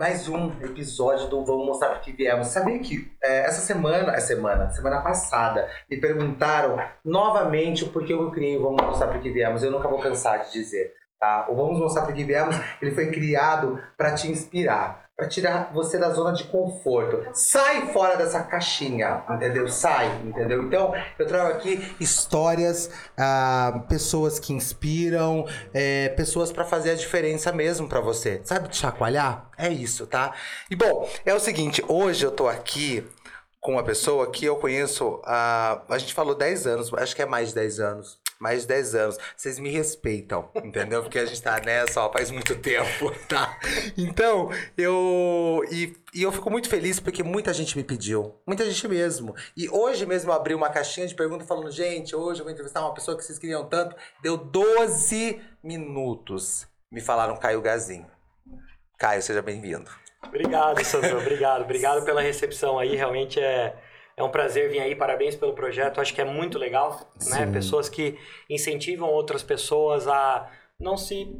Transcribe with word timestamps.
Mais 0.00 0.26
um 0.28 0.50
episódio 0.62 1.28
do 1.28 1.44
Vamos 1.44 1.66
Mostrar 1.66 1.90
Porque 1.90 2.12
Viemos. 2.12 2.46
Sabia 2.48 2.78
que 2.78 3.12
é, 3.22 3.40
essa 3.46 3.60
semana, 3.60 4.14
é 4.14 4.20
semana, 4.20 4.70
semana 4.70 5.02
passada, 5.02 5.68
me 5.90 5.98
perguntaram 5.98 6.76
novamente 7.04 7.84
o 7.84 7.88
porquê 7.88 8.14
eu 8.14 8.30
criei 8.30 8.56
o 8.56 8.62
Vamos 8.62 8.82
Mostrar 8.82 9.08
Porque 9.08 9.30
Viemos. 9.30 9.62
Eu 9.62 9.70
nunca 9.70 9.88
vou 9.88 10.00
cansar 10.00 10.44
de 10.44 10.52
dizer. 10.52 10.94
Tá? 11.18 11.46
O 11.50 11.54
Vamos 11.54 11.78
Mostrar 11.78 12.06
Porque 12.06 12.24
Viemos, 12.24 12.56
ele 12.80 12.92
foi 12.92 13.10
criado 13.10 13.78
para 13.96 14.14
te 14.14 14.30
inspirar, 14.30 15.09
para 15.20 15.28
tirar 15.28 15.70
você 15.74 15.98
da 15.98 16.08
zona 16.08 16.32
de 16.32 16.44
conforto. 16.44 17.26
Sai 17.34 17.92
fora 17.92 18.16
dessa 18.16 18.42
caixinha, 18.42 19.22
entendeu? 19.28 19.68
Sai, 19.68 20.06
entendeu? 20.24 20.62
Então, 20.62 20.94
eu 21.18 21.26
trago 21.26 21.50
aqui 21.50 21.94
histórias, 22.00 22.90
ah, 23.18 23.84
pessoas 23.86 24.38
que 24.38 24.54
inspiram, 24.54 25.46
é, 25.74 26.08
pessoas 26.08 26.50
para 26.50 26.64
fazer 26.64 26.92
a 26.92 26.94
diferença 26.94 27.52
mesmo 27.52 27.86
para 27.86 28.00
você. 28.00 28.40
Sabe 28.44 28.68
de 28.68 28.76
chacoalhar? 28.78 29.50
É 29.58 29.68
isso, 29.68 30.06
tá? 30.06 30.32
E 30.70 30.74
bom, 30.74 31.06
é 31.26 31.34
o 31.34 31.40
seguinte, 31.40 31.84
hoje 31.86 32.24
eu 32.24 32.30
tô 32.30 32.48
aqui 32.48 33.06
com 33.60 33.72
uma 33.72 33.82
pessoa 33.82 34.30
que 34.30 34.46
eu 34.46 34.56
conheço 34.56 35.20
há. 35.22 35.82
a 35.90 35.98
gente 35.98 36.14
falou 36.14 36.34
10 36.34 36.66
anos, 36.66 36.94
acho 36.94 37.14
que 37.14 37.20
é 37.20 37.26
mais 37.26 37.50
de 37.50 37.56
10 37.56 37.80
anos 37.80 38.19
mais 38.40 38.62
de 38.62 38.68
10 38.68 38.94
anos. 38.94 39.18
Vocês 39.36 39.58
me 39.58 39.68
respeitam, 39.68 40.50
entendeu? 40.64 41.02
Porque 41.02 41.18
a 41.18 41.26
gente 41.26 41.40
tá 41.42 41.60
nessa 41.60 42.00
ó, 42.00 42.10
faz 42.10 42.30
muito 42.30 42.56
tempo, 42.56 43.10
tá? 43.28 43.58
Então, 43.96 44.50
eu. 44.76 45.62
E, 45.70 45.94
e 46.14 46.22
eu 46.22 46.32
fico 46.32 46.50
muito 46.50 46.68
feliz 46.68 46.98
porque 46.98 47.22
muita 47.22 47.52
gente 47.52 47.76
me 47.76 47.84
pediu. 47.84 48.34
Muita 48.46 48.64
gente 48.64 48.88
mesmo. 48.88 49.36
E 49.54 49.68
hoje 49.68 50.06
mesmo 50.06 50.30
eu 50.30 50.34
abri 50.34 50.54
uma 50.54 50.70
caixinha 50.70 51.06
de 51.06 51.14
perguntas 51.14 51.46
falando: 51.46 51.70
gente, 51.70 52.16
hoje 52.16 52.40
eu 52.40 52.44
vou 52.44 52.52
entrevistar 52.52 52.80
uma 52.80 52.94
pessoa 52.94 53.16
que 53.16 53.22
vocês 53.22 53.38
queriam 53.38 53.66
tanto. 53.66 53.94
Deu 54.22 54.38
12 54.38 55.40
minutos. 55.62 56.66
Me 56.90 57.00
falaram 57.00 57.36
Caio 57.36 57.60
Gazin. 57.60 58.06
Caio, 58.98 59.22
seja 59.22 59.42
bem-vindo. 59.42 59.90
Obrigado, 60.26 60.84
Sandro. 60.84 61.18
Obrigado. 61.18 61.62
Obrigado 61.62 62.04
pela 62.04 62.20
recepção 62.20 62.78
aí. 62.78 62.96
Realmente 62.96 63.40
é 63.40 63.74
é 64.20 64.22
um 64.22 64.30
prazer 64.30 64.68
vir 64.68 64.80
aí, 64.80 64.94
parabéns 64.94 65.34
pelo 65.34 65.54
projeto. 65.54 66.00
Acho 66.00 66.14
que 66.14 66.20
é 66.20 66.24
muito 66.24 66.58
legal, 66.58 67.00
né? 67.30 67.50
Pessoas 67.50 67.88
que 67.88 68.18
incentivam 68.50 69.08
outras 69.08 69.42
pessoas 69.42 70.06
a 70.06 70.50
não 70.78 70.96
se 70.96 71.34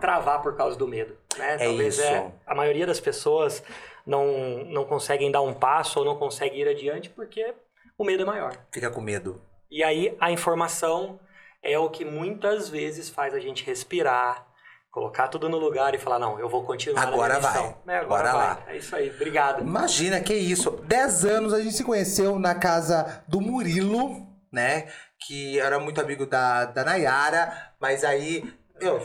travar 0.00 0.42
por 0.42 0.56
causa 0.56 0.76
do 0.76 0.88
medo, 0.88 1.16
né? 1.38 1.54
É 1.54 1.58
Talvez 1.58 1.98
isso. 1.98 2.04
é 2.04 2.32
a 2.44 2.54
maioria 2.54 2.84
das 2.84 2.98
pessoas 2.98 3.62
não 4.04 4.64
não 4.64 4.84
conseguem 4.84 5.30
dar 5.30 5.42
um 5.42 5.54
passo 5.54 6.00
ou 6.00 6.04
não 6.04 6.16
conseguem 6.16 6.60
ir 6.60 6.68
adiante 6.68 7.08
porque 7.10 7.54
o 7.96 8.04
medo 8.04 8.24
é 8.24 8.26
maior. 8.26 8.58
Fica 8.72 8.90
com 8.90 9.00
medo. 9.00 9.40
E 9.70 9.84
aí 9.84 10.16
a 10.20 10.32
informação 10.32 11.20
é 11.62 11.78
o 11.78 11.88
que 11.88 12.04
muitas 12.04 12.68
vezes 12.68 13.08
faz 13.08 13.34
a 13.34 13.38
gente 13.38 13.64
respirar, 13.64 14.46
colocar 14.94 15.26
tudo 15.26 15.48
no 15.48 15.58
lugar 15.58 15.92
e 15.92 15.98
falar, 15.98 16.20
não, 16.20 16.38
eu 16.38 16.48
vou 16.48 16.62
continuar 16.64 17.02
Agora 17.02 17.40
minha 17.40 17.50
missão. 17.50 17.74
vai. 17.84 17.96
É, 17.96 17.98
agora 17.98 18.22
Bora 18.22 18.32
vai. 18.32 18.46
lá. 18.46 18.62
É 18.68 18.76
isso 18.76 18.94
aí. 18.94 19.10
Obrigado. 19.10 19.60
Imagina, 19.60 20.20
que 20.20 20.32
isso. 20.32 20.70
10 20.70 21.24
anos 21.24 21.52
a 21.52 21.60
gente 21.60 21.74
se 21.74 21.82
conheceu 21.82 22.38
na 22.38 22.54
casa 22.54 23.24
do 23.26 23.40
Murilo, 23.40 24.24
né? 24.52 24.86
Que 25.26 25.58
era 25.58 25.80
muito 25.80 26.00
amigo 26.00 26.26
da, 26.26 26.66
da 26.66 26.84
Nayara, 26.84 27.72
mas 27.80 28.04
aí. 28.04 28.44
Eu, 28.80 29.04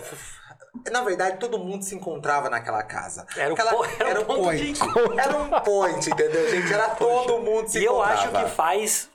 na 0.91 1.01
verdade, 1.03 1.37
todo 1.39 1.57
mundo 1.57 1.83
se 1.83 1.95
encontrava 1.95 2.49
naquela 2.51 2.83
casa. 2.83 3.25
Era 3.35 3.51
Aquela- 3.53 3.71
po- 3.71 3.85
era 3.99 4.19
o 4.19 4.23
um 4.23 4.25
ponto 4.25 4.43
point. 4.43 4.73
de. 4.73 5.19
Era 5.19 5.37
um 5.37 5.49
point, 5.61 6.09
entendeu, 6.09 6.49
gente? 6.51 6.71
Era 6.71 6.89
todo 6.89 7.39
mundo 7.39 7.67
se 7.67 7.79
E 7.79 7.85
eu 7.85 7.93
encontrava. 7.93 8.13
acho 8.21 8.31
que 8.45 8.51
faz. 8.55 9.09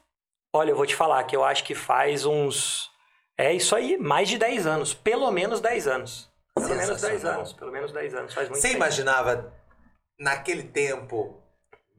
Olha, 0.52 0.70
eu 0.70 0.76
vou 0.76 0.86
te 0.86 0.96
falar 0.96 1.22
que 1.24 1.36
eu 1.36 1.44
acho 1.44 1.62
que 1.62 1.74
faz 1.74 2.24
uns. 2.26 2.90
É 3.38 3.52
isso 3.52 3.76
aí, 3.76 3.96
mais 3.96 4.28
de 4.28 4.38
10 4.38 4.66
anos. 4.66 4.92
Pelo 4.92 5.30
menos 5.30 5.60
10 5.60 5.86
anos. 5.86 6.33
Pelo 6.54 6.68
menos 6.68 6.86
10 6.86 7.00
Sensacional. 7.00 7.38
anos. 7.38 7.52
Pelo 7.52 7.72
menos 7.72 7.92
10 7.92 8.14
anos. 8.14 8.34
Faz 8.34 8.48
muito 8.48 8.60
Você 8.60 8.68
tempo. 8.68 8.78
imaginava, 8.78 9.52
naquele 10.18 10.62
tempo, 10.62 11.42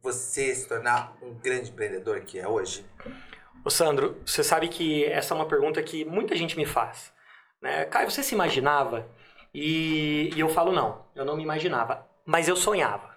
você 0.02 0.56
se 0.56 0.68
tornar 0.68 1.18
um 1.22 1.34
grande 1.34 1.70
empreendedor 1.70 2.22
que 2.22 2.40
é 2.40 2.48
hoje? 2.48 2.86
Ô, 3.64 3.70
Sandro, 3.70 4.22
você 4.26 4.44
sabe 4.44 4.68
que 4.68 5.06
essa 5.06 5.34
é 5.34 5.36
uma 5.36 5.48
pergunta 5.48 5.82
que 5.84 6.06
muita 6.06 6.36
gente 6.36 6.56
me 6.56 6.66
faz. 6.66 7.12
Né? 7.62 7.86
Caio, 7.86 8.10
você 8.10 8.24
se 8.24 8.34
imaginava? 8.34 9.08
E, 9.54 10.32
e 10.36 10.40
eu 10.40 10.50
falo, 10.50 10.72
não, 10.72 11.06
eu 11.16 11.26
não 11.26 11.36
me 11.36 11.44
imaginava. 11.44 12.08
Mas 12.26 12.48
eu 12.48 12.56
sonhava. 12.56 13.16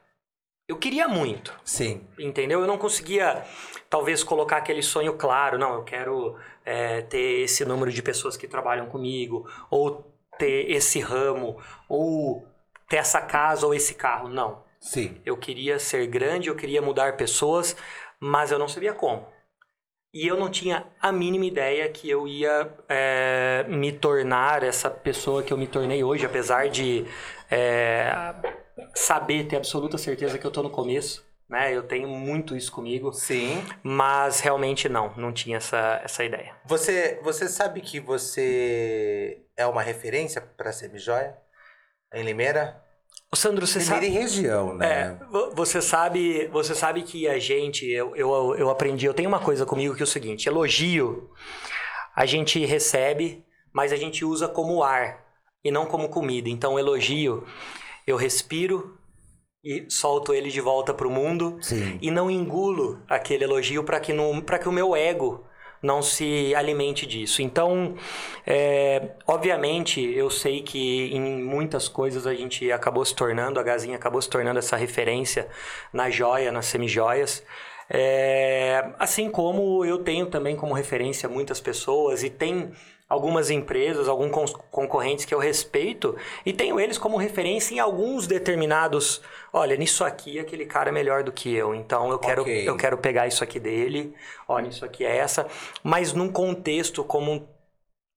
Eu 0.67 0.77
queria 0.77 1.09
muito. 1.09 1.59
Sim. 1.65 2.07
Entendeu? 2.19 2.61
Eu 2.61 2.67
não 2.67 2.77
conseguia, 2.77 3.45
talvez, 3.89 4.23
colocar 4.23 4.59
aquele 4.59 4.83
sonho 4.83 5.15
claro. 5.15 5.59
Não, 5.59 5.75
eu 5.75 5.85
quero 5.85 6.37
é, 6.65 7.03
ter 7.03 7.43
esse 7.43 7.65
número 7.65 7.91
de 7.91 8.03
pessoas 8.03 8.37
que 8.37 8.47
trabalham 8.47 8.87
comigo, 8.87 9.49
ou 9.71 10.18
ter 10.39 10.71
esse 10.71 11.01
ramo, 11.01 11.61
ou 11.89 12.47
ter 12.89 12.97
essa 12.97 13.21
casa 13.21 13.67
ou 13.67 13.75
esse 13.75 13.95
carro. 13.95 14.29
Não. 14.29 14.63
Sim. 14.81 15.21
Eu 15.25 15.37
queria 15.37 15.79
ser 15.79 16.07
grande, 16.07 16.49
eu 16.49 16.57
queria 16.57 16.81
mudar 16.81 17.17
pessoas, 17.17 17.77
mas 18.21 18.51
eu 18.51 18.59
não 18.59 18.69
sabia 18.69 18.93
como. 18.93 19.27
E 20.13 20.27
eu 20.27 20.39
não 20.39 20.51
tinha 20.51 20.87
a 21.01 21.13
mínima 21.13 21.45
ideia 21.45 21.89
que 21.91 22.09
eu 22.09 22.27
ia 22.27 22.73
é, 22.89 23.67
me 23.69 23.93
tornar 23.93 24.63
essa 24.63 24.89
pessoa 24.89 25.43
que 25.43 25.53
eu 25.53 25.59
me 25.59 25.67
tornei 25.67 26.03
hoje, 26.03 26.25
apesar 26.25 26.71
de 26.71 27.05
é, 27.51 28.11
saber, 28.95 29.47
ter 29.47 29.57
absoluta 29.57 29.99
certeza 29.99 30.39
que 30.39 30.47
eu 30.47 30.51
tô 30.51 30.63
no 30.63 30.71
começo, 30.71 31.28
né? 31.49 31.75
Eu 31.75 31.83
tenho 31.83 32.09
muito 32.09 32.57
isso 32.57 32.71
comigo, 32.71 33.13
Sim. 33.13 33.65
mas 33.83 34.41
realmente 34.41 34.89
não, 34.89 35.15
não 35.17 35.33
tinha 35.33 35.57
essa, 35.57 36.01
essa 36.05 36.25
ideia. 36.25 36.55
Você, 36.67 37.19
você 37.23 37.49
sabe 37.49 37.81
que 37.81 38.01
você 38.01 39.43
é 39.57 39.67
uma 39.67 39.83
referência 39.83 40.41
para 40.41 40.73
semijoia? 40.73 41.37
Em 42.13 42.23
Limeira? 42.23 42.83
Ô, 43.31 43.37
Sandro, 43.37 43.67
você 43.67 43.79
Limeira 43.79 44.07
sabe... 44.07 44.09
região, 44.09 44.83
É, 44.83 45.11
né? 45.11 45.21
vo- 45.31 45.51
você 45.55 45.83
sabe, 45.83 46.47
você 46.49 46.75
sabe 46.75 47.03
que 47.03 47.29
a 47.29 47.39
gente, 47.39 47.87
eu, 47.87 48.17
eu, 48.17 48.55
eu 48.57 48.71
aprendi, 48.71 49.05
eu 49.07 49.15
tenho 49.15 49.29
uma 49.29 49.41
coisa 49.41 49.67
comigo 49.67 49.95
que 49.95 50.03
é 50.03 50.05
o 50.05 50.07
seguinte, 50.07 50.49
elogio 50.49 51.31
a 52.15 52.27
gente 52.27 52.65
recebe, 52.65 53.45
mas 53.73 53.93
a 53.93 53.97
gente 53.97 54.25
usa 54.25 54.49
como 54.49 54.83
ar 54.83 55.25
e 55.63 55.71
não 55.71 55.87
como 55.87 56.09
comida. 56.09 56.49
Então, 56.49 56.79
elogio, 56.79 57.47
eu 58.07 58.17
respiro 58.17 58.98
e 59.65 59.87
solto 59.89 60.33
ele 60.33 60.51
de 60.51 60.61
volta 60.61 60.95
pro 60.95 61.11
mundo 61.11 61.59
Sim. 61.61 61.99
e 62.01 62.11
não 62.11 62.31
engulo 62.31 63.03
aquele 63.09 63.45
elogio 63.45 63.83
para 63.85 63.99
que, 64.01 64.13
não- 64.13 64.41
que 64.41 64.69
o 64.69 64.73
meu 64.73 64.95
ego 64.95 65.45
não 65.83 66.03
se 66.03 66.55
alimente 66.55 67.07
disso. 67.07 67.41
Então, 67.41 67.95
é, 68.47 69.11
obviamente, 69.27 70.01
eu 70.01 70.29
sei 70.31 70.63
que 70.63 71.15
em 71.15 71.43
muitas 71.43 71.89
coisas 71.89 72.27
a 72.27 72.35
gente 72.35 72.71
acabou 72.73 73.05
se 73.05 73.15
tornando, 73.15 73.61
a 73.61 73.63
Gazinha 73.63 73.97
acabou 73.97 74.21
se 74.21 74.29
tornando 74.29 74.59
essa 74.59 74.77
referência 74.77 75.49
na 75.93 76.11
joia, 76.11 76.51
nas 76.51 76.67
semijoias. 76.67 77.45
É, 77.91 78.91
assim 78.99 79.31
como 79.31 79.85
eu 79.85 79.99
tenho 79.99 80.27
também 80.27 80.55
como 80.57 80.75
referência 80.75 81.29
muitas 81.29 81.61
pessoas 81.61 82.23
e 82.23 82.29
tem 82.29 82.71
algumas 83.09 83.49
empresas, 83.51 84.07
alguns 84.07 84.31
con- 84.31 84.61
concorrentes 84.71 85.25
que 85.25 85.35
eu 85.35 85.39
respeito 85.39 86.17
e 86.45 86.53
tenho 86.53 86.79
eles 86.79 86.99
como 86.99 87.17
referência 87.17 87.75
em 87.75 87.79
alguns 87.79 88.27
determinados. 88.27 89.23
Olha, 89.53 89.77
nisso 89.77 90.05
aqui 90.05 90.39
aquele 90.39 90.67
cara 90.67 90.91
é 90.91 90.93
melhor 90.93 91.23
do 91.23 91.33
que 91.33 91.55
eu, 91.55 91.75
então 91.75 92.11
eu 92.11 92.19
quero, 92.19 92.43
Ok. 92.43 92.69
eu 92.69 92.77
quero 92.77 92.99
pegar 92.99 93.27
isso 93.27 93.43
aqui 93.43 93.59
dele. 93.59 94.15
Olha, 94.47 94.69
isso 94.69 94.85
aqui 94.85 95.05
é 95.05 95.17
essa, 95.17 95.47
mas 95.83 96.13
num 96.13 96.31
contexto 96.31 97.03
como 97.03 97.49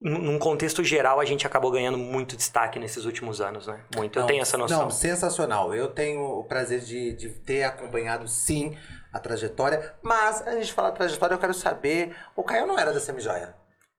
num 0.01 0.18
num 0.18 0.40
contexto 0.40 0.84
geral 0.84 1.19
a 1.19 1.25
gente 1.25 1.46
acabou 1.46 1.69
ganhando 1.69 1.97
muito 1.97 2.35
destaque 2.35 2.80
nesses 2.80 3.06
últimos 3.06 3.40
anos, 3.40 3.68
né? 3.68 3.80
Muito. 3.96 4.18
Eu 4.18 4.22
Não, 4.22 4.28
tenho 4.28 4.41
essa 4.41 4.57
noção. 4.57 4.81
Não, 4.83 4.89
sensacional. 4.89 5.75
Eu 5.75 5.89
tenho 5.89 6.21
o 6.39 6.44
prazer 6.44 6.80
de, 6.81 7.13
de 7.13 7.30
ter 7.30 7.63
acompanhado, 7.63 8.27
sim, 8.27 8.75
a 9.13 9.19
trajetória. 9.19 9.94
Mas, 10.01 10.45
a 10.48 10.54
gente 10.56 10.74
fala 10.74 10.92
trajetória, 10.92 11.36
eu 11.36 11.39
quero 11.39 11.54
saber... 11.54 12.15
O 12.36 12.44
Caio 12.44 12.65
não 12.65 12.80
era 12.80 12.92
da 12.92 13.00
semijoia. 13.00 13.54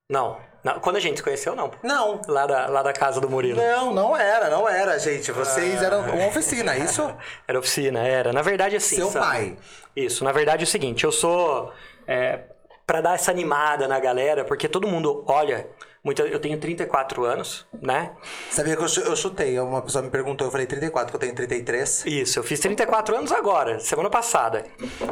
Não, 0.09 0.37
não, 0.63 0.79
quando 0.79 0.95
a 0.95 0.99
gente 0.99 1.17
se 1.17 1.23
conheceu, 1.23 1.55
não. 1.55 1.71
Não. 1.83 2.21
Lá 2.27 2.47
da, 2.47 2.67
lá 2.67 2.81
da 2.81 2.93
casa 2.93 3.19
do 3.19 3.29
Murilo. 3.29 3.61
Não, 3.61 3.93
não 3.93 4.15
era, 4.15 4.49
não 4.49 4.67
era, 4.67 4.97
gente. 4.97 5.29
Vocês 5.31 5.83
eram 5.83 6.01
uma 6.01 6.27
oficina, 6.27 6.77
isso? 6.77 7.13
Era 7.45 7.59
oficina, 7.59 7.99
era. 7.99 8.31
Na 8.31 8.41
verdade, 8.41 8.77
assim. 8.77 8.95
Seu 8.95 9.09
sabe? 9.09 9.25
pai. 9.25 9.57
Isso, 9.95 10.23
na 10.23 10.31
verdade 10.31 10.63
é 10.63 10.65
o 10.65 10.67
seguinte, 10.67 11.03
eu 11.03 11.11
sou. 11.11 11.71
É, 12.07 12.39
para 12.87 13.01
dar 13.01 13.15
essa 13.15 13.31
animada 13.31 13.87
na 13.87 13.99
galera, 13.99 14.45
porque 14.45 14.67
todo 14.69 14.87
mundo 14.87 15.23
olha. 15.27 15.67
Muito, 16.03 16.21
eu 16.21 16.37
tenho 16.37 16.57
34 16.57 17.23
anos, 17.23 17.65
né? 17.81 18.11
Sabia 18.51 18.75
que 18.75 18.81
eu, 18.81 19.03
eu 19.05 19.15
chutei. 19.15 19.57
Uma 19.57 19.81
pessoa 19.81 20.03
me 20.03 20.09
perguntou, 20.09 20.45
eu 20.45 20.51
falei 20.51 20.67
34, 20.67 21.09
que 21.09 21.15
eu 21.15 21.19
tenho 21.19 21.33
33. 21.33 22.05
Isso, 22.05 22.39
eu 22.39 22.43
fiz 22.43 22.59
34 22.59 23.15
anos 23.15 23.31
agora, 23.31 23.79
semana 23.79 24.09
passada. 24.09 24.65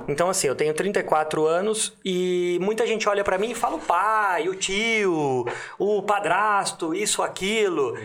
Então, 0.09 0.29
assim, 0.29 0.47
eu 0.47 0.55
tenho 0.55 0.73
34 0.73 1.45
anos 1.45 1.97
e 2.03 2.59
muita 2.61 2.85
gente 2.85 3.07
olha 3.07 3.23
pra 3.23 3.38
mim 3.38 3.51
e 3.51 3.55
fala 3.55 3.77
o 3.77 3.79
pai, 3.79 4.49
o 4.49 4.55
tio, 4.55 5.45
o 5.79 6.03
padrasto, 6.03 6.93
isso, 6.93 7.23
aquilo. 7.23 7.97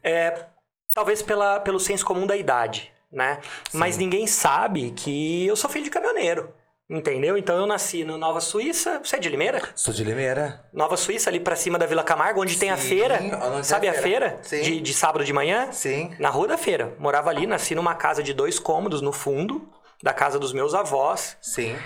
É, 0.00 0.46
talvez 0.94 1.22
pela, 1.22 1.58
pelo 1.58 1.80
senso 1.80 2.06
comum 2.06 2.24
da 2.24 2.36
idade, 2.36 2.92
né? 3.10 3.40
Mas 3.72 3.96
ninguém 3.96 4.28
sabe 4.28 4.92
que 4.92 5.44
eu 5.44 5.56
sou 5.56 5.68
filho 5.68 5.84
de 5.84 5.90
caminhoneiro. 5.90 6.54
Entendeu? 6.90 7.36
Então 7.36 7.56
eu 7.58 7.66
nasci 7.66 8.02
no 8.02 8.16
Nova 8.16 8.40
Suíça. 8.40 8.98
Você 9.04 9.16
é 9.16 9.18
de 9.18 9.28
Limeira? 9.28 9.60
Sou 9.74 9.92
de 9.92 10.02
Limeira. 10.02 10.64
Nova 10.72 10.96
Suíça, 10.96 11.28
ali 11.28 11.38
pra 11.38 11.54
cima 11.54 11.78
da 11.78 11.84
Vila 11.84 12.02
Camargo, 12.02 12.40
onde 12.40 12.58
tem 12.58 12.70
a 12.70 12.78
Sim, 12.78 12.88
feira. 12.88 13.18
onde 13.20 13.30
tem 13.56 13.62
Sabe 13.62 13.88
a 13.88 13.92
feira. 13.92 14.30
feira? 14.30 14.38
Sim. 14.42 14.62
De, 14.62 14.80
de 14.80 14.94
sábado 14.94 15.22
de 15.22 15.32
manhã? 15.32 15.70
Sim. 15.70 16.14
Na 16.18 16.30
rua 16.30 16.48
da 16.48 16.56
feira. 16.56 16.94
Morava 16.98 17.28
ali, 17.28 17.46
nasci 17.46 17.74
numa 17.74 17.94
casa 17.94 18.22
de 18.22 18.32
dois 18.32 18.58
cômodos 18.58 19.02
no 19.02 19.12
fundo 19.12 19.68
da 20.02 20.14
casa 20.14 20.38
dos 20.38 20.54
meus 20.54 20.72
avós. 20.74 21.36
Sim. 21.42 21.76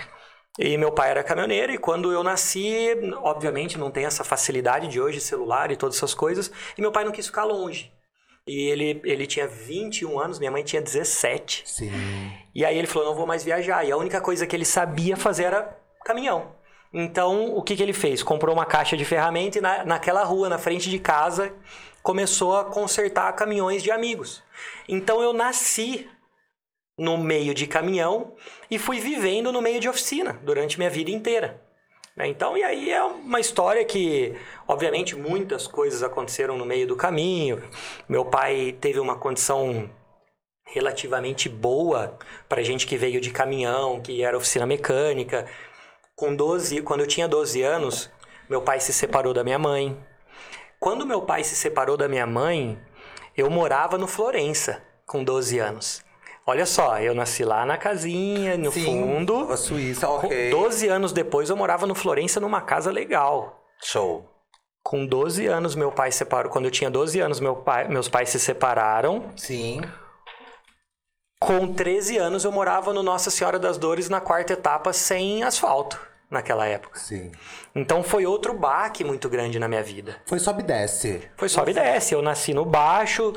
E 0.57 0.77
meu 0.77 0.91
pai 0.91 1.09
era 1.09 1.23
caminhoneiro, 1.23 1.73
e 1.73 1.77
quando 1.79 2.11
eu 2.13 2.23
nasci, 2.23 2.95
obviamente 3.23 3.77
não 3.77 3.89
tem 3.89 4.05
essa 4.05 4.23
facilidade 4.23 4.87
de 4.87 5.01
hoje, 5.01 5.19
celular 5.19 5.71
e 5.71 5.75
todas 5.75 5.97
essas 5.97 6.13
coisas, 6.13 6.51
e 6.77 6.81
meu 6.81 6.91
pai 6.91 7.03
não 7.03 7.11
quis 7.11 7.25
ficar 7.25 7.43
longe. 7.43 7.91
E 8.47 8.69
ele, 8.69 9.01
ele 9.05 9.25
tinha 9.25 9.47
21 9.47 10.19
anos, 10.19 10.37
minha 10.37 10.51
mãe 10.51 10.63
tinha 10.63 10.81
17. 10.81 11.63
Sim. 11.65 11.91
E 12.53 12.65
aí 12.65 12.77
ele 12.77 12.87
falou: 12.87 13.09
não 13.09 13.15
vou 13.15 13.25
mais 13.25 13.43
viajar. 13.43 13.85
E 13.85 13.91
a 13.91 13.97
única 13.97 14.19
coisa 14.19 14.45
que 14.45 14.55
ele 14.55 14.65
sabia 14.65 15.15
fazer 15.15 15.45
era 15.45 15.77
caminhão. 16.03 16.55
Então, 16.93 17.55
o 17.55 17.63
que, 17.63 17.75
que 17.75 17.81
ele 17.81 17.93
fez? 17.93 18.21
Comprou 18.21 18.53
uma 18.53 18.65
caixa 18.65 18.95
de 18.95 19.03
ferramenta 19.03 19.57
e 19.57 19.61
na, 19.61 19.83
naquela 19.83 20.23
rua, 20.23 20.47
na 20.47 20.59
frente 20.59 20.89
de 20.89 20.99
casa, 20.99 21.51
começou 22.03 22.55
a 22.55 22.65
consertar 22.65 23.33
caminhões 23.33 23.81
de 23.81 23.89
amigos. 23.89 24.43
Então, 24.87 25.21
eu 25.21 25.33
nasci 25.33 26.07
no 26.97 27.17
meio 27.17 27.53
de 27.55 27.65
caminhão 27.65 28.35
e 28.69 28.77
fui 28.77 28.99
vivendo 28.99 29.51
no 29.51 29.61
meio 29.61 29.79
de 29.79 29.89
oficina 29.89 30.39
durante 30.43 30.77
minha 30.77 30.89
vida 30.89 31.09
inteira. 31.09 31.62
Né? 32.15 32.27
Então, 32.27 32.57
e 32.57 32.63
aí 32.63 32.91
é 32.91 33.03
uma 33.03 33.39
história 33.39 33.83
que, 33.83 34.35
obviamente, 34.67 35.15
muitas 35.15 35.67
coisas 35.67 36.03
aconteceram 36.03 36.57
no 36.57 36.65
meio 36.65 36.87
do 36.87 36.95
caminho. 36.95 37.61
Meu 38.07 38.23
pai 38.25 38.75
teve 38.79 38.99
uma 38.99 39.17
condição 39.17 39.89
relativamente 40.65 41.49
boa 41.49 42.17
para 42.47 42.63
gente 42.63 42.87
que 42.87 42.97
veio 42.97 43.19
de 43.19 43.31
caminhão, 43.31 44.01
que 44.01 44.23
era 44.23 44.37
oficina 44.37 44.65
mecânica. 44.65 45.47
Com 46.15 46.35
12, 46.35 46.81
quando 46.81 47.01
eu 47.01 47.07
tinha 47.07 47.27
12 47.27 47.61
anos, 47.61 48.11
meu 48.49 48.61
pai 48.61 48.79
se 48.79 48.93
separou 48.93 49.33
da 49.33 49.43
minha 49.43 49.59
mãe. 49.59 49.97
Quando 50.79 51.05
meu 51.05 51.21
pai 51.23 51.43
se 51.43 51.55
separou 51.55 51.97
da 51.97 52.07
minha 52.07 52.27
mãe, 52.27 52.79
eu 53.35 53.49
morava 53.49 53.97
no 53.97 54.07
Florença 54.07 54.83
com 55.05 55.23
12 55.23 55.57
anos. 55.57 56.05
Olha 56.45 56.65
só, 56.65 56.99
eu 56.99 57.15
nasci 57.15 57.45
lá 57.45 57.65
na 57.65 57.77
casinha, 57.77 58.57
no 58.57 58.71
Sim. 58.71 58.85
fundo. 58.85 59.51
A 59.51 59.55
Suíça, 59.55 60.09
ok. 60.09 60.49
12 60.49 60.89
anos 60.89 61.13
depois, 61.13 61.49
eu 61.49 61.55
morava 61.55 61.87
no 61.87 61.95
Florença 61.95 62.39
numa 62.39 62.61
casa 62.61 62.91
legal. 62.91 63.63
Show. 63.81 64.29
Com 64.83 65.05
12 65.05 65.47
anos, 65.47 65.73
meu 65.73 65.89
pai 65.89 66.11
separou. 66.11 66.51
Quando 66.51 66.65
eu 66.65 66.71
tinha 66.71 66.91
12 66.91 67.17
anos, 67.21 67.39
meu 67.39 67.55
pai, 67.55 67.87
meus 67.87 68.09
pais 68.09 68.29
se 68.29 68.39
separaram. 68.39 69.31
Sim. 69.37 69.81
Com 71.39 71.73
13 71.73 72.17
anos, 72.17 72.43
eu 72.43 72.51
morava 72.51 72.91
no 72.91 73.01
Nossa 73.01 73.31
Senhora 73.31 73.57
das 73.57 73.77
Dores, 73.77 74.09
na 74.09 74.19
quarta 74.19 74.51
etapa, 74.51 74.91
sem 74.91 75.43
asfalto, 75.43 75.99
naquela 76.29 76.65
época. 76.65 76.99
Sim. 76.99 77.31
Então 77.73 78.03
foi 78.03 78.25
outro 78.25 78.53
baque 78.53 79.03
muito 79.03 79.29
grande 79.29 79.57
na 79.59 79.69
minha 79.69 79.83
vida. 79.83 80.17
Foi 80.25 80.39
sobe 80.39 80.61
e 80.61 80.65
desce. 80.65 81.29
Foi 81.37 81.47
sobe 81.47 81.71
e 81.71 81.73
desce. 81.73 82.13
Eu 82.13 82.21
nasci 82.21 82.53
no 82.53 82.65
baixo, 82.65 83.33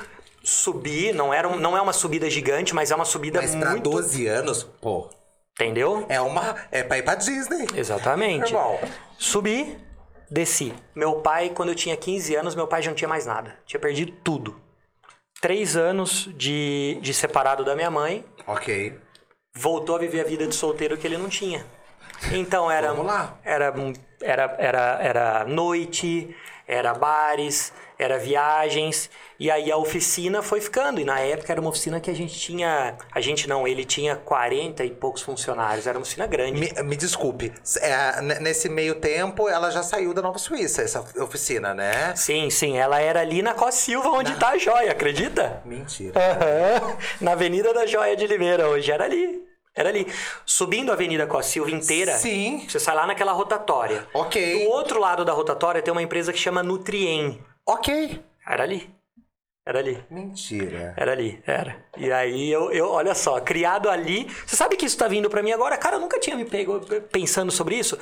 subi, 0.48 1.12
não, 1.12 1.34
era 1.34 1.48
um- 1.48 1.56
não 1.56 1.76
é 1.76 1.80
uma 1.80 1.92
subida 1.92 2.28
gigante, 2.30 2.74
mas 2.74 2.90
é 2.90 2.94
uma 2.94 3.04
subida 3.04 3.40
Mas 3.42 3.54
pra 3.54 3.70
muito. 3.70 3.90
12 3.90 4.26
anos, 4.26 4.62
pô, 4.62 5.10
Entendeu? 5.54 6.06
é 6.08 6.20
uma. 6.20 6.54
É 6.70 6.82
pra 6.82 6.98
ir 6.98 7.02
pra 7.02 7.14
Disney. 7.16 7.66
Exatamente. 7.74 8.52
Irmão. 8.52 8.78
Subi, 9.18 9.76
desci. 10.30 10.72
Meu 10.94 11.16
pai, 11.16 11.50
quando 11.50 11.70
eu 11.70 11.74
tinha 11.74 11.96
15 11.96 12.34
anos, 12.36 12.54
meu 12.54 12.66
pai 12.66 12.82
já 12.82 12.90
não 12.90 12.96
tinha 12.96 13.08
mais 13.08 13.26
nada. 13.26 13.58
Tinha 13.66 13.80
perdido 13.80 14.12
tudo. 14.22 14.60
Três 15.40 15.76
anos 15.76 16.28
de, 16.36 16.98
de 17.02 17.12
separado 17.12 17.64
da 17.64 17.74
minha 17.76 17.90
mãe, 17.90 18.24
Ok. 18.46 18.98
voltou 19.54 19.96
a 19.96 19.98
viver 19.98 20.20
a 20.20 20.24
vida 20.24 20.46
de 20.46 20.54
solteiro 20.54 20.96
que 20.96 21.06
ele 21.06 21.18
não 21.18 21.28
tinha. 21.28 21.64
Então 22.32 22.70
era 22.70 22.88
Vamos 22.92 23.06
lá. 23.06 23.38
era 23.44 23.74
era 24.22 24.56
era 24.58 24.98
era 25.02 25.44
noite, 25.44 26.34
era 26.66 26.94
bares, 26.94 27.72
era 27.98 28.18
viagens 28.18 29.08
e 29.38 29.50
aí 29.50 29.70
a 29.70 29.76
oficina 29.76 30.42
foi 30.42 30.60
ficando 30.60 31.00
e 31.00 31.04
na 31.04 31.20
época 31.20 31.52
era 31.52 31.60
uma 31.60 31.70
oficina 31.70 32.00
que 32.00 32.10
a 32.10 32.14
gente 32.14 32.38
tinha, 32.38 32.96
a 33.12 33.20
gente 33.20 33.48
não, 33.48 33.66
ele 33.66 33.84
tinha 33.84 34.16
40 34.16 34.84
e 34.84 34.90
poucos 34.90 35.22
funcionários, 35.22 35.86
era 35.86 35.98
uma 35.98 36.02
oficina 36.02 36.26
grande. 36.26 36.60
Me, 36.60 36.82
me 36.82 36.96
desculpe. 36.96 37.52
é, 37.80 38.20
nesse 38.40 38.68
meio 38.68 38.94
tempo, 38.96 39.48
ela 39.48 39.70
já 39.70 39.82
saiu 39.82 40.12
da 40.14 40.22
Nova 40.22 40.38
Suíça, 40.38 40.82
essa 40.82 41.00
oficina, 41.22 41.74
né? 41.74 42.14
Sim, 42.16 42.50
sim, 42.50 42.76
ela 42.78 43.00
era 43.00 43.20
ali 43.20 43.42
na 43.42 43.54
Costa 43.54 43.80
Silva 43.80 44.08
onde 44.10 44.34
tá 44.36 44.50
a 44.50 44.58
joia, 44.58 44.92
acredita? 44.92 45.62
Mentira. 45.64 46.12
Aham, 46.18 46.96
Na 47.20 47.32
Avenida 47.32 47.72
da 47.74 47.86
Joia 47.86 48.16
de 48.16 48.26
Limeira 48.26 48.68
hoje, 48.68 48.90
era 48.90 49.04
ali. 49.04 49.42
Era 49.74 49.90
ali. 49.90 50.06
Subindo 50.46 50.90
a 50.90 50.94
Avenida 50.94 51.26
Costa 51.26 51.52
Silva 51.52 51.70
inteira, 51.70 52.12
Sim. 52.16 52.64
você 52.66 52.80
sai 52.80 52.94
lá 52.94 53.06
naquela 53.06 53.32
rotatória. 53.32 54.06
Ok. 54.14 54.64
Do 54.64 54.70
outro 54.70 54.98
lado 54.98 55.24
da 55.24 55.32
rotatória 55.32 55.82
tem 55.82 55.92
uma 55.92 56.02
empresa 56.02 56.32
que 56.32 56.38
chama 56.38 56.62
Nutrien. 56.62 57.38
Ok. 57.66 58.22
Era 58.46 58.62
ali. 58.62 58.88
Era 59.66 59.80
ali. 59.80 60.04
Mentira. 60.08 60.94
Era 60.96 61.10
ali, 61.10 61.42
era. 61.44 61.84
E 61.96 62.12
aí 62.12 62.48
eu, 62.48 62.70
eu 62.70 62.88
olha 62.88 63.14
só, 63.16 63.40
criado 63.40 63.90
ali. 63.90 64.28
Você 64.46 64.54
sabe 64.54 64.76
que 64.76 64.86
isso 64.86 64.96
tá 64.96 65.08
vindo 65.08 65.28
pra 65.28 65.42
mim 65.42 65.50
agora? 65.50 65.76
Cara, 65.76 65.96
eu 65.96 66.00
nunca 66.00 66.20
tinha 66.20 66.36
me 66.36 66.44
pego 66.44 66.80
pensando 67.10 67.50
sobre 67.50 67.76
isso. 67.76 67.98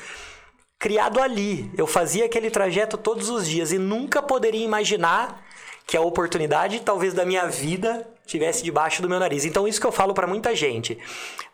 Criado 0.79 1.19
ali, 1.19 1.73
eu 1.79 1.87
fazia 1.87 2.27
aquele 2.27 2.51
trajeto 2.51 2.99
todos 2.99 3.31
os 3.31 3.49
dias 3.49 3.73
e 3.73 3.79
nunca 3.79 4.23
poderia 4.23 4.63
imaginar 4.63 5.43
que 5.87 5.97
a 5.97 6.03
oportunidade, 6.03 6.81
talvez 6.81 7.15
da 7.15 7.25
minha 7.25 7.47
vida, 7.47 8.07
tivesse 8.27 8.63
debaixo 8.65 9.03
do 9.03 9.09
meu 9.09 9.19
nariz. 9.19 9.45
Então 9.45 9.69
isso 9.69 9.81
que 9.81 9.87
eu 9.87 9.93
falo 9.93 10.15
pra 10.15 10.27
muita 10.27 10.55
gente. 10.55 10.99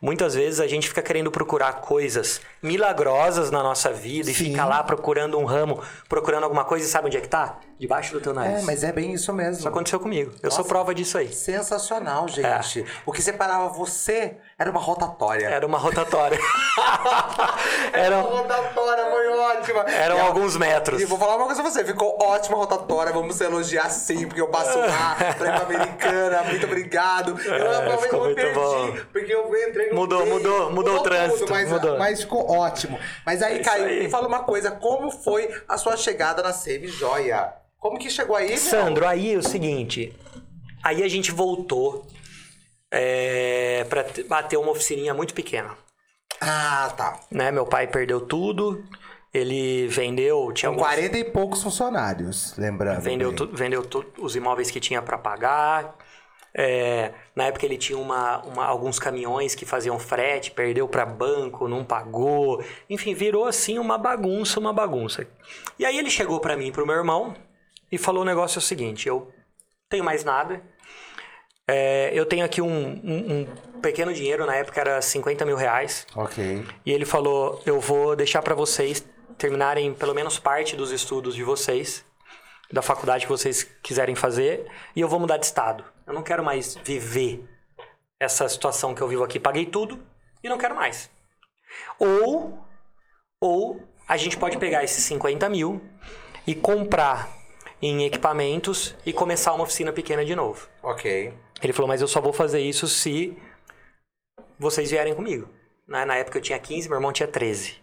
Muitas 0.00 0.34
vezes 0.34 0.60
a 0.60 0.66
gente 0.66 0.88
fica 0.88 1.02
querendo 1.02 1.30
procurar 1.30 1.74
coisas 1.80 2.40
milagrosas 2.62 3.50
na 3.50 3.62
nossa 3.62 3.92
vida 3.92 4.30
e 4.30 4.34
Sim. 4.34 4.44
fica 4.50 4.64
lá 4.64 4.82
procurando 4.82 5.38
um 5.38 5.44
ramo, 5.44 5.82
procurando 6.08 6.44
alguma 6.44 6.64
coisa 6.64 6.86
e 6.86 6.88
sabe 6.88 7.06
onde 7.08 7.16
é 7.16 7.20
que 7.20 7.28
tá? 7.28 7.58
Debaixo 7.78 8.12
do 8.12 8.20
teu 8.20 8.32
nariz. 8.34 8.60
É, 8.60 8.62
mas 8.62 8.84
é 8.84 8.92
bem 8.92 9.12
isso 9.12 9.32
mesmo. 9.32 9.58
Isso 9.60 9.68
aconteceu 9.68 9.98
comigo. 9.98 10.32
Eu 10.42 10.50
sou 10.50 10.58
Nossa. 10.58 10.68
prova 10.68 10.94
disso 10.94 11.16
aí. 11.18 11.32
Sensacional, 11.32 12.28
gente. 12.28 12.84
O 13.06 13.12
que 13.12 13.22
separava 13.22 13.68
você 13.70 14.36
era 14.58 14.70
uma 14.70 14.80
rotatória. 14.80 15.46
Era 15.48 15.66
uma 15.66 15.78
rotatória. 15.78 16.38
Eram, 17.92 18.20
Uma 18.26 18.38
rotatória, 18.42 19.10
foi 19.10 19.28
ótima. 19.38 19.80
eram 19.90 20.16
E 20.16 20.20
alguns 20.20 20.56
metros. 20.56 21.00
E 21.00 21.04
vou 21.04 21.18
falar 21.18 21.36
uma 21.36 21.46
coisa 21.46 21.62
pra 21.62 21.70
você, 21.70 21.84
ficou 21.84 22.16
ótima 22.22 22.56
a 22.56 22.60
rotatória, 22.60 23.12
vamos 23.12 23.40
elogiar 23.40 23.88
sim, 23.90 24.26
porque 24.26 24.40
eu 24.40 24.48
passo 24.48 24.78
lá 24.78 25.16
pra 25.16 25.48
ir 25.48 25.52
pra 25.54 25.62
Americana, 25.62 26.38
muito 26.60 26.72
obrigado. 26.72 27.40
Eu 27.40 27.72
É, 27.72 27.98
ficou 27.98 28.20
muito 28.24 28.36
perdi, 28.36 28.54
bom. 28.54 28.96
porque 29.12 29.32
eu 29.34 29.68
entrei 29.68 29.88
no 29.90 29.96
Mudou, 29.96 30.20
meio, 30.22 30.34
mudou, 30.34 30.70
mudou 30.72 30.96
o 30.96 31.02
trânsito, 31.02 31.40
tudo, 31.40 31.50
mas, 31.50 31.68
mudou. 31.70 31.98
mas 31.98 32.20
ficou 32.20 32.50
ótimo. 32.50 32.98
Mas 33.26 33.42
aí, 33.42 33.58
É 33.58 33.62
Caio, 33.62 33.84
aí. 33.86 34.02
me 34.04 34.10
fala 34.10 34.26
uma 34.28 34.42
coisa, 34.44 34.70
como 34.70 35.10
foi 35.10 35.48
a 35.68 35.76
sua 35.78 35.96
chegada 35.96 36.42
na 36.42 36.52
Save 36.52 36.88
Joia? 36.88 37.52
Como 37.78 37.98
que 37.98 38.10
chegou 38.10 38.36
aí, 38.36 38.48
meu? 38.48 38.58
Sandro, 38.58 39.06
aí 39.06 39.34
é 39.34 39.38
o 39.38 39.42
seguinte. 39.42 40.14
Aí 40.84 41.02
a 41.02 41.08
gente 41.08 41.30
voltou 41.32 42.06
é, 42.90 43.84
pra 43.88 44.02
t- 44.04 44.24
bater 44.24 44.56
uma 44.56 44.70
oficininha 44.72 45.14
muito 45.14 45.34
pequena. 45.34 45.70
Ah, 46.40 46.92
tá. 46.96 47.20
Né? 47.30 47.50
Meu 47.50 47.66
pai 47.66 47.86
perdeu 47.86 48.20
tudo. 48.20 48.84
Ele 49.32 49.86
vendeu. 49.88 50.50
Tinha 50.52 50.70
Com 50.70 50.74
alguns- 50.80 50.88
40 50.96 51.18
e 51.18 51.24
poucos 51.24 51.62
funcionários, 51.62 52.54
lembrando. 52.58 53.00
Vendeu, 53.00 53.32
tu- 53.32 53.48
vendeu 53.52 53.84
tu- 53.84 54.04
os 54.18 54.34
imóveis 54.34 54.70
que 54.70 54.80
tinha 54.80 55.00
para 55.00 55.16
pagar. 55.16 55.94
É, 56.54 57.12
na 57.34 57.44
época 57.44 57.64
ele 57.64 57.76
tinha 57.78 57.98
uma, 57.98 58.38
uma- 58.42 58.64
alguns 58.66 58.98
caminhões 58.98 59.54
que 59.54 59.64
faziam 59.64 59.98
frete, 59.98 60.50
perdeu 60.50 60.88
para 60.88 61.06
banco, 61.06 61.68
não 61.68 61.84
pagou. 61.84 62.62
Enfim, 62.88 63.14
virou 63.14 63.46
assim 63.46 63.78
uma 63.78 63.96
bagunça, 63.96 64.58
uma 64.58 64.72
bagunça. 64.72 65.26
E 65.78 65.84
aí 65.86 65.96
ele 65.98 66.10
chegou 66.10 66.40
para 66.40 66.56
mim 66.56 66.66
e 66.68 66.72
pro 66.72 66.86
meu 66.86 66.96
irmão 66.96 67.34
e 67.90 67.96
falou 67.96 68.22
o 68.22 68.26
negócio 68.26 68.58
é 68.58 68.60
o 68.60 68.62
seguinte: 68.62 69.06
eu 69.08 69.32
tenho 69.88 70.02
mais 70.04 70.24
nada. 70.24 70.60
É, 71.68 72.10
eu 72.12 72.26
tenho 72.26 72.44
aqui 72.44 72.60
um, 72.60 72.68
um- 72.68 73.46
um 73.76 73.80
pequeno 73.80 74.12
dinheiro, 74.12 74.44
na 74.44 74.56
época 74.56 74.80
era 74.80 75.00
50 75.00 75.44
mil 75.44 75.56
reais. 75.56 76.04
Ok. 76.16 76.64
E 76.84 76.90
ele 76.92 77.04
falou: 77.04 77.62
Eu 77.64 77.78
vou 77.78 78.16
deixar 78.16 78.42
para 78.42 78.54
vocês 78.54 79.04
terminarem 79.38 79.94
pelo 79.94 80.14
menos 80.14 80.38
parte 80.38 80.74
dos 80.76 80.90
estudos 80.90 81.34
de 81.34 81.44
vocês, 81.44 82.04
da 82.72 82.82
faculdade 82.82 83.26
que 83.26 83.32
vocês 83.32 83.64
quiserem 83.82 84.14
fazer, 84.14 84.70
e 84.94 85.00
eu 85.00 85.08
vou 85.08 85.18
mudar 85.18 85.36
de 85.36 85.46
estado. 85.46 85.84
Eu 86.06 86.12
não 86.12 86.22
quero 86.22 86.44
mais 86.44 86.76
viver 86.84 87.44
essa 88.18 88.48
situação 88.48 88.94
que 88.94 89.02
eu 89.02 89.08
vivo 89.08 89.24
aqui. 89.24 89.40
Paguei 89.40 89.66
tudo 89.66 90.04
e 90.42 90.48
não 90.48 90.58
quero 90.58 90.74
mais. 90.74 91.10
Ou, 91.98 92.58
ou 93.40 93.80
a 94.06 94.16
gente 94.16 94.36
pode 94.36 94.58
pegar 94.58 94.84
esses 94.84 95.02
50 95.04 95.48
mil 95.48 95.80
e 96.46 96.54
comprar 96.54 97.28
em 97.82 98.04
equipamentos 98.04 98.94
e 99.06 99.12
começar 99.12 99.52
uma 99.54 99.64
oficina 99.64 99.92
pequena 99.92 100.24
de 100.24 100.36
novo. 100.36 100.68
Ok. 100.82 101.32
Ele 101.62 101.72
falou, 101.72 101.88
mas 101.88 102.00
eu 102.00 102.08
só 102.08 102.20
vou 102.20 102.32
fazer 102.32 102.60
isso 102.60 102.86
se 102.86 103.36
vocês 104.58 104.90
vierem 104.90 105.14
comigo. 105.14 105.48
Na 105.86 106.16
época 106.16 106.38
eu 106.38 106.42
tinha 106.42 106.58
15, 106.58 106.88
meu 106.88 106.98
irmão 106.98 107.12
tinha 107.12 107.26
13. 107.26 107.76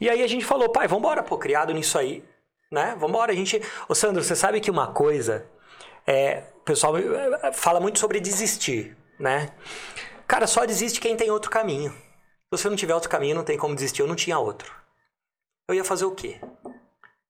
E 0.00 0.08
aí 0.08 0.22
a 0.22 0.26
gente 0.26 0.44
falou, 0.44 0.68
pai, 0.70 0.86
vambora, 0.86 1.22
pô, 1.22 1.36
criado 1.36 1.74
nisso 1.74 1.98
aí, 1.98 2.24
né? 2.70 2.96
Vambora, 2.98 3.32
a 3.32 3.34
gente... 3.34 3.60
Ô 3.88 3.94
Sandro, 3.94 4.22
você 4.22 4.36
sabe 4.36 4.60
que 4.60 4.70
uma 4.70 4.92
coisa, 4.92 5.46
é, 6.06 6.44
o 6.56 6.60
pessoal 6.60 6.96
eh, 6.96 7.52
fala 7.52 7.80
muito 7.80 7.98
sobre 7.98 8.20
desistir, 8.20 8.96
né? 9.18 9.50
Cara, 10.26 10.46
só 10.46 10.64
desiste 10.64 11.00
quem 11.00 11.16
tem 11.16 11.30
outro 11.30 11.50
caminho. 11.50 11.90
Se 11.90 12.58
você 12.58 12.68
não 12.68 12.76
tiver 12.76 12.94
outro 12.94 13.10
caminho, 13.10 13.34
não 13.34 13.44
tem 13.44 13.58
como 13.58 13.74
desistir. 13.74 14.02
Eu 14.02 14.06
não 14.06 14.14
tinha 14.14 14.38
outro. 14.38 14.72
Eu 15.68 15.74
ia 15.74 15.84
fazer 15.84 16.04
o 16.04 16.14
quê? 16.14 16.40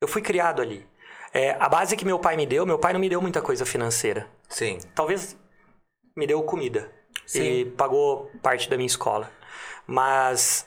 Eu 0.01 0.09
fui 0.09 0.23
criado 0.23 0.61
ali. 0.61 0.87
É, 1.33 1.53
a 1.53 1.69
base 1.69 1.97
que 1.97 2.05
meu 2.05 2.19
pai 2.19 2.37
me 2.37 2.47
deu, 2.47 2.67
meu 2.67 2.79
pai 2.79 2.93
não 2.93 3.01
me 3.01 3.09
deu 3.09 3.21
muita 3.23 3.41
coisa 3.41 3.65
financeira. 3.65 4.29
Sim. 4.49 4.79
Talvez 4.95 5.37
me 6.17 6.27
deu 6.27 6.43
comida. 6.43 6.91
Sim. 7.27 7.41
Ele 7.41 7.71
pagou 7.71 8.31
parte 8.43 8.69
da 8.69 8.77
minha 8.77 8.87
escola. 8.87 9.31
Mas 9.87 10.67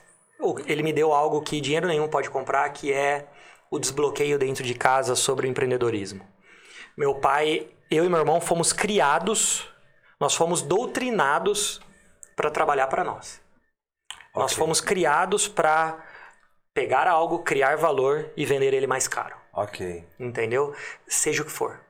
ele 0.66 0.82
me 0.82 0.92
deu 0.92 1.12
algo 1.12 1.42
que 1.42 1.60
dinheiro 1.60 1.86
nenhum 1.86 2.08
pode 2.08 2.30
comprar, 2.30 2.68
que 2.70 2.92
é 2.92 3.28
o 3.74 3.78
desbloqueio 3.78 4.38
dentro 4.38 4.64
de 4.64 4.74
casa 4.74 5.14
sobre 5.14 5.46
o 5.46 5.50
empreendedorismo. 5.50 6.26
Meu 6.96 7.14
pai, 7.16 7.68
eu 7.90 8.04
e 8.04 8.08
meu 8.08 8.18
irmão 8.20 8.40
fomos 8.40 8.72
criados, 8.72 9.68
nós 10.20 10.34
fomos 10.34 10.62
doutrinados 10.62 11.80
para 12.36 12.50
trabalhar 12.50 12.86
para 12.86 13.04
nós. 13.04 13.40
Nós 14.36 14.52
Ok. 14.52 14.56
fomos 14.56 14.80
criados 14.80 15.48
para 15.48 16.02
pegar 16.72 17.06
algo, 17.06 17.40
criar 17.40 17.76
valor 17.76 18.30
e 18.36 18.44
vender 18.44 18.74
ele 18.74 18.86
mais 18.86 19.06
caro 19.06 19.36
Ok. 19.52 20.04
entendeu? 20.18 20.74
Seja 21.06 21.42
o 21.42 21.46
que 21.46 21.52
for. 21.52 21.83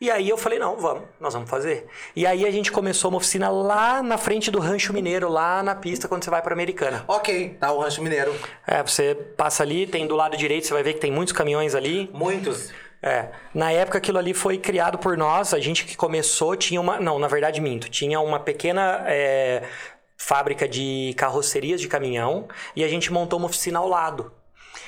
E 0.00 0.10
aí 0.10 0.30
eu 0.30 0.38
falei, 0.38 0.58
não, 0.58 0.78
vamos, 0.78 1.02
nós 1.20 1.34
vamos 1.34 1.50
fazer. 1.50 1.86
E 2.16 2.26
aí 2.26 2.46
a 2.46 2.50
gente 2.50 2.72
começou 2.72 3.10
uma 3.10 3.18
oficina 3.18 3.50
lá 3.50 4.02
na 4.02 4.16
frente 4.16 4.50
do 4.50 4.58
Rancho 4.58 4.94
Mineiro, 4.94 5.28
lá 5.28 5.62
na 5.62 5.74
pista, 5.74 6.08
quando 6.08 6.24
você 6.24 6.30
vai 6.30 6.40
pra 6.40 6.54
Americana. 6.54 7.04
Ok, 7.06 7.58
tá 7.60 7.70
o 7.70 7.80
Rancho 7.80 8.02
Mineiro. 8.02 8.34
É, 8.66 8.82
você 8.82 9.14
passa 9.14 9.62
ali, 9.62 9.86
tem 9.86 10.06
do 10.06 10.16
lado 10.16 10.38
direito, 10.38 10.66
você 10.66 10.72
vai 10.72 10.82
ver 10.82 10.94
que 10.94 11.00
tem 11.00 11.12
muitos 11.12 11.34
caminhões 11.34 11.74
ali. 11.74 12.08
Muitos. 12.14 12.72
É, 13.02 13.28
na 13.52 13.72
época 13.72 13.98
aquilo 13.98 14.16
ali 14.16 14.32
foi 14.32 14.56
criado 14.56 14.96
por 14.96 15.18
nós, 15.18 15.52
a 15.52 15.60
gente 15.60 15.84
que 15.84 15.94
começou 15.94 16.56
tinha 16.56 16.80
uma, 16.80 16.98
não, 16.98 17.18
na 17.18 17.28
verdade 17.28 17.60
minto, 17.60 17.90
tinha 17.90 18.20
uma 18.20 18.40
pequena 18.40 19.04
é, 19.06 19.64
fábrica 20.16 20.66
de 20.66 21.14
carrocerias 21.18 21.78
de 21.78 21.88
caminhão 21.88 22.48
e 22.74 22.82
a 22.82 22.88
gente 22.88 23.12
montou 23.12 23.38
uma 23.38 23.48
oficina 23.48 23.78
ao 23.78 23.86
lado. 23.86 24.32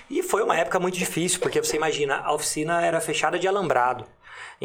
E 0.09 0.23
foi 0.23 0.42
uma 0.42 0.57
época 0.57 0.78
muito 0.81 0.97
difícil, 0.97 1.38
porque 1.40 1.62
você 1.62 1.76
imagina, 1.76 2.23
a 2.25 2.33
oficina 2.33 2.85
era 2.85 2.99
fechada 2.99 3.38
de 3.38 3.47
alambrado. 3.47 4.07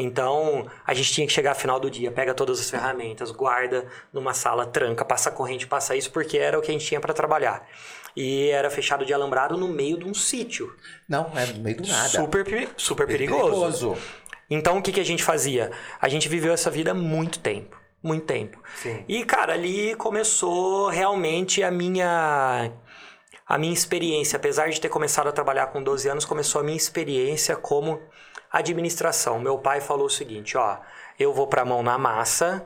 Então, 0.00 0.64
a 0.86 0.94
gente 0.94 1.12
tinha 1.12 1.26
que 1.26 1.32
chegar 1.32 1.50
no 1.50 1.56
final 1.56 1.80
do 1.80 1.90
dia, 1.90 2.12
pega 2.12 2.32
todas 2.32 2.60
as 2.60 2.70
ferramentas, 2.70 3.32
guarda 3.32 3.84
numa 4.12 4.32
sala, 4.32 4.64
tranca, 4.64 5.04
passa 5.04 5.28
corrente, 5.28 5.66
passa 5.66 5.96
isso, 5.96 6.12
porque 6.12 6.38
era 6.38 6.56
o 6.56 6.62
que 6.62 6.70
a 6.70 6.72
gente 6.72 6.86
tinha 6.86 7.00
para 7.00 7.12
trabalhar. 7.12 7.66
E 8.14 8.48
era 8.50 8.70
fechado 8.70 9.04
de 9.04 9.12
alambrado 9.12 9.56
no 9.56 9.66
meio 9.66 9.98
de 9.98 10.04
um 10.04 10.14
sítio. 10.14 10.72
Não, 11.08 11.32
é 11.36 11.46
no 11.46 11.58
meio 11.58 11.78
do 11.78 11.88
nada. 11.88 12.08
Super, 12.10 12.68
super 12.76 13.08
perigoso. 13.08 13.42
perigoso. 13.42 13.98
Então, 14.48 14.78
o 14.78 14.82
que, 14.82 14.92
que 14.92 15.00
a 15.00 15.04
gente 15.04 15.24
fazia? 15.24 15.72
A 16.00 16.08
gente 16.08 16.28
viveu 16.28 16.52
essa 16.52 16.70
vida 16.70 16.92
há 16.92 16.94
muito 16.94 17.40
tempo. 17.40 17.76
Muito 18.00 18.24
tempo. 18.24 18.62
Sim. 18.76 19.04
E, 19.08 19.24
cara, 19.24 19.54
ali 19.54 19.96
começou 19.96 20.88
realmente 20.88 21.60
a 21.60 21.72
minha... 21.72 22.70
A 23.44 23.58
minha 23.58 23.72
experiência, 23.72 24.36
apesar 24.36 24.68
de 24.68 24.78
ter 24.78 24.90
começado 24.90 25.26
a 25.26 25.32
trabalhar 25.32 25.68
com 25.68 25.82
12 25.82 26.08
anos, 26.08 26.24
começou 26.24 26.60
a 26.60 26.64
minha 26.64 26.76
experiência 26.76 27.56
como 27.56 27.98
administração. 28.50 29.38
Meu 29.38 29.58
pai 29.58 29.80
falou 29.80 30.06
o 30.06 30.10
seguinte, 30.10 30.56
ó, 30.56 30.78
eu 31.18 31.32
vou 31.32 31.46
pra 31.46 31.64
mão 31.64 31.82
na 31.82 31.98
massa 31.98 32.64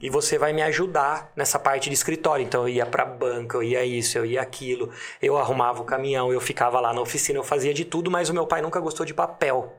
e 0.00 0.10
você 0.10 0.36
vai 0.36 0.52
me 0.52 0.62
ajudar 0.62 1.32
nessa 1.34 1.58
parte 1.58 1.88
de 1.88 1.94
escritório. 1.94 2.44
Então 2.44 2.62
eu 2.62 2.68
ia 2.68 2.86
pra 2.86 3.04
banca, 3.04 3.56
eu 3.56 3.62
ia 3.62 3.84
isso, 3.84 4.18
eu 4.18 4.26
ia 4.26 4.42
aquilo, 4.42 4.90
eu 5.22 5.36
arrumava 5.36 5.80
o 5.82 5.84
caminhão, 5.84 6.32
eu 6.32 6.40
ficava 6.40 6.80
lá 6.80 6.92
na 6.92 7.00
oficina, 7.00 7.38
eu 7.38 7.44
fazia 7.44 7.72
de 7.72 7.84
tudo, 7.84 8.10
mas 8.10 8.28
o 8.28 8.34
meu 8.34 8.46
pai 8.46 8.60
nunca 8.60 8.80
gostou 8.80 9.06
de 9.06 9.14
papel. 9.14 9.72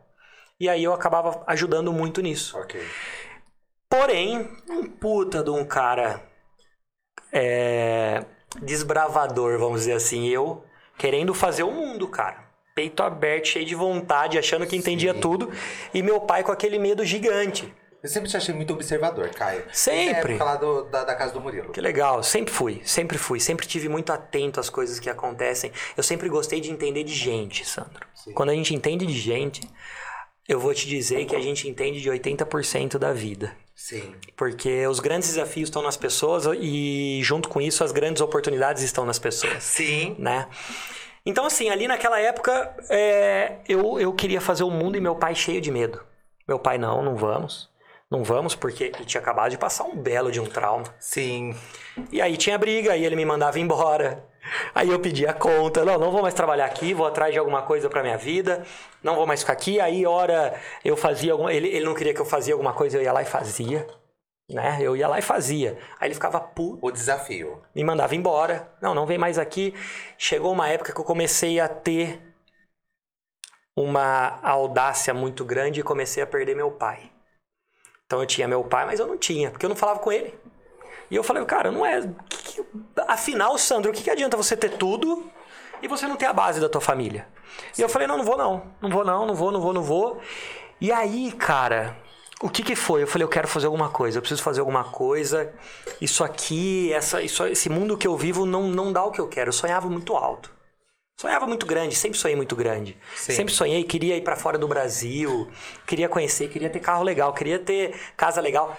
E 0.60 0.70
aí 0.70 0.84
eu 0.84 0.94
acabava 0.94 1.44
ajudando 1.48 1.92
muito 1.92 2.22
nisso. 2.22 2.58
Ok. 2.58 2.82
Porém, 3.90 4.50
um 4.70 4.90
puta 4.90 5.44
de 5.44 5.50
um 5.50 5.66
cara 5.66 6.22
é, 7.32 8.26
desbravador, 8.62 9.60
vamos 9.60 9.82
dizer 9.82 9.94
assim, 9.94 10.28
eu 10.28 10.64
querendo 10.98 11.34
fazer 11.34 11.64
o 11.64 11.72
mundo, 11.72 12.08
cara. 12.08 12.45
Peito 12.76 13.02
aberto, 13.02 13.48
cheio 13.48 13.66
de 13.66 13.74
vontade, 13.74 14.38
achando 14.38 14.68
que 14.68 14.76
entendia 14.76 15.14
tudo. 15.14 15.50
E 15.94 16.04
meu 16.04 16.20
pai 16.20 16.44
com 16.44 16.52
aquele 16.52 16.78
medo 16.78 17.06
gigante. 17.06 17.74
Eu 18.04 18.10
sempre 18.10 18.30
te 18.30 18.36
achei 18.36 18.54
muito 18.54 18.74
observador, 18.74 19.30
Caio. 19.30 19.64
Sempre. 19.72 20.38
Do- 20.60 20.84
da, 20.84 21.06
da 21.06 21.16
casa 21.16 21.32
do 21.32 21.40
Murilo. 21.40 21.72
Que 21.72 21.80
legal, 21.80 22.22
sempre 22.22 22.54
fui, 22.54 22.82
sempre 22.84 23.18
fui, 23.18 23.40
sempre 23.40 23.66
tive 23.66 23.88
muito 23.88 24.12
atento 24.12 24.60
às 24.60 24.70
coisas 24.70 25.00
que 25.00 25.10
acontecem. 25.10 25.72
Eu 25.96 26.04
sempre 26.04 26.28
gostei 26.28 26.60
de 26.60 26.70
entender 26.70 27.06
de 27.06 27.14
gente, 27.14 27.66
Sandro. 27.66 28.06
Quando 28.34 28.50
a 28.50 28.54
gente 28.54 28.76
entende 28.76 29.06
de 29.06 29.18
gente, 29.18 29.62
eu 30.46 30.60
vou 30.60 30.74
te 30.74 30.86
dizer 30.86 31.24
que 31.26 31.36
a 31.36 31.40
gente 31.42 31.70
entende 31.70 32.02
de 32.02 32.10
80% 32.10 32.98
da 32.98 33.14
vida. 33.14 33.56
Sim. 33.74 34.14
Porque 34.36 34.86
os 34.86 35.00
grandes 35.00 35.30
desafios 35.30 35.70
estão 35.70 35.82
nas 35.82 35.96
pessoas 35.96 36.44
e, 36.60 37.22
junto 37.24 37.48
com 37.48 37.62
isso, 37.62 37.86
as 37.86 37.94
grandes 37.94 38.22
oportunidades 38.22 38.84
estão 38.84 39.06
nas 39.06 39.18
pessoas, 39.18 39.64
Sim. 39.64 40.14
né? 40.20 40.46
Então, 41.26 41.46
assim, 41.46 41.70
ali 41.70 41.88
naquela 41.88 42.20
época, 42.20 42.76
é, 42.90 43.58
eu, 43.68 44.00
eu 44.00 44.14
queria 44.14 44.40
fazer 44.40 44.64
o 44.64 44.70
mundo 44.70 44.96
e 44.96 45.02
meu 45.02 45.16
pai 45.16 45.34
cheio 45.34 45.60
de 45.60 45.72
medo. 45.72 46.02
Meu 46.48 46.60
pai, 46.60 46.78
não, 46.78 47.02
não 47.02 47.16
vamos. 47.16 47.70
Não 48.10 48.24
vamos, 48.24 48.54
porque 48.54 48.86
ele 48.86 49.06
tinha 49.06 49.20
acabado 49.20 49.50
de 49.50 49.58
passar 49.58 49.86
um 49.86 49.96
belo 49.96 50.32
de 50.32 50.40
um 50.40 50.46
trauma. 50.46 50.86
Sim. 51.00 51.56
E 52.12 52.22
aí 52.22 52.38
tinha 52.38 52.58
briga, 52.58 52.94
aí 52.94 53.04
ele 53.04 53.16
me 53.16 53.26
mandava 53.26 53.60
embora. 53.60 54.24
Aí 54.76 54.90
eu 54.90 55.00
pedia 55.00 55.34
conta, 55.34 55.84
não, 55.84 55.98
não 55.98 56.12
vou 56.12 56.22
mais 56.22 56.36
trabalhar 56.36 56.66
aqui, 56.66 56.94
vou 56.94 57.08
atrás 57.08 57.34
de 57.34 57.40
alguma 57.40 57.64
coisa 57.64 57.90
pra 57.90 58.04
minha 58.04 58.18
vida, 58.18 58.64
não 59.02 59.16
vou 59.16 59.26
mais 59.26 59.40
ficar 59.40 59.54
aqui. 59.54 59.80
Aí, 59.80 60.06
hora, 60.06 60.54
eu 60.84 60.96
fazia 60.96 61.32
alguma. 61.32 61.52
Ele, 61.52 61.68
ele 61.68 61.84
não 61.84 61.96
queria 61.96 62.14
que 62.14 62.22
eu 62.22 62.26
fazia 62.26 62.54
alguma 62.54 62.74
coisa, 62.74 62.98
eu 62.98 63.02
ia 63.02 63.12
lá 63.12 63.24
e 63.24 63.26
fazia. 63.26 63.88
Né? 64.50 64.78
Eu 64.80 64.96
ia 64.96 65.08
lá 65.08 65.18
e 65.18 65.24
fazia. 65.24 65.78
Aí 66.00 66.08
ele 66.08 66.14
ficava 66.14 66.40
puto, 66.40 66.86
O 66.86 66.92
desafio. 66.92 67.64
me 67.74 67.84
mandava 67.84 68.16
embora. 68.16 68.72
Não, 68.82 68.94
não 68.94 69.06
vem 69.06 69.18
mais 69.18 69.38
aqui. 69.40 69.74
Chegou 70.18 70.52
uma 70.52 70.70
época 70.70 70.94
que 70.94 71.00
eu 71.00 71.06
comecei 71.06 71.60
a 71.60 71.68
ter 71.68 72.22
uma 73.76 74.40
audácia 74.42 75.14
muito 75.14 75.44
grande 75.44 75.80
e 75.80 75.84
comecei 75.84 76.22
a 76.24 76.28
perder 76.28 76.56
meu 76.56 76.72
pai. 76.72 77.12
Então 78.06 78.20
eu 78.20 78.26
tinha 78.26 78.48
meu 78.48 78.64
pai, 78.64 78.86
mas 78.86 79.00
eu 79.00 79.08
não 79.08 79.18
tinha, 79.18 79.50
porque 79.50 79.66
eu 79.66 79.70
não 79.70 79.76
falava 79.76 80.00
com 80.00 80.12
ele. 80.12 80.38
E 81.10 81.16
eu 81.16 81.24
falei, 81.24 81.44
cara, 81.46 81.72
não 81.72 81.86
é. 81.86 82.02
Afinal, 83.08 83.58
Sandro, 83.58 83.92
o 83.92 83.94
que, 83.94 84.04
que 84.04 84.10
adianta 84.10 84.38
você 84.38 84.56
ter 84.56 84.78
tudo 84.78 85.30
e 85.82 85.88
você 85.88 86.08
não 86.08 86.16
ter 86.16 86.26
a 86.26 86.34
base 86.34 86.60
da 86.60 86.70
tua 86.70 86.82
família? 86.82 87.28
E 87.78 87.82
eu 87.82 87.90
falei, 87.90 88.08
não, 88.08 88.18
não 88.18 88.24
vou 88.26 88.38
não. 88.38 88.72
Não 88.82 88.90
vou 88.90 89.04
não, 89.04 89.26
não 89.26 89.36
vou, 89.36 89.52
não 89.52 89.62
vou, 89.62 89.74
não 89.74 89.84
vou. 89.84 90.22
E 90.80 90.92
aí, 90.92 91.32
cara, 91.32 91.98
o 92.46 92.50
que 92.50 92.62
que 92.62 92.76
foi? 92.76 93.02
Eu 93.02 93.08
falei, 93.08 93.26
eu 93.26 93.30
quero 93.30 93.48
fazer 93.48 93.66
alguma 93.66 93.90
coisa, 93.90 94.20
eu 94.20 94.22
preciso 94.22 94.44
fazer 94.44 94.60
alguma 94.60 94.84
coisa. 94.84 95.52
Isso 96.00 96.24
aqui, 96.24 96.94
essa, 96.94 97.22
isso, 97.22 97.44
esse 97.48 97.70
mundo 97.70 97.98
que 97.98 98.08
eu 98.08 98.16
vivo 98.16 98.46
não, 98.46 98.68
não 98.68 98.94
dá 98.94 99.04
o 99.04 99.12
que 99.12 99.20
eu 99.20 99.28
quero. 99.28 99.50
Eu 99.50 99.54
sonhava 99.54 99.90
muito 99.90 100.16
alto. 100.16 100.54
Sonhava 101.18 101.48
muito 101.48 101.66
grande, 101.66 101.96
sempre 101.96 102.20
sonhei 102.20 102.36
muito 102.36 102.56
grande. 102.56 102.98
Sim. 103.16 103.32
Sempre 103.32 103.54
sonhei, 103.54 103.84
queria 103.84 104.16
ir 104.16 104.22
pra 104.22 104.36
fora 104.36 104.58
do 104.58 104.68
Brasil, 104.68 105.50
queria 105.88 106.08
conhecer, 106.08 106.50
queria 106.50 106.70
ter 106.70 106.82
carro 106.82 107.04
legal, 107.04 107.34
queria 107.34 107.58
ter 107.58 107.98
casa 108.16 108.42
legal. 108.42 108.78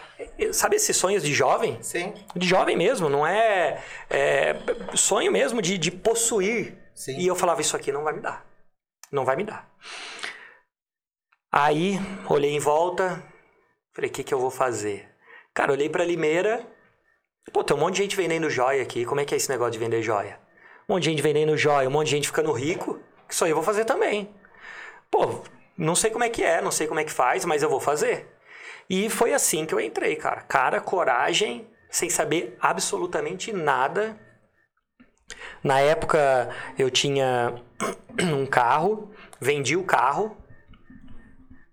Sabe 0.52 0.76
esses 0.76 0.96
sonhos 0.96 1.22
de 1.22 1.32
jovem? 1.32 1.78
Sim. 1.82 2.14
De 2.36 2.46
jovem 2.46 2.76
mesmo, 2.76 3.08
não 3.08 3.26
é, 3.26 3.82
é 4.08 4.54
sonho 4.94 5.32
mesmo 5.32 5.60
de, 5.60 5.76
de 5.76 5.90
possuir. 5.90 6.78
Sim. 6.94 7.18
E 7.18 7.26
eu 7.26 7.34
falava, 7.34 7.62
isso 7.62 7.74
aqui 7.74 7.90
não 7.90 8.04
vai 8.04 8.12
me 8.12 8.20
dar. 8.20 8.46
Não 9.10 9.24
vai 9.24 9.34
me 9.34 9.44
dar. 9.44 9.68
Aí, 11.50 11.98
olhei 12.28 12.54
em 12.54 12.60
volta, 12.60 13.22
falei, 13.96 14.10
o 14.10 14.12
que, 14.12 14.22
que 14.22 14.34
eu 14.34 14.38
vou 14.38 14.50
fazer? 14.50 15.08
Cara, 15.54 15.72
olhei 15.72 15.88
pra 15.88 16.04
Limeira, 16.04 16.66
pô, 17.50 17.64
tem 17.64 17.74
um 17.74 17.80
monte 17.80 17.96
de 17.96 18.02
gente 18.02 18.16
vendendo 18.16 18.50
joia 18.50 18.82
aqui, 18.82 19.06
como 19.06 19.20
é 19.20 19.24
que 19.24 19.34
é 19.34 19.38
esse 19.38 19.48
negócio 19.48 19.72
de 19.72 19.78
vender 19.78 20.02
joia? 20.02 20.38
Um 20.86 20.92
monte 20.92 21.04
de 21.04 21.10
gente 21.10 21.22
vendendo 21.22 21.56
joia, 21.56 21.88
um 21.88 21.92
monte 21.92 22.08
de 22.08 22.16
gente 22.16 22.28
ficando 22.28 22.52
rico, 22.52 23.00
isso 23.26 23.42
aí 23.42 23.50
eu 23.50 23.56
vou 23.56 23.64
fazer 23.64 23.86
também. 23.86 24.34
Pô, 25.10 25.42
não 25.78 25.94
sei 25.94 26.10
como 26.10 26.24
é 26.24 26.28
que 26.28 26.42
é, 26.42 26.60
não 26.60 26.70
sei 26.70 26.86
como 26.86 27.00
é 27.00 27.04
que 27.04 27.10
faz, 27.10 27.46
mas 27.46 27.62
eu 27.62 27.70
vou 27.70 27.80
fazer. 27.80 28.28
E 28.88 29.08
foi 29.08 29.32
assim 29.32 29.64
que 29.64 29.74
eu 29.74 29.80
entrei, 29.80 30.14
cara. 30.14 30.42
Cara, 30.42 30.80
coragem, 30.80 31.66
sem 31.90 32.10
saber 32.10 32.56
absolutamente 32.60 33.50
nada. 33.50 34.18
Na 35.64 35.80
época 35.80 36.54
eu 36.78 36.90
tinha 36.90 37.54
um 38.22 38.44
carro, 38.44 39.10
vendi 39.40 39.74
o 39.74 39.84
carro, 39.84 40.36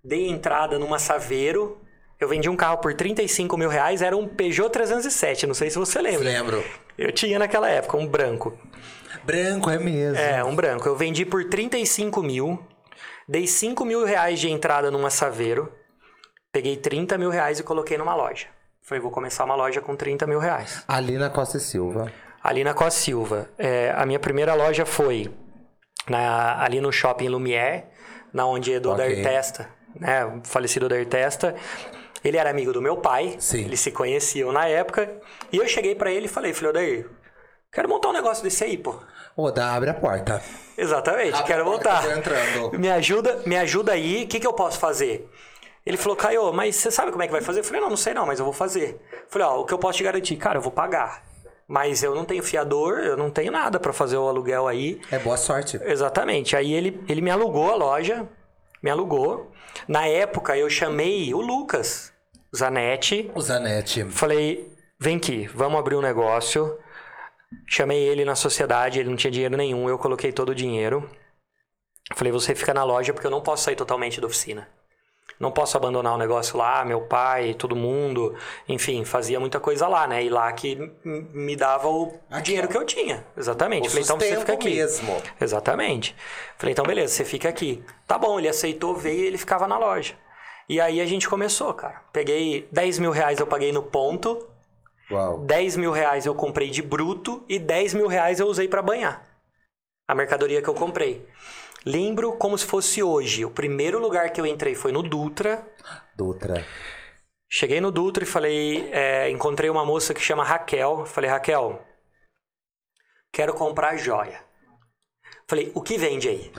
dei 0.03 0.29
entrada 0.29 0.79
numa 0.79 0.97
Saveiro. 0.97 1.82
Eu 2.23 2.27
vendi 2.29 2.49
um 2.49 2.55
carro 2.55 2.77
por 2.77 2.93
35 2.93 3.57
mil 3.57 3.69
reais, 3.69 4.01
era 4.01 4.15
um 4.15 4.27
Peugeot 4.27 4.69
307, 4.69 5.45
não 5.45 5.53
sei 5.53 5.69
se 5.69 5.77
você 5.77 6.01
lembra. 6.01 6.23
Lembro. 6.29 6.63
Eu 6.97 7.11
tinha 7.11 7.37
naquela 7.37 7.69
época 7.69 7.97
um 7.97 8.07
branco. 8.07 8.57
Branco 9.23 9.69
é 9.69 9.77
mesmo. 9.77 10.17
É, 10.17 10.43
um 10.43 10.55
branco. 10.55 10.87
Eu 10.87 10.95
vendi 10.95 11.25
por 11.25 11.43
35 11.49 12.21
mil, 12.23 12.59
dei 13.27 13.45
5 13.47 13.83
mil 13.85 14.05
reais 14.05 14.39
de 14.39 14.49
entrada 14.49 14.89
numa 14.89 15.09
Saveiro, 15.09 15.71
peguei 16.51 16.77
30 16.77 17.17
mil 17.17 17.29
reais 17.29 17.59
e 17.59 17.63
coloquei 17.63 17.97
numa 17.97 18.15
loja. 18.15 18.47
Falei, 18.81 19.01
vou 19.01 19.11
começar 19.11 19.43
uma 19.45 19.55
loja 19.55 19.79
com 19.81 19.95
30 19.95 20.27
mil 20.27 20.39
reais. 20.39 20.83
Ali 20.87 21.17
na 21.17 21.29
Costa 21.29 21.57
e 21.57 21.59
Silva. 21.59 22.11
Ali 22.43 22.63
na 22.63 22.73
Costa 22.73 22.99
Silva. 22.99 23.49
É, 23.57 23.93
a 23.95 24.05
minha 24.05 24.19
primeira 24.19 24.53
loja 24.53 24.85
foi 24.85 25.29
na- 26.09 26.61
ali 26.61 26.81
no 26.81 26.91
shopping 26.91 27.27
Lumière, 27.29 27.85
na 28.33 28.45
onde 28.45 28.71
Edu 28.73 28.91
Ok. 28.91 29.05
Odair 29.05 29.23
Testa, 29.23 29.69
né, 29.97 30.25
o 30.25 30.41
falecido 30.43 30.85
Odair 30.87 31.05
Testa, 31.07 31.55
ele 32.23 32.37
era 32.37 32.49
amigo 32.49 32.71
do 32.73 32.81
meu 32.81 32.97
pai, 32.97 33.35
Sim. 33.39 33.65
eles 33.65 33.79
se 33.79 33.91
conheciam 33.91 34.51
na 34.51 34.67
época, 34.67 35.11
e 35.51 35.57
eu 35.57 35.67
cheguei 35.67 35.95
pra 35.95 36.11
ele 36.11 36.25
e 36.25 36.29
falei, 36.29 36.53
falei, 36.53 36.69
Odair, 36.69 37.09
Quero 37.73 37.89
montar 37.89 38.09
um 38.09 38.13
negócio 38.13 38.43
desse 38.43 38.63
aí, 38.63 38.77
pô. 38.77 38.95
Ô, 39.35 39.49
dá, 39.49 39.73
abre 39.73 39.89
a 39.89 39.95
porta. 39.95 40.39
Exatamente, 40.77 41.33
Abre 41.33 41.47
quero 41.47 41.65
entrando. 41.73 42.77
Me 42.79 42.87
ajuda, 42.87 43.41
me 43.47 43.57
ajuda 43.57 43.93
aí, 43.93 44.25
o 44.25 44.27
que, 44.27 44.39
que 44.39 44.45
eu 44.45 44.53
posso 44.53 44.79
fazer? 44.79 45.27
Ele 45.83 45.97
falou, 45.97 46.15
Caio, 46.15 46.53
mas 46.53 46.75
você 46.75 46.91
sabe 46.91 47.11
como 47.11 47.23
é 47.23 47.25
que 47.25 47.31
vai 47.31 47.41
fazer? 47.41 47.61
Eu 47.61 47.63
falei, 47.63 47.81
não, 47.81 47.89
não 47.89 47.97
sei 47.97 48.13
não, 48.13 48.27
mas 48.27 48.37
eu 48.37 48.45
vou 48.45 48.53
fazer. 48.53 49.01
Eu 49.11 49.25
falei, 49.27 49.47
ó, 49.47 49.61
o 49.61 49.65
que 49.65 49.73
eu 49.73 49.79
posso 49.79 49.97
te 49.97 50.03
garantir? 50.03 50.35
Cara, 50.37 50.59
eu 50.59 50.61
vou 50.61 50.71
pagar. 50.71 51.23
Mas 51.67 52.03
eu 52.03 52.13
não 52.13 52.25
tenho 52.25 52.43
fiador, 52.43 52.99
eu 52.99 53.17
não 53.17 53.31
tenho 53.31 53.51
nada 53.51 53.79
pra 53.79 53.91
fazer 53.91 54.17
o 54.17 54.27
aluguel 54.27 54.67
aí. 54.67 55.01
É 55.11 55.17
boa 55.17 55.35
sorte. 55.35 55.79
Exatamente. 55.83 56.55
Aí 56.55 56.71
ele, 56.71 57.03
ele 57.09 57.21
me 57.21 57.31
alugou 57.31 57.71
a 57.71 57.75
loja, 57.75 58.29
me 58.83 58.91
alugou. 58.91 59.51
Na 59.87 60.05
época 60.05 60.55
eu 60.55 60.69
chamei 60.69 61.33
o 61.33 61.41
Lucas 61.41 62.12
Zanetti, 62.55 63.31
O 63.33 63.41
Zanetti. 63.41 64.05
Falei, 64.05 64.71
vem 64.99 65.17
aqui, 65.17 65.47
vamos 65.53 65.79
abrir 65.79 65.95
um 65.95 66.01
negócio. 66.01 66.77
Chamei 67.67 67.99
ele 67.99 68.25
na 68.25 68.35
sociedade, 68.35 68.99
ele 68.99 69.09
não 69.09 69.15
tinha 69.15 69.31
dinheiro 69.31 69.55
nenhum, 69.57 69.87
eu 69.89 69.97
coloquei 69.97 70.31
todo 70.31 70.49
o 70.49 70.55
dinheiro. 70.55 71.09
Falei, 72.15 72.31
você 72.31 72.53
fica 72.53 72.73
na 72.73 72.83
loja 72.83 73.13
porque 73.13 73.25
eu 73.25 73.31
não 73.31 73.41
posso 73.41 73.63
sair 73.63 73.75
totalmente 73.75 74.19
da 74.19 74.27
oficina. 74.27 74.67
Não 75.39 75.51
posso 75.51 75.75
abandonar 75.75 76.13
o 76.13 76.17
negócio 76.17 76.57
lá, 76.57 76.85
meu 76.85 77.01
pai, 77.01 77.53
todo 77.53 77.75
mundo, 77.75 78.35
enfim, 78.69 79.03
fazia 79.03 79.39
muita 79.39 79.59
coisa 79.59 79.87
lá, 79.87 80.07
né? 80.07 80.23
E 80.23 80.29
lá 80.29 80.51
que 80.53 80.75
me 81.03 81.55
dava 81.55 81.87
o 81.87 82.13
Aqui, 82.29 82.43
dinheiro 82.43 82.67
que 82.67 82.77
eu 82.77 82.85
tinha. 82.85 83.25
Exatamente. 83.35 83.89
Falei, 83.89 84.03
então 84.03 84.19
você 84.19 84.37
fica 84.37 84.53
aqui. 84.53 84.75
mesmo. 84.75 85.21
Exatamente. 85.41 86.15
Falei, 86.57 86.71
então 86.73 86.85
beleza, 86.85 87.13
você 87.13 87.25
fica 87.25 87.49
aqui. 87.49 87.83
Tá 88.07 88.17
bom, 88.17 88.37
ele 88.39 88.47
aceitou, 88.47 88.95
veio 88.95 89.23
e 89.23 89.27
ele 89.27 89.37
ficava 89.37 89.67
na 89.67 89.77
loja. 89.77 90.13
E 90.67 90.79
aí 90.79 91.01
a 91.01 91.05
gente 91.05 91.27
começou, 91.27 91.73
cara. 91.73 92.01
Peguei 92.11 92.67
10 92.71 92.99
mil 92.99 93.11
reais, 93.11 93.39
eu 93.39 93.47
paguei 93.47 93.71
no 93.71 93.83
ponto. 93.83 94.47
Uau. 95.11 95.39
10 95.39 95.77
mil 95.77 95.91
reais 95.91 96.25
eu 96.25 96.33
comprei 96.33 96.69
de 96.69 96.81
bruto 96.81 97.43
e 97.47 97.59
10 97.59 97.93
mil 97.93 98.07
reais 98.07 98.39
eu 98.39 98.47
usei 98.47 98.67
para 98.67 98.81
banhar. 98.81 99.25
A 100.07 100.15
mercadoria 100.15 100.61
que 100.61 100.69
eu 100.69 100.73
comprei. 100.73 101.27
Lembro 101.85 102.33
como 102.33 102.57
se 102.57 102.65
fosse 102.65 103.03
hoje. 103.03 103.43
O 103.43 103.51
primeiro 103.51 103.99
lugar 103.99 104.31
que 104.31 104.39
eu 104.39 104.45
entrei 104.45 104.73
foi 104.73 104.91
no 104.91 105.03
Dutra. 105.03 105.67
Dutra. 106.15 106.65
Cheguei 107.49 107.79
no 107.81 107.91
Dutra 107.91 108.23
e 108.23 108.27
falei, 108.27 108.89
é, 108.91 109.29
encontrei 109.29 109.69
uma 109.69 109.85
moça 109.85 110.13
que 110.13 110.21
chama 110.21 110.43
Raquel. 110.43 111.05
Falei, 111.05 111.29
Raquel, 111.29 111.85
quero 113.31 113.53
comprar 113.53 113.97
joia. 113.97 114.41
Falei, 115.47 115.71
o 115.75 115.81
que 115.81 115.97
vende 115.97 116.29
aí? 116.29 116.51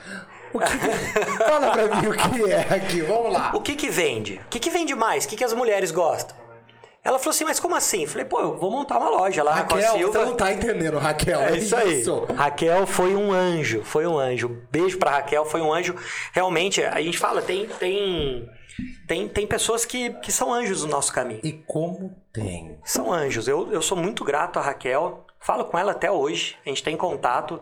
Fala 1.47 1.71
pra 1.71 1.95
mim 1.95 2.07
o 2.07 2.13
que 2.13 2.51
é 2.51 2.61
aqui. 2.75 3.01
Vamos 3.01 3.33
lá. 3.33 3.51
O 3.53 3.61
que 3.61 3.75
que 3.75 3.89
vende? 3.89 4.41
O 4.45 4.49
que 4.49 4.59
que 4.59 4.69
vende 4.69 4.95
mais? 4.95 5.25
O 5.25 5.27
que 5.27 5.35
que 5.35 5.43
as 5.43 5.53
mulheres 5.53 5.91
gostam? 5.91 6.35
Ela 7.03 7.19
falou 7.19 7.31
assim, 7.31 7.43
mas 7.43 7.59
como 7.59 7.75
assim? 7.75 8.07
Falei, 8.07 8.25
pô, 8.25 8.39
eu 8.39 8.57
vou 8.57 8.71
montar 8.71 8.97
uma 8.97 9.09
loja 9.09 9.43
lá 9.43 9.63
com 9.63 9.75
a 9.75 9.77
Raquel, 9.77 9.93
Silva. 9.93 10.11
você 10.11 10.25
não 10.25 10.35
tá 10.35 10.51
entendendo, 10.51 10.97
Raquel. 10.97 11.39
É 11.39 11.57
isso 11.57 11.75
aí. 11.75 12.03
Raquel 12.35 12.87
foi 12.87 13.15
um 13.15 13.31
anjo, 13.31 13.83
foi 13.83 14.07
um 14.07 14.17
anjo. 14.17 14.63
Beijo 14.71 14.97
pra 14.97 15.11
Raquel, 15.11 15.45
foi 15.45 15.61
um 15.61 15.71
anjo. 15.71 15.95
Realmente, 16.33 16.83
a 16.83 16.99
gente 16.99 17.19
fala, 17.19 17.43
tem 17.43 17.67
tem 17.79 18.49
tem, 19.07 19.27
tem 19.27 19.47
pessoas 19.47 19.85
que, 19.85 20.13
que 20.15 20.31
são 20.31 20.51
anjos 20.53 20.83
no 20.83 20.89
nosso 20.89 21.13
caminho. 21.13 21.41
E 21.43 21.53
como 21.53 22.15
tem? 22.33 22.79
São 22.83 23.13
anjos. 23.13 23.47
Eu, 23.47 23.71
eu 23.71 23.81
sou 23.83 23.97
muito 23.97 24.23
grato 24.23 24.57
a 24.57 24.61
Raquel. 24.61 25.25
Falo 25.39 25.65
com 25.65 25.77
ela 25.77 25.91
até 25.91 26.11
hoje. 26.11 26.57
A 26.65 26.69
gente 26.69 26.83
tem 26.83 26.97
contato. 26.97 27.61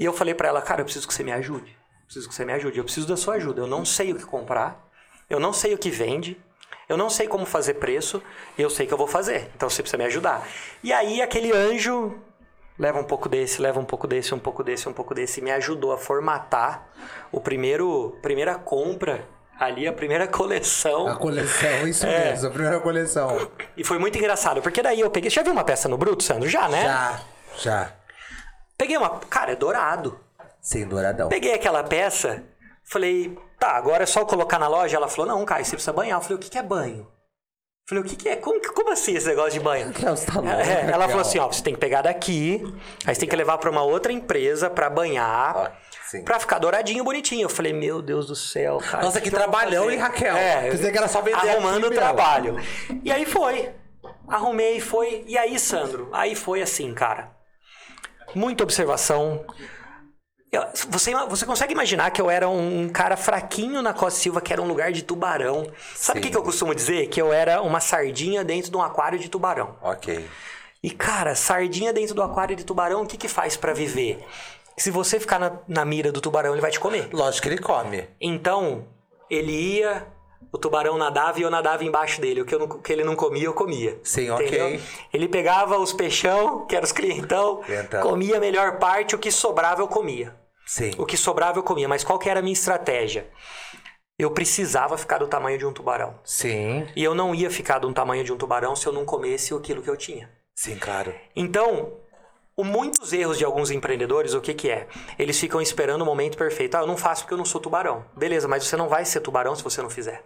E 0.00 0.04
eu 0.06 0.14
falei 0.14 0.32
pra 0.34 0.48
ela, 0.48 0.62
cara, 0.62 0.80
eu 0.80 0.84
preciso 0.86 1.06
que 1.06 1.12
você 1.12 1.22
me 1.22 1.30
ajude. 1.30 1.76
Preciso 2.06 2.26
que 2.26 2.34
você 2.34 2.42
me 2.42 2.54
ajude. 2.54 2.78
Eu 2.78 2.84
preciso 2.84 3.06
da 3.06 3.18
sua 3.18 3.34
ajuda. 3.34 3.60
Eu 3.60 3.66
não 3.66 3.84
sei 3.84 4.12
o 4.12 4.16
que 4.16 4.24
comprar. 4.24 4.82
Eu 5.28 5.38
não 5.38 5.52
sei 5.52 5.74
o 5.74 5.78
que 5.78 5.90
vende. 5.90 6.40
Eu 6.88 6.96
não 6.96 7.10
sei 7.10 7.28
como 7.28 7.44
fazer 7.44 7.74
preço. 7.74 8.22
E 8.56 8.62
eu 8.62 8.70
sei 8.70 8.86
que 8.86 8.94
eu 8.94 8.96
vou 8.96 9.06
fazer. 9.06 9.50
Então 9.54 9.68
você 9.68 9.82
precisa 9.82 9.98
me 9.98 10.06
ajudar. 10.06 10.48
E 10.82 10.90
aí 10.90 11.20
aquele 11.20 11.52
anjo 11.52 12.18
leva 12.78 12.98
um 12.98 13.04
pouco 13.04 13.28
desse, 13.28 13.60
leva 13.60 13.78
um 13.78 13.84
pouco 13.84 14.06
desse, 14.06 14.34
um 14.34 14.38
pouco 14.38 14.64
desse, 14.64 14.88
um 14.88 14.92
pouco 14.94 15.14
desse. 15.14 15.38
E 15.40 15.44
me 15.44 15.50
ajudou 15.52 15.92
a 15.92 15.98
formatar 15.98 16.88
o 17.30 17.38
primeiro, 17.38 18.18
primeira 18.22 18.54
compra 18.54 19.28
ali, 19.58 19.86
a 19.86 19.92
primeira 19.92 20.26
coleção. 20.26 21.08
A 21.08 21.16
coleção, 21.16 21.86
isso 21.86 22.06
É. 22.06 22.30
mesmo, 22.30 22.48
a 22.48 22.50
primeira 22.50 22.80
coleção. 22.80 23.50
E 23.76 23.84
foi 23.84 23.98
muito 23.98 24.16
engraçado, 24.16 24.62
porque 24.62 24.82
daí 24.82 25.00
eu 25.00 25.10
peguei. 25.10 25.28
Você 25.28 25.34
já 25.36 25.42
viu 25.42 25.52
uma 25.52 25.62
peça 25.62 25.90
no 25.90 25.98
Bruto, 25.98 26.24
Sandro? 26.24 26.48
Já, 26.48 26.70
né? 26.70 26.84
Já, 26.84 27.20
já. 27.58 27.99
Peguei 28.80 28.96
uma. 28.96 29.10
Cara, 29.28 29.52
é 29.52 29.56
dourado. 29.56 30.18
Sem 30.62 30.86
douradão. 30.86 31.28
Peguei 31.28 31.52
aquela 31.52 31.84
peça, 31.84 32.42
falei, 32.82 33.36
tá, 33.58 33.72
agora 33.72 34.04
é 34.04 34.06
só 34.06 34.20
eu 34.20 34.26
colocar 34.26 34.58
na 34.58 34.68
loja. 34.68 34.96
Ela 34.96 35.06
falou, 35.06 35.26
não, 35.36 35.44
Caio, 35.44 35.64
você 35.66 35.72
precisa 35.72 35.92
banhar. 35.92 36.16
Eu 36.18 36.22
falei, 36.22 36.36
o 36.36 36.40
que, 36.40 36.48
que 36.48 36.56
é 36.58 36.62
banho? 36.62 37.00
Eu 37.00 37.08
falei, 37.88 38.04
o 38.04 38.06
que, 38.06 38.16
que 38.16 38.28
é? 38.30 38.36
Como, 38.36 38.58
como 38.72 38.90
assim 38.90 39.14
esse 39.14 39.26
negócio 39.28 39.52
de 39.52 39.60
banho? 39.60 39.92
Tá 39.92 40.10
louca, 40.40 40.50
É, 40.62 40.82
ela 40.88 40.92
Raquel. 40.92 41.08
falou 41.08 41.20
assim, 41.20 41.38
ó, 41.38 41.46
você 41.48 41.62
tem 41.62 41.74
que 41.74 41.80
pegar 41.80 42.00
daqui, 42.02 42.62
aí 43.04 43.14
você 43.14 43.20
tem 43.20 43.28
que 43.28 43.36
levar 43.36 43.58
pra 43.58 43.68
uma 43.70 43.82
outra 43.82 44.12
empresa 44.12 44.70
pra 44.70 44.88
banhar, 44.88 45.56
Ó, 45.56 45.68
sim. 46.06 46.24
pra 46.24 46.40
ficar 46.40 46.58
douradinho, 46.58 47.04
bonitinho. 47.04 47.42
Eu 47.42 47.48
falei, 47.50 47.74
meu 47.74 48.00
Deus 48.00 48.26
do 48.26 48.34
céu, 48.36 48.78
cara. 48.78 49.04
Nossa, 49.04 49.20
que 49.20 49.28
vou 49.28 49.38
trabalhão, 49.38 49.90
hein, 49.90 49.98
Raquel? 49.98 50.34
É, 50.36 50.70
Pensei 50.70 50.90
que 50.90 50.96
era 50.96 51.08
só 51.08 51.20
vender 51.20 51.50
arrumando 51.50 51.84
o 51.88 51.90
trabalho. 51.90 52.56
E 53.04 53.12
aí 53.12 53.26
foi. 53.26 53.70
Arrumei, 54.26 54.80
foi. 54.80 55.24
E 55.26 55.36
aí, 55.36 55.58
Sandro? 55.58 56.08
Aí 56.12 56.34
foi 56.34 56.62
assim, 56.62 56.94
cara. 56.94 57.38
Muita 58.34 58.64
observação. 58.64 59.44
Eu- 60.52 60.66
você, 60.88 61.14
você 61.28 61.46
consegue 61.46 61.72
imaginar 61.72 62.10
que 62.10 62.20
eu 62.20 62.28
era 62.28 62.48
um 62.48 62.88
cara 62.88 63.16
fraquinho 63.16 63.80
na 63.82 63.92
Costa 63.94 64.18
Silva, 64.18 64.40
que 64.40 64.52
era 64.52 64.60
um 64.60 64.66
lugar 64.66 64.90
de 64.92 65.02
tubarão. 65.02 65.70
Sabe 65.94 66.18
o 66.18 66.22
que, 66.22 66.30
que 66.30 66.36
eu 66.36 66.42
costumo 66.42 66.74
dizer? 66.74 67.06
Que 67.08 67.22
eu 67.22 67.32
era 67.32 67.62
uma 67.62 67.78
sardinha 67.80 68.42
dentro 68.42 68.70
de 68.70 68.76
um 68.76 68.82
aquário 68.82 69.18
de 69.18 69.28
tubarão. 69.28 69.76
Ok. 69.80 70.28
E, 70.82 70.90
cara, 70.90 71.34
sardinha 71.34 71.92
dentro 71.92 72.14
do 72.14 72.22
aquário 72.22 72.56
de 72.56 72.64
tubarão, 72.64 73.02
o 73.02 73.06
que, 73.06 73.16
que 73.16 73.28
faz 73.28 73.56
pra 73.56 73.72
viver? 73.72 74.24
Se 74.76 74.90
você 74.90 75.20
ficar 75.20 75.38
na, 75.38 75.52
na 75.68 75.84
mira 75.84 76.10
do 76.10 76.20
tubarão, 76.20 76.52
ele 76.52 76.60
vai 76.62 76.70
te 76.70 76.80
comer. 76.80 77.08
Lógico 77.12 77.42
que 77.42 77.48
ele 77.54 77.58
come. 77.60 78.08
Então, 78.20 78.86
ele 79.28 79.52
ia, 79.52 80.06
o 80.52 80.58
tubarão 80.58 80.96
nadava 80.98 81.38
e 81.38 81.42
eu 81.42 81.50
nadava 81.50 81.84
embaixo 81.84 82.20
dele. 82.20 82.40
O 82.42 82.44
que, 82.44 82.56
não- 82.56 82.66
o 82.66 82.82
que 82.82 82.92
ele 82.92 83.04
não 83.04 83.14
comia, 83.16 83.44
eu 83.44 83.54
comia. 83.54 83.98
Sim, 84.02 84.30
ok. 84.30 84.80
Ele 85.12 85.28
pegava 85.28 85.78
os 85.78 85.92
peixão, 85.92 86.66
que 86.66 86.74
eram 86.74 86.84
os 86.84 86.92
clientão, 86.92 87.58
Clientão. 87.62 88.02
comia 88.02 88.36
a 88.36 88.40
melhor 88.40 88.78
parte, 88.78 89.14
o 89.14 89.18
que 89.18 89.30
sobrava 89.30 89.80
eu 89.80 89.88
comia. 89.88 90.34
Sim. 90.66 90.90
O 90.98 91.06
que 91.06 91.16
sobrava 91.16 91.58
eu 91.58 91.62
comia. 91.62 91.88
Mas 91.88 92.04
qual 92.04 92.18
que 92.18 92.28
era 92.28 92.40
a 92.40 92.42
minha 92.42 92.52
estratégia? 92.52 93.28
Eu 94.18 94.30
precisava 94.32 94.98
ficar 94.98 95.18
do 95.18 95.26
tamanho 95.26 95.56
de 95.58 95.64
um 95.64 95.72
tubarão. 95.72 96.18
Sim. 96.22 96.86
E 96.94 97.02
eu 97.02 97.14
não 97.14 97.34
ia 97.34 97.50
ficar 97.50 97.78
do 97.78 97.92
tamanho 97.92 98.22
de 98.22 98.32
um 98.32 98.36
tubarão 98.36 98.76
se 98.76 98.86
eu 98.86 98.92
não 98.92 99.04
comesse 99.04 99.54
aquilo 99.54 99.82
que 99.82 99.88
eu 99.88 99.96
tinha. 99.96 100.30
Sim, 100.54 100.76
claro. 100.76 101.14
Então, 101.34 101.94
muitos 102.58 103.14
erros 103.14 103.38
de 103.38 103.44
alguns 103.46 103.70
empreendedores, 103.70 104.34
o 104.34 104.40
que 104.42 104.52
que 104.52 104.68
é? 104.70 104.86
Eles 105.18 105.40
ficam 105.40 105.60
esperando 105.62 106.02
o 106.02 106.04
momento 106.04 106.36
perfeito. 106.36 106.74
Ah, 106.76 106.80
eu 106.80 106.86
não 106.86 106.98
faço 106.98 107.22
porque 107.22 107.32
eu 107.32 107.38
não 107.38 107.46
sou 107.46 107.60
tubarão. 107.60 108.04
Beleza, 108.14 108.46
mas 108.46 108.64
você 108.66 108.76
não 108.76 108.88
vai 108.88 109.06
ser 109.06 109.20
tubarão 109.20 109.56
se 109.56 109.64
você 109.64 109.80
não 109.80 109.88
fizer. 109.88 110.22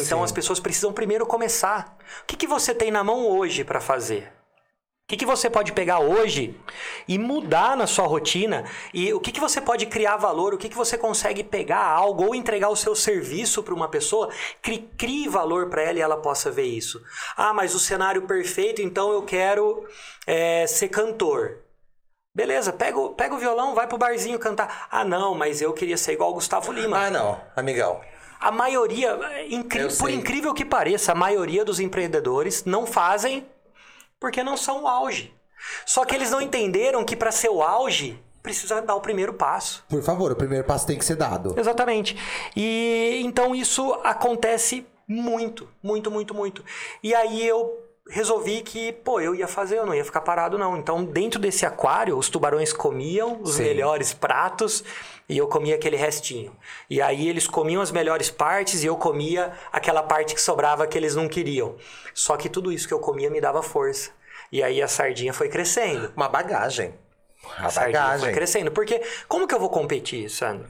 Então 0.00 0.18
Sim. 0.18 0.24
as 0.24 0.32
pessoas 0.32 0.60
precisam 0.60 0.92
primeiro 0.92 1.26
começar. 1.26 1.96
O 2.22 2.26
que, 2.26 2.36
que 2.36 2.46
você 2.46 2.74
tem 2.74 2.90
na 2.90 3.04
mão 3.04 3.26
hoje 3.26 3.64
para 3.64 3.80
fazer? 3.80 4.32
O 5.08 5.10
que, 5.10 5.16
que 5.16 5.24
você 5.24 5.48
pode 5.48 5.72
pegar 5.72 6.00
hoje 6.00 6.54
e 7.08 7.18
mudar 7.18 7.74
na 7.74 7.86
sua 7.86 8.06
rotina? 8.06 8.66
E 8.92 9.10
o 9.14 9.18
que, 9.18 9.32
que 9.32 9.40
você 9.40 9.58
pode 9.58 9.86
criar 9.86 10.18
valor? 10.18 10.52
O 10.52 10.58
que, 10.58 10.68
que 10.68 10.76
você 10.76 10.98
consegue 10.98 11.42
pegar 11.42 11.82
algo 11.82 12.26
ou 12.26 12.34
entregar 12.34 12.68
o 12.68 12.76
seu 12.76 12.94
serviço 12.94 13.62
para 13.62 13.72
uma 13.72 13.88
pessoa? 13.88 14.28
Crie, 14.60 14.86
crie 14.98 15.26
valor 15.26 15.70
para 15.70 15.80
ela 15.80 15.98
e 15.98 16.02
ela 16.02 16.18
possa 16.18 16.50
ver 16.50 16.66
isso. 16.66 17.02
Ah, 17.34 17.54
mas 17.54 17.74
o 17.74 17.78
cenário 17.78 18.26
perfeito, 18.26 18.82
então 18.82 19.10
eu 19.10 19.22
quero 19.22 19.88
é, 20.26 20.66
ser 20.66 20.88
cantor. 20.88 21.60
Beleza, 22.34 22.70
pega 22.70 22.98
o, 22.98 23.14
pega 23.14 23.34
o 23.34 23.38
violão, 23.38 23.74
vai 23.74 23.86
pro 23.86 23.96
barzinho 23.96 24.38
cantar. 24.38 24.88
Ah, 24.90 25.06
não, 25.06 25.34
mas 25.34 25.62
eu 25.62 25.72
queria 25.72 25.96
ser 25.96 26.12
igual 26.12 26.32
o 26.32 26.34
Gustavo 26.34 26.70
Lima. 26.70 27.06
Ah, 27.06 27.10
não, 27.10 27.40
amigão. 27.56 27.98
A 28.40 28.50
maioria, 28.52 29.18
incri- 29.50 29.92
por 29.96 30.10
incrível 30.10 30.54
que 30.54 30.64
pareça, 30.64 31.12
a 31.12 31.14
maioria 31.14 31.64
dos 31.64 31.80
empreendedores 31.80 32.64
não 32.64 32.86
fazem 32.86 33.46
porque 34.20 34.42
não 34.42 34.56
são 34.56 34.84
o 34.84 34.88
auge. 34.88 35.34
Só 35.84 36.04
que 36.04 36.14
eles 36.14 36.30
não 36.30 36.40
entenderam 36.40 37.04
que 37.04 37.16
para 37.16 37.32
ser 37.32 37.48
o 37.48 37.62
auge 37.62 38.18
precisa 38.42 38.80
dar 38.80 38.94
o 38.94 39.00
primeiro 39.00 39.34
passo. 39.34 39.84
Por 39.88 40.02
favor, 40.02 40.30
o 40.32 40.36
primeiro 40.36 40.64
passo 40.64 40.86
tem 40.86 40.96
que 40.96 41.04
ser 41.04 41.16
dado. 41.16 41.54
Exatamente. 41.58 42.16
E 42.56 43.20
então 43.24 43.54
isso 43.54 43.92
acontece 44.04 44.86
muito, 45.06 45.68
muito, 45.82 46.10
muito, 46.10 46.32
muito. 46.34 46.64
E 47.02 47.14
aí 47.14 47.44
eu 47.46 47.82
resolvi 48.08 48.62
que, 48.62 48.92
pô, 48.92 49.20
eu 49.20 49.34
ia 49.34 49.46
fazer, 49.46 49.78
eu 49.78 49.86
não 49.86 49.94
ia 49.94 50.04
ficar 50.04 50.20
parado 50.20 50.56
não. 50.58 50.76
Então, 50.76 51.04
dentro 51.04 51.38
desse 51.38 51.66
aquário, 51.66 52.16
os 52.16 52.28
tubarões 52.28 52.72
comiam 52.72 53.40
os 53.42 53.54
Sim. 53.54 53.64
melhores 53.64 54.12
pratos 54.12 54.82
e 55.28 55.36
eu 55.36 55.46
comia 55.46 55.74
aquele 55.74 55.96
restinho. 55.96 56.54
E 56.88 57.02
aí 57.02 57.28
eles 57.28 57.46
comiam 57.46 57.82
as 57.82 57.92
melhores 57.92 58.30
partes 58.30 58.82
e 58.82 58.86
eu 58.86 58.96
comia 58.96 59.52
aquela 59.70 60.02
parte 60.02 60.34
que 60.34 60.40
sobrava 60.40 60.86
que 60.86 60.96
eles 60.96 61.14
não 61.14 61.28
queriam. 61.28 61.76
Só 62.14 62.36
que 62.36 62.48
tudo 62.48 62.72
isso 62.72 62.88
que 62.88 62.94
eu 62.94 63.00
comia 63.00 63.30
me 63.30 63.40
dava 63.40 63.62
força. 63.62 64.10
E 64.50 64.62
aí 64.62 64.80
a 64.80 64.88
sardinha 64.88 65.32
foi 65.32 65.48
crescendo. 65.48 66.12
Uma 66.16 66.28
bagagem. 66.28 66.94
A 67.58 67.66
A 67.66 67.70
sardinha 67.70 68.18
foi 68.18 68.32
crescendo. 68.32 68.70
Porque 68.70 69.02
como 69.28 69.46
que 69.46 69.54
eu 69.54 69.60
vou 69.60 69.68
competir, 69.68 70.30
Sandro? 70.30 70.66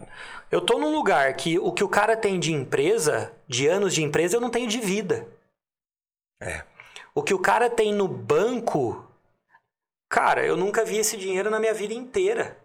Eu 0.51 0.61
tô 0.61 0.79
num 0.79 0.92
lugar 0.92 1.33
que 1.35 1.59
o 1.59 1.72
que 1.72 1.85
o 1.85 1.88
cara 1.88 2.16
tem 2.16 2.40
de 2.40 2.53
empresa, 2.53 3.33
de 3.46 3.68
anos 3.68 3.94
de 3.94 4.03
empresa, 4.03 4.37
eu 4.37 4.40
não 4.40 4.51
tenho 4.51 4.66
de 4.66 4.81
vida. 4.81 5.29
É. 6.40 6.62
O 7.18 7.22
que 7.24 7.35
o 7.35 7.38
cara 7.40 7.68
tem 7.68 7.92
no 7.92 8.07
banco, 8.07 9.04
cara, 10.09 10.46
eu 10.46 10.57
nunca 10.57 10.85
vi 10.85 10.98
esse 10.98 11.16
dinheiro 11.16 11.50
na 11.50 11.59
minha 11.59 11.74
vida 11.74 11.92
inteira, 11.92 12.57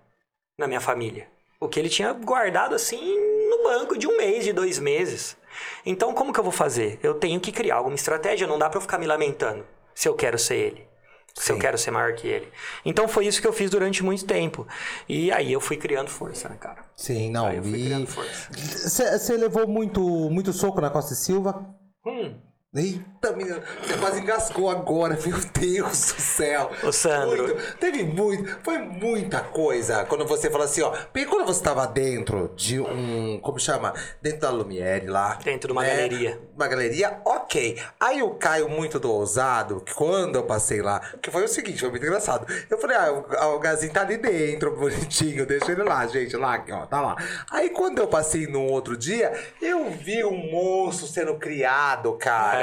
na 0.60 0.68
minha 0.68 0.80
família. 0.80 1.28
O 1.60 1.68
que 1.68 1.80
ele 1.80 1.90
tinha 1.90 2.14
guardado 2.14 2.76
assim 2.76 3.02
no 3.50 3.64
banco 3.64 3.98
de 3.98 4.06
um 4.08 4.16
mês, 4.16 4.44
de 4.46 4.54
dois 4.54 4.78
meses. 4.78 5.36
Então, 5.84 6.14
como 6.14 6.32
que 6.32 6.40
eu 6.40 6.44
vou 6.44 6.54
fazer? 6.54 7.00
Eu 7.02 7.16
tenho 7.16 7.40
que 7.40 7.52
criar 7.52 7.78
alguma 7.78 7.96
estratégia, 7.96 8.46
não 8.46 8.60
dá 8.60 8.70
pra 8.70 8.78
eu 8.78 8.82
ficar 8.84 9.00
me 9.00 9.08
lamentando 9.08 9.66
se 9.96 10.08
eu 10.08 10.14
quero 10.14 10.38
ser 10.38 10.56
ele. 10.58 10.88
Se 11.36 11.52
eu 11.52 11.56
Sim. 11.56 11.62
quero 11.64 11.78
ser 11.80 11.90
maior 11.90 12.14
que 12.14 12.28
ele. 12.28 12.48
Então 12.86 13.08
foi 13.08 13.26
isso 13.26 13.42
que 13.42 13.48
eu 13.48 13.54
fiz 13.54 13.72
durante 13.72 14.04
muito 14.04 14.24
tempo. 14.24 14.68
E 15.10 15.32
aí 15.32 15.52
eu 15.52 15.60
fui 15.60 15.78
criando 15.78 16.12
força, 16.12 16.48
né, 16.48 16.58
cara? 16.60 16.86
Sim, 16.96 17.32
não. 17.32 17.48
Aí 17.48 17.58
eu 17.58 17.64
fui 17.64 17.80
E 17.80 17.86
criando 17.86 18.06
força. 18.06 18.50
você 18.54 19.36
levou 19.36 19.68
muito, 19.68 20.00
muito 20.30 20.54
soco 20.54 20.80
na 20.80 20.92
Costa 20.92 21.16
Silva? 21.16 21.76
Hum. 22.06 22.40
Eita, 22.76 23.32
menina, 23.34 23.62
você 23.84 23.96
quase 24.00 24.20
engasgou 24.20 24.68
agora, 24.68 25.16
meu 25.24 25.38
Deus 25.54 26.12
do 26.12 26.20
céu. 26.20 26.72
Ô, 26.82 26.92
Sandro. 26.92 27.44
Muito, 27.44 27.78
teve 27.78 28.04
muito, 28.04 28.58
foi 28.64 28.80
muita 28.80 29.42
coisa. 29.42 30.04
Quando 30.06 30.26
você 30.26 30.50
falou 30.50 30.66
assim, 30.66 30.82
ó, 30.82 30.92
bem 31.14 31.24
quando 31.28 31.46
você 31.46 31.64
tava 31.64 31.86
dentro 31.86 32.52
de 32.56 32.80
um, 32.80 33.40
como 33.44 33.60
chama? 33.60 33.94
Dentro 34.20 34.40
da 34.40 34.50
Lumiere 34.50 35.06
lá. 35.06 35.36
Dentro 35.44 35.68
de 35.68 35.72
uma 35.72 35.84
né? 35.84 35.90
galeria. 35.90 36.42
Uma 36.56 36.68
galeria, 36.68 37.22
ok. 37.24 37.80
Aí 38.00 38.24
o 38.24 38.32
Caio, 38.32 38.68
muito 38.68 39.00
do 39.00 39.12
ousado, 39.12 39.82
que 39.82 39.94
quando 39.94 40.38
eu 40.38 40.44
passei 40.44 40.82
lá, 40.82 41.00
que 41.22 41.30
foi 41.30 41.44
o 41.44 41.48
seguinte, 41.48 41.80
foi 41.80 41.92
muito 41.92 42.04
engraçado. 42.04 42.48
Eu 42.68 42.80
falei, 42.80 42.98
ah, 42.98 43.12
o, 43.12 43.56
o 43.56 43.60
Gazinho 43.60 43.94
tá 43.94 44.02
ali 44.02 44.18
dentro, 44.18 44.74
bonitinho, 44.76 45.46
deixa 45.46 45.72
ele 45.72 45.84
lá, 45.84 46.08
gente, 46.08 46.36
lá, 46.36 46.56
aqui, 46.56 46.72
ó, 46.72 46.88
tá 46.88 47.00
lá. 47.00 47.18
Aí 47.52 47.70
quando 47.70 48.00
eu 48.00 48.08
passei 48.08 48.48
no 48.48 48.64
outro 48.64 48.98
dia, 48.98 49.32
eu 49.62 49.92
vi 49.92 50.26
um 50.26 50.52
monstro 50.52 51.06
sendo 51.06 51.36
criado, 51.36 52.14
cara. 52.14 52.63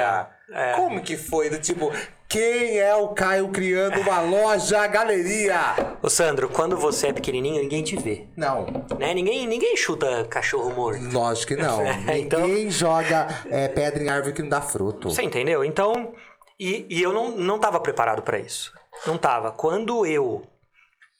é. 0.53 0.73
Como 0.75 1.01
que 1.01 1.15
foi? 1.17 1.49
Do 1.49 1.59
tipo, 1.59 1.91
quem 2.27 2.77
é 2.79 2.95
o 2.95 3.09
Caio 3.09 3.49
criando 3.49 3.99
uma 4.01 4.21
loja, 4.21 4.85
galeria? 4.87 5.57
Ô 6.01 6.09
Sandro, 6.09 6.49
quando 6.49 6.77
você 6.77 7.07
é 7.07 7.13
pequenininho, 7.13 7.61
ninguém 7.61 7.83
te 7.83 7.95
vê. 7.95 8.27
Não, 8.35 8.65
Né? 8.97 9.13
Ninguém, 9.13 9.47
ninguém 9.47 9.75
chuta 9.77 10.25
cachorro 10.25 10.69
morto. 10.71 11.01
lógico 11.11 11.55
que 11.55 11.61
não. 11.61 11.79
Então- 12.15 12.47
Ninguém 12.47 12.69
joga 12.69 13.27
é, 13.49 13.67
pedra 13.67 14.03
em 14.03 14.09
árvore 14.09 14.33
que 14.33 14.41
não 14.41 14.49
dá 14.49 14.61
fruto. 14.61 15.09
Você 15.09 15.21
entendeu? 15.23 15.63
Então, 15.63 16.13
e, 16.59 16.85
e 16.89 17.01
eu 17.01 17.11
não, 17.13 17.31
não 17.31 17.59
tava 17.59 17.79
preparado 17.79 18.21
pra 18.21 18.39
isso. 18.39 18.73
Não 19.07 19.17
tava. 19.17 19.51
Quando 19.51 20.05
eu, 20.05 20.43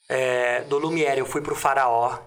é, 0.08 0.60
do 0.62 0.78
Lumière, 0.78 1.18
eu 1.18 1.26
fui 1.26 1.40
pro 1.40 1.54
Faraó. 1.54 2.18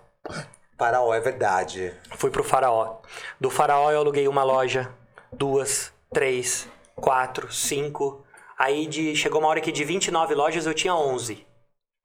Faraó, 0.77 1.13
é 1.13 1.19
verdade. 1.21 1.93
Fui 2.17 2.29
pro 2.29 2.43
Faraó. 2.43 2.97
Do 3.39 3.49
Faraó 3.49 3.91
eu 3.91 3.99
aluguei 3.99 4.27
uma 4.27 4.43
loja, 4.43 4.89
duas, 5.31 5.93
três, 6.15 6.65
quatro, 6.95 7.51
cinco. 7.51 8.25
Aí 8.57 8.87
de, 8.87 9.13
chegou 9.17 9.41
uma 9.41 9.49
hora 9.49 9.59
que 9.59 9.69
de 9.69 9.83
29 9.83 10.33
lojas 10.33 10.65
eu 10.65 10.73
tinha 10.73 10.95
11. 10.95 11.45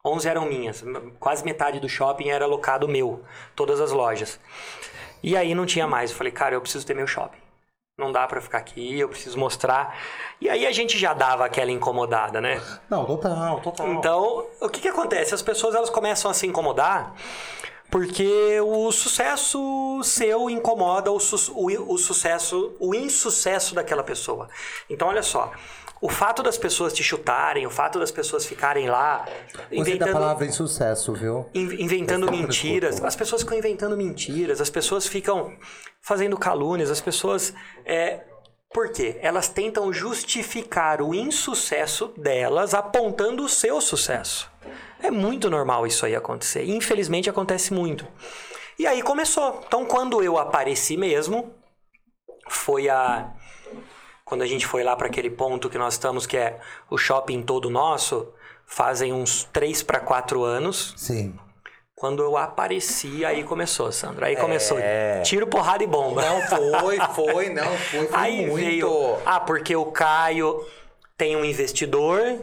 11 0.05 0.29
eram 0.29 0.45
minhas. 0.47 0.85
Quase 1.21 1.45
metade 1.45 1.79
do 1.79 1.89
shopping 1.89 2.29
era 2.29 2.45
alocado 2.45 2.89
meu. 2.89 3.23
Todas 3.55 3.81
as 3.81 3.93
lojas. 3.93 4.41
E 5.23 5.37
aí 5.37 5.55
não 5.55 5.65
tinha 5.65 5.87
mais. 5.87 6.11
Eu 6.11 6.17
falei, 6.17 6.33
cara, 6.33 6.57
eu 6.57 6.61
preciso 6.61 6.85
ter 6.85 6.95
meu 6.95 7.07
shopping. 7.07 7.39
Não 7.97 8.11
dá 8.11 8.27
pra 8.27 8.41
ficar 8.41 8.59
aqui, 8.59 8.99
eu 8.99 9.09
preciso 9.09 9.39
mostrar. 9.39 9.97
E 10.41 10.49
aí 10.49 10.67
a 10.67 10.73
gente 10.73 10.99
já 10.99 11.15
dava 11.15 11.45
aquela 11.45 11.71
incomodada, 11.71 12.41
né? 12.41 12.61
Não, 12.89 13.05
total, 13.05 13.61
total. 13.61 13.93
Então, 13.93 14.47
o 14.61 14.69
que 14.69 14.81
que 14.81 14.89
acontece? 14.89 15.35
As 15.35 15.43
pessoas 15.43 15.75
elas 15.75 15.91
começam 15.91 16.29
a 16.31 16.35
se 16.35 16.47
incomodar 16.47 17.15
porque 17.91 18.61
o 18.61 18.91
sucesso 18.93 20.01
seu 20.05 20.49
incomoda 20.49 21.11
o, 21.11 21.19
su 21.19 21.53
o, 21.55 21.95
o 21.95 21.99
sucesso, 21.99 22.75
o 22.79 22.95
insucesso 22.95 23.75
daquela 23.75 24.03
pessoa. 24.03 24.49
Então, 24.89 25.09
olha 25.09 25.23
só. 25.23 25.53
O 26.03 26.09
fato 26.09 26.43
das 26.43 26.57
pessoas 26.57 26.95
te 26.95 27.03
chutarem, 27.03 27.67
o 27.67 27.71
fato 27.71 27.99
das 27.99 28.11
pessoas 28.11 28.47
ficarem 28.47 28.89
lá 28.89 29.27
Gostei 29.53 29.77
da 29.77 29.83
inventando, 29.83 30.13
palavra 30.15 30.47
insucesso, 30.47 31.13
viu? 31.13 31.47
in- 31.53 31.83
inventando 31.85 32.25
é 32.25 32.29
a 32.31 32.33
mentiras. 32.33 33.05
As 33.05 33.15
pessoas 33.15 33.43
ficam 33.43 33.59
inventando 33.59 33.95
mentiras, 33.99 34.63
as 34.63 34.71
pessoas 34.71 35.07
ficam 35.07 35.53
fazendo 36.01 36.39
calúnias, 36.39 36.91
as 36.91 37.03
pessoas. 37.03 37.53
É, 37.85 38.21
por 38.73 38.89
quê? 38.91 39.19
Elas 39.21 39.49
tentam 39.49 39.93
justificar 39.93 41.03
o 41.03 41.15
insucesso 41.15 42.15
delas 42.17 42.73
apontando 42.73 43.45
o 43.45 43.49
seu 43.49 43.79
sucesso. 43.83 44.51
É 45.03 45.11
muito 45.11 45.49
normal 45.51 45.87
isso 45.87 46.05
aí 46.05 46.15
acontecer. 46.15 46.65
Infelizmente 46.65 47.31
acontece 47.31 47.73
muito. 47.73 48.07
E 48.79 48.87
aí 48.87 49.03
começou. 49.03 49.63
Então 49.67 49.85
quando 49.85 50.23
eu 50.23 50.39
apareci 50.39 50.97
mesmo, 50.97 51.55
foi 52.49 52.89
a. 52.89 53.31
Quando 54.25 54.43
a 54.43 54.47
gente 54.47 54.67
foi 54.67 54.85
lá 54.85 54.95
para 54.95 55.09
aquele 55.09 55.31
ponto 55.31 55.69
que 55.69 55.79
nós 55.79 55.95
estamos, 55.95 56.27
que 56.27 56.37
é 56.37 56.61
o 56.89 56.97
shopping 56.97 57.43
todo 57.43 57.69
nosso, 57.69 58.33
fazem 58.65 59.13
uns 59.13 59.45
3 59.53 59.83
para 59.83 59.99
4 60.01 60.45
anos. 60.45 60.95
Sim. 60.97 61.35
Quando 62.01 62.23
eu 62.23 62.37
apareci, 62.39 63.27
aí 63.27 63.45
começou, 63.45 63.93
Sandro. 63.93 64.25
Aí 64.25 64.35
começou. 64.35 64.79
É. 64.81 65.21
Tiro, 65.21 65.47
porrada 65.47 65.85
e 65.85 65.87
bomba. 65.87 66.23
Não 66.23 66.41
foi, 66.41 66.99
foi, 67.15 67.49
não 67.51 67.77
foi, 67.77 68.07
foi 68.07 68.19
Aí 68.19 68.47
muito. 68.47 68.55
veio. 68.55 69.19
Ah, 69.27 69.39
porque 69.39 69.77
o 69.77 69.85
Caio 69.87 70.65
tem 71.19 71.37
um 71.37 71.45
investidor. 71.45 72.41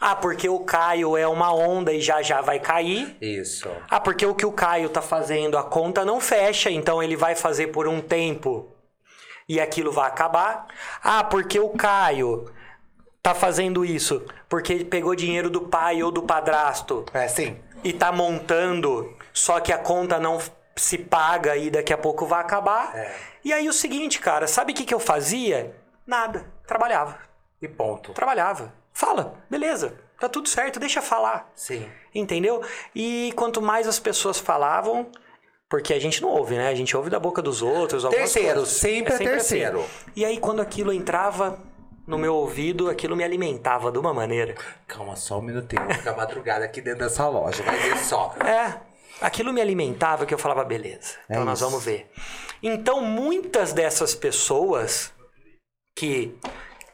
Ah, 0.00 0.14
porque 0.16 0.48
o 0.48 0.60
Caio 0.60 1.16
é 1.16 1.26
uma 1.26 1.52
onda 1.54 1.92
e 1.92 2.00
já 2.00 2.20
já 2.22 2.40
vai 2.40 2.58
cair. 2.60 3.16
Isso. 3.20 3.70
Ah, 3.88 3.98
porque 4.00 4.26
o 4.26 4.34
que 4.34 4.44
o 4.44 4.52
Caio 4.52 4.88
tá 4.88 5.00
fazendo, 5.00 5.56
a 5.56 5.62
conta 5.62 6.04
não 6.04 6.20
fecha, 6.20 6.70
então 6.70 7.02
ele 7.02 7.16
vai 7.16 7.34
fazer 7.34 7.68
por 7.68 7.88
um 7.88 8.00
tempo 8.00 8.68
e 9.48 9.60
aquilo 9.60 9.90
vai 9.92 10.08
acabar. 10.08 10.66
Ah, 11.02 11.24
porque 11.24 11.58
o 11.58 11.70
Caio 11.70 12.50
tá 13.22 13.34
fazendo 13.34 13.84
isso 13.84 14.24
porque 14.48 14.72
ele 14.72 14.84
pegou 14.84 15.14
dinheiro 15.14 15.48
do 15.48 15.62
pai 15.62 16.02
ou 16.02 16.10
do 16.12 16.22
padrasto 16.22 17.06
É, 17.14 17.26
sim. 17.26 17.58
e 17.82 17.92
tá 17.92 18.12
montando, 18.12 19.16
só 19.32 19.58
que 19.60 19.72
a 19.72 19.78
conta 19.78 20.18
não 20.20 20.38
se 20.76 20.98
paga 20.98 21.56
e 21.56 21.70
daqui 21.70 21.92
a 21.92 21.98
pouco 21.98 22.26
vai 22.26 22.40
acabar. 22.40 22.94
É. 22.94 23.14
E 23.42 23.52
aí 23.52 23.68
o 23.68 23.72
seguinte, 23.72 24.20
cara, 24.20 24.46
sabe 24.46 24.72
o 24.72 24.74
que, 24.74 24.84
que 24.84 24.92
eu 24.94 25.00
fazia? 25.00 25.74
Nada. 26.06 26.44
Trabalhava. 26.66 27.18
E 27.62 27.66
ponto. 27.68 28.12
Trabalhava. 28.12 28.72
Fala, 28.94 29.34
beleza, 29.50 29.98
tá 30.20 30.28
tudo 30.28 30.48
certo, 30.48 30.78
deixa 30.78 31.02
falar. 31.02 31.50
Sim. 31.54 31.90
Entendeu? 32.14 32.62
E 32.94 33.32
quanto 33.36 33.60
mais 33.60 33.88
as 33.88 33.98
pessoas 33.98 34.38
falavam, 34.38 35.10
porque 35.68 35.92
a 35.92 35.98
gente 35.98 36.22
não 36.22 36.28
ouve, 36.28 36.54
né? 36.56 36.68
A 36.68 36.74
gente 36.74 36.96
ouve 36.96 37.10
da 37.10 37.18
boca 37.18 37.42
dos 37.42 37.60
outros. 37.60 38.04
Terceiro, 38.04 38.60
coisas. 38.60 38.68
sempre 38.68 39.14
é 39.14 39.18
terceiro. 39.18 39.80
assim. 39.80 39.88
E 40.14 40.24
aí, 40.24 40.38
quando 40.38 40.62
aquilo 40.62 40.92
entrava 40.92 41.58
no 42.06 42.16
meu 42.16 42.34
ouvido, 42.36 42.88
aquilo 42.88 43.16
me 43.16 43.24
alimentava 43.24 43.90
de 43.90 43.98
uma 43.98 44.14
maneira. 44.14 44.54
Calma 44.86 45.16
só 45.16 45.38
um 45.38 45.42
minutinho, 45.42 45.82
vou 45.84 45.94
ficar 45.94 46.14
madrugada 46.14 46.64
aqui 46.64 46.80
dentro 46.80 47.00
dessa 47.00 47.26
loja, 47.28 47.62
vai 47.64 47.76
ver 47.76 47.98
só. 47.98 48.32
É, 48.46 48.78
aquilo 49.20 49.52
me 49.52 49.60
alimentava 49.60 50.24
que 50.26 50.32
eu 50.34 50.38
falava, 50.38 50.62
beleza, 50.64 51.14
então 51.28 51.42
É 51.42 51.44
nós 51.44 51.58
isso. 51.60 51.68
vamos 51.68 51.84
ver. 51.84 52.10
Então, 52.62 53.00
muitas 53.00 53.72
dessas 53.72 54.14
pessoas 54.14 55.12
que 55.96 56.36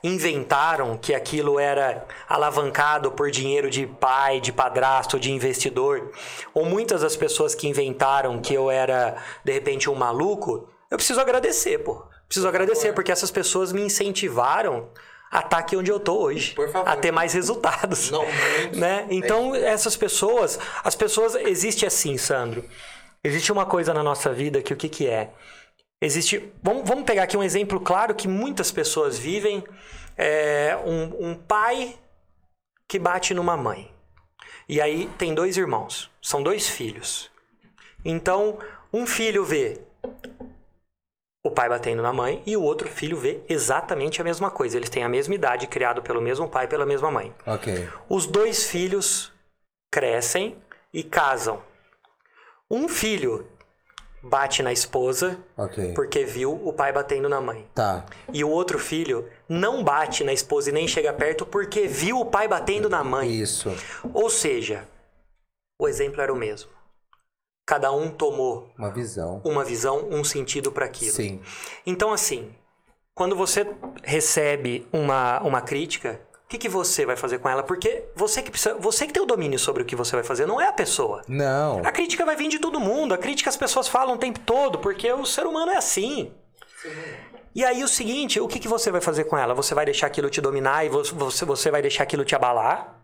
inventaram 0.02 0.96
que 0.96 1.14
aquilo 1.14 1.58
era 1.58 2.06
alavancado 2.28 3.12
por 3.12 3.30
dinheiro 3.30 3.68
de 3.68 3.86
pai, 3.86 4.40
de 4.40 4.52
padrasto, 4.52 5.20
de 5.20 5.30
investidor, 5.30 6.12
ou 6.54 6.64
muitas 6.64 7.02
das 7.02 7.16
pessoas 7.16 7.54
que 7.54 7.68
inventaram 7.68 8.40
que 8.40 8.54
eu 8.54 8.70
era, 8.70 9.16
de 9.44 9.52
repente, 9.52 9.90
um 9.90 9.94
maluco, 9.94 10.68
eu 10.90 10.96
preciso 10.96 11.20
agradecer, 11.20 11.78
pô. 11.78 12.04
Preciso 12.26 12.48
agradecer, 12.48 12.92
porque 12.92 13.12
essas 13.12 13.30
pessoas 13.30 13.72
me 13.72 13.82
incentivaram 13.82 14.88
a 15.30 15.40
estar 15.40 15.58
aqui 15.58 15.76
onde 15.76 15.90
eu 15.90 16.00
tô 16.00 16.18
hoje. 16.18 16.54
A 16.84 16.96
ter 16.96 17.12
mais 17.12 17.32
resultados. 17.32 18.10
Não, 18.10 18.24
né? 18.74 19.06
Então, 19.10 19.54
essas 19.54 19.96
pessoas, 19.96 20.58
as 20.82 20.94
pessoas, 20.94 21.34
existe 21.34 21.86
assim, 21.86 22.16
Sandro. 22.16 22.64
Existe 23.22 23.52
uma 23.52 23.66
coisa 23.66 23.92
na 23.92 24.02
nossa 24.02 24.32
vida 24.32 24.62
que 24.62 24.72
o 24.72 24.76
que 24.76 24.88
que 24.88 25.06
é? 25.06 25.30
Existe, 26.00 26.52
vamos, 26.62 26.88
vamos 26.88 27.04
pegar 27.04 27.24
aqui 27.24 27.36
um 27.36 27.42
exemplo 27.42 27.78
claro 27.78 28.14
que 28.14 28.26
muitas 28.26 28.72
pessoas 28.72 29.18
vivem, 29.18 29.62
é, 30.16 30.76
um, 30.84 31.30
um 31.30 31.34
pai 31.34 31.98
que 32.88 32.98
bate 32.98 33.34
numa 33.34 33.56
mãe. 33.56 33.92
E 34.68 34.80
aí 34.80 35.10
tem 35.18 35.34
dois 35.34 35.56
irmãos, 35.56 36.10
são 36.22 36.42
dois 36.42 36.68
filhos. 36.68 37.30
Então, 38.04 38.58
um 38.92 39.06
filho 39.06 39.44
vê 39.44 39.80
o 41.44 41.50
pai 41.50 41.68
batendo 41.68 42.02
na 42.02 42.12
mãe 42.12 42.42
e 42.46 42.56
o 42.56 42.62
outro 42.62 42.88
filho 42.88 43.16
vê 43.16 43.40
exatamente 43.48 44.20
a 44.20 44.24
mesma 44.24 44.50
coisa. 44.50 44.76
Eles 44.76 44.90
têm 44.90 45.02
a 45.02 45.08
mesma 45.08 45.34
idade, 45.34 45.66
criado 45.66 46.02
pelo 46.02 46.20
mesmo 46.20 46.48
pai 46.48 46.64
e 46.64 46.68
pela 46.68 46.86
mesma 46.86 47.10
mãe. 47.10 47.34
Os 48.08 48.26
dois 48.26 48.66
filhos 48.66 49.32
crescem 49.90 50.56
e 50.92 51.02
casam. 51.02 51.62
Um 52.70 52.88
filho 52.88 53.46
bate 54.22 54.62
na 54.62 54.72
esposa 54.72 55.38
Ok. 55.56 55.94
porque 55.94 56.24
viu 56.24 56.52
o 56.52 56.72
pai 56.72 56.92
batendo 56.92 57.28
na 57.28 57.40
mãe. 57.40 57.66
Tá. 57.74 58.04
E 58.32 58.44
o 58.44 58.48
outro 58.50 58.78
filho 58.78 59.28
não 59.48 59.82
bate 59.82 60.22
na 60.24 60.32
esposa 60.32 60.68
e 60.70 60.72
nem 60.72 60.86
chega 60.86 61.12
perto 61.12 61.46
porque 61.46 61.86
viu 61.86 62.20
o 62.20 62.26
pai 62.26 62.46
batendo 62.46 62.88
na 62.88 63.02
mãe. 63.02 63.30
Isso. 63.30 63.70
Ou 64.12 64.28
seja, 64.28 64.86
o 65.80 65.88
exemplo 65.88 66.20
era 66.20 66.32
o 66.32 66.36
mesmo. 66.36 66.70
Cada 67.66 67.92
um 67.92 68.10
tomou 68.10 68.68
Uma 68.76 68.90
visão. 68.90 69.40
uma 69.44 69.64
visão, 69.64 70.08
um 70.10 70.24
sentido 70.24 70.72
para 70.72 70.86
aquilo. 70.86 71.12
Sim. 71.12 71.40
Então, 71.86 72.12
assim, 72.12 72.52
quando 73.14 73.36
você 73.36 73.66
recebe 74.02 74.86
uma, 74.92 75.40
uma 75.42 75.60
crítica, 75.60 76.20
que, 76.50 76.58
que 76.58 76.68
você 76.68 77.06
vai 77.06 77.16
fazer 77.16 77.38
com 77.38 77.48
ela? 77.48 77.62
Porque 77.62 78.04
você 78.14 78.42
que 78.42 78.50
precisa, 78.50 78.74
você 78.74 79.06
que 79.06 79.12
tem 79.12 79.22
o 79.22 79.26
domínio 79.26 79.58
sobre 79.58 79.82
o 79.82 79.86
que 79.86 79.94
você 79.94 80.16
vai 80.16 80.24
fazer, 80.24 80.46
não 80.46 80.60
é 80.60 80.66
a 80.66 80.72
pessoa. 80.72 81.22
Não. 81.28 81.80
A 81.84 81.92
crítica 81.92 82.24
vai 82.26 82.34
vir 82.36 82.48
de 82.48 82.58
todo 82.58 82.80
mundo, 82.80 83.14
a 83.14 83.18
crítica 83.18 83.48
as 83.48 83.56
pessoas 83.56 83.86
falam 83.86 84.16
o 84.16 84.18
tempo 84.18 84.40
todo, 84.40 84.78
porque 84.78 85.10
o 85.12 85.24
ser 85.24 85.46
humano 85.46 85.70
é 85.70 85.76
assim. 85.76 86.32
E 87.54 87.64
aí 87.64 87.82
o 87.84 87.88
seguinte, 87.88 88.40
o 88.40 88.48
que, 88.48 88.58
que 88.58 88.68
você 88.68 88.90
vai 88.90 89.00
fazer 89.00 89.24
com 89.24 89.36
ela? 89.38 89.54
Você 89.54 89.74
vai 89.74 89.84
deixar 89.84 90.06
aquilo 90.08 90.28
te 90.30 90.40
dominar 90.40 90.84
e 90.84 90.88
vo- 90.88 91.02
você, 91.04 91.44
você 91.44 91.70
vai 91.70 91.82
deixar 91.82 92.02
aquilo 92.02 92.24
te 92.24 92.34
abalar? 92.34 92.96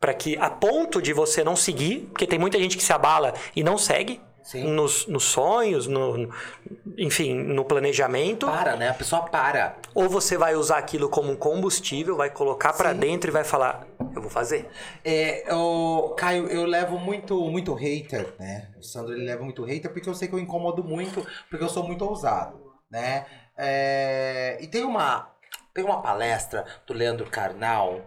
Para 0.00 0.12
que, 0.14 0.36
a 0.38 0.50
ponto 0.50 1.00
de 1.00 1.12
você 1.12 1.42
não 1.42 1.56
seguir, 1.56 2.08
porque 2.12 2.26
tem 2.26 2.38
muita 2.38 2.58
gente 2.58 2.76
que 2.76 2.82
se 2.84 2.92
abala 2.92 3.34
e 3.56 3.64
não 3.64 3.76
segue 3.78 4.20
Sim. 4.44 4.64
nos, 4.74 5.06
nos 5.06 5.24
sonhos, 5.24 5.86
no, 5.86 6.18
no- 6.18 6.34
enfim, 6.98 7.34
no 7.34 7.64
planejamento. 7.64 8.46
Para, 8.46 8.76
né? 8.76 8.90
A 8.90 8.94
pessoa 8.94 9.22
para. 9.22 9.76
Ou 9.94 10.08
você 10.08 10.36
vai 10.36 10.54
usar 10.54 10.76
aquilo 10.78 11.08
como 11.08 11.32
um 11.32 11.36
combustível, 11.36 12.14
vai 12.14 12.28
colocar 12.30 12.74
pra 12.74 12.92
Sim. 12.92 13.00
dentro 13.00 13.30
e 13.30 13.32
vai 13.32 13.42
falar, 13.42 13.86
eu 14.14 14.20
vou 14.20 14.30
fazer. 14.30 14.68
É, 15.02 15.46
o 15.52 16.10
Caio, 16.10 16.46
eu 16.48 16.66
levo 16.66 16.98
muito, 16.98 17.40
muito 17.50 17.72
hater, 17.74 18.34
né? 18.38 18.68
O 18.78 18.82
Sandro 18.82 19.14
ele 19.14 19.24
leva 19.24 19.42
muito 19.42 19.64
hater 19.64 19.90
porque 19.90 20.08
eu 20.08 20.14
sei 20.14 20.28
que 20.28 20.34
eu 20.34 20.38
incomodo 20.38 20.84
muito, 20.84 21.26
porque 21.48 21.64
eu 21.64 21.68
sou 21.68 21.82
muito 21.82 22.04
ousado, 22.04 22.60
né? 22.90 23.24
É, 23.56 24.58
e 24.60 24.66
tem 24.66 24.84
uma, 24.84 25.30
tem 25.72 25.82
uma 25.84 26.02
palestra 26.02 26.64
do 26.86 26.92
Leandro 26.92 27.26
Carnal 27.30 28.00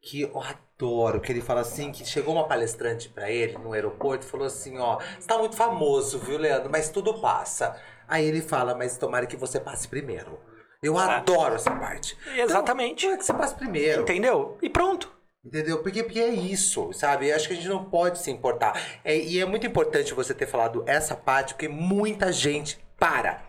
que 0.00 0.20
eu 0.22 0.38
adoro, 0.78 1.20
que 1.20 1.32
ele 1.32 1.40
fala 1.40 1.62
assim, 1.62 1.90
que 1.90 2.04
chegou 2.04 2.34
uma 2.34 2.46
palestrante 2.46 3.08
pra 3.08 3.30
ele 3.30 3.56
no 3.58 3.72
aeroporto 3.72 4.26
e 4.26 4.30
falou 4.30 4.46
assim, 4.46 4.78
ó, 4.78 4.98
você 5.18 5.26
tá 5.26 5.38
muito 5.38 5.56
famoso, 5.56 6.18
viu, 6.18 6.38
Leandro? 6.38 6.70
Mas 6.70 6.90
tudo 6.90 7.14
passa. 7.20 7.74
Aí 8.06 8.24
ele 8.24 8.42
fala, 8.42 8.74
mas 8.74 8.96
tomara 8.98 9.26
que 9.26 9.36
você 9.36 9.58
passe 9.58 9.88
primeiro. 9.88 10.38
Eu 10.82 10.98
Ah. 10.98 11.16
adoro 11.16 11.54
essa 11.54 11.70
parte. 11.70 12.16
Exatamente. 12.36 13.06
Então, 13.06 13.14
é 13.14 13.18
que 13.18 13.24
você 13.24 13.32
passe 13.32 13.54
primeiro. 13.54 14.02
Entendeu? 14.02 14.58
E 14.60 14.68
pronto. 14.68 15.10
Entendeu? 15.44 15.82
Porque, 15.82 16.02
porque 16.02 16.20
é 16.20 16.28
isso, 16.28 16.92
sabe? 16.92 17.28
Eu 17.28 17.36
acho 17.36 17.48
que 17.48 17.54
a 17.54 17.56
gente 17.56 17.68
não 17.68 17.84
pode 17.84 18.18
se 18.18 18.30
importar. 18.30 18.78
É, 19.04 19.16
e 19.16 19.40
é 19.40 19.44
muito 19.46 19.66
importante 19.66 20.12
você 20.12 20.34
ter 20.34 20.46
falado 20.46 20.84
essa 20.86 21.14
parte, 21.14 21.54
porque 21.54 21.68
muita 21.68 22.32
gente 22.32 22.78
para. 22.98 23.42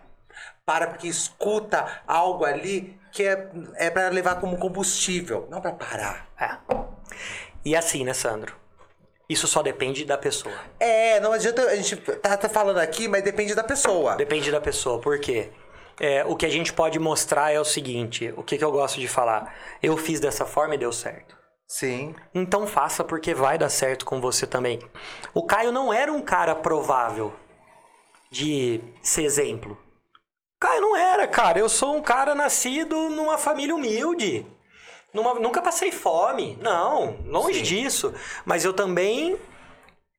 Para 0.64 0.86
porque 0.86 1.08
escuta 1.08 2.02
algo 2.06 2.44
ali 2.44 2.98
que 3.12 3.22
é, 3.24 3.50
é 3.76 3.90
para 3.90 4.08
levar 4.10 4.36
como 4.40 4.56
combustível, 4.58 5.46
não 5.50 5.60
para 5.60 5.72
parar. 5.72 6.28
É. 6.40 6.56
E 7.64 7.76
assim, 7.76 8.04
né, 8.04 8.12
Sandro? 8.12 8.54
Isso 9.28 9.46
só 9.46 9.62
depende 9.62 10.04
da 10.04 10.16
pessoa. 10.16 10.54
É, 10.80 11.20
não 11.20 11.32
adianta 11.32 11.62
a 11.62 11.76
gente 11.76 11.96
tá, 11.96 12.36
tá 12.36 12.48
falando 12.48 12.78
aqui, 12.78 13.06
mas 13.06 13.22
depende 13.22 13.54
da 13.54 13.62
pessoa. 13.62 14.16
Depende 14.16 14.50
da 14.50 14.60
pessoa, 14.60 15.00
por 15.00 15.18
quê? 15.18 15.50
É, 16.00 16.24
o 16.24 16.36
que 16.36 16.46
a 16.46 16.48
gente 16.48 16.72
pode 16.72 16.98
mostrar 16.98 17.52
é 17.52 17.60
o 17.60 17.64
seguinte: 17.64 18.32
o 18.36 18.42
que, 18.42 18.56
que 18.56 18.64
eu 18.64 18.72
gosto 18.72 18.98
de 19.00 19.08
falar? 19.08 19.54
Eu 19.82 19.96
fiz 19.96 20.18
dessa 20.20 20.46
forma 20.46 20.74
e 20.74 20.78
deu 20.78 20.92
certo. 20.92 21.36
Sim. 21.66 22.14
Então 22.34 22.66
faça 22.66 23.04
porque 23.04 23.34
vai 23.34 23.58
dar 23.58 23.68
certo 23.68 24.06
com 24.06 24.20
você 24.20 24.46
também. 24.46 24.80
O 25.34 25.44
Caio 25.44 25.70
não 25.70 25.92
era 25.92 26.10
um 26.10 26.22
cara 26.22 26.54
provável 26.54 27.34
de 28.30 28.80
ser 29.02 29.24
exemplo. 29.24 29.72
O 30.56 30.60
Caio 30.60 30.80
não 30.80 30.96
era, 30.96 31.28
cara. 31.28 31.58
Eu 31.58 31.68
sou 31.68 31.94
um 31.94 32.00
cara 32.00 32.34
nascido 32.34 33.10
numa 33.10 33.36
família 33.36 33.74
humilde. 33.74 34.46
Numa- 35.12 35.34
nunca 35.34 35.62
passei 35.62 35.90
fome. 35.90 36.58
Não, 36.60 37.16
longe 37.26 37.58
Sim. 37.58 37.62
disso. 37.62 38.14
Mas 38.44 38.64
eu 38.64 38.72
também 38.72 39.36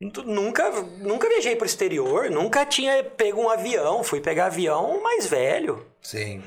nu- 0.02 0.24
nunca, 0.26 0.70
nunca 0.98 1.28
viajei 1.30 1.56
pro 1.56 1.66
exterior. 1.66 2.30
Nunca 2.30 2.66
tinha 2.66 3.04
pego 3.04 3.42
um 3.42 3.50
avião. 3.50 4.04
Fui 4.04 4.20
pegar 4.20 4.48
avião 4.48 5.02
mais 5.02 5.26
velho. 5.28 5.86
Sim. 6.02 6.42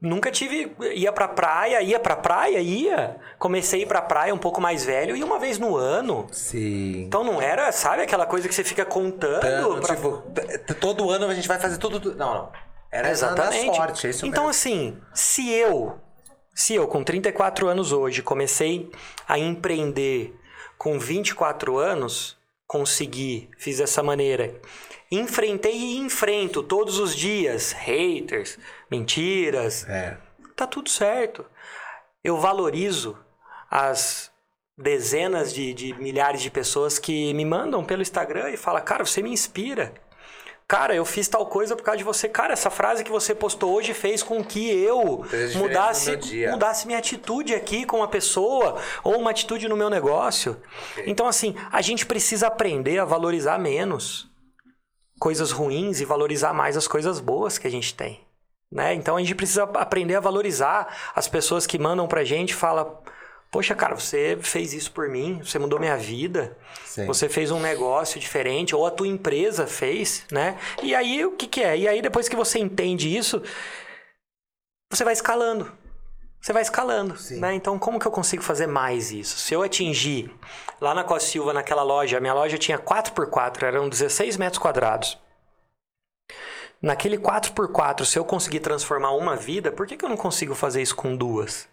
Nunca 0.00 0.30
tive. 0.30 0.70
Ia 0.94 1.10
pra 1.10 1.26
praia, 1.26 1.80
ia 1.80 1.98
pra 1.98 2.14
praia, 2.16 2.58
ia. 2.60 3.16
Comecei 3.38 3.80
a 3.80 3.82
ir 3.84 3.86
pra 3.86 4.02
praia 4.02 4.34
um 4.34 4.38
pouco 4.38 4.60
mais 4.60 4.84
velho 4.84 5.16
e 5.16 5.24
uma 5.24 5.38
vez 5.38 5.58
no 5.58 5.74
ano. 5.74 6.26
Sim. 6.30 7.02
Então 7.06 7.24
não 7.24 7.40
era, 7.40 7.72
sabe, 7.72 8.02
aquela 8.02 8.26
coisa 8.26 8.46
que 8.46 8.54
você 8.54 8.62
fica 8.62 8.84
contando. 8.84 9.80
Pra- 9.80 9.94
tipo, 9.96 10.22
todo 10.78 11.10
ano 11.10 11.26
a 11.28 11.34
gente 11.34 11.48
vai 11.48 11.58
fazer 11.58 11.78
tudo. 11.78 12.14
Não, 12.14 12.34
não. 12.34 12.52
Era 12.92 13.10
Exatamente. 13.10 13.74
sorte, 13.74 14.06
é 14.06 14.10
isso 14.10 14.26
então, 14.26 14.44
mesmo. 14.44 14.50
assim, 14.50 14.98
se 15.14 15.50
eu, 15.50 15.98
se 16.56 16.74
eu 16.74 16.88
com 16.88 17.04
34 17.04 17.68
anos 17.68 17.92
hoje 17.92 18.22
comecei 18.22 18.90
a 19.28 19.38
empreender 19.38 20.34
com 20.78 20.98
24 20.98 21.76
anos, 21.76 22.36
consegui, 22.66 23.50
fiz 23.58 23.76
dessa 23.76 24.02
maneira. 24.02 24.58
Enfrentei 25.10 25.76
e 25.76 25.98
enfrento 25.98 26.62
todos 26.62 26.98
os 26.98 27.14
dias 27.14 27.72
haters, 27.72 28.58
mentiras, 28.90 29.86
É. 29.86 30.16
tá 30.56 30.66
tudo 30.66 30.88
certo. 30.88 31.44
Eu 32.24 32.38
valorizo 32.38 33.18
as 33.70 34.32
dezenas 34.78 35.52
de, 35.52 35.74
de 35.74 35.92
milhares 35.94 36.40
de 36.40 36.50
pessoas 36.50 36.98
que 36.98 37.32
me 37.34 37.44
mandam 37.44 37.84
pelo 37.84 38.00
Instagram 38.02 38.50
e 38.50 38.56
falam, 38.56 38.82
cara, 38.82 39.04
você 39.04 39.22
me 39.22 39.30
inspira. 39.30 39.92
Cara, 40.68 40.96
eu 40.96 41.04
fiz 41.04 41.28
tal 41.28 41.46
coisa 41.46 41.76
por 41.76 41.84
causa 41.84 41.98
de 41.98 42.04
você. 42.04 42.28
Cara, 42.28 42.52
essa 42.52 42.70
frase 42.70 43.04
que 43.04 43.10
você 43.10 43.34
postou 43.34 43.72
hoje 43.72 43.94
fez 43.94 44.20
com 44.20 44.42
que 44.44 44.68
eu 44.68 45.22
Fez 45.22 45.54
mudasse, 45.54 46.18
mudasse 46.50 46.86
minha 46.86 46.98
atitude 46.98 47.54
aqui 47.54 47.84
com 47.84 47.98
uma 47.98 48.08
pessoa 48.08 48.80
ou 49.04 49.16
uma 49.16 49.30
atitude 49.30 49.68
no 49.68 49.76
meu 49.76 49.88
negócio. 49.88 50.60
Então, 51.06 51.28
assim, 51.28 51.54
a 51.70 51.80
gente 51.80 52.04
precisa 52.04 52.48
aprender 52.48 52.98
a 52.98 53.04
valorizar 53.04 53.58
menos 53.58 54.28
coisas 55.20 55.52
ruins 55.52 56.00
e 56.00 56.04
valorizar 56.04 56.52
mais 56.52 56.76
as 56.76 56.88
coisas 56.88 57.20
boas 57.20 57.58
que 57.58 57.66
a 57.66 57.70
gente 57.70 57.94
tem. 57.94 58.26
Né? 58.70 58.94
Então 58.94 59.16
a 59.16 59.20
gente 59.20 59.34
precisa 59.34 59.62
aprender 59.62 60.16
a 60.16 60.20
valorizar 60.20 61.12
as 61.14 61.28
pessoas 61.28 61.66
que 61.66 61.78
mandam 61.78 62.08
pra 62.08 62.24
gente 62.24 62.50
e 62.50 62.54
fala 62.54 63.00
Poxa, 63.56 63.74
cara, 63.74 63.94
você 63.94 64.36
fez 64.42 64.74
isso 64.74 64.92
por 64.92 65.08
mim, 65.08 65.40
você 65.42 65.58
mudou 65.58 65.80
minha 65.80 65.96
vida, 65.96 66.54
Sim. 66.84 67.06
você 67.06 67.26
fez 67.26 67.50
um 67.50 67.58
negócio 67.58 68.20
diferente, 68.20 68.76
ou 68.76 68.84
a 68.84 68.90
tua 68.90 69.08
empresa 69.08 69.66
fez, 69.66 70.26
né? 70.30 70.58
E 70.82 70.94
aí 70.94 71.24
o 71.24 71.32
que, 71.32 71.46
que 71.46 71.62
é? 71.62 71.74
E 71.74 71.88
aí 71.88 72.02
depois 72.02 72.28
que 72.28 72.36
você 72.36 72.58
entende 72.58 73.16
isso, 73.16 73.42
você 74.92 75.02
vai 75.02 75.14
escalando. 75.14 75.72
Você 76.38 76.52
vai 76.52 76.60
escalando, 76.60 77.16
Sim. 77.16 77.40
né? 77.40 77.54
Então, 77.54 77.78
como 77.78 77.98
que 77.98 78.06
eu 78.06 78.12
consigo 78.12 78.42
fazer 78.42 78.66
mais 78.66 79.10
isso? 79.10 79.38
Se 79.38 79.54
eu 79.54 79.62
atingir 79.62 80.30
lá 80.78 80.92
na 80.92 81.02
Costa 81.02 81.30
Silva, 81.30 81.54
naquela 81.54 81.82
loja, 81.82 82.18
a 82.18 82.20
minha 82.20 82.34
loja 82.34 82.58
tinha 82.58 82.78
4x4, 82.78 83.62
eram 83.62 83.88
16 83.88 84.36
metros 84.36 84.58
quadrados. 84.58 85.18
Naquele 86.82 87.16
4x4, 87.16 88.04
se 88.04 88.18
eu 88.18 88.24
conseguir 88.26 88.60
transformar 88.60 89.12
uma 89.12 89.34
vida, 89.34 89.72
por 89.72 89.86
que, 89.86 89.96
que 89.96 90.04
eu 90.04 90.10
não 90.10 90.16
consigo 90.18 90.54
fazer 90.54 90.82
isso 90.82 90.94
com 90.94 91.16
duas? 91.16 91.66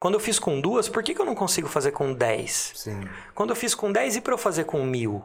Quando 0.00 0.14
eu 0.14 0.20
fiz 0.20 0.38
com 0.38 0.60
duas, 0.60 0.88
por 0.88 1.02
que, 1.02 1.14
que 1.14 1.20
eu 1.20 1.26
não 1.26 1.34
consigo 1.34 1.68
fazer 1.68 1.90
com 1.90 2.12
10? 2.12 2.72
Sim. 2.76 3.08
Quando 3.34 3.50
eu 3.50 3.56
fiz 3.56 3.74
com 3.74 3.90
10 3.90 4.16
e 4.16 4.20
para 4.20 4.32
eu 4.32 4.38
fazer 4.38 4.64
com 4.64 4.84
mil? 4.84 5.24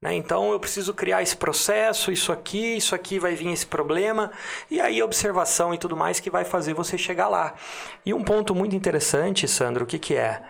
Né? 0.00 0.14
Então 0.14 0.52
eu 0.52 0.60
preciso 0.60 0.94
criar 0.94 1.22
esse 1.22 1.36
processo, 1.36 2.12
isso 2.12 2.30
aqui, 2.30 2.76
isso 2.76 2.94
aqui 2.94 3.18
vai 3.18 3.34
vir 3.34 3.48
esse 3.48 3.66
problema, 3.66 4.30
e 4.70 4.80
aí 4.80 5.02
observação 5.02 5.74
e 5.74 5.78
tudo 5.78 5.96
mais 5.96 6.20
que 6.20 6.30
vai 6.30 6.44
fazer 6.44 6.74
você 6.74 6.96
chegar 6.96 7.28
lá. 7.28 7.54
E 8.06 8.14
um 8.14 8.22
ponto 8.22 8.54
muito 8.54 8.76
interessante, 8.76 9.48
Sandro, 9.48 9.84
o 9.84 9.86
que, 9.86 9.98
que 9.98 10.14
é? 10.14 10.42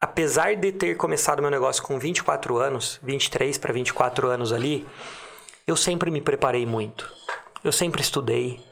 Apesar 0.00 0.54
de 0.56 0.72
ter 0.72 0.96
começado 0.96 1.42
meu 1.42 1.50
negócio 1.50 1.82
com 1.82 1.98
24 1.98 2.56
anos, 2.56 2.98
23 3.02 3.58
para 3.58 3.72
24 3.72 4.28
anos 4.28 4.52
ali, 4.52 4.86
eu 5.66 5.76
sempre 5.76 6.10
me 6.10 6.20
preparei 6.20 6.64
muito. 6.64 7.12
Eu 7.64 7.72
sempre 7.72 8.00
estudei. 8.00 8.64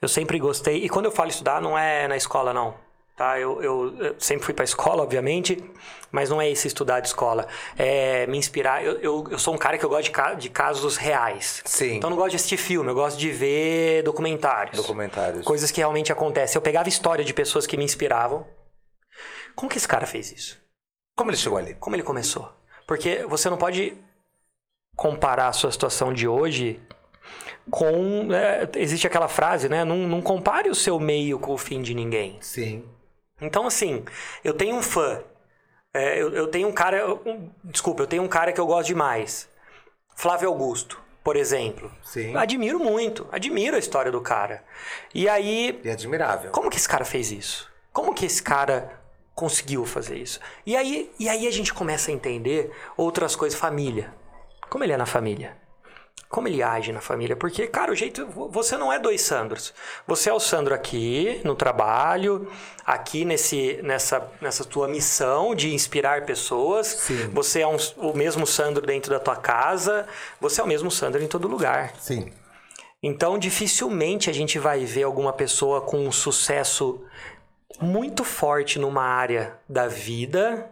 Eu 0.00 0.08
sempre 0.08 0.38
gostei. 0.38 0.84
E 0.84 0.88
quando 0.88 1.06
eu 1.06 1.12
falo 1.12 1.28
estudar, 1.30 1.60
não 1.60 1.76
é 1.76 2.08
na 2.08 2.16
escola, 2.16 2.52
não. 2.54 2.74
Tá? 3.16 3.38
Eu, 3.38 3.62
eu, 3.62 3.96
eu 3.98 4.16
sempre 4.18 4.46
fui 4.46 4.54
para 4.54 4.64
escola, 4.64 5.02
obviamente, 5.02 5.62
mas 6.10 6.30
não 6.30 6.40
é 6.40 6.48
esse 6.48 6.66
estudar 6.66 7.00
de 7.00 7.08
escola. 7.08 7.46
É 7.76 8.26
me 8.26 8.38
inspirar. 8.38 8.82
Eu, 8.82 8.98
eu, 9.00 9.26
eu 9.32 9.38
sou 9.38 9.52
um 9.54 9.58
cara 9.58 9.76
que 9.76 9.84
eu 9.84 9.90
gosto 9.90 10.04
de, 10.04 10.10
ca- 10.10 10.32
de 10.32 10.48
casos 10.48 10.96
reais. 10.96 11.60
Sim. 11.66 11.96
Então 11.96 12.08
eu 12.08 12.12
não 12.12 12.16
gosto 12.16 12.30
de 12.30 12.36
assistir 12.36 12.56
filme, 12.56 12.88
eu 12.88 12.94
gosto 12.94 13.18
de 13.18 13.30
ver 13.30 14.02
documentários. 14.04 14.76
Documentários. 14.78 15.44
Coisas 15.44 15.70
que 15.70 15.80
realmente 15.80 16.10
acontecem. 16.10 16.56
Eu 16.56 16.62
pegava 16.62 16.88
história 16.88 17.22
de 17.22 17.34
pessoas 17.34 17.66
que 17.66 17.76
me 17.76 17.84
inspiravam. 17.84 18.46
Como 19.54 19.70
que 19.70 19.76
esse 19.76 19.86
cara 19.88 20.06
fez 20.06 20.32
isso? 20.32 20.58
Como 21.14 21.30
ele 21.30 21.36
chegou 21.36 21.58
ali? 21.58 21.74
Como 21.74 21.94
ele 21.94 22.02
começou? 22.02 22.50
Porque 22.86 23.26
você 23.28 23.50
não 23.50 23.58
pode 23.58 23.98
comparar 24.96 25.48
a 25.48 25.52
sua 25.52 25.70
situação 25.70 26.10
de 26.10 26.26
hoje 26.26 26.80
com. 27.70 28.28
é, 28.32 28.68
existe 28.76 29.06
aquela 29.06 29.28
frase, 29.28 29.68
né? 29.68 29.84
Não, 29.84 29.96
não 29.96 30.22
compare 30.22 30.70
o 30.70 30.74
seu 30.74 31.00
meio 31.00 31.38
com 31.38 31.52
o 31.52 31.58
fim 31.58 31.82
de 31.82 31.94
ninguém. 31.94 32.38
Sim. 32.40 32.84
Então, 33.40 33.66
assim, 33.66 34.04
eu 34.44 34.52
tenho 34.54 34.76
um 34.76 34.82
fã. 34.82 35.22
É, 35.92 36.20
eu, 36.22 36.30
eu 36.32 36.46
tenho 36.46 36.68
um 36.68 36.72
cara. 36.72 37.14
um- 37.14 37.50
desculpa, 37.64 38.02
eu 38.02 38.06
tenho 38.06 38.22
um 38.22 38.28
cara 38.28 38.52
que 38.52 38.60
eu 38.60 38.66
gosto 38.66 38.86
demais. 38.86 39.48
Flávio 40.14 40.48
Augusto, 40.48 41.00
por 41.24 41.34
exemplo. 41.36 41.90
Sim. 42.04 42.36
Admiro 42.36 42.78
muito, 42.78 43.26
admiro 43.32 43.74
a 43.76 43.78
história 43.78 44.12
do 44.12 44.20
cara. 44.20 44.62
E 45.14 45.28
aí, 45.28 45.80
E 45.82 45.90
admirável. 45.90 46.50
como 46.52 46.68
que 46.70 46.76
esse 46.76 46.88
cara 46.88 47.04
fez 47.04 47.32
isso? 47.32 47.68
Como 47.92 48.14
que 48.14 48.26
esse 48.26 48.42
cara 48.42 49.00
conseguiu 49.34 49.84
fazer 49.86 50.16
isso? 50.18 50.38
E 50.66 50.76
aí, 50.76 51.10
e 51.18 51.28
aí 51.28 51.46
a 51.46 51.50
gente 51.50 51.72
começa 51.72 52.10
a 52.10 52.14
entender 52.14 52.70
outras 52.96 53.34
coisas. 53.34 53.58
Família. 53.58 54.12
Como 54.68 54.84
ele 54.84 54.92
é 54.92 54.96
na 54.96 55.06
família? 55.06 55.56
Como 56.28 56.46
ele 56.46 56.62
age 56.62 56.92
na 56.92 57.00
família. 57.00 57.34
Porque, 57.34 57.66
cara, 57.66 57.90
o 57.90 57.94
jeito. 57.94 58.26
Você 58.50 58.76
não 58.76 58.92
é 58.92 58.98
dois 58.98 59.20
Sandros. 59.20 59.74
Você 60.06 60.30
é 60.30 60.32
o 60.32 60.38
Sandro 60.38 60.74
aqui 60.74 61.40
no 61.44 61.56
trabalho, 61.56 62.50
aqui 62.86 63.24
nesse, 63.24 63.80
nessa, 63.82 64.30
nessa 64.40 64.64
tua 64.64 64.86
missão 64.86 65.54
de 65.54 65.74
inspirar 65.74 66.24
pessoas. 66.24 66.86
Sim. 66.86 67.28
Você 67.32 67.60
é 67.60 67.66
um, 67.66 67.76
o 67.96 68.16
mesmo 68.16 68.46
Sandro 68.46 68.86
dentro 68.86 69.10
da 69.10 69.18
tua 69.18 69.36
casa. 69.36 70.06
Você 70.40 70.60
é 70.60 70.64
o 70.64 70.68
mesmo 70.68 70.90
Sandro 70.90 71.22
em 71.22 71.26
todo 71.26 71.48
lugar. 71.48 71.94
Sim. 71.98 72.32
Então, 73.02 73.38
dificilmente 73.38 74.28
a 74.28 74.32
gente 74.32 74.58
vai 74.58 74.84
ver 74.84 75.04
alguma 75.04 75.32
pessoa 75.32 75.80
com 75.80 76.06
um 76.06 76.12
sucesso 76.12 77.02
muito 77.80 78.24
forte 78.24 78.78
numa 78.78 79.02
área 79.02 79.58
da 79.68 79.88
vida 79.88 80.70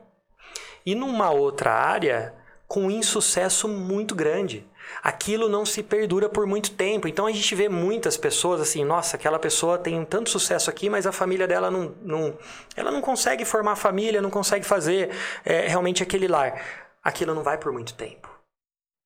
e 0.85 0.95
numa 0.95 1.31
outra 1.31 1.73
área 1.73 2.35
com 2.67 2.83
um 2.85 2.91
insucesso 2.91 3.67
muito 3.67 4.15
grande 4.15 4.67
aquilo 5.03 5.49
não 5.49 5.65
se 5.65 5.83
perdura 5.83 6.29
por 6.29 6.47
muito 6.47 6.73
tempo. 6.73 7.09
Então 7.09 7.27
a 7.27 7.33
gente 7.33 7.55
vê 7.55 7.69
muitas 7.69 8.17
pessoas 8.17 8.61
assim, 8.61 8.85
nossa, 8.85 9.17
aquela 9.17 9.39
pessoa 9.39 9.79
tem 9.79 10.05
tanto 10.05 10.31
sucesso 10.31 10.71
aqui, 10.71 10.89
mas 10.89 11.07
a 11.07 11.13
família 11.13 11.47
dela 11.47 11.71
não, 11.71 11.95
não 12.03 12.39
ela 12.77 12.91
não 12.91 13.01
consegue 13.01 13.45
formar 13.45 13.77
família, 13.77 14.23
não 14.23 14.31
consegue 14.31 14.65
fazer 14.65 15.11
é, 15.45 15.67
realmente 15.67 16.03
aquele 16.03 16.29
lar. 16.29 16.63
Aquilo 17.03 17.35
não 17.35 17.43
vai 17.43 17.59
por 17.59 17.73
muito 17.73 17.95
tempo. 17.95 18.29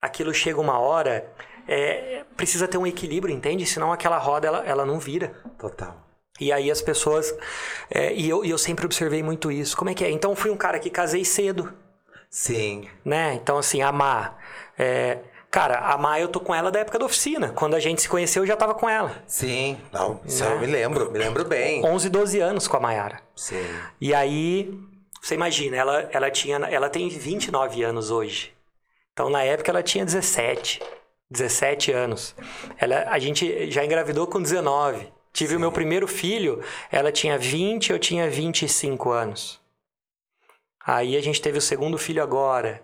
Aquilo 0.00 0.34
chega 0.34 0.60
uma 0.60 0.78
hora, 0.78 1.30
é, 1.68 2.24
precisa 2.36 2.66
ter 2.66 2.78
um 2.78 2.86
equilíbrio, 2.86 3.34
entende? 3.34 3.64
Senão 3.66 3.92
aquela 3.92 4.18
roda 4.18 4.48
ela, 4.48 4.64
ela 4.66 4.84
não 4.84 4.98
vira. 4.98 5.28
Total. 5.58 6.02
E 6.40 6.50
aí 6.50 6.70
as 6.70 6.82
pessoas. 6.82 7.32
É, 7.90 8.12
e, 8.12 8.28
eu, 8.28 8.44
e 8.44 8.50
eu 8.50 8.58
sempre 8.58 8.84
observei 8.84 9.22
muito 9.22 9.50
isso. 9.52 9.76
Como 9.76 9.90
é 9.90 9.94
que 9.94 10.04
é? 10.04 10.10
Então 10.10 10.34
fui 10.34 10.50
um 10.50 10.56
cara 10.56 10.78
que 10.78 10.90
casei 10.90 11.24
cedo. 11.24 11.72
Sim. 12.28 12.88
Né? 13.04 13.34
Então, 13.34 13.58
assim, 13.58 13.82
amar. 13.82 14.38
É, 14.78 15.18
Cara, 15.52 15.80
a 15.80 15.98
Maia 15.98 16.22
eu 16.22 16.28
tô 16.28 16.40
com 16.40 16.54
ela 16.54 16.70
da 16.70 16.80
época 16.80 16.98
da 16.98 17.04
oficina. 17.04 17.50
Quando 17.50 17.74
a 17.76 17.78
gente 17.78 18.00
se 18.00 18.08
conheceu, 18.08 18.42
eu 18.42 18.46
já 18.46 18.56
tava 18.56 18.72
com 18.74 18.88
ela. 18.88 19.22
Sim, 19.26 19.78
não, 19.92 20.18
isso 20.24 20.42
Né? 20.42 20.50
eu 20.50 20.58
me 20.58 20.66
lembro, 20.66 21.12
me 21.12 21.18
lembro 21.18 21.44
bem. 21.44 21.84
11, 21.84 22.08
12 22.08 22.40
anos 22.40 22.66
com 22.66 22.78
a 22.78 22.80
Maiara. 22.80 23.20
Sim. 23.36 23.62
E 24.00 24.14
aí, 24.14 24.72
você 25.20 25.34
imagina, 25.34 25.76
ela, 25.76 26.08
ela 26.10 26.30
tinha. 26.30 26.56
Ela 26.56 26.88
tem 26.88 27.06
29 27.06 27.82
anos 27.82 28.10
hoje. 28.10 28.54
Então, 29.12 29.28
na 29.28 29.42
época, 29.42 29.70
ela 29.70 29.82
tinha 29.82 30.06
17. 30.06 30.80
17 31.30 31.92
anos. 31.92 32.34
Ela, 32.78 33.04
a 33.10 33.18
gente 33.18 33.70
já 33.70 33.84
engravidou 33.84 34.26
com 34.26 34.40
19. 34.40 35.12
Tive 35.34 35.56
o 35.56 35.60
meu 35.60 35.70
primeiro 35.70 36.08
filho, 36.08 36.62
ela 36.90 37.12
tinha 37.12 37.36
20, 37.36 37.92
eu 37.92 37.98
tinha 37.98 38.28
25 38.28 39.10
anos. 39.10 39.60
Aí 40.86 41.14
a 41.14 41.20
gente 41.20 41.42
teve 41.42 41.58
o 41.58 41.62
segundo 41.62 41.98
filho 41.98 42.22
agora. 42.22 42.82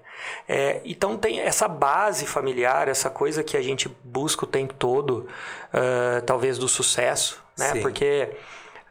É, 0.49 0.81
então 0.85 1.17
tem 1.17 1.41
essa 1.41 1.69
base 1.69 2.27
familiar, 2.27 2.89
essa 2.89 3.11
coisa 3.11 3.43
que 3.43 3.57
a 3.57 3.63
gente 3.63 3.89
busca 4.03 4.45
o 4.45 4.49
tempo 4.49 4.75
todo, 4.75 5.29
uh, 5.73 6.23
talvez 6.25 6.59
do 6.59 6.69
sucesso, 6.69 7.43
né? 7.57 7.73
Sim. 7.73 7.83
Porque 7.83 8.31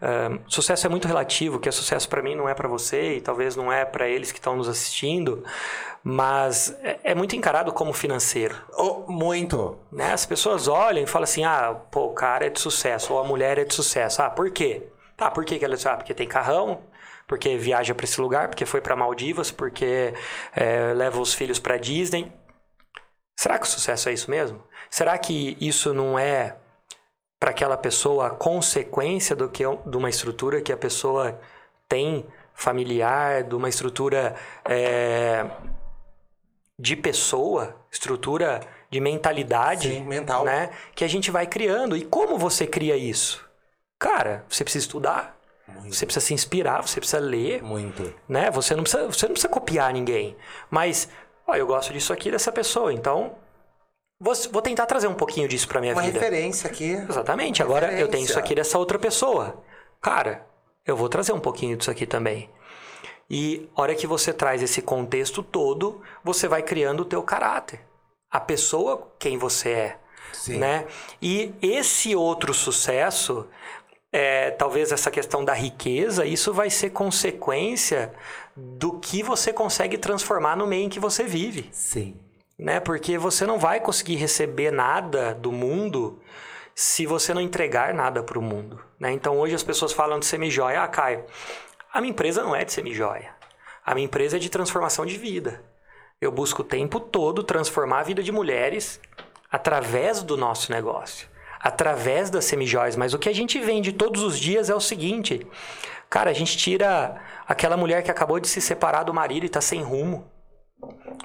uh, 0.02 0.40
sucesso 0.48 0.86
é 0.86 0.90
muito 0.90 1.08
relativo, 1.08 1.60
que 1.60 1.68
é 1.68 1.72
sucesso 1.72 2.08
para 2.08 2.22
mim 2.22 2.36
não 2.36 2.48
é 2.48 2.54
para 2.54 2.68
você 2.68 3.18
e 3.18 3.22
talvez 3.22 3.56
não 3.56 3.72
é 3.72 3.86
para 3.86 4.08
eles 4.08 4.32
que 4.32 4.40
estão 4.40 4.56
nos 4.56 4.70
assistindo, 4.70 5.44
mas 6.04 6.78
é, 6.82 7.00
é 7.04 7.16
muito 7.16 7.36
encarado 7.36 7.74
como 7.74 7.92
financeiro. 7.92 8.56
Oh, 8.78 9.12
muito. 9.12 9.78
Né? 9.92 10.14
As 10.14 10.26
pessoas 10.26 10.68
olham 10.68 11.04
e 11.04 11.08
falam 11.08 11.24
assim: 11.24 11.44
ah, 11.44 11.76
pô, 11.92 12.06
o 12.06 12.14
cara 12.14 12.46
é 12.46 12.50
de 12.50 12.60
sucesso, 12.60 13.14
ou 13.14 13.20
a 13.20 13.24
mulher 13.24 13.58
é 13.58 13.66
de 13.66 13.74
sucesso. 13.74 14.22
Ah, 14.22 14.30
por 14.30 14.50
quê? 14.52 14.84
Tá, 15.16 15.32
por 15.32 15.44
que, 15.44 15.58
que 15.58 15.66
ela 15.66 15.74
é 15.74 15.76
de 15.76 15.82
sucesso? 15.82 15.96
Ah, 15.96 15.98
porque 15.98 16.14
tem 16.14 16.28
carrão, 16.28 16.80
porque 17.28 17.58
viaja 17.58 17.94
para 17.94 18.06
esse 18.06 18.20
lugar, 18.22 18.48
porque 18.48 18.66
foi 18.66 18.80
para 18.80 18.96
Maldivas, 18.96 19.52
porque 19.52 20.14
é, 20.56 20.94
leva 20.94 21.20
os 21.20 21.34
filhos 21.34 21.60
para 21.60 21.78
Disney. 21.78 22.32
Será 23.38 23.60
que 23.60 23.66
o 23.66 23.70
sucesso 23.70 24.10
é 24.10 24.14
isso 24.14 24.32
mesmo? 24.32 24.64
Será 24.90 25.18
que 25.18 25.58
isso 25.60 25.94
não 25.94 26.18
é 26.18 26.56
para 27.40 27.52
aquela 27.52 27.78
pessoa 27.78 28.28
a 28.28 28.30
consequência 28.32 29.36
do 29.36 29.50
que 29.50 29.64
de 29.64 29.98
uma 29.98 30.10
estrutura 30.10 30.62
que 30.62 30.72
a 30.72 30.78
pessoa 30.78 31.40
tem 31.88 32.26
familiar, 32.54 33.44
de 33.44 33.54
uma 33.54 33.70
estrutura 33.70 34.36
é, 34.66 35.46
de 36.80 36.96
pessoa, 36.96 37.76
estrutura 37.92 38.62
de 38.90 39.00
mentalidade, 39.00 39.90
Sim, 39.90 40.04
mental. 40.06 40.46
né? 40.46 40.72
Que 40.96 41.04
a 41.04 41.08
gente 41.08 41.30
vai 41.30 41.46
criando. 41.46 41.96
E 41.96 42.04
como 42.04 42.38
você 42.38 42.66
cria 42.66 42.96
isso? 42.98 43.46
Cara, 44.00 44.46
você 44.50 44.64
precisa 44.64 44.86
estudar, 44.86 45.37
Muito. 45.68 45.94
você 45.96 46.06
precisa 46.06 46.26
se 46.26 46.34
inspirar, 46.34 46.82
você 46.82 47.00
precisa 47.00 47.20
ler, 47.20 47.62
Muito. 47.64 48.14
né? 48.28 48.50
Você 48.52 48.76
não 48.76 48.84
precisa, 48.84 49.06
você 49.06 49.26
não 49.26 49.34
precisa 49.34 49.50
copiar 49.52 49.92
ninguém. 49.94 50.36
Mas, 50.70 51.10
ó, 51.46 51.56
eu 51.56 51.68
gosto 51.68 51.92
disso 51.94 52.14
aqui 52.14 52.32
dessa 52.32 52.52
pessoa, 52.52 52.94
então 52.94 53.36
vou, 54.20 54.34
vou 54.52 54.62
tentar 54.62 54.86
trazer 54.86 55.08
um 55.08 55.14
pouquinho 55.14 55.48
disso 55.48 55.68
pra 55.68 55.82
minha 55.82 55.94
Uma 55.94 56.02
vida. 56.04 56.20
referência 56.20 56.70
aqui. 56.70 56.92
Exatamente. 56.94 57.62
Agora 57.62 57.86
eu 57.88 57.92
tenho 57.92 58.06
Referência. 58.06 58.32
isso 58.32 58.40
aqui 58.40 58.56
dessa 58.56 58.78
outra 58.78 58.98
pessoa. 58.98 59.62
Cara, 60.02 60.46
eu 60.86 60.96
vou 60.96 61.10
trazer 61.10 61.34
um 61.34 61.40
pouquinho 61.40 61.76
disso 61.76 61.92
aqui 61.92 62.06
também. 62.06 62.50
E 63.30 63.70
a 63.76 63.82
hora 63.82 63.94
que 63.94 64.08
você 64.08 64.32
traz 64.32 64.62
esse 64.64 64.82
contexto 64.82 65.44
todo, 65.44 66.02
você 66.24 66.48
vai 66.48 66.62
criando 66.64 67.02
o 67.02 67.06
teu 67.06 67.22
caráter. 67.22 67.82
A 68.32 68.40
pessoa 68.40 69.12
quem 69.20 69.38
você 69.38 69.70
é, 69.70 69.98
Sim. 70.32 70.58
né? 70.60 70.86
E 71.22 71.54
esse 71.62 72.16
outro 72.16 72.54
sucesso, 72.54 73.46
é, 74.12 74.52
talvez 74.52 74.92
essa 74.92 75.12
questão 75.12 75.44
da 75.44 75.54
riqueza, 75.54 76.26
isso 76.26 76.54
vai 76.54 76.70
ser 76.70 76.92
consequência 76.92 78.14
do 78.56 79.00
que 79.00 79.22
você 79.22 79.52
consegue 79.52 79.98
transformar 79.98 80.56
no 80.56 80.66
meio 80.66 80.86
em 80.86 80.90
que 80.90 81.00
você 81.00 81.24
vive 81.24 81.70
Sim. 81.72 82.16
né? 82.58 82.80
Porque 82.80 83.18
você 83.18 83.46
não 83.46 83.60
vai 83.60 83.80
conseguir 83.80 84.16
receber 84.16 84.72
nada 84.72 85.34
do 85.34 85.52
mundo 85.52 86.20
se 86.74 87.06
você 87.06 87.34
não 87.34 87.42
entregar 87.42 87.94
nada 87.94 88.24
para 88.24 88.38
o 88.40 88.42
mundo, 88.42 88.80
né? 89.00 89.12
Então 89.12 89.38
hoje 89.38 89.56
as 89.56 89.64
pessoas 89.64 89.92
falam 89.92 90.20
de 90.20 90.26
semijoia. 90.26 90.84
Ah, 90.84 90.88
Caio, 90.88 91.26
a 91.92 92.00
minha 92.00 92.12
empresa 92.12 92.44
não 92.44 92.56
é 92.56 92.64
de 92.64 92.72
semijoia. 92.72 93.36
A 93.86 93.96
minha 93.96 94.06
empresa 94.06 94.38
é 94.38 94.40
de 94.40 94.50
transformação 94.50 95.06
de 95.06 95.18
vida. 95.18 95.64
Eu 96.20 96.32
busco 96.32 96.62
o 96.62 96.66
tempo 96.66 97.00
todo 97.00 97.44
transformar 97.44 98.00
a 98.00 98.04
vida 98.04 98.22
de 98.22 98.32
mulheres 98.32 99.00
através 99.52 100.22
do 100.24 100.36
nosso 100.36 100.72
negócio, 100.72 101.28
através 101.68 102.30
das 102.30 102.46
semijoias. 102.46 102.96
Mas 102.96 103.14
o 103.14 103.20
que 103.20 103.28
a 103.28 103.36
gente 103.36 103.60
vende 103.60 103.92
todos 103.92 104.24
os 104.24 104.40
dias 104.40 104.70
é 104.70 104.76
o 104.76 104.80
seguinte, 104.80 105.46
cara, 106.10 106.30
a 106.30 106.34
gente 106.34 106.58
tira 106.58 107.22
aquela 107.46 107.76
mulher 107.76 108.02
que 108.04 108.10
acabou 108.10 108.40
de 108.40 108.48
se 108.48 108.62
separar 108.62 109.04
do 109.04 109.14
marido 109.14 109.44
e 109.44 109.48
está 109.48 109.60
sem 109.60 109.82
rumo. 109.82 110.32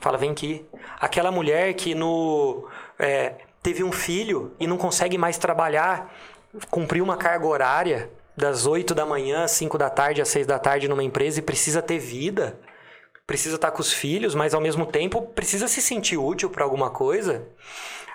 Fala, 0.01 0.19
vem 0.19 0.33
aqui. 0.33 0.67
Aquela 1.01 1.31
mulher 1.31 1.75
que 1.75 1.95
no 1.95 2.69
é, 2.99 3.35
teve 3.63 3.85
um 3.85 3.93
filho 3.93 4.53
e 4.59 4.67
não 4.67 4.77
consegue 4.77 5.17
mais 5.17 5.39
trabalhar, 5.39 6.13
cumpriu 6.71 7.05
uma 7.05 7.17
carga 7.17 7.47
horária 7.47 8.11
das 8.37 8.67
8 8.67 8.95
da 8.97 9.07
manhã 9.07 9.45
às 9.45 9.53
5 9.53 9.79
da 9.79 9.91
tarde, 9.91 10.21
às 10.21 10.29
6 10.29 10.47
da 10.47 10.59
tarde 10.59 10.89
numa 10.89 11.05
empresa 11.05 11.39
e 11.39 11.43
precisa 11.43 11.81
ter 11.81 11.99
vida. 11.99 12.59
Precisa 13.25 13.55
estar 13.55 13.71
com 13.71 13.81
os 13.81 13.93
filhos, 13.93 14.35
mas 14.35 14.53
ao 14.55 14.61
mesmo 14.61 14.87
tempo 14.87 15.23
precisa 15.23 15.69
se 15.69 15.81
sentir 15.81 16.17
útil 16.17 16.51
para 16.51 16.65
alguma 16.65 16.91
coisa. 16.91 17.47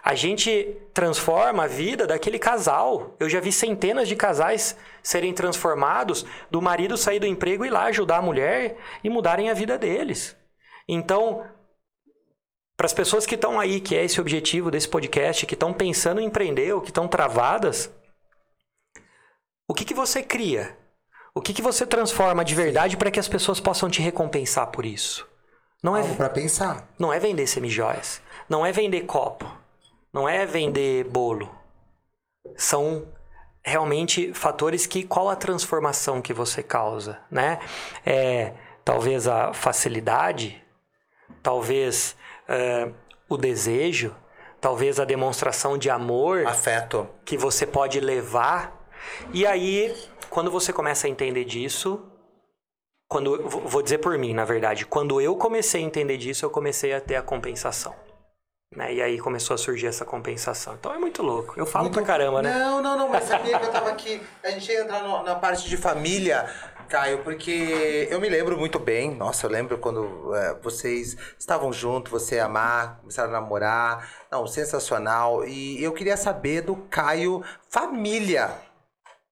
A 0.08 0.16
gente 0.16 0.78
transforma 0.94 1.66
a 1.66 1.68
vida 1.68 2.08
daquele 2.08 2.40
casal. 2.40 3.14
Eu 3.20 3.28
já 3.28 3.42
vi 3.42 3.52
centenas 3.52 4.08
de 4.08 4.16
casais 4.16 4.78
serem 5.04 5.34
transformados 5.34 6.26
do 6.50 6.62
marido 6.62 6.96
sair 6.96 7.20
do 7.20 7.26
emprego 7.26 7.66
e 7.66 7.68
ir 7.68 7.72
lá 7.72 7.84
ajudar 7.88 8.20
a 8.20 8.22
mulher 8.22 8.78
e 9.04 9.10
mudarem 9.10 9.50
a 9.50 9.54
vida 9.54 9.78
deles. 9.78 10.34
Então, 10.88 11.46
para 12.78 12.86
as 12.86 12.94
pessoas 12.94 13.26
que 13.26 13.36
estão 13.36 13.60
aí, 13.60 13.82
que 13.82 13.98
é 13.98 14.06
esse 14.06 14.22
objetivo 14.22 14.72
desse 14.72 14.88
podcast, 14.88 15.46
que 15.46 15.56
estão 15.56 15.74
pensando 15.74 16.22
em 16.22 16.28
empreender 16.28 16.72
ou 16.72 16.80
que 16.80 16.90
estão 16.90 17.06
travadas, 17.06 17.92
o 19.68 19.74
que, 19.74 19.84
que 19.84 19.94
você 19.94 20.24
cria? 20.24 20.78
O 21.36 21.42
que, 21.42 21.54
que 21.54 21.62
você 21.62 21.86
transforma 21.86 22.46
de 22.46 22.56
verdade 22.56 22.96
para 22.96 23.12
que 23.12 23.20
as 23.20 23.28
pessoas 23.28 23.60
possam 23.60 23.90
te 23.90 24.02
recompensar 24.02 24.68
por 24.68 24.86
isso? 24.86 25.28
Não 25.84 25.98
é, 25.98 26.16
pra 26.16 26.30
pensar. 26.30 26.88
não 26.98 27.12
é 27.12 27.20
vender 27.20 27.46
semijoias, 27.46 28.22
não 28.48 28.66
é 28.66 28.72
vender 28.72 29.02
copo, 29.02 29.67
não 30.14 30.28
é 30.28 30.46
vender 30.46 31.06
bolo. 31.06 31.50
São 32.56 33.08
realmente 33.64 34.34
fatores 34.34 34.86
que 34.86 35.04
qual 35.04 35.30
a 35.30 35.36
transformação 35.36 36.22
que 36.22 36.34
você 36.34 36.64
causa, 36.64 37.20
né? 37.30 37.60
É 38.06 38.54
talvez 38.84 39.28
a 39.28 39.54
facilidade, 39.54 40.64
talvez 41.44 42.16
eh, 42.48 42.90
o 43.28 43.36
desejo, 43.36 44.16
talvez 44.62 44.98
a 45.00 45.04
demonstração 45.04 45.78
de 45.78 45.90
amor 45.90 46.48
Afeto. 46.48 47.08
que 47.26 47.38
você 47.38 47.66
pode 47.66 48.00
levar. 48.00 48.88
E 49.34 49.46
aí, 49.46 49.94
quando 50.30 50.50
você 50.50 50.72
começa 50.72 51.06
a 51.08 51.10
entender 51.10 51.44
disso, 51.44 52.02
quando 53.10 53.48
vou 53.50 53.82
dizer 53.82 53.98
por 53.98 54.18
mim, 54.18 54.34
na 54.34 54.46
verdade, 54.46 54.86
quando 54.86 55.20
eu 55.20 55.36
comecei 55.36 55.84
a 55.84 55.86
entender 55.86 56.18
disso, 56.18 56.46
eu 56.46 56.50
comecei 56.50 56.94
a 56.94 57.02
ter 57.02 57.18
a 57.18 57.22
compensação. 57.22 57.94
Né? 58.78 58.94
E 58.94 59.02
aí 59.02 59.18
começou 59.18 59.56
a 59.56 59.58
surgir 59.58 59.88
essa 59.88 60.06
compensação. 60.06 60.76
Então 60.76 60.94
é 60.94 61.00
muito 61.00 61.24
louco. 61.24 61.56
Eu 61.58 61.66
falo 61.66 61.86
Muito- 61.86 61.96
pra 61.96 62.04
caramba, 62.04 62.44
né? 62.44 62.54
Não, 62.54 62.80
não, 62.80 62.96
não, 62.96 63.10
mas 63.10 63.24
sabia 63.28 63.58
que 63.58 63.66
eu 63.66 63.72
tava 63.72 63.90
aqui. 63.90 64.22
A 64.44 64.52
gente 64.52 64.72
ia 64.72 64.82
entrar 64.84 65.02
no- 65.02 65.24
na 65.24 65.34
parte 65.34 65.68
de 65.68 65.76
família. 65.76 66.48
Caio, 66.88 67.18
porque 67.24 68.08
eu 68.12 68.22
me 68.22 68.30
lembro 68.30 68.56
muito 68.56 68.78
bem. 68.78 69.16
Nossa, 69.16 69.48
eu 69.48 69.50
lembro 69.50 69.80
quando 69.80 70.32
é, 70.36 70.54
vocês 70.62 71.18
estavam 71.40 71.74
juntos, 71.74 72.12
você 72.12 72.36
e 72.36 72.40
a 72.40 72.48
Mar, 72.48 73.00
começaram 73.00 73.30
a 73.30 73.42
namorar. 73.42 74.08
Não, 74.32 74.46
sensacional. 74.46 75.44
E 75.44 75.84
eu 75.84 75.92
queria 75.92 76.16
saber 76.16 76.62
do 76.62 76.76
Caio 76.76 77.44
família. 77.72 78.52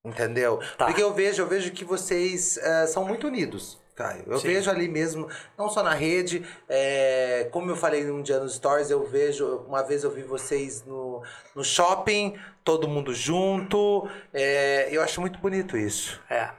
Entendeu? 0.03 0.59
Tá. 0.75 0.85
Porque 0.87 1.01
eu 1.03 1.13
vejo, 1.13 1.43
eu 1.43 1.47
vejo 1.47 1.71
que 1.71 1.85
vocês 1.85 2.57
é, 2.57 2.87
são 2.87 3.05
muito 3.05 3.27
unidos. 3.27 3.77
Caio. 3.95 4.23
Eu 4.27 4.39
Sim. 4.39 4.47
vejo 4.47 4.69
ali 4.69 4.87
mesmo, 4.89 5.27
não 5.57 5.69
só 5.69 5.81
na 5.81 5.93
rede, 5.93 6.45
é, 6.67 7.47
como 7.51 7.71
eu 7.71 7.75
falei 7.75 8.09
um 8.11 8.21
dia 8.21 8.39
nos 8.39 8.55
stories, 8.55 8.91
eu 8.91 9.05
vejo, 9.05 9.63
uma 9.67 9.81
vez 9.81 10.03
eu 10.03 10.11
vi 10.11 10.21
vocês 10.21 10.83
no, 10.85 11.23
no 11.55 11.63
shopping, 11.63 12.37
todo 12.63 12.87
mundo 12.87 13.13
junto. 13.13 14.07
é, 14.33 14.89
eu 14.91 15.01
acho 15.01 15.21
muito 15.21 15.39
bonito 15.39 15.77
isso. 15.77 16.21
É. 16.29 16.49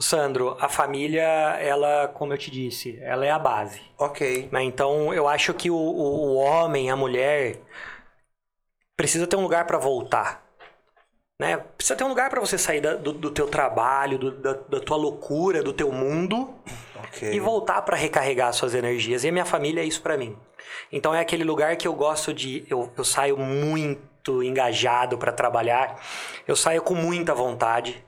Sandro, 0.00 0.56
a 0.58 0.68
família, 0.68 1.22
ela, 1.60 2.08
como 2.08 2.32
eu 2.32 2.38
te 2.38 2.50
disse, 2.50 2.98
ela 3.02 3.26
é 3.26 3.30
a 3.30 3.38
base. 3.38 3.82
Ok. 3.98 4.48
né? 4.50 4.62
Então, 4.62 5.12
eu 5.12 5.28
acho 5.28 5.52
que 5.52 5.70
o, 5.70 5.76
o, 5.76 6.30
o 6.30 6.34
homem, 6.36 6.90
a 6.90 6.96
mulher, 6.96 7.60
precisa 8.96 9.26
ter 9.26 9.36
um 9.36 9.42
lugar 9.42 9.66
para 9.66 9.76
voltar. 9.76 10.49
Né? 11.40 11.56
Precisa 11.56 11.96
ter 11.96 12.04
um 12.04 12.08
lugar 12.08 12.28
para 12.28 12.38
você 12.38 12.58
sair 12.58 12.82
da- 12.82 12.96
do, 12.96 13.14
do 13.14 13.30
teu 13.30 13.48
trabalho, 13.48 14.18
do- 14.18 14.30
da, 14.32 14.52
da 14.52 14.78
tua 14.78 14.98
loucura, 14.98 15.62
do 15.62 15.72
teu 15.72 15.90
mundo 15.90 16.54
Ok. 17.08 17.32
e 17.32 17.40
voltar 17.40 17.80
para 17.80 17.96
recarregar 17.96 18.52
suas 18.52 18.74
energias. 18.74 19.24
E 19.24 19.28
a 19.28 19.32
minha 19.32 19.46
família 19.46 19.80
é 19.80 19.84
isso 19.86 20.02
para 20.02 20.18
mim. 20.18 20.36
Então 20.92 21.14
é 21.14 21.20
aquele 21.20 21.42
lugar 21.42 21.74
que 21.76 21.88
eu 21.88 21.94
gosto 21.94 22.34
de. 22.34 22.66
Eu, 22.68 22.92
eu 22.94 23.04
saio 23.04 23.38
muito 23.38 24.42
engajado 24.42 25.16
para 25.16 25.32
trabalhar, 25.32 25.98
eu 26.46 26.54
saio 26.54 26.82
com 26.82 26.94
muita 26.94 27.34
vontade, 27.34 28.04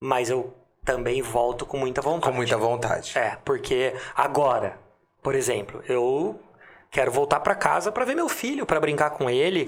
mas 0.00 0.30
eu 0.30 0.54
também 0.84 1.20
volto 1.22 1.66
com 1.66 1.76
muita 1.76 2.00
vontade. 2.00 2.30
Com 2.30 2.36
muita 2.36 2.56
vontade. 2.56 3.18
É, 3.18 3.36
porque 3.44 3.92
agora, 4.14 4.78
por 5.24 5.34
exemplo, 5.34 5.82
eu 5.88 6.38
quero 6.88 7.10
voltar 7.10 7.40
para 7.40 7.56
casa 7.56 7.90
para 7.90 8.04
ver 8.04 8.14
meu 8.14 8.28
filho, 8.28 8.64
para 8.64 8.78
brincar 8.78 9.10
com 9.10 9.28
ele, 9.28 9.66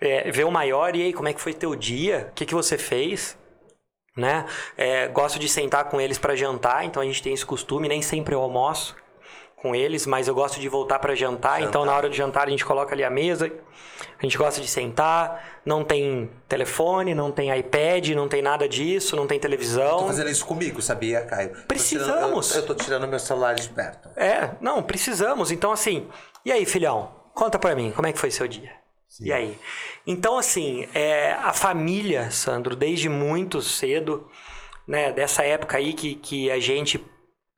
é, 0.00 0.30
ver 0.30 0.44
o 0.44 0.50
maior 0.50 0.94
e 0.94 1.02
aí, 1.02 1.12
como 1.12 1.28
é 1.28 1.32
que 1.32 1.40
foi 1.40 1.52
teu 1.54 1.74
dia? 1.74 2.28
O 2.30 2.34
que, 2.34 2.46
que 2.46 2.54
você 2.54 2.76
fez? 2.78 3.36
Né? 4.16 4.46
É, 4.76 5.08
gosto 5.08 5.38
de 5.38 5.48
sentar 5.48 5.84
com 5.90 6.00
eles 6.00 6.16
para 6.18 6.34
jantar, 6.34 6.84
então 6.84 7.02
a 7.02 7.06
gente 7.06 7.22
tem 7.22 7.34
esse 7.34 7.44
costume, 7.44 7.86
nem 7.88 8.00
sempre 8.00 8.34
eu 8.34 8.40
almoço 8.40 8.96
com 9.56 9.74
eles, 9.74 10.06
mas 10.06 10.28
eu 10.28 10.34
gosto 10.34 10.60
de 10.60 10.68
voltar 10.68 10.98
para 10.98 11.14
jantar, 11.14 11.62
então 11.62 11.84
na 11.84 11.94
hora 11.94 12.08
do 12.08 12.14
jantar 12.14 12.46
a 12.46 12.50
gente 12.50 12.64
coloca 12.64 12.94
ali 12.94 13.02
a 13.02 13.10
mesa, 13.10 13.50
a 14.18 14.22
gente 14.22 14.36
gosta 14.38 14.60
de 14.60 14.68
sentar, 14.68 15.60
não 15.64 15.82
tem 15.82 16.30
telefone, 16.48 17.14
não 17.14 17.32
tem 17.32 17.54
iPad, 17.58 18.10
não 18.10 18.28
tem 18.28 18.40
nada 18.42 18.68
disso, 18.68 19.16
não 19.16 19.26
tem 19.26 19.40
televisão. 19.40 19.98
Tô 19.98 20.06
fazendo 20.06 20.30
isso 20.30 20.46
comigo, 20.46 20.80
sabia, 20.80 21.22
Caio? 21.22 21.50
Tô 21.54 21.66
Precisamos. 21.66 22.48
tirando- 22.48 22.64
eu, 22.64 22.70
eu 22.70 22.74
tô 22.76 22.84
tirando 22.84 23.08
meu 23.08 23.18
celular 23.18 23.54
de 23.54 23.68
perto. 23.70 24.08
É, 24.16 24.50
não, 24.60 24.82
precisamos. 24.82 25.50
Então, 25.50 25.72
assim, 25.72 26.06
e 26.44 26.52
aí, 26.52 26.64
filhão? 26.64 27.10
Conta 27.34 27.58
pra 27.58 27.74
mim, 27.74 27.92
como 27.92 28.06
é 28.06 28.12
que 28.12 28.18
foi 28.18 28.30
seu 28.30 28.46
dia? 28.46 28.70
E 29.20 29.32
aí? 29.32 29.58
Então, 30.06 30.38
assim, 30.38 30.86
é, 30.92 31.32
a 31.32 31.52
família, 31.52 32.30
Sandro, 32.30 32.76
desde 32.76 33.08
muito 33.08 33.62
cedo, 33.62 34.28
né, 34.86 35.12
dessa 35.12 35.42
época 35.42 35.78
aí 35.78 35.94
que, 35.94 36.14
que 36.16 36.50
a 36.50 36.58
gente 36.58 37.02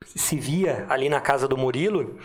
se 0.05 0.37
via 0.37 0.85
ali 0.89 1.09
na 1.09 1.19
casa 1.19 1.47
do 1.47 1.57
Murilo, 1.57 2.19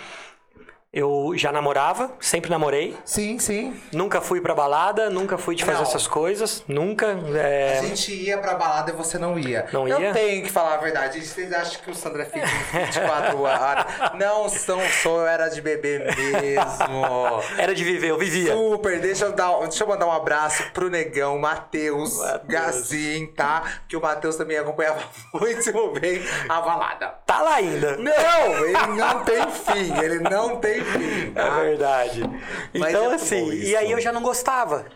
eu 0.94 1.32
já 1.36 1.50
namorava, 1.50 2.12
sempre 2.20 2.48
namorei, 2.50 2.96
Sim, 3.04 3.38
sim. 3.40 3.74
nunca 3.92 4.20
fui 4.20 4.40
pra 4.40 4.54
balada, 4.54 5.10
nunca 5.10 5.36
fui 5.36 5.54
de 5.56 5.64
fazer 5.64 5.78
Não. 5.78 5.82
essas 5.88 6.06
coisas, 6.06 6.62
nunca. 6.68 7.18
é, 7.34 7.78
A 7.80 7.82
gente 7.82 8.14
ia 8.14 8.38
pra 8.38 8.54
balada 8.54 8.92
e 8.92 8.94
você 8.94 9.18
não 9.18 9.36
ia. 9.38 9.66
Não 9.72 9.88
eu 9.88 10.00
ia? 10.00 10.12
tenho 10.12 10.44
que 10.44 10.50
falar 10.50 10.74
a 10.74 10.76
verdade. 10.78 11.20
Vocês 11.24 11.52
acham 11.52 11.80
que 11.82 11.90
o 11.90 11.94
Sandro 11.94 12.22
é 12.22 12.24
fitness 12.24 12.50
24 12.72 13.40
horas? 13.42 13.84
Não 14.14 14.48
são, 14.48 14.80
sou, 15.02 15.20
eu 15.20 15.26
era 15.26 15.48
de 15.48 15.60
beber 15.60 16.14
mesmo. 16.16 17.42
Era 17.58 17.74
de 17.74 17.82
viver, 17.84 18.08
eu 18.10 18.18
vivia. 18.18 18.52
Super, 18.52 19.00
deixa 19.00 19.24
eu, 19.26 19.32
dar, 19.32 19.58
deixa 19.62 19.82
eu 19.84 19.88
mandar 19.88 20.06
um 20.06 20.12
abraço 20.12 20.62
pro 20.72 20.88
negão, 20.88 21.38
Matheus, 21.38 22.18
Matheus. 22.18 22.42
Gazin, 22.46 23.26
tá? 23.26 23.62
Que 23.88 23.96
o 23.96 24.00
Matheus 24.00 24.36
também 24.36 24.58
acompanhava 24.58 25.00
muito 25.34 25.90
bem 26.00 26.22
a 26.48 26.60
balada. 26.60 27.14
Tá 27.26 27.42
lá 27.42 27.54
ainda. 27.56 27.96
Não, 27.96 28.64
ele 28.64 28.86
não 28.96 29.24
tem 29.24 29.50
fim, 29.50 29.98
ele 30.02 30.18
não 30.20 30.56
tem 30.56 30.83
É 31.34 31.50
verdade. 31.64 32.22
Mas 32.74 32.90
Então, 32.90 33.10
é 33.10 33.14
assim, 33.14 33.48
isso. 33.50 33.66
e 33.68 33.76
aí 33.76 33.90
eu 33.90 34.00
já 34.00 34.12
não 34.12 34.22
gostava. 34.22 34.86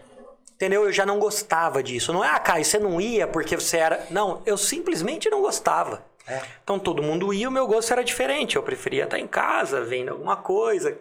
Entendeu? 0.54 0.84
Eu 0.84 0.92
já 0.92 1.06
não 1.06 1.18
gostava 1.18 1.82
disso. 1.82 2.12
Não 2.12 2.24
é, 2.24 2.28
ah, 2.28 2.38
Caio, 2.38 2.64
você 2.64 2.78
não 2.78 3.00
ia 3.00 3.26
porque 3.28 3.54
você 3.56 3.76
era. 3.76 4.06
Não, 4.10 4.42
eu 4.44 4.56
simplesmente 4.56 5.30
não 5.30 5.40
gostava. 5.40 6.04
É. 6.26 6.40
Então 6.62 6.78
todo 6.78 7.02
mundo 7.02 7.32
ia, 7.32 7.48
o 7.48 7.52
meu 7.52 7.66
gosto 7.66 7.92
era 7.92 8.02
diferente. 8.04 8.56
Eu 8.56 8.62
preferia 8.62 9.04
estar 9.04 9.18
em 9.18 9.26
casa, 9.26 9.82
vendo 9.82 10.10
alguma 10.10 10.36
coisa. 10.36 10.98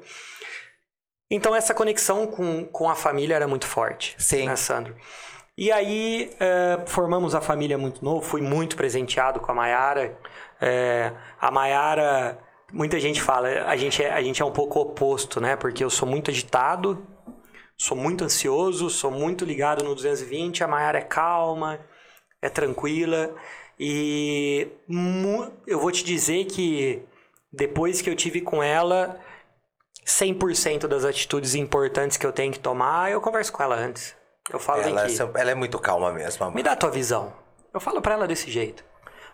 Então 1.30 1.56
essa 1.56 1.74
conexão 1.74 2.28
com, 2.28 2.66
com 2.66 2.90
a 2.90 2.96
família 2.96 3.36
era 3.36 3.48
muito 3.48 3.66
forte. 3.68 4.16
Sim. 4.18 4.46
Né, 4.46 4.56
Sandro? 4.56 4.96
E 5.58 5.72
aí 5.72 6.32
eh, 6.40 6.80
formamos 6.86 7.34
a 7.34 7.42
família 7.42 7.78
muito 7.80 8.06
novo, 8.06 8.22
fui 8.22 8.42
muito 8.42 8.76
presenteado 8.78 9.40
com 9.40 9.52
a 9.52 9.56
Maiara. 9.56 10.16
Eh, 10.62 11.12
a 11.42 11.50
Maiara, 11.50 12.38
muita 12.72 13.00
gente 13.00 13.22
fala, 13.22 13.48
a 13.66 13.76
gente, 13.76 14.04
é, 14.04 14.12
a 14.12 14.22
gente 14.22 14.42
é 14.42 14.46
um 14.46 14.52
pouco 14.52 14.80
oposto, 14.80 15.40
né? 15.42 15.56
Porque 15.56 15.84
eu 15.84 15.90
sou 15.90 16.08
muito 16.08 16.30
agitado, 16.32 17.06
sou 17.78 17.96
muito 17.98 18.24
ansioso, 18.24 18.90
sou 18.90 19.12
muito 19.12 19.46
ligado 19.46 19.84
no 19.84 19.94
220, 19.96 20.64
a 20.64 20.68
Maiara 20.68 21.00
é 21.00 21.02
calma, 21.04 21.80
é 22.42 22.50
tranquila. 22.50 23.34
E 23.80 24.68
eu 25.68 25.80
vou 25.80 25.92
te 25.92 26.04
dizer 26.04 26.46
que 26.46 27.04
depois 27.52 28.02
que 28.02 28.10
eu 28.10 28.16
tive 28.16 28.42
com 28.42 28.62
ela, 28.64 29.20
100% 30.06 30.88
das 30.88 31.04
atitudes 31.06 31.54
importantes 31.56 32.18
que 32.18 32.26
eu 32.26 32.32
tenho 32.32 32.52
que 32.52 32.60
tomar, 32.60 33.12
eu 33.12 33.22
converso 33.22 33.52
com 33.52 33.62
ela 33.64 33.76
antes. 33.76 34.16
Eu 34.50 34.60
falo, 34.60 34.82
Ela, 34.82 35.06
é- 35.06 35.42
ela 35.42 35.52
é 35.52 35.56
muito 35.56 35.78
calma 35.78 36.12
mesmo, 36.14 36.46
amor. 36.46 36.56
me 36.56 36.64
dá 36.64 36.72
a 36.72 36.76
tua 36.76 36.90
visão. 36.90 37.34
Eu 37.74 37.80
falo 37.82 38.02
pra 38.02 38.14
ela 38.14 38.26
desse 38.28 38.50
jeito. 38.50 38.84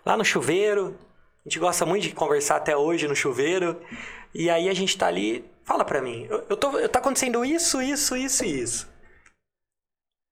Lá 0.04 0.16
no 0.16 0.24
chuveiro, 0.24 0.98
a 1.44 1.48
gente 1.48 1.58
gosta 1.58 1.84
muito 1.84 2.04
de 2.04 2.14
conversar 2.14 2.56
até 2.56 2.74
hoje 2.76 3.06
no 3.06 3.14
chuveiro. 3.14 3.80
E 4.34 4.48
aí 4.48 4.68
a 4.68 4.74
gente 4.74 4.96
tá 4.96 5.06
ali, 5.06 5.44
fala 5.62 5.84
pra 5.84 6.00
mim, 6.00 6.26
eu, 6.30 6.44
eu 6.48 6.56
tô, 6.56 6.78
eu 6.78 6.88
tá 6.88 6.98
acontecendo 6.98 7.44
isso, 7.44 7.82
isso, 7.82 8.16
isso 8.16 8.44
e 8.44 8.60
isso. 8.62 8.88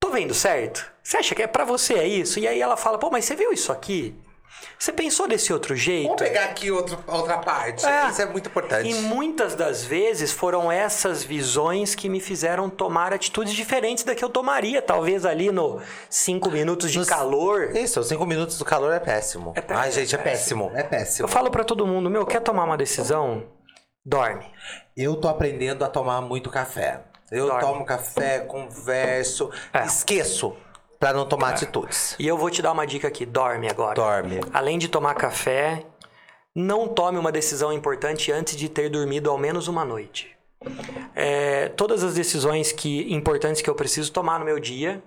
Tô 0.01 0.11
vendo 0.11 0.35
certo? 0.35 0.91
Você 1.03 1.19
acha 1.19 1.35
que 1.35 1.43
é 1.43 1.47
pra 1.47 1.65
você 1.65 1.95
é 1.95 2.09
isso? 2.09 2.41
E 2.41 2.49
aí 2.49 2.61
ela 2.61 2.77
fala, 2.77 2.99
pô, 2.99 3.11
mas 3.11 3.25
você 3.25 3.37
viu 3.37 3.53
isso 3.53 3.71
aqui? 3.71 4.15
Você 4.79 4.93
pensou 4.93 5.29
desse 5.29 5.53
outro 5.53 5.77
jeito? 5.77 6.09
Vamos 6.09 6.23
pegar 6.23 6.45
aqui 6.45 6.71
outro, 6.71 6.99
outra 7.07 7.39
parte. 7.39 7.87
É. 7.87 8.09
Isso 8.09 8.21
é 8.21 8.27
muito 8.27 8.49
importante. 8.49 8.89
E 8.91 8.95
muitas 8.95 9.55
das 9.55 9.85
vezes 9.85 10.33
foram 10.33 10.71
essas 10.73 11.23
visões 11.23 11.95
que 11.95 12.09
me 12.09 12.19
fizeram 12.21 12.69
tomar 12.69 13.13
atitudes 13.13 13.53
diferentes 13.55 14.03
da 14.03 14.15
que 14.15 14.25
eu 14.25 14.29
tomaria, 14.29 14.83
talvez 14.83 15.25
ali 15.25 15.53
no 15.53 15.81
cinco 16.11 16.51
minutos 16.51 16.91
de 16.91 16.99
Nos- 16.99 17.09
calor. 17.09 17.77
Isso, 17.77 18.01
os 18.01 18.09
cinco 18.09 18.27
minutos 18.27 18.59
do 18.59 18.65
calor 18.65 18.93
é 18.93 18.99
péssimo. 19.01 19.53
É 19.55 19.61
péssimo, 19.61 19.79
Ai, 19.85 19.93
gente, 19.93 20.15
é 20.17 20.19
é 20.19 20.23
péssimo. 20.23 20.73
É 20.75 20.83
péssimo. 20.83 21.25
Eu 21.27 21.29
falo 21.33 21.51
pra 21.51 21.63
todo 21.65 21.87
mundo, 21.87 22.11
meu, 22.11 22.27
quer 22.27 22.41
tomar 22.41 22.65
uma 22.65 22.77
decisão? 22.77 23.45
Dorme. 24.05 24.45
Eu 24.97 25.15
tô 25.17 25.29
aprendendo 25.29 25.85
a 25.85 25.89
tomar 25.89 26.21
muito 26.21 26.51
café. 26.51 27.03
Eu 27.31 27.47
Dorme. 27.47 27.61
tomo 27.63 27.85
café, 27.85 28.41
converso, 28.41 29.51
É. 29.73 29.85
esqueço 29.85 30.57
pra 31.03 31.13
não 31.13 31.27
tomar 31.27 31.49
atitudes. 31.49 32.15
E 32.17 32.29
eu 32.29 32.39
vou 32.39 32.49
te 32.49 32.63
dar 32.63 32.71
uma 32.71 32.87
dica 32.87 33.09
aqui, 33.09 33.27
dorme 33.27 33.69
agora. 33.69 33.97
Dorme. 33.97 34.41
Além 34.53 34.79
de 34.79 34.87
tomar 34.87 35.15
café, 35.15 35.85
não 36.55 36.87
tome 36.87 37.19
uma 37.19 37.33
decisão 37.33 37.73
importante 37.73 38.31
antes 38.31 38.55
de 38.55 38.69
ter 38.69 38.89
dormido 38.89 39.29
ao 39.29 39.37
menos 39.37 39.67
uma 39.67 39.85
noite. 39.85 40.31
É, 41.13 41.71
todas 41.71 42.05
as 42.05 42.15
decisões 42.15 42.71
que 42.71 43.13
importantes 43.13 43.61
que 43.61 43.69
eu 43.69 43.75
preciso 43.75 44.13
tomar 44.13 44.39
no 44.39 44.45
meu 44.45 44.61
dia, 44.61 45.03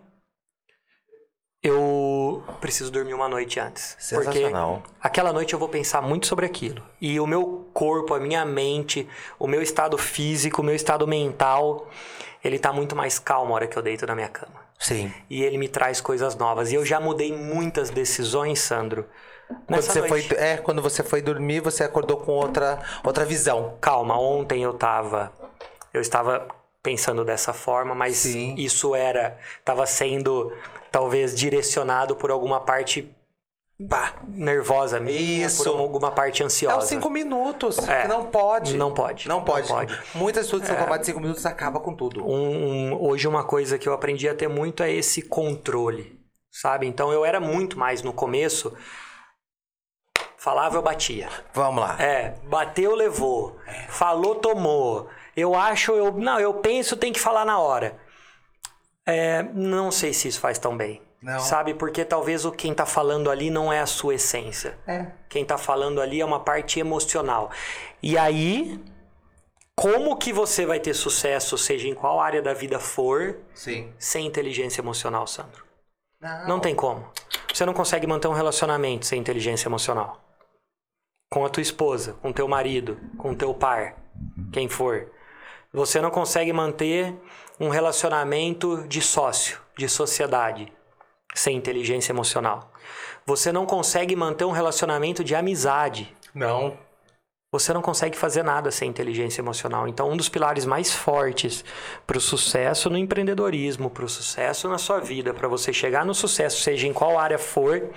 eu 1.63 2.43
preciso 2.59 2.91
dormir 2.91 3.13
uma 3.13 3.29
noite 3.29 3.57
antes. 3.57 3.95
Sensacional. 3.97 4.81
Porque 4.83 4.97
aquela 4.99 5.31
noite 5.31 5.53
eu 5.53 5.59
vou 5.59 5.69
pensar 5.69 6.01
muito 6.01 6.27
sobre 6.27 6.45
aquilo. 6.45 6.83
E 6.99 7.21
o 7.21 7.25
meu 7.25 7.69
corpo, 7.73 8.13
a 8.13 8.19
minha 8.19 8.43
mente, 8.43 9.07
o 9.39 9.47
meu 9.47 9.61
estado 9.61 9.97
físico, 9.97 10.61
o 10.61 10.65
meu 10.65 10.75
estado 10.75 11.07
mental, 11.07 11.87
ele 12.43 12.59
tá 12.59 12.73
muito 12.73 12.97
mais 12.97 13.17
calmo 13.17 13.51
na 13.51 13.55
hora 13.55 13.67
que 13.67 13.77
eu 13.77 13.81
deito 13.81 14.05
na 14.05 14.13
minha 14.13 14.27
cama 14.27 14.64
Sim. 14.77 15.11
e 15.29 15.43
ele 15.43 15.57
me 15.57 15.67
traz 15.67 16.01
coisas 16.01 16.35
novas. 16.35 16.71
E 16.71 16.75
eu 16.75 16.85
já 16.85 16.99
mudei 16.99 17.31
muitas 17.31 17.89
decisões, 17.89 18.59
Sandro. 18.59 19.05
Quando 19.67 19.81
você, 19.81 20.07
foi, 20.07 20.27
é, 20.37 20.57
quando 20.57 20.81
você 20.81 21.03
foi 21.03 21.21
dormir, 21.21 21.59
você 21.59 21.83
acordou 21.83 22.17
com 22.17 22.31
outra, 22.31 22.79
outra 23.03 23.25
visão. 23.25 23.77
Calma, 23.79 24.19
ontem 24.19 24.63
eu 24.63 24.73
tava. 24.73 25.31
Eu 25.93 26.01
estava 26.01 26.47
pensando 26.81 27.23
dessa 27.23 27.53
forma, 27.53 27.95
mas 27.95 28.17
Sim. 28.17 28.55
isso 28.57 28.95
era. 28.95 29.37
Tava 29.63 29.85
sendo 29.85 30.51
talvez 30.91 31.35
direcionado 31.35 32.15
por 32.15 32.31
alguma 32.31 32.59
parte 32.59 33.14
Pá. 33.89 34.13
nervosa 34.27 34.99
minha, 35.01 35.47
Isso. 35.47 35.63
por 35.69 35.79
alguma 35.79 36.09
parte 36.09 36.41
É 36.41 36.45
ansiosa. 36.45 36.77
os 36.77 36.85
cinco 36.85 37.09
minutos. 37.09 37.77
É. 37.87 38.03
que 38.03 38.07
não 38.07 38.25
pode. 38.27 38.77
Não 38.77 38.93
pode. 38.93 39.27
Não 39.27 39.43
pode. 39.43 39.67
Não 39.69 39.75
pode. 39.77 39.99
Muitas 40.15 40.43
atitudes 40.45 40.67
são 40.69 40.77
tomadas 40.77 41.01
em 41.07 41.11
cinco 41.11 41.19
minutos 41.19 41.45
acaba 41.45 41.79
com 41.81 41.93
tudo. 41.93 42.25
Um- 42.25 42.91
um- 42.93 43.03
hoje 43.03 43.27
uma 43.27 43.43
coisa 43.43 43.77
que 43.77 43.89
eu 43.89 43.93
aprendi 43.93 44.29
a 44.29 44.33
ter 44.35 44.47
muito 44.47 44.81
é 44.81 44.89
esse 44.91 45.21
controle, 45.21 46.17
sabe? 46.49 46.87
Então 46.87 47.11
eu 47.11 47.25
era 47.25 47.39
muito 47.41 47.77
mais 47.77 48.01
no 48.01 48.13
começo 48.13 48.73
Falava, 50.37 50.75
eu 50.77 50.81
batia. 50.83 51.27
Vamos 51.55 51.81
lá. 51.83 51.99
É, 51.99 52.35
bateu, 52.43 52.93
levou. 52.93 53.57
Falou, 53.89 54.35
tomou. 54.35 55.09
Eu 55.35 55.55
acho, 55.55 55.91
eu. 55.93 56.11
Não, 56.11 56.39
eu 56.39 56.53
penso, 56.55 56.95
tem 56.95 57.11
que 57.11 57.19
falar 57.19 57.43
na 57.45 57.57
hora. 57.59 57.97
É, 59.07 59.41
não 59.41 59.89
sei 59.89 60.13
se 60.13 60.27
isso 60.27 60.39
faz 60.39 60.59
tão 60.59 60.77
bem. 60.77 61.01
Não. 61.25 61.39
Sabe? 61.39 61.73
Porque 61.73 62.05
talvez 62.05 62.45
o 62.45 62.51
quem 62.51 62.71
tá 62.71 62.85
falando 62.85 63.31
ali 63.31 63.49
não 63.49 63.73
é 63.73 63.79
a 63.79 63.87
sua 63.87 64.13
essência. 64.13 64.77
É. 64.85 65.07
Quem 65.27 65.43
tá 65.43 65.57
falando 65.57 65.99
ali 65.99 66.21
é 66.21 66.25
uma 66.25 66.39
parte 66.39 66.79
emocional. 66.79 67.49
E 67.99 68.15
aí, 68.15 68.79
como 69.75 70.15
que 70.17 70.31
você 70.31 70.67
vai 70.67 70.79
ter 70.79 70.93
sucesso, 70.93 71.57
seja 71.57 71.87
em 71.87 71.95
qual 71.95 72.21
área 72.21 72.43
da 72.43 72.53
vida 72.53 72.79
for, 72.79 73.39
Sim. 73.55 73.91
sem 73.97 74.27
inteligência 74.27 74.81
emocional, 74.81 75.25
Sandro? 75.25 75.65
Não. 76.21 76.47
Não 76.47 76.59
tem 76.59 76.75
como. 76.75 77.09
Você 77.51 77.65
não 77.65 77.73
consegue 77.73 78.05
manter 78.05 78.27
um 78.27 78.33
relacionamento 78.33 79.07
sem 79.07 79.19
inteligência 79.19 79.67
emocional. 79.67 80.23
Com 81.33 81.43
a 81.43 81.49
tua 81.49 81.63
esposa, 81.63 82.13
com 82.21 82.31
teu 82.31 82.47
marido, 82.47 82.99
com 83.17 83.33
teu 83.33 83.51
par, 83.51 83.95
quem 84.53 84.69
for. 84.69 85.11
Você 85.73 85.99
não 85.99 86.11
consegue 86.11 86.53
manter 86.53 87.15
um 87.59 87.69
relacionamento 87.69 88.87
de 88.87 89.01
sócio, 89.01 89.59
de 89.75 89.89
sociedade, 89.89 90.71
sem 91.35 91.55
inteligência 91.55 92.11
emocional. 92.11 92.71
Você 93.25 93.51
não 93.51 93.65
consegue 93.65 94.15
manter 94.15 94.45
um 94.45 94.51
relacionamento 94.51 95.23
de 95.23 95.35
amizade. 95.35 96.11
Não. 96.33 96.77
Você 97.51 97.71
não 97.73 97.81
consegue 97.81 98.17
fazer 98.17 98.43
nada 98.43 98.69
sem 98.69 98.89
inteligência 98.89 99.41
emocional. 99.41 99.87
Então, 99.87 100.09
um 100.09 100.17
dos 100.17 100.27
pilares 100.27 100.65
mais 100.65 100.93
fortes 100.93 101.63
para 102.05 102.17
o 102.17 102.21
sucesso 102.21 102.89
no 102.89 102.97
empreendedorismo, 102.97 103.89
para 103.89 104.03
o 104.03 104.09
sucesso 104.09 104.67
na 104.67 104.77
sua 104.77 104.99
vida, 104.99 105.33
para 105.33 105.47
você 105.47 105.71
chegar 105.71 106.05
no 106.05 106.13
sucesso, 106.13 106.61
seja 106.61 106.85
em 106.85 106.91
qual 106.91 107.17
área 107.17 107.37
for, 107.37 107.89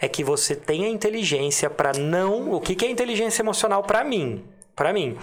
é 0.00 0.08
que 0.08 0.24
você 0.24 0.56
tenha 0.56 0.88
inteligência 0.88 1.70
para 1.70 1.92
não. 1.92 2.50
O 2.52 2.60
que, 2.60 2.74
que 2.74 2.84
é 2.84 2.90
inteligência 2.90 3.42
emocional 3.42 3.84
para 3.84 4.02
mim? 4.02 4.44
Para 4.74 4.92
mim, 4.92 5.16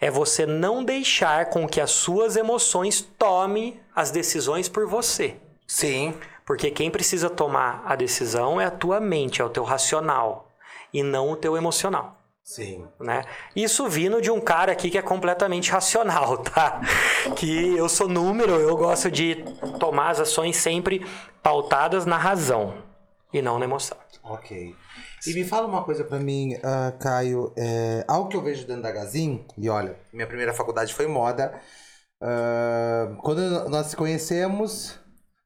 é 0.00 0.10
você 0.10 0.44
não 0.44 0.82
deixar 0.82 1.46
com 1.50 1.68
que 1.68 1.80
as 1.80 1.90
suas 1.90 2.34
emoções 2.34 3.00
tome 3.16 3.80
as 3.94 4.10
decisões 4.10 4.68
por 4.68 4.86
você. 4.86 5.36
Sim. 5.66 6.14
Porque 6.48 6.70
quem 6.70 6.90
precisa 6.90 7.28
tomar 7.28 7.82
a 7.84 7.94
decisão 7.94 8.58
é 8.58 8.64
a 8.64 8.70
tua 8.70 8.98
mente, 8.98 9.42
é 9.42 9.44
o 9.44 9.50
teu 9.50 9.64
racional 9.64 10.50
e 10.94 11.02
não 11.02 11.30
o 11.30 11.36
teu 11.36 11.58
emocional 11.58 12.18
Sim. 12.42 12.88
né? 12.98 13.26
Isso 13.54 13.86
vindo 13.86 14.22
de 14.22 14.30
um 14.30 14.40
cara 14.40 14.72
aqui 14.72 14.88
que 14.88 14.96
é 14.96 15.02
completamente 15.02 15.70
racional, 15.70 16.38
tá? 16.48 16.80
Que 17.36 17.76
eu 17.76 17.86
sou 17.86 18.08
número, 18.08 18.52
eu 18.52 18.74
gosto 18.78 19.10
de 19.10 19.44
tomar 19.78 20.08
as 20.08 20.20
ações 20.20 20.56
sempre 20.56 21.06
pautadas 21.42 22.06
na 22.06 22.16
razão 22.16 22.82
e 23.30 23.42
não 23.42 23.58
na 23.58 23.66
emoção. 23.66 23.98
Ok. 24.24 24.74
E 25.26 25.34
me 25.34 25.44
fala 25.44 25.66
uma 25.66 25.84
coisa 25.84 26.02
pra 26.02 26.18
mim, 26.18 26.58
ah, 26.62 26.94
Caio. 26.98 27.52
É, 27.58 28.06
algo 28.08 28.30
que 28.30 28.36
eu 28.38 28.42
vejo 28.42 28.66
dentro 28.66 28.84
da 28.84 28.90
Gazin, 28.90 29.44
e 29.58 29.68
olha, 29.68 29.98
minha 30.10 30.26
primeira 30.26 30.54
faculdade 30.54 30.94
foi 30.94 31.06
moda. 31.06 31.60
Ah, 32.22 33.14
quando 33.20 33.68
nós 33.68 33.88
se 33.88 33.96
conhecemos. 33.96 34.98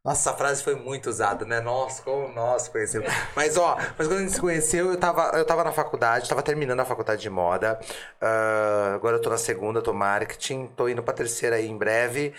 Nossa, 0.05 0.31
essa 0.31 0.37
frase 0.37 0.65
foi 0.65 0.75
muito 0.75 1.09
usada, 1.09 1.45
né? 1.45 1.61
Nossa, 1.61 2.03
como 2.03 2.27
nós 2.35 2.67
conhecemos. 2.67 3.09
Mas, 3.37 3.57
ó, 3.57 3.77
mas 3.97 4.09
quando 4.09 4.19
a 4.19 4.23
gente 4.23 4.33
se 4.33 4.41
conheceu, 4.41 4.91
eu 4.91 4.97
tava, 4.99 5.31
eu 5.39 5.45
tava 5.45 5.63
na 5.63 5.71
faculdade, 5.71 6.29
tava 6.29 6.43
terminando 6.43 6.81
a 6.81 6.85
faculdade 6.85 7.23
de 7.23 7.31
moda. 7.31 7.79
Ah, 8.21 8.93
agora 8.97 9.17
eu 9.17 9.23
tô 9.23 9.31
na 9.31 9.39
segunda, 9.39 9.81
tô 9.81 9.93
marketing, 9.93 10.67
tô 10.77 10.89
indo 10.89 11.05
pra 11.05 11.15
terceira 11.15 11.57
aí 11.57 11.69
em 11.69 11.79
breve. 11.79 12.35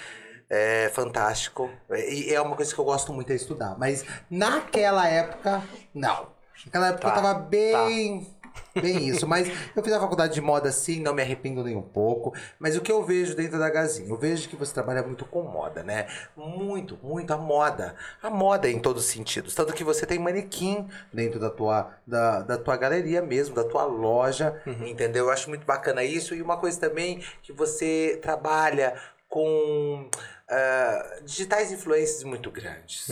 É 0.50 0.90
fantástico. 0.94 1.70
E 1.90 2.34
é 2.34 2.42
uma 2.42 2.56
coisa 2.56 2.74
que 2.74 2.80
eu 2.80 2.86
gosto 2.86 3.14
muito 3.14 3.28
de 3.30 3.36
estudar. 3.36 3.78
Mas 3.80 4.04
naquela 4.30 5.08
época, 5.08 5.64
não. 5.94 6.28
Naquela 6.66 6.88
época 6.90 7.02
Tá, 7.02 7.10
eu 7.10 7.16
tava 7.16 7.34
bem. 7.34 8.33
Bem 8.76 9.08
isso, 9.08 9.28
mas 9.28 9.48
eu 9.76 9.84
fiz 9.84 9.94
a 9.94 10.00
faculdade 10.00 10.34
de 10.34 10.42
moda 10.42 10.72
sim, 10.72 11.00
não 11.00 11.14
me 11.14 11.22
arrependo 11.22 11.64
nem 11.64 11.76
um 11.76 11.82
pouco. 11.82 12.34
Mas 12.58 12.76
o 12.76 12.82
que 12.82 12.92
eu 12.92 13.04
vejo 13.04 13.36
dentro 13.36 13.60
da 13.60 13.70
Gazin? 13.70 14.10
Eu 14.10 14.18
vejo 14.18 14.50
que 14.50 14.56
você 14.56 14.74
trabalha 14.74 15.04
muito 15.04 15.26
com 15.26 15.44
moda, 15.44 15.84
né? 15.84 16.08
Muito, 16.36 16.98
muito 17.04 17.32
a 17.32 17.38
moda. 17.38 17.96
A 18.22 18.30
moda 18.30 18.70
em 18.70 18.80
todos 18.80 19.06
os 19.06 19.12
sentidos. 19.12 19.54
Tanto 19.54 19.74
que 19.74 19.84
você 19.84 20.06
tem 20.06 20.18
manequim 20.18 20.88
dentro 21.12 21.40
da 21.40 21.50
tua, 21.50 21.92
da, 22.06 22.42
da 22.42 22.58
tua 22.58 22.76
galeria 22.76 23.22
mesmo, 23.22 23.54
da 23.54 23.64
tua 23.64 23.86
loja, 23.86 24.60
entendeu? 24.88 25.26
Eu 25.26 25.32
acho 25.32 25.50
muito 25.50 25.66
bacana 25.66 26.04
isso. 26.04 26.34
E 26.34 26.42
uma 26.42 26.58
coisa 26.58 26.80
também 26.80 27.24
que 27.44 27.54
você 27.54 28.20
trabalha 28.22 28.96
com 29.30 30.10
ah, 30.50 31.20
digitais 31.24 31.72
influências 31.72 32.24
muito 32.24 32.52
grandes 32.52 33.08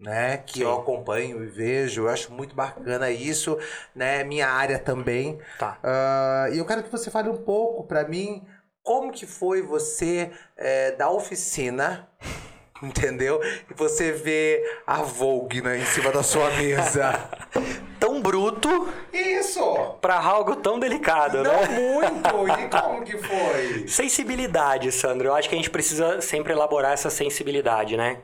né? 0.00 0.38
Que 0.38 0.62
eu 0.62 0.72
acompanho 0.72 1.44
e 1.44 1.46
vejo, 1.46 2.02
eu 2.02 2.08
acho 2.08 2.32
muito 2.32 2.54
bacana 2.54 3.10
isso, 3.10 3.58
né? 3.94 4.24
Minha 4.24 4.48
área 4.48 4.78
também. 4.78 5.38
Tá. 5.58 5.78
Ah, 5.82 6.48
e 6.50 6.58
eu 6.58 6.64
quero 6.64 6.82
que 6.82 6.90
você 6.90 7.10
fale 7.10 7.28
um 7.28 7.36
pouco 7.36 7.84
pra 7.84 8.08
mim 8.08 8.42
como 8.82 9.12
que 9.12 9.26
foi 9.26 9.60
você 9.60 10.30
é, 10.56 10.92
da 10.92 11.10
oficina, 11.10 12.08
entendeu? 12.82 13.40
E 13.70 13.74
você 13.74 14.10
vê 14.10 14.62
a 14.86 15.02
Vogue 15.02 15.60
né, 15.60 15.78
em 15.78 15.84
cima 15.84 16.10
da 16.10 16.22
sua 16.22 16.50
mesa. 16.50 17.28
Tão 18.00 18.22
bruto 18.22 18.88
Isso! 19.12 19.60
para 20.00 20.18
algo 20.18 20.56
tão 20.56 20.78
delicado, 20.78 21.42
Não 21.42 21.52
né? 21.52 21.68
muito! 21.68 22.48
E 22.48 22.68
como 22.70 23.04
que 23.04 23.18
foi? 23.18 23.84
Sensibilidade, 23.88 24.90
Sandro. 24.90 25.28
Eu 25.28 25.34
acho 25.34 25.50
que 25.50 25.54
a 25.54 25.58
gente 25.58 25.68
precisa 25.68 26.18
sempre 26.22 26.54
elaborar 26.54 26.92
essa 26.92 27.10
sensibilidade, 27.10 27.98
né? 27.98 28.20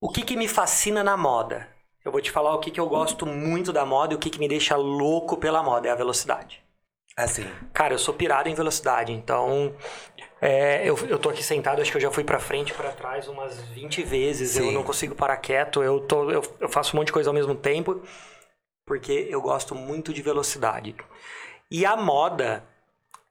O 0.00 0.08
que, 0.08 0.22
que 0.22 0.36
me 0.36 0.48
fascina 0.48 1.04
na 1.04 1.16
moda? 1.16 1.68
Eu 2.02 2.10
vou 2.10 2.22
te 2.22 2.30
falar 2.30 2.54
o 2.54 2.58
que, 2.58 2.70
que 2.70 2.80
eu 2.80 2.88
gosto 2.88 3.26
muito 3.26 3.70
da 3.70 3.84
moda 3.84 4.14
e 4.14 4.16
o 4.16 4.18
que, 4.18 4.30
que 4.30 4.38
me 4.38 4.48
deixa 4.48 4.74
louco 4.74 5.36
pela 5.36 5.62
moda 5.62 5.88
é 5.88 5.90
a 5.90 5.94
velocidade. 5.94 6.64
Assim. 7.14 7.46
Cara, 7.74 7.92
eu 7.92 7.98
sou 7.98 8.14
pirado 8.14 8.48
em 8.48 8.54
velocidade, 8.54 9.12
então 9.12 9.74
é, 10.40 10.88
eu, 10.88 10.96
eu 11.06 11.18
tô 11.18 11.28
aqui 11.28 11.42
sentado, 11.42 11.82
acho 11.82 11.90
que 11.90 11.98
eu 11.98 12.00
já 12.00 12.10
fui 12.10 12.24
pra 12.24 12.38
frente 12.38 12.70
e 12.70 12.74
pra 12.74 12.92
trás 12.92 13.28
umas 13.28 13.60
20 13.60 14.02
vezes, 14.02 14.56
eu 14.56 14.64
Sim. 14.64 14.72
não 14.72 14.82
consigo 14.82 15.14
parar 15.14 15.36
quieto, 15.36 15.82
eu, 15.82 16.00
tô, 16.00 16.30
eu, 16.30 16.42
eu 16.60 16.68
faço 16.70 16.96
um 16.96 17.00
monte 17.00 17.08
de 17.08 17.12
coisa 17.12 17.28
ao 17.28 17.34
mesmo 17.34 17.54
tempo, 17.54 18.00
porque 18.86 19.28
eu 19.28 19.42
gosto 19.42 19.74
muito 19.74 20.14
de 20.14 20.22
velocidade. 20.22 20.96
E 21.70 21.84
a 21.84 21.94
moda, 21.94 22.64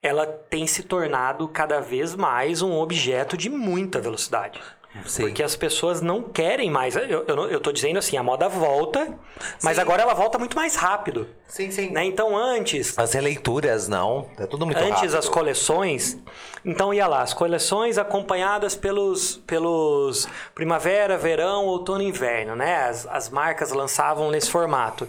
ela 0.04 0.28
tem 0.28 0.68
se 0.68 0.84
tornado 0.84 1.48
cada 1.48 1.80
vez 1.80 2.14
mais 2.14 2.62
um 2.62 2.78
objeto 2.78 3.36
de 3.36 3.50
muita 3.50 4.00
velocidade. 4.00 4.62
Sim. 5.06 5.24
Porque 5.24 5.44
as 5.44 5.56
pessoas 5.56 6.02
não 6.02 6.24
querem 6.24 6.70
mais. 6.72 6.96
Eu, 6.96 7.24
eu, 7.28 7.50
eu 7.50 7.60
tô 7.60 7.72
dizendo 7.72 8.00
assim, 8.00 8.18
a 8.18 8.24
moda 8.24 8.50
volta, 8.50 9.20
mas 9.62 9.76
Sim. 9.76 9.82
agora 9.82 10.02
ela 10.02 10.16
volta 10.16 10.40
muito 10.40 10.56
mais 10.56 10.76
rápido. 10.76 11.28
Sim, 11.48 11.70
sim. 11.70 11.92
Né? 11.92 12.06
Então 12.06 12.36
antes, 12.36 12.98
As 12.98 13.14
releituras, 13.14 13.88
não. 13.88 14.28
É 14.38 14.48
tudo 14.48 14.66
muito 14.66 14.80
Antes 14.80 14.94
rápido. 14.94 15.18
as 15.18 15.30
coleções, 15.30 16.18
então 16.66 16.92
ia 16.94 17.08
lá, 17.08 17.22
as 17.22 17.34
coleções 17.34 18.00
acompanhadas 18.00 18.76
pelos, 18.76 19.38
pelos 19.46 20.28
primavera, 20.56 21.18
verão, 21.18 21.66
outono 21.66 22.02
e 22.02 22.08
inverno, 22.08 22.56
né? 22.56 22.88
As, 22.88 23.06
as 23.08 23.30
marcas 23.30 23.72
lançavam 23.72 24.32
nesse 24.32 24.50
formato. 24.50 25.08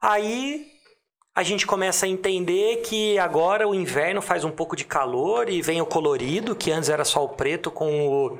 Aí 0.00 0.66
a 1.34 1.42
gente 1.42 1.66
começa 1.66 2.06
a 2.06 2.08
entender 2.08 2.82
que 2.82 3.18
agora 3.18 3.66
o 3.66 3.74
inverno 3.74 4.20
faz 4.22 4.44
um 4.44 4.50
pouco 4.50 4.76
de 4.76 4.84
calor 4.84 5.48
e 5.48 5.62
vem 5.62 5.80
o 5.80 5.86
colorido, 5.86 6.54
que 6.54 6.70
antes 6.70 6.88
era 6.88 7.04
só 7.04 7.24
o 7.24 7.30
preto 7.30 7.70
com 7.70 8.08
o, 8.08 8.38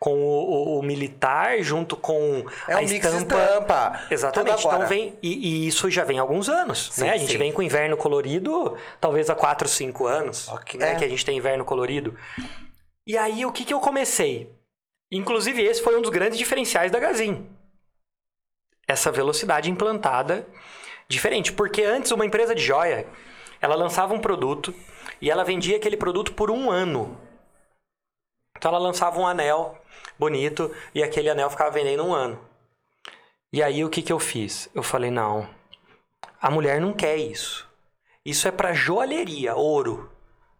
com 0.00 0.14
o, 0.14 0.76
o- 0.76 0.78
o 0.78 0.82
militar, 0.82 1.62
junto 1.62 1.94
com 1.94 2.44
É 2.66 2.72
a 2.72 2.78
um 2.78 2.80
mix 2.80 2.90
de 2.92 2.96
estampa. 2.96 3.36
estampa. 3.36 4.00
Exatamente. 4.10 4.66
Então 4.66 4.86
vem. 4.88 5.18
E, 5.22 5.48
e 5.64 5.68
isso 5.68 5.90
já 5.90 6.04
vem 6.04 6.18
há 6.18 6.22
alguns 6.22 6.48
anos. 6.48 6.88
Sim, 6.90 7.02
né? 7.04 7.10
A 7.12 7.16
gente 7.18 7.32
sim. 7.32 7.38
vem 7.38 7.52
com 7.52 7.62
inverno 7.62 7.96
colorido, 7.98 8.76
talvez 8.98 9.28
há 9.28 9.34
4, 9.34 9.68
5 9.68 10.06
anos. 10.06 10.48
Ok. 10.48 10.80
Né? 10.80 10.92
É. 10.92 10.96
Que 10.96 11.04
a 11.04 11.08
gente 11.08 11.24
tem 11.24 11.36
inverno 11.36 11.66
colorido. 11.66 12.16
E 13.06 13.16
aí, 13.18 13.44
o 13.44 13.52
que, 13.52 13.64
que 13.64 13.74
eu 13.74 13.80
comecei? 13.80 14.50
Inclusive, 15.12 15.62
esse 15.62 15.82
foi 15.82 15.96
um 15.98 16.02
dos 16.02 16.10
grandes 16.10 16.38
diferenciais 16.38 16.90
da 16.90 16.98
Gazin. 16.98 17.46
Essa 18.88 19.12
velocidade 19.12 19.70
implantada 19.70 20.46
diferente. 21.08 21.52
Porque 21.52 21.82
antes, 21.82 22.10
uma 22.10 22.24
empresa 22.24 22.54
de 22.54 22.62
joia, 22.62 23.06
ela 23.60 23.74
lançava 23.74 24.14
um 24.14 24.20
produto 24.20 24.74
e 25.20 25.30
ela 25.30 25.44
vendia 25.44 25.76
aquele 25.76 25.96
produto 25.96 26.32
por 26.32 26.50
um 26.50 26.70
ano. 26.70 27.20
Então 28.56 28.70
ela 28.70 28.78
lançava 28.78 29.18
um 29.20 29.26
anel 29.26 29.79
bonito 30.20 30.70
e 30.94 31.02
aquele 31.02 31.30
anel 31.30 31.50
ficava 31.50 31.70
vendendo 31.70 32.04
um 32.04 32.14
ano. 32.14 32.38
E 33.52 33.62
aí 33.62 33.84
o 33.84 33.88
que, 33.88 34.02
que 34.02 34.12
eu 34.12 34.20
fiz? 34.20 34.68
Eu 34.74 34.82
falei, 34.82 35.10
não, 35.10 35.48
a 36.40 36.50
mulher 36.50 36.80
não 36.80 36.92
quer 36.92 37.16
isso. 37.16 37.68
Isso 38.24 38.46
é 38.46 38.50
para 38.52 38.74
joalheria, 38.74 39.56
ouro. 39.56 40.10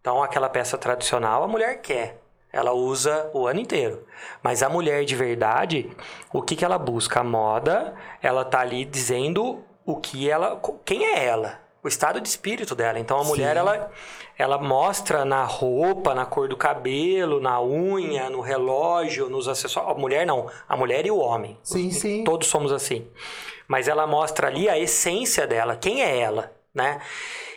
Então 0.00 0.22
aquela 0.22 0.48
peça 0.48 0.78
tradicional 0.78 1.44
a 1.44 1.48
mulher 1.48 1.80
quer. 1.82 2.20
Ela 2.52 2.72
usa 2.72 3.30
o 3.32 3.46
ano 3.46 3.60
inteiro. 3.60 4.04
Mas 4.42 4.62
a 4.62 4.68
mulher 4.68 5.04
de 5.04 5.14
verdade, 5.14 5.88
o 6.32 6.42
que, 6.42 6.56
que 6.56 6.64
ela 6.64 6.78
busca? 6.78 7.20
A 7.20 7.24
moda, 7.24 7.94
ela 8.20 8.44
tá 8.44 8.60
ali 8.60 8.84
dizendo 8.84 9.62
o 9.84 9.96
que 9.96 10.28
ela. 10.28 10.60
Quem 10.84 11.04
é 11.04 11.24
ela? 11.24 11.60
O 11.82 11.88
estado 11.88 12.20
de 12.20 12.28
espírito 12.28 12.74
dela. 12.74 12.98
Então 12.98 13.18
a 13.18 13.24
mulher, 13.24 13.54
Sim. 13.54 13.58
ela, 13.58 13.90
ela 14.36 14.58
mostra 14.58 15.24
na 15.24 15.44
roupa, 15.44 16.14
na 16.14 16.26
cor 16.26 16.48
do 16.48 16.56
cabelo, 16.56 17.40
na 17.40 17.62
unha, 17.62 18.28
no 18.28 18.40
relógio, 18.40 19.30
nos 19.30 19.48
acessórios. 19.48 19.92
A 19.92 19.98
mulher 19.98 20.26
não, 20.26 20.50
a 20.68 20.76
mulher 20.76 21.06
e 21.06 21.10
o 21.10 21.16
homem. 21.16 21.58
Sim, 21.62 21.90
sim. 21.90 22.24
Todos 22.24 22.48
somos 22.48 22.72
assim. 22.72 23.08
Mas 23.66 23.88
ela 23.88 24.06
mostra 24.06 24.48
ali 24.48 24.68
a 24.68 24.78
essência 24.78 25.46
dela, 25.46 25.76
quem 25.76 26.02
é 26.02 26.18
ela, 26.18 26.52
né? 26.74 27.00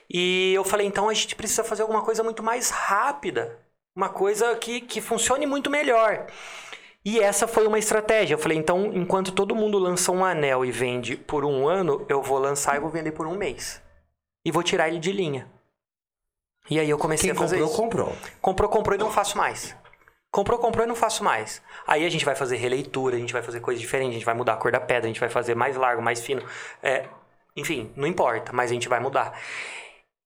E 0.09 0.53
eu 0.53 0.63
falei, 0.63 0.87
então 0.87 1.09
a 1.09 1.13
gente 1.13 1.35
precisa 1.35 1.63
fazer 1.63 1.81
alguma 1.81 2.01
coisa 2.01 2.23
muito 2.23 2.43
mais 2.43 2.69
rápida, 2.69 3.59
uma 3.95 4.09
coisa 4.09 4.55
que, 4.55 4.79
que 4.79 5.01
funcione 5.01 5.45
muito 5.45 5.69
melhor. 5.69 6.27
E 7.05 7.19
essa 7.19 7.47
foi 7.47 7.67
uma 7.67 7.77
estratégia. 7.77 8.35
Eu 8.35 8.39
falei, 8.39 8.57
então, 8.57 8.91
enquanto 8.93 9.33
todo 9.33 9.55
mundo 9.55 9.77
lança 9.77 10.11
um 10.11 10.23
anel 10.23 10.63
e 10.63 10.71
vende 10.71 11.17
por 11.17 11.43
um 11.43 11.67
ano, 11.67 12.05
eu 12.07 12.21
vou 12.21 12.37
lançar 12.37 12.77
e 12.77 12.79
vou 12.79 12.89
vender 12.89 13.11
por 13.11 13.27
um 13.27 13.35
mês. 13.35 13.82
E 14.45 14.51
vou 14.51 14.63
tirar 14.63 14.89
ele 14.89 14.99
de 14.99 15.11
linha. 15.11 15.49
E 16.69 16.79
aí 16.79 16.89
eu 16.89 16.97
comecei 16.97 17.29
Quem 17.29 17.37
a 17.37 17.39
fazer 17.39 17.57
comprou, 17.57 17.71
isso. 17.71 17.81
comprou. 17.81 18.17
Comprou, 18.41 18.69
comprou 18.69 18.95
e 18.95 18.99
não 18.99 19.11
faço 19.11 19.37
mais. 19.37 19.75
Comprou, 20.31 20.57
comprou 20.57 20.85
e 20.85 20.87
não 20.87 20.95
faço 20.95 21.23
mais. 21.23 21.61
Aí 21.85 22.05
a 22.05 22.09
gente 22.09 22.25
vai 22.25 22.35
fazer 22.35 22.57
releitura, 22.57 23.15
a 23.15 23.19
gente 23.19 23.33
vai 23.33 23.43
fazer 23.43 23.59
coisa 23.59 23.79
diferente, 23.79 24.11
a 24.11 24.13
gente 24.13 24.25
vai 24.25 24.33
mudar 24.33 24.53
a 24.53 24.57
cor 24.57 24.71
da 24.71 24.79
pedra, 24.79 25.05
a 25.05 25.07
gente 25.07 25.19
vai 25.19 25.29
fazer 25.29 25.55
mais 25.55 25.75
largo, 25.75 26.01
mais 26.01 26.21
fino. 26.21 26.43
É, 26.81 27.05
enfim, 27.55 27.91
não 27.95 28.07
importa, 28.07 28.51
mas 28.51 28.71
a 28.71 28.73
gente 28.73 28.89
vai 28.89 28.99
mudar. 28.99 29.39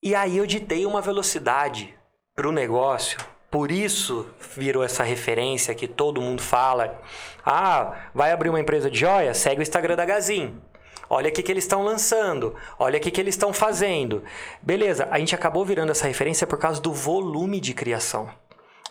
E 0.01 0.15
aí 0.15 0.37
eu 0.37 0.45
ditei 0.45 0.85
uma 0.85 1.01
velocidade 1.01 1.93
pro 2.35 2.51
negócio. 2.51 3.19
Por 3.51 3.71
isso 3.71 4.29
virou 4.55 4.83
essa 4.83 5.03
referência 5.03 5.73
que 5.73 5.87
todo 5.87 6.21
mundo 6.21 6.41
fala. 6.41 7.01
Ah, 7.45 8.09
vai 8.13 8.31
abrir 8.31 8.49
uma 8.49 8.59
empresa 8.59 8.89
de 8.91 8.99
joia? 8.99 9.33
Segue 9.33 9.59
o 9.59 9.63
Instagram 9.63 9.95
da 9.95 10.05
Gazin. 10.05 10.61
Olha 11.09 11.29
o 11.29 11.31
que, 11.31 11.41
que 11.41 11.51
eles 11.51 11.63
estão 11.63 11.83
lançando. 11.83 12.55
Olha 12.77 12.97
o 12.97 13.01
que, 13.01 13.11
que 13.11 13.21
eles 13.21 13.35
estão 13.35 13.53
fazendo. 13.53 14.23
Beleza, 14.61 15.07
a 15.09 15.19
gente 15.19 15.33
acabou 15.33 15.65
virando 15.65 15.91
essa 15.91 16.07
referência 16.07 16.45
por 16.45 16.59
causa 16.59 16.81
do 16.81 16.91
volume 16.91 17.59
de 17.59 17.73
criação. 17.73 18.29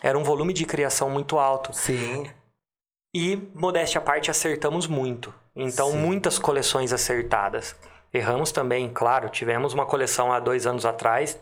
Era 0.01 0.17
um 0.17 0.23
volume 0.23 0.53
de 0.53 0.65
criação 0.65 1.09
muito 1.09 1.37
alto. 1.39 1.73
Sim. 1.73 2.29
E, 3.15 3.35
modéstia 3.53 3.99
à 3.99 4.01
parte, 4.01 4.29
acertamos 4.29 4.87
muito. 4.87 5.33
Então, 5.55 5.91
Sim. 5.91 5.97
muitas 5.97 6.37
coleções 6.37 6.93
acertadas. 6.93 7.75
Erramos 8.13 8.51
também, 8.51 8.89
claro. 8.89 9.29
Tivemos 9.29 9.73
uma 9.73 9.85
coleção 9.85 10.31
há 10.31 10.39
dois 10.39 10.67
anos 10.67 10.85
atrás, 10.85 11.39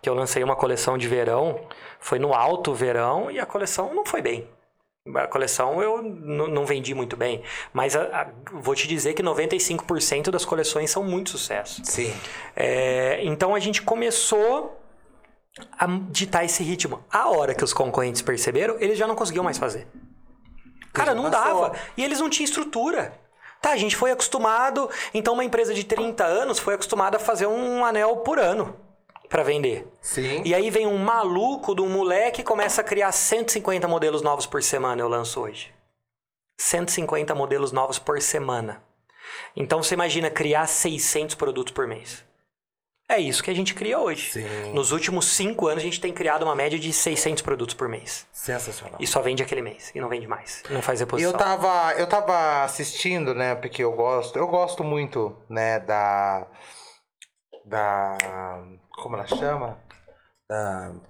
que 0.00 0.08
eu 0.08 0.14
lancei 0.14 0.42
uma 0.42 0.56
coleção 0.56 0.98
de 0.98 1.08
verão. 1.08 1.60
Foi 2.00 2.18
no 2.18 2.34
alto 2.34 2.74
verão 2.74 3.30
e 3.30 3.38
a 3.38 3.46
coleção 3.46 3.94
não 3.94 4.04
foi 4.04 4.20
bem. 4.20 4.48
A 5.04 5.26
coleção 5.26 5.82
eu 5.82 6.00
não 6.00 6.64
vendi 6.64 6.94
muito 6.94 7.16
bem. 7.16 7.42
Mas 7.72 7.96
a- 7.96 8.02
a- 8.22 8.30
vou 8.52 8.72
te 8.74 8.86
dizer 8.86 9.14
que 9.14 9.22
95% 9.22 10.30
das 10.30 10.44
coleções 10.44 10.90
são 10.92 11.02
muito 11.02 11.30
sucesso. 11.30 11.82
Sim. 11.84 12.14
É, 12.54 13.18
então 13.24 13.52
a 13.52 13.58
gente 13.58 13.82
começou 13.82 14.80
a 15.76 15.86
ditar 16.08 16.44
esse 16.44 16.62
ritmo. 16.62 17.04
A 17.10 17.28
hora 17.30 17.52
que 17.52 17.64
os 17.64 17.72
concorrentes 17.72 18.22
perceberam, 18.22 18.76
eles 18.78 18.96
já 18.96 19.08
não 19.08 19.16
conseguiam 19.16 19.42
mais 19.44 19.58
fazer. 19.58 19.88
Cara, 20.92 21.14
não 21.14 21.28
dava. 21.28 21.72
E 21.96 22.04
eles 22.04 22.20
não 22.20 22.30
tinham 22.30 22.44
estrutura. 22.44 23.12
Tá, 23.60 23.70
a 23.70 23.76
gente 23.76 23.96
foi 23.96 24.12
acostumado. 24.12 24.88
Então, 25.12 25.34
uma 25.34 25.44
empresa 25.44 25.74
de 25.74 25.82
30 25.84 26.24
anos 26.24 26.58
foi 26.60 26.74
acostumada 26.74 27.16
a 27.16 27.20
fazer 27.20 27.46
um 27.46 27.84
anel 27.84 28.18
por 28.18 28.38
ano 28.38 28.76
para 29.32 29.42
vender. 29.42 29.88
Sim. 30.02 30.42
E 30.44 30.54
aí 30.54 30.68
vem 30.68 30.86
um 30.86 30.98
maluco 30.98 31.74
de 31.74 31.80
um 31.80 31.88
moleque 31.88 32.42
e 32.42 32.44
começa 32.44 32.82
a 32.82 32.84
criar 32.84 33.10
150 33.10 33.88
modelos 33.88 34.20
novos 34.20 34.44
por 34.44 34.62
semana, 34.62 35.00
eu 35.00 35.08
lanço 35.08 35.40
hoje. 35.40 35.72
150 36.58 37.34
modelos 37.34 37.72
novos 37.72 37.98
por 37.98 38.20
semana. 38.20 38.84
Então 39.56 39.82
você 39.82 39.94
imagina 39.94 40.30
criar 40.30 40.66
600 40.66 41.34
produtos 41.34 41.72
por 41.72 41.86
mês. 41.86 42.22
É 43.08 43.18
isso 43.18 43.42
que 43.42 43.50
a 43.50 43.54
gente 43.54 43.74
cria 43.74 43.98
hoje. 43.98 44.32
Sim. 44.32 44.72
Nos 44.74 44.92
últimos 44.92 45.24
cinco 45.24 45.66
anos 45.66 45.82
a 45.82 45.86
gente 45.86 46.00
tem 46.00 46.12
criado 46.12 46.42
uma 46.42 46.54
média 46.54 46.78
de 46.78 46.92
600 46.92 47.42
produtos 47.42 47.74
por 47.74 47.88
mês. 47.88 48.26
Sensacional. 48.32 48.98
E 49.00 49.06
só 49.06 49.22
vende 49.22 49.42
aquele 49.42 49.62
mês. 49.62 49.90
E 49.94 50.00
não 50.00 50.10
vende 50.10 50.26
mais. 50.26 50.62
Não 50.68 50.82
faz 50.82 51.00
reposição. 51.00 51.32
Eu 51.32 51.38
tava, 51.38 51.94
eu 51.94 52.06
tava 52.06 52.64
assistindo, 52.64 53.34
né, 53.34 53.54
porque 53.54 53.82
eu 53.82 53.92
gosto, 53.92 54.38
eu 54.38 54.46
gosto 54.46 54.84
muito, 54.84 55.34
né, 55.48 55.80
da 55.80 56.46
da 57.64 58.18
como 58.96 59.16
ela 59.16 59.26
chama? 59.26 59.76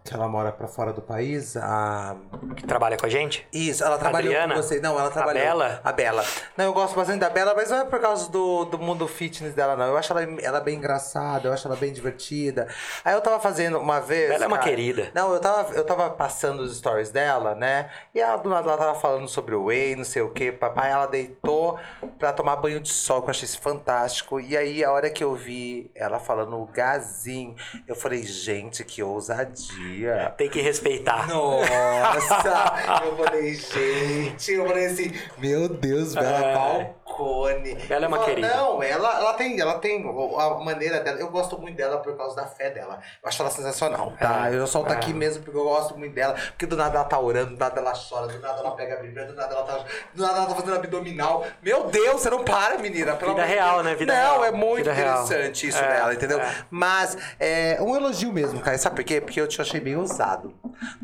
Que 0.04 0.14
ela 0.14 0.28
mora 0.28 0.52
pra 0.52 0.68
fora 0.68 0.92
do 0.92 1.02
país, 1.02 1.56
a 1.56 2.14
Que 2.56 2.64
trabalha 2.64 2.96
com 2.96 3.06
a 3.06 3.08
gente? 3.08 3.44
Isso, 3.52 3.82
ela 3.82 3.98
trabalhou 3.98 4.30
Adriana? 4.30 4.54
com 4.54 4.62
você. 4.62 4.78
Não, 4.80 4.98
ela 4.98 5.10
trabalhou. 5.10 5.42
Bela? 5.42 5.80
A 5.82 5.90
Bela. 5.90 6.24
Não, 6.56 6.66
eu 6.66 6.72
gosto 6.72 6.94
bastante 6.94 7.18
da 7.18 7.28
Bela, 7.28 7.52
mas 7.56 7.68
não 7.68 7.78
é 7.78 7.84
por 7.84 7.98
causa 8.00 8.30
do, 8.30 8.64
do 8.66 8.78
mundo 8.78 9.08
fitness 9.08 9.52
dela, 9.52 9.74
não. 9.74 9.86
Eu 9.86 9.96
acho 9.96 10.12
ela, 10.12 10.22
ela 10.40 10.60
bem 10.60 10.76
engraçada, 10.76 11.48
eu 11.48 11.52
acho 11.52 11.66
ela 11.66 11.76
bem 11.76 11.92
divertida. 11.92 12.68
Aí 13.04 13.14
eu 13.14 13.20
tava 13.20 13.40
fazendo 13.40 13.78
uma 13.80 13.98
vez. 14.00 14.30
Ela 14.30 14.44
é 14.44 14.46
uma 14.46 14.58
cara- 14.58 14.68
querida. 14.70 15.10
Não, 15.12 15.32
eu 15.32 15.40
tava, 15.40 15.74
eu 15.74 15.84
tava 15.84 16.10
passando 16.10 16.60
os 16.60 16.76
stories 16.76 17.10
dela, 17.10 17.54
né? 17.56 17.90
E 18.14 18.20
ela 18.20 18.36
do 18.36 18.48
nada 18.48 18.68
ela 18.68 18.78
tava 18.78 18.94
falando 19.00 19.26
sobre 19.28 19.56
o 19.56 19.64
whey, 19.64 19.96
não 19.96 20.04
sei 20.04 20.22
o 20.22 20.30
que. 20.30 20.52
Papai, 20.52 20.92
ela 20.92 21.06
deitou 21.06 21.78
pra 22.16 22.32
tomar 22.32 22.56
banho 22.56 22.78
de 22.78 22.90
sol, 22.90 23.20
que 23.22 23.26
eu 23.26 23.30
achei 23.30 23.46
isso 23.46 23.60
fantástico. 23.60 24.38
E 24.38 24.56
aí, 24.56 24.84
a 24.84 24.92
hora 24.92 25.10
que 25.10 25.24
eu 25.24 25.34
vi 25.34 25.90
ela 25.96 26.20
falando 26.20 26.56
o 26.60 26.66
gazinho, 26.66 27.56
eu 27.88 27.96
falei, 27.96 28.22
gente, 28.22 28.84
que 28.84 29.02
ousadia. 29.22 30.34
Tem 30.36 30.50
que 30.50 30.60
respeitar. 30.60 31.28
Nossa! 31.28 32.74
eu 33.06 33.16
falei, 33.16 33.54
gente, 33.54 34.52
eu 34.52 34.66
falei 34.66 34.86
assim, 34.86 35.12
meu 35.38 35.68
Deus, 35.68 36.14
Bela 36.14 36.80
É. 36.80 36.94
Falcone. 37.16 37.74
Bela 37.86 38.04
é 38.04 38.08
uma 38.08 38.18
querida. 38.24 38.48
Não, 38.48 38.82
ela, 38.82 39.18
ela 39.18 39.34
tem, 39.34 39.60
ela 39.60 39.78
tem 39.78 40.02
a 40.38 40.50
maneira 40.64 41.00
dela. 41.00 41.18
Eu 41.20 41.28
gosto 41.30 41.58
muito 41.60 41.76
dela 41.76 41.98
por 41.98 42.16
causa 42.16 42.36
da 42.36 42.46
fé 42.46 42.70
dela. 42.70 43.00
Eu 43.22 43.28
acho 43.28 43.42
ela 43.42 43.50
sensacional, 43.50 44.12
tá? 44.18 44.50
É. 44.50 44.54
Eu 44.56 44.66
solto 44.66 44.92
É. 44.92 44.96
aqui 44.96 45.12
mesmo 45.12 45.42
porque 45.44 45.58
eu 45.58 45.64
gosto 45.64 45.96
muito 45.98 46.14
dela. 46.14 46.34
Porque 46.34 46.66
do 46.66 46.76
nada 46.76 46.96
ela 46.98 47.04
tá 47.04 47.18
orando, 47.18 47.50
do 47.54 47.58
nada 47.58 47.80
ela 47.80 47.92
chora, 47.92 48.26
do 48.28 48.38
nada 48.40 48.58
ela 48.60 48.70
pega 48.72 48.94
a 48.94 49.02
Bíblia, 49.02 49.26
do 49.26 49.34
nada 49.34 49.54
ela 49.54 49.62
tá, 49.64 49.84
do 50.14 50.22
nada 50.22 50.38
ela 50.38 50.46
tá 50.46 50.54
fazendo 50.54 50.74
abdominal. 50.76 51.44
Meu 51.62 51.84
Deus, 51.84 52.20
você 52.22 52.30
não 52.30 52.44
para, 52.44 52.78
menina. 52.78 53.14
Pelo 53.16 53.32
Vida 53.32 53.44
real, 53.44 53.74
Deus. 53.74 53.84
né? 53.84 53.94
Vida 53.94 54.12
não, 54.14 54.20
real. 54.40 54.44
é 54.44 54.50
muito 54.52 54.76
Vida 54.78 54.92
real. 54.92 55.24
interessante 55.24 55.66
isso 55.68 55.78
É, 55.78 55.88
dela, 55.88 56.14
entendeu? 56.14 56.40
é. 56.40 56.54
Mas 56.70 57.16
é 57.38 57.78
um 57.80 57.94
elogio 57.96 58.32
mesmo, 58.32 58.60
cara. 58.60 58.76
Sabe 58.78 58.96
por 58.96 59.04
quê? 59.04 59.20
Porque 59.20 59.40
eu 59.40 59.46
te 59.48 59.60
achei 59.60 59.80
bem 59.80 59.96
ousado. 59.96 60.54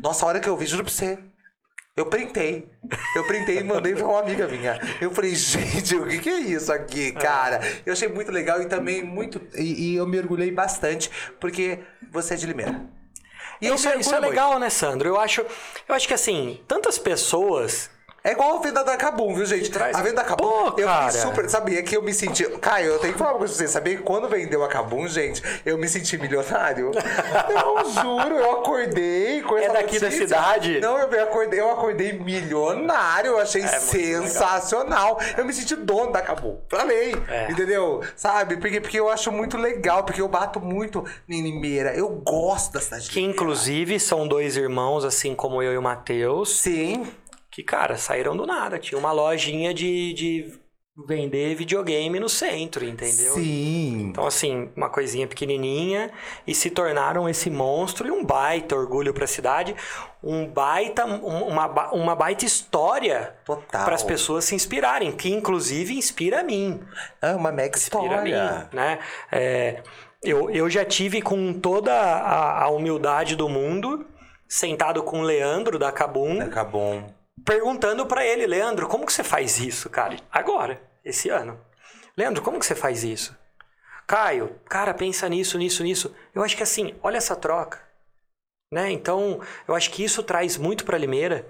Nossa, 0.01 0.25
a 0.25 0.27
hora 0.29 0.39
que 0.39 0.49
eu 0.49 0.57
vi, 0.57 0.65
juro 0.65 0.83
pra 0.83 0.91
você. 0.91 1.19
Eu 1.99 2.05
printei. 2.05 2.65
Eu 3.13 3.25
printei 3.27 3.57
e 3.59 3.63
mandei 3.63 3.93
pra 3.93 4.05
uma 4.05 4.21
amiga 4.21 4.47
minha. 4.47 4.79
Eu 5.01 5.11
falei, 5.11 5.35
gente, 5.35 5.95
o 5.97 6.07
que, 6.07 6.19
que 6.19 6.29
é 6.29 6.39
isso 6.39 6.71
aqui, 6.71 7.11
cara? 7.11 7.59
Eu 7.85 7.91
achei 7.91 8.07
muito 8.07 8.31
legal 8.31 8.61
e 8.61 8.67
também 8.67 9.03
muito. 9.03 9.41
E, 9.53 9.91
e 9.91 9.95
eu 9.95 10.07
me 10.07 10.17
orgulhei 10.17 10.49
bastante, 10.49 11.11
porque 11.41 11.79
você 12.09 12.35
é 12.35 12.37
de 12.37 12.45
Limeira. 12.45 12.81
E 13.61 13.67
Isso, 13.67 13.89
é- 13.89 13.97
isso 13.97 14.09
é 14.11 14.15
orgulho 14.15 14.29
legal, 14.31 14.57
né, 14.59 14.69
Sandro? 14.69 15.09
Eu 15.09 15.19
acho, 15.19 15.41
eu 15.41 15.93
acho 15.93 16.07
que 16.07 16.13
assim, 16.13 16.61
tantas 16.65 16.97
pessoas. 16.97 17.89
É 18.23 18.31
igual 18.33 18.57
a 18.57 18.61
venda 18.61 18.83
da 18.83 18.97
Cabum, 18.97 19.33
viu, 19.33 19.45
gente? 19.45 19.69
Traz- 19.71 19.95
A 19.95 20.01
venda 20.01 20.17
da 20.17 20.23
Cabum, 20.25 20.43
Pô, 20.71 20.73
eu 20.77 20.85
cara. 20.87 21.11
fiquei 21.11 21.21
super. 21.29 21.49
Sabia 21.49 21.81
que 21.83 21.95
eu 21.95 22.01
me 22.01 22.13
senti. 22.13 22.43
Caio, 22.59 22.87
eu 22.93 22.99
tenho 22.99 23.13
que 23.13 23.19
falar 23.19 23.31
uma 23.31 23.39
coisa 23.39 23.53
pra 23.53 23.63
você. 23.65 23.71
Sabia 23.71 23.95
que 23.97 24.03
quando 24.03 24.27
vendeu 24.27 24.63
a 24.63 24.67
Cabum, 24.67 25.07
gente, 25.07 25.41
eu 25.65 25.77
me 25.77 25.87
senti 25.87 26.17
milionário? 26.17 26.91
eu 26.93 27.89
juro, 27.91 28.35
eu 28.35 28.51
acordei 28.59 29.41
com 29.41 29.57
É 29.57 29.63
essa 29.63 29.73
daqui 29.73 29.99
da 29.99 30.07
notícia. 30.07 30.27
cidade? 30.27 30.79
Não, 30.81 30.97
eu 30.97 31.23
acordei, 31.23 31.59
eu 31.59 31.71
acordei 31.71 32.11
milionário. 32.13 33.31
Eu 33.31 33.39
achei 33.39 33.61
É 33.63 33.67
sensacional. 33.67 35.19
Eu 35.37 35.45
me 35.45 35.53
senti 35.53 35.75
dono 35.75 36.11
da 36.11 36.21
Cabum. 36.21 36.57
Falei, 36.69 37.15
É. 37.29 37.51
entendeu? 37.51 38.01
Sabe? 38.15 38.57
Porque, 38.57 38.81
porque 38.81 38.99
eu 38.99 39.09
acho 39.09 39.31
muito 39.31 39.57
legal, 39.57 40.03
porque 40.03 40.21
eu 40.21 40.27
bato 40.27 40.59
muito 40.59 41.05
em 41.27 41.41
Limeira. 41.41 41.93
Eu 41.93 42.09
gosto 42.09 42.73
da 42.73 42.81
cidade 42.81 43.05
de 43.05 43.11
Que 43.11 43.21
inclusive 43.21 43.99
são 43.99 44.27
dois 44.27 44.57
irmãos, 44.57 45.05
assim 45.05 45.33
como 45.35 45.61
eu 45.63 45.73
e 45.73 45.77
o 45.77 45.81
Matheus, 45.81 46.57
Sim. 46.57 47.07
Que, 47.59 47.63
cara, 47.63 47.97
saíram 47.97 48.35
do 48.37 48.45
nada. 48.45 48.79
Tinha 48.79 48.97
uma 48.97 49.11
lojinha 49.11 49.73
de, 49.73 50.13
de 50.13 50.59
vender 51.07 51.55
videogame 51.55 52.19
no 52.19 52.27
centro, 52.29 52.85
entendeu? 52.85 53.33
Sim. 53.33 54.07
Então, 54.09 54.25
assim, 54.25 54.69
uma 54.75 54.89
coisinha 54.89 55.27
pequenininha 55.27 56.11
e 56.47 56.53
se 56.55 56.69
tornaram 56.69 57.27
esse 57.27 57.49
monstro 57.49 58.07
e 58.07 58.11
um 58.11 58.23
baita 58.23 58.75
orgulho 58.75 59.13
pra 59.13 59.27
cidade, 59.27 59.75
um 60.23 60.45
baita, 60.47 61.05
um- 61.05 61.47
uma, 61.47 61.91
uma 61.91 62.15
baita 62.15 62.45
história 62.45 63.35
para 63.71 63.95
as 63.95 64.03
pessoas 64.03 64.45
se 64.45 64.55
inspirarem, 64.55 65.11
que 65.11 65.29
inclusive 65.29 65.93
inspira 65.97 66.39
a 66.41 66.43
mim. 66.43 66.81
É 67.21 67.33
uma 67.35 67.51
mega 67.51 67.77
Inspira 67.77 68.19
a 68.19 68.21
mim, 68.21 68.31
né? 68.73 68.99
É, 69.31 69.83
eu, 70.23 70.49
eu 70.49 70.69
já 70.69 70.83
tive 70.85 71.21
com 71.21 71.53
toda 71.53 71.93
a, 71.93 72.63
a 72.63 72.69
humildade 72.69 73.35
do 73.37 73.47
mundo, 73.47 74.05
sentado 74.47 75.01
com 75.03 75.19
o 75.21 75.23
Leandro 75.23 75.79
da 75.79 75.91
Cabum, 75.91 76.41
Acabou. 76.41 77.03
Perguntando 77.49 78.05
pra 78.05 78.23
ele, 78.23 78.45
Leandro, 78.45 78.87
como 78.87 79.07
que 79.07 79.11
você 79.11 79.23
faz 79.23 79.59
isso, 79.59 79.89
cara? 79.89 80.15
Agora, 80.31 80.79
esse 81.03 81.29
ano. 81.29 81.59
Leandro, 82.15 82.43
como 82.43 82.59
que 82.59 82.65
você 82.65 82.75
faz 82.75 83.03
isso? 83.03 83.35
Caio, 84.05 84.55
cara, 84.69 84.93
pensa 84.93 85.27
nisso, 85.27 85.57
nisso, 85.57 85.83
nisso. 85.83 86.15
Eu 86.35 86.43
acho 86.43 86.55
que 86.55 86.61
assim, 86.61 86.93
olha 87.01 87.17
essa 87.17 87.35
troca. 87.35 87.79
Né? 88.71 88.91
Então, 88.91 89.41
eu 89.67 89.73
acho 89.73 89.89
que 89.89 90.03
isso 90.03 90.21
traz 90.21 90.57
muito 90.57 90.85
pra 90.85 90.99
Limeira, 90.99 91.47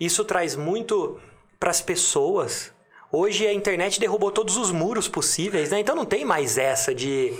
isso 0.00 0.24
traz 0.24 0.56
muito 0.56 1.20
pras 1.60 1.82
pessoas. 1.82 2.72
Hoje 3.12 3.46
a 3.46 3.52
internet 3.52 4.00
derrubou 4.00 4.30
todos 4.30 4.56
os 4.56 4.70
muros 4.70 5.06
possíveis, 5.06 5.70
né? 5.70 5.80
Então 5.80 5.94
não 5.94 6.06
tem 6.06 6.24
mais 6.24 6.56
essa 6.56 6.94
de 6.94 7.38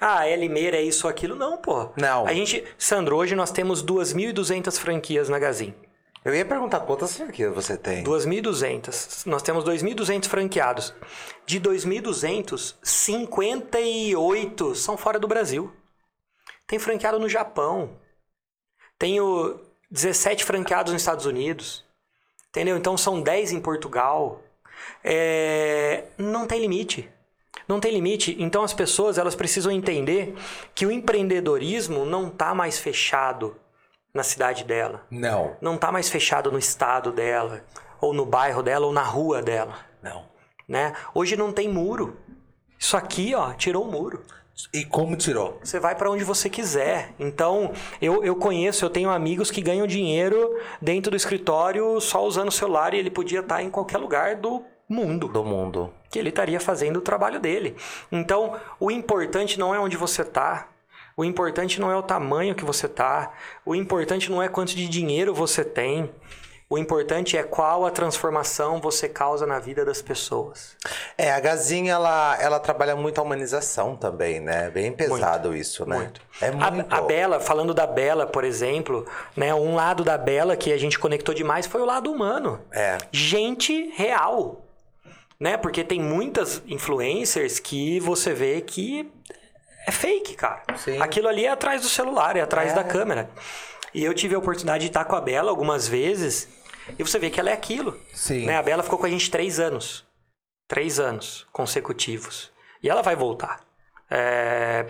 ah, 0.00 0.26
é 0.26 0.34
Limeira, 0.34 0.78
é 0.78 0.82
isso 0.82 1.06
ou 1.06 1.10
aquilo. 1.10 1.36
Não, 1.36 1.58
pô. 1.58 1.90
Não. 1.94 2.26
A 2.26 2.32
gente, 2.32 2.64
Sandro, 2.78 3.16
hoje 3.16 3.36
nós 3.36 3.50
temos 3.50 3.84
2.200 3.84 4.78
franquias 4.78 5.28
na 5.28 5.38
Gazin. 5.38 5.74
Eu 6.22 6.34
ia 6.34 6.44
perguntar 6.44 6.80
quantas 6.80 7.16
franquias 7.16 7.54
você 7.54 7.78
tem. 7.78 8.04
2.200. 8.04 9.26
Nós 9.26 9.42
temos 9.42 9.64
2.200 9.64 10.26
franqueados. 10.26 10.94
De 11.46 11.58
2.200, 11.58 12.76
58 12.82 14.74
são 14.74 14.98
fora 14.98 15.18
do 15.18 15.26
Brasil. 15.26 15.72
Tem 16.66 16.78
franqueado 16.78 17.18
no 17.18 17.28
Japão. 17.28 17.96
Tenho 18.98 19.58
17 19.90 20.44
franqueados 20.44 20.92
nos 20.92 21.00
Estados 21.00 21.24
Unidos. 21.24 21.84
Entendeu? 22.50 22.76
Então 22.76 22.98
são 22.98 23.22
10 23.22 23.52
em 23.52 23.60
Portugal. 23.60 24.42
É... 25.02 26.04
Não 26.18 26.46
tem 26.46 26.60
limite. 26.60 27.08
Não 27.66 27.80
tem 27.80 27.92
limite. 27.92 28.36
Então 28.38 28.62
as 28.62 28.74
pessoas 28.74 29.16
elas 29.16 29.34
precisam 29.34 29.72
entender 29.72 30.34
que 30.74 30.84
o 30.84 30.92
empreendedorismo 30.92 32.04
não 32.04 32.28
está 32.28 32.54
mais 32.54 32.78
fechado 32.78 33.56
na 34.12 34.22
cidade 34.22 34.64
dela. 34.64 35.06
Não. 35.10 35.56
Não 35.60 35.74
está 35.74 35.90
mais 35.92 36.08
fechado 36.08 36.50
no 36.50 36.58
estado 36.58 37.12
dela, 37.12 37.64
ou 38.00 38.12
no 38.12 38.26
bairro 38.26 38.62
dela, 38.62 38.86
ou 38.86 38.92
na 38.92 39.02
rua 39.02 39.42
dela. 39.42 39.74
Não. 40.02 40.24
Né? 40.68 40.94
Hoje 41.14 41.36
não 41.36 41.52
tem 41.52 41.68
muro. 41.68 42.16
Isso 42.78 42.96
aqui, 42.96 43.34
ó, 43.34 43.52
tirou 43.52 43.84
o 43.84 43.90
muro. 43.90 44.24
E 44.74 44.84
como 44.84 45.16
tirou? 45.16 45.58
Você 45.62 45.80
vai 45.80 45.94
para 45.94 46.10
onde 46.10 46.24
você 46.24 46.50
quiser. 46.50 47.14
Então, 47.18 47.72
eu, 48.00 48.22
eu 48.24 48.36
conheço, 48.36 48.84
eu 48.84 48.90
tenho 48.90 49.10
amigos 49.10 49.50
que 49.50 49.62
ganham 49.62 49.86
dinheiro 49.86 50.58
dentro 50.82 51.10
do 51.10 51.16
escritório 51.16 52.00
só 52.00 52.24
usando 52.24 52.48
o 52.48 52.52
celular 52.52 52.92
e 52.92 52.98
ele 52.98 53.10
podia 53.10 53.40
estar 53.40 53.62
em 53.62 53.70
qualquer 53.70 53.98
lugar 53.98 54.36
do 54.36 54.62
mundo. 54.88 55.28
Do 55.28 55.44
mundo. 55.44 55.92
Que 56.10 56.18
ele 56.18 56.28
estaria 56.30 56.60
fazendo 56.60 56.98
o 56.98 57.02
trabalho 57.02 57.40
dele. 57.40 57.76
Então, 58.10 58.58
o 58.78 58.90
importante 58.90 59.58
não 59.58 59.74
é 59.74 59.78
onde 59.78 59.96
você 59.96 60.22
está. 60.22 60.68
O 61.20 61.24
importante 61.24 61.78
não 61.78 61.90
é 61.90 61.96
o 61.96 62.02
tamanho 62.02 62.54
que 62.54 62.64
você 62.64 62.88
tá. 62.88 63.30
O 63.62 63.74
importante 63.74 64.30
não 64.30 64.42
é 64.42 64.48
quanto 64.48 64.74
de 64.74 64.88
dinheiro 64.88 65.34
você 65.34 65.62
tem. 65.62 66.10
O 66.66 66.78
importante 66.78 67.36
é 67.36 67.42
qual 67.42 67.84
a 67.84 67.90
transformação 67.90 68.80
você 68.80 69.06
causa 69.06 69.46
na 69.46 69.58
vida 69.58 69.84
das 69.84 70.00
pessoas. 70.00 70.78
É, 71.18 71.30
a 71.30 71.38
Gazinha, 71.38 71.92
ela, 71.92 72.38
ela 72.40 72.58
trabalha 72.58 72.96
muito 72.96 73.18
a 73.18 73.22
humanização 73.22 73.96
também, 73.96 74.40
né? 74.40 74.70
Bem 74.70 74.92
pesado 74.92 75.50
muito, 75.50 75.60
isso, 75.60 75.84
né? 75.84 75.98
Muito. 75.98 76.22
É 76.40 76.50
muito. 76.50 76.90
A, 76.90 76.96
a, 76.96 77.02
Bela, 77.02 77.38
falando 77.38 77.74
da 77.74 77.86
Bela, 77.86 78.26
por 78.26 78.42
exemplo, 78.42 79.04
né? 79.36 79.54
Um 79.54 79.74
lado 79.74 80.02
da 80.02 80.16
Bela 80.16 80.56
que 80.56 80.72
a 80.72 80.78
gente 80.78 80.98
conectou 80.98 81.34
demais 81.34 81.66
foi 81.66 81.82
o 81.82 81.84
lado 81.84 82.10
humano. 82.10 82.62
É. 82.72 82.96
Gente 83.12 83.92
real. 83.94 84.64
Né? 85.38 85.58
Porque 85.58 85.84
tem 85.84 86.00
muitas 86.00 86.62
influencers 86.66 87.58
que 87.58 88.00
você 88.00 88.32
vê 88.32 88.62
que 88.62 89.10
é 89.90 89.92
fake, 89.92 90.34
cara. 90.34 90.62
Sim. 90.76 91.00
Aquilo 91.00 91.28
ali 91.28 91.44
é 91.44 91.50
atrás 91.50 91.82
do 91.82 91.88
celular, 91.88 92.36
é 92.36 92.40
atrás 92.40 92.72
é. 92.72 92.74
da 92.74 92.84
câmera. 92.84 93.28
E 93.92 94.04
eu 94.04 94.14
tive 94.14 94.34
a 94.34 94.38
oportunidade 94.38 94.84
de 94.84 94.90
estar 94.90 95.04
com 95.04 95.16
a 95.16 95.20
Bela 95.20 95.50
algumas 95.50 95.86
vezes 95.86 96.48
e 96.98 97.02
você 97.02 97.18
vê 97.18 97.28
que 97.28 97.38
ela 97.38 97.50
é 97.50 97.52
aquilo. 97.52 98.00
Sim. 98.14 98.46
Né? 98.46 98.56
A 98.56 98.62
Bela 98.62 98.82
ficou 98.82 98.98
com 98.98 99.06
a 99.06 99.10
gente 99.10 99.30
três 99.30 99.60
anos. 99.60 100.06
Três 100.68 101.00
anos 101.00 101.46
consecutivos. 101.52 102.52
E 102.82 102.88
ela 102.88 103.02
vai 103.02 103.16
voltar. 103.16 103.60
É... 104.08 104.86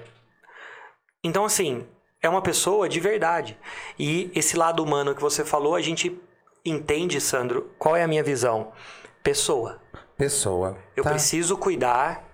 Então, 1.25 1.45
assim, 1.45 1.87
é 2.23 2.29
uma 2.29 2.43
pessoa 2.43 2.89
de 2.89 3.01
verdade. 3.01 3.59
E 3.99 4.31
esse 4.35 4.57
lado 4.57 4.83
humano 4.83 5.15
que 5.15 5.21
você 5.21 5.45
falou, 5.45 5.75
a 5.75 5.81
gente 5.81 6.21
entende, 6.65 7.21
Sandro, 7.21 7.71
qual 7.79 7.97
é 7.97 8.03
a 8.03 8.09
minha 8.09 8.23
visão? 8.23 8.73
Pessoa. 9.23 9.81
Pessoa. 10.17 10.77
Eu 10.95 11.03
tá. 11.03 11.11
preciso 11.11 11.57
cuidar 11.57 12.30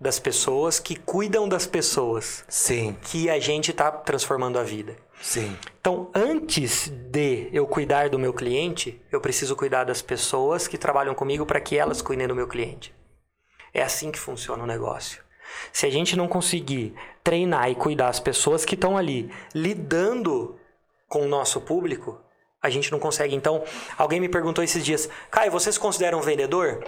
das 0.00 0.18
pessoas 0.18 0.80
que 0.80 0.96
cuidam 0.96 1.48
das 1.48 1.66
pessoas. 1.66 2.44
Sim. 2.48 2.96
Que 3.02 3.28
a 3.28 3.38
gente 3.38 3.70
está 3.70 3.90
transformando 3.90 4.58
a 4.58 4.62
vida. 4.62 4.96
Sim. 5.20 5.56
Então, 5.78 6.10
antes 6.14 6.88
de 6.88 7.48
eu 7.52 7.66
cuidar 7.66 8.08
do 8.08 8.18
meu 8.18 8.32
cliente, 8.32 9.00
eu 9.12 9.20
preciso 9.20 9.54
cuidar 9.54 9.84
das 9.84 10.00
pessoas 10.00 10.66
que 10.66 10.78
trabalham 10.78 11.14
comigo 11.14 11.44
para 11.44 11.60
que 11.60 11.76
elas 11.76 12.00
cuidem 12.00 12.26
do 12.26 12.34
meu 12.34 12.48
cliente. 12.48 12.94
É 13.74 13.82
assim 13.82 14.10
que 14.10 14.18
funciona 14.18 14.62
o 14.64 14.66
negócio. 14.66 15.22
Se 15.72 15.84
a 15.84 15.90
gente 15.90 16.16
não 16.16 16.26
conseguir 16.26 16.94
treinar 17.22 17.70
e 17.70 17.74
cuidar 17.74 18.08
as 18.08 18.20
pessoas 18.20 18.64
que 18.64 18.74
estão 18.74 18.96
ali 18.96 19.30
lidando 19.54 20.58
com 21.06 21.22
o 21.22 21.28
nosso 21.28 21.60
público, 21.60 22.18
a 22.62 22.70
gente 22.70 22.90
não 22.90 22.98
consegue. 22.98 23.34
Então, 23.34 23.62
alguém 23.98 24.20
me 24.20 24.28
perguntou 24.28 24.64
esses 24.64 24.84
dias: 24.84 25.08
Caio, 25.30 25.50
você 25.50 25.70
se 25.70 25.78
considera 25.78 26.16
um 26.16 26.22
vendedor? 26.22 26.84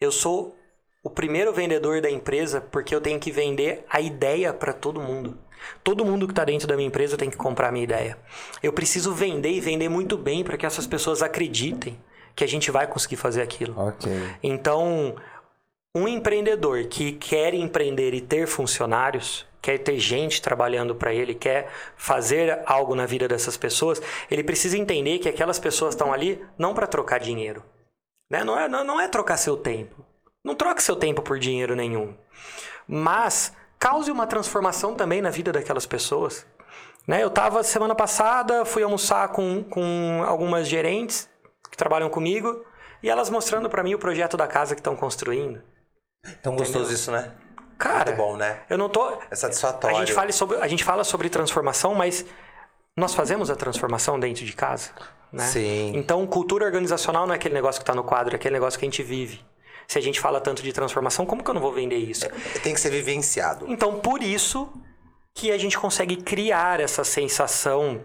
Eu 0.00 0.10
sou 0.10 0.56
o 1.02 1.10
primeiro 1.10 1.52
vendedor 1.52 2.00
da 2.00 2.10
empresa 2.10 2.60
porque 2.60 2.94
eu 2.94 3.00
tenho 3.00 3.18
que 3.18 3.30
vender 3.30 3.84
a 3.88 4.00
ideia 4.00 4.52
para 4.52 4.72
todo 4.72 5.00
mundo. 5.00 5.38
Todo 5.82 6.04
mundo 6.04 6.26
que 6.26 6.32
está 6.32 6.44
dentro 6.44 6.66
da 6.66 6.76
minha 6.76 6.88
empresa 6.88 7.16
tem 7.16 7.30
que 7.30 7.36
comprar 7.36 7.68
a 7.68 7.72
minha 7.72 7.84
ideia. 7.84 8.18
Eu 8.62 8.72
preciso 8.72 9.12
vender 9.12 9.50
e 9.50 9.60
vender 9.60 9.88
muito 9.88 10.16
bem 10.16 10.42
para 10.42 10.56
que 10.56 10.66
essas 10.66 10.86
pessoas 10.86 11.22
acreditem 11.22 11.98
que 12.34 12.44
a 12.44 12.48
gente 12.48 12.70
vai 12.70 12.86
conseguir 12.86 13.16
fazer 13.16 13.42
aquilo. 13.42 13.78
Ok. 13.78 14.10
Então, 14.42 15.16
um 15.94 16.06
empreendedor 16.08 16.84
que 16.84 17.12
quer 17.12 17.52
empreender 17.52 18.14
e 18.14 18.20
ter 18.20 18.46
funcionários, 18.46 19.46
quer 19.60 19.78
ter 19.78 19.98
gente 19.98 20.40
trabalhando 20.40 20.94
para 20.94 21.12
ele, 21.12 21.34
quer 21.34 21.68
fazer 21.96 22.60
algo 22.64 22.94
na 22.94 23.04
vida 23.04 23.28
dessas 23.28 23.56
pessoas, 23.56 24.00
ele 24.30 24.44
precisa 24.44 24.78
entender 24.78 25.18
que 25.18 25.28
aquelas 25.28 25.58
pessoas 25.58 25.94
estão 25.94 26.12
ali 26.12 26.42
não 26.56 26.72
para 26.72 26.86
trocar 26.86 27.18
dinheiro. 27.18 27.62
Né? 28.30 28.44
Não, 28.44 28.58
é, 28.58 28.68
não, 28.68 28.84
não 28.84 29.00
é 29.00 29.08
trocar 29.08 29.36
seu 29.36 29.56
tempo. 29.56 30.09
Não 30.44 30.54
troque 30.54 30.82
seu 30.82 30.96
tempo 30.96 31.22
por 31.22 31.38
dinheiro 31.38 31.76
nenhum. 31.76 32.14
Mas 32.86 33.52
cause 33.78 34.10
uma 34.10 34.26
transformação 34.26 34.94
também 34.94 35.20
na 35.20 35.30
vida 35.30 35.52
daquelas 35.52 35.86
pessoas. 35.86 36.46
Né? 37.06 37.22
Eu 37.22 37.28
estava 37.28 37.62
semana 37.62 37.94
passada, 37.94 38.64
fui 38.64 38.82
almoçar 38.82 39.28
com, 39.28 39.62
com 39.64 40.22
algumas 40.26 40.66
gerentes 40.66 41.28
que 41.70 41.76
trabalham 41.76 42.08
comigo 42.08 42.64
e 43.02 43.08
elas 43.08 43.30
mostrando 43.30 43.68
para 43.68 43.82
mim 43.82 43.94
o 43.94 43.98
projeto 43.98 44.36
da 44.36 44.46
casa 44.46 44.74
que 44.74 44.80
estão 44.80 44.96
construindo. 44.96 45.62
Tão 46.42 46.56
gostoso 46.56 46.92
isso, 46.92 47.10
né? 47.10 47.32
Cara, 47.78 48.10
Muito 48.10 48.16
bom, 48.16 48.36
né? 48.36 48.60
Eu 48.68 48.76
não 48.76 48.90
tô. 48.90 49.18
É 49.30 49.34
satisfatório. 49.34 49.96
A 49.96 50.00
gente, 50.00 50.12
fala 50.12 50.30
sobre, 50.32 50.56
a 50.58 50.68
gente 50.68 50.84
fala 50.84 51.02
sobre 51.02 51.30
transformação, 51.30 51.94
mas 51.94 52.26
nós 52.94 53.14
fazemos 53.14 53.48
a 53.48 53.56
transformação 53.56 54.20
dentro 54.20 54.44
de 54.44 54.52
casa. 54.52 54.90
Né? 55.32 55.44
Sim. 55.44 55.92
Então, 55.94 56.26
cultura 56.26 56.66
organizacional 56.66 57.26
não 57.26 57.32
é 57.32 57.36
aquele 57.36 57.54
negócio 57.54 57.80
que 57.80 57.84
está 57.84 57.94
no 57.94 58.04
quadro, 58.04 58.34
é 58.34 58.36
aquele 58.36 58.52
negócio 58.52 58.78
que 58.78 58.84
a 58.84 58.88
gente 58.88 59.02
vive 59.02 59.42
se 59.90 59.98
a 59.98 60.00
gente 60.00 60.20
fala 60.20 60.40
tanto 60.40 60.62
de 60.62 60.72
transformação, 60.72 61.26
como 61.26 61.42
que 61.42 61.50
eu 61.50 61.54
não 61.54 61.60
vou 61.60 61.72
vender 61.72 61.96
isso? 61.96 62.24
Tem 62.62 62.72
que 62.72 62.78
ser 62.80 62.90
vivenciado. 62.90 63.66
Então, 63.68 63.98
por 63.98 64.22
isso 64.22 64.72
que 65.34 65.50
a 65.50 65.58
gente 65.58 65.76
consegue 65.76 66.14
criar 66.14 66.78
essa 66.78 67.02
sensação 67.02 68.04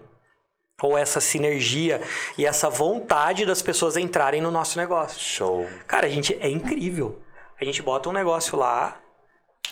ou 0.82 0.98
essa 0.98 1.22
sinergia 1.22 2.02
e 2.40 2.44
essa 2.44 2.72
vontade 2.72 3.46
das 3.46 3.62
pessoas 3.62 3.98
entrarem 3.98 4.42
no 4.42 4.50
nosso 4.50 4.80
negócio. 4.80 5.20
Show. 5.20 5.70
Cara, 5.86 6.08
a 6.08 6.10
gente 6.10 6.36
é 6.42 6.50
incrível. 6.50 7.22
A 7.62 7.64
gente 7.64 7.84
bota 7.84 8.10
um 8.10 8.14
negócio 8.14 8.58
lá, 8.58 9.00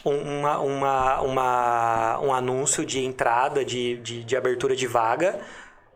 uma, 0.06 0.60
uma, 0.60 1.22
uma, 1.22 2.20
um 2.20 2.32
anúncio 2.32 2.86
de 2.86 3.04
entrada, 3.04 3.66
de, 3.66 3.98
de, 3.98 4.24
de 4.24 4.38
abertura 4.38 4.76
de 4.76 4.86
vaga. 4.86 5.42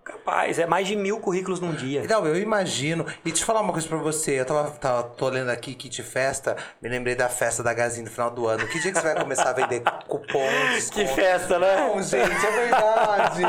Capaz, 0.08 0.58
é 0.58 0.66
mais 0.66 0.88
de 0.88 0.96
mil 0.96 1.20
currículos 1.20 1.60
num 1.60 1.74
dia. 1.74 2.06
Não, 2.08 2.26
eu 2.26 2.38
imagino. 2.38 3.06
E 3.26 3.32
te 3.32 3.44
falar 3.44 3.60
uma 3.60 3.74
coisa 3.74 3.86
pra 3.90 3.98
você. 3.98 4.40
Eu 4.40 4.46
tava, 4.46 4.72
tava 4.72 5.04
tô 5.04 5.28
lendo 5.28 5.50
aqui 5.50 5.74
kit 5.74 6.02
festa, 6.02 6.56
me 6.82 6.88
lembrei 6.88 7.14
da 7.14 7.28
festa 7.28 7.62
da 7.62 7.74
Gazinha 7.74 8.06
no 8.06 8.12
final 8.12 8.32
do 8.32 8.48
ano. 8.48 8.66
Que 8.68 8.80
dia 8.80 8.94
que 8.94 9.00
você 9.00 9.06
vai 9.06 9.20
começar 9.20 9.50
a 9.50 9.54
vender 9.54 9.82
cupons? 10.08 10.90
Que 10.92 11.06
festa, 11.08 11.60
né? 11.60 11.76
Não, 11.76 12.02
gente, 12.02 12.46
é 12.46 12.52
verdade. 12.52 13.42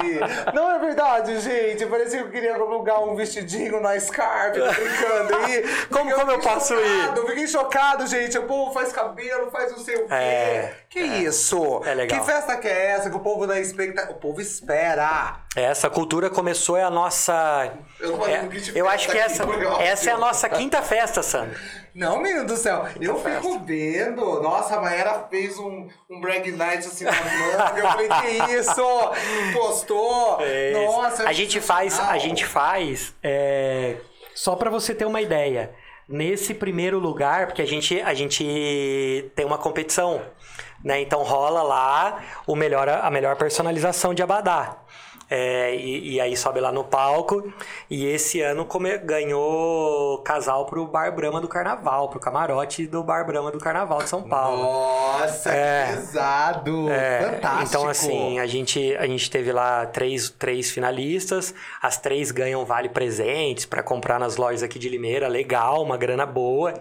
Não 0.52 0.68
é 0.68 0.78
verdade, 0.80 1.40
gente. 1.40 1.86
Parecia 1.86 2.22
que 2.22 2.24
eu 2.26 2.30
queria 2.32 2.54
alugar 2.56 3.04
um 3.04 3.14
vestidinho 3.14 3.80
na 3.80 3.98
Scarp, 4.00 4.56
tô 4.56 4.72
brincando 4.72 5.36
aí. 5.36 5.64
como, 5.92 6.12
como 6.12 6.32
eu 6.32 6.40
posso 6.40 6.74
chocado, 6.74 6.88
ir? 6.88 7.16
Eu 7.16 7.26
fiquei 7.28 7.46
chocado, 7.46 8.06
gente. 8.08 8.36
O 8.36 8.42
povo 8.44 8.72
faz 8.72 8.92
cabelo, 8.92 9.48
faz 9.52 9.70
não 9.70 9.78
sei 9.78 9.94
o 9.94 10.08
quê. 10.08 10.14
É, 10.14 10.74
que 10.90 10.98
é, 10.98 11.18
isso? 11.18 11.82
É 11.84 11.94
legal. 11.94 12.18
Que 12.18 12.26
festa 12.26 12.56
que 12.56 12.66
é 12.66 12.86
essa 12.90 13.08
que 13.08 13.16
o 13.16 13.20
povo 13.20 13.46
da 13.46 13.60
expectativa... 13.60 14.12
O 14.12 14.16
povo 14.16 14.40
espera. 14.40 15.40
Essa 15.56 15.88
cultura 15.88 16.28
começou 16.30 16.47
é 16.76 16.82
a 16.82 16.90
nossa. 16.90 17.72
Eu, 18.00 18.24
é, 18.26 18.48
eu 18.74 18.88
acho 18.88 19.08
que 19.08 19.18
essa, 19.18 19.44
essa 19.80 20.10
é 20.10 20.12
a 20.12 20.18
nossa 20.18 20.48
quinta 20.48 20.82
festa, 20.82 21.22
Sandro. 21.22 21.58
Não, 21.94 22.20
menino 22.22 22.46
do 22.46 22.56
céu, 22.56 22.86
quinta 22.92 23.04
eu 23.04 23.18
festa. 23.18 23.40
fico 23.40 23.58
vendo. 23.64 24.40
Nossa, 24.40 24.76
a 24.76 24.80
Maera 24.80 25.26
fez 25.28 25.58
um, 25.58 25.88
um 26.08 26.20
brag 26.20 26.52
night 26.52 26.86
assim 26.86 27.04
na 27.04 27.10
manga. 27.12 27.78
Eu 27.78 27.86
falei, 27.88 28.08
que 28.08 28.54
isso? 28.54 29.12
Postou? 29.52 30.38
É 30.48 30.72
Nossa, 30.72 31.28
a 31.28 31.32
gente 31.32 31.60
faz, 31.60 31.98
a 31.98 32.16
gente 32.18 32.44
faz. 32.46 33.14
É, 33.22 33.96
só 34.34 34.54
para 34.54 34.70
você 34.70 34.94
ter 34.94 35.04
uma 35.04 35.20
ideia. 35.20 35.74
Nesse 36.08 36.54
primeiro 36.54 36.98
lugar, 36.98 37.46
porque 37.46 37.60
a 37.60 37.66
gente, 37.66 38.00
a 38.00 38.14
gente 38.14 39.30
tem 39.34 39.44
uma 39.44 39.58
competição, 39.58 40.22
né? 40.82 41.00
Então 41.00 41.22
rola 41.22 41.62
lá 41.62 42.20
o 42.46 42.54
melhor, 42.54 42.88
a 42.88 43.10
melhor 43.10 43.36
personalização 43.36 44.14
de 44.14 44.22
Abadá. 44.22 44.78
É, 45.30 45.76
e, 45.76 46.14
e, 46.14 46.20
aí 46.20 46.34
sobe 46.34 46.58
lá 46.58 46.72
no 46.72 46.82
palco. 46.82 47.52
E 47.90 48.06
esse 48.06 48.40
ano 48.40 48.64
come, 48.64 48.96
ganhou 48.98 50.18
casal 50.22 50.64
pro 50.64 50.86
Bar 50.86 51.14
Brahma 51.14 51.38
do 51.38 51.46
Carnaval, 51.46 52.08
pro 52.08 52.18
camarote 52.18 52.86
do 52.86 53.02
Bar 53.02 53.26
Brahma 53.26 53.50
do 53.50 53.58
Carnaval 53.58 53.98
de 53.98 54.08
São 54.08 54.22
Paulo. 54.22 54.62
Nossa, 54.62 55.50
é, 55.50 55.86
que 55.86 55.96
pesado! 55.96 56.90
É, 56.90 57.20
Fantástico! 57.20 57.68
Então, 57.68 57.88
assim, 57.88 58.38
a 58.38 58.46
gente, 58.46 58.96
a 58.96 59.06
gente 59.06 59.30
teve 59.30 59.52
lá 59.52 59.84
três, 59.84 60.30
três 60.30 60.70
finalistas, 60.70 61.54
as 61.82 61.98
três 61.98 62.30
ganham 62.30 62.64
vale 62.64 62.88
presentes 62.88 63.66
para 63.66 63.82
comprar 63.82 64.18
nas 64.18 64.38
lojas 64.38 64.62
aqui 64.62 64.78
de 64.78 64.88
Limeira, 64.88 65.28
legal, 65.28 65.82
uma 65.82 65.98
grana 65.98 66.24
boa 66.24 66.72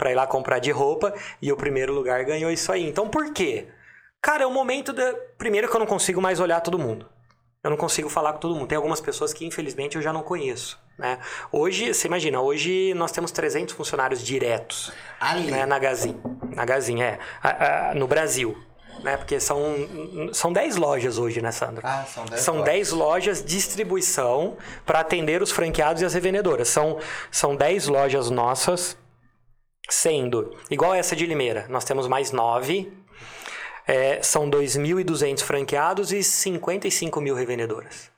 para 0.00 0.10
ir 0.10 0.14
lá 0.14 0.26
comprar 0.26 0.58
de 0.58 0.70
roupa, 0.70 1.12
e 1.42 1.52
o 1.52 1.56
primeiro 1.56 1.92
lugar 1.92 2.24
ganhou 2.24 2.50
isso 2.50 2.72
aí. 2.72 2.88
Então, 2.88 3.06
por 3.06 3.34
quê? 3.34 3.68
Cara, 4.22 4.44
é 4.44 4.46
o 4.46 4.50
momento 4.50 4.94
da. 4.94 5.14
Primeiro 5.36 5.68
que 5.68 5.76
eu 5.76 5.78
não 5.78 5.86
consigo 5.86 6.22
mais 6.22 6.40
olhar 6.40 6.60
todo 6.60 6.78
mundo. 6.78 7.06
Eu 7.62 7.68
não 7.68 7.76
consigo 7.76 8.08
falar 8.08 8.32
com 8.32 8.38
todo 8.38 8.54
mundo. 8.54 8.66
Tem 8.66 8.76
algumas 8.76 9.02
pessoas 9.02 9.34
que, 9.34 9.44
infelizmente, 9.44 9.96
eu 9.96 10.02
já 10.02 10.10
não 10.10 10.22
conheço. 10.22 10.80
Né? 10.98 11.18
Hoje, 11.52 11.92
você 11.92 12.08
imagina, 12.08 12.40
hoje 12.40 12.94
nós 12.94 13.12
temos 13.12 13.30
300 13.30 13.74
funcionários 13.74 14.22
diretos 14.22 14.90
Ali. 15.20 15.50
Né, 15.50 15.66
na 15.66 15.78
Gazin. 15.78 16.18
Na 16.54 16.64
Gazin, 16.64 17.02
é. 17.02 17.18
A, 17.42 17.90
a, 17.90 17.94
no 17.94 18.06
Brasil. 18.06 18.56
Né? 19.02 19.18
Porque 19.18 19.38
são, 19.38 19.74
são 20.32 20.52
10 20.52 20.76
lojas 20.76 21.18
hoje, 21.18 21.42
né, 21.42 21.52
Sandro? 21.52 21.82
Ah, 21.86 22.04
são 22.06 22.24
10 22.24 22.40
São 22.40 22.62
10 22.62 22.92
lojas 22.92 23.44
distribuição 23.44 24.56
para 24.86 25.00
atender 25.00 25.42
os 25.42 25.50
franqueados 25.50 26.00
e 26.00 26.04
as 26.06 26.14
revendedoras. 26.14 26.68
São, 26.68 26.98
são 27.30 27.54
10 27.54 27.88
lojas 27.88 28.30
nossas, 28.30 28.96
sendo 29.90 30.56
igual 30.70 30.94
essa 30.94 31.14
de 31.14 31.26
Limeira. 31.26 31.66
Nós 31.68 31.84
temos 31.84 32.08
mais 32.08 32.32
9 32.32 33.00
é, 33.90 34.22
são 34.22 34.48
2.200 34.48 35.42
franqueados 35.42 36.12
e 36.12 36.22
55 36.22 37.20
mil 37.20 37.34
revendedoras. 37.34 38.08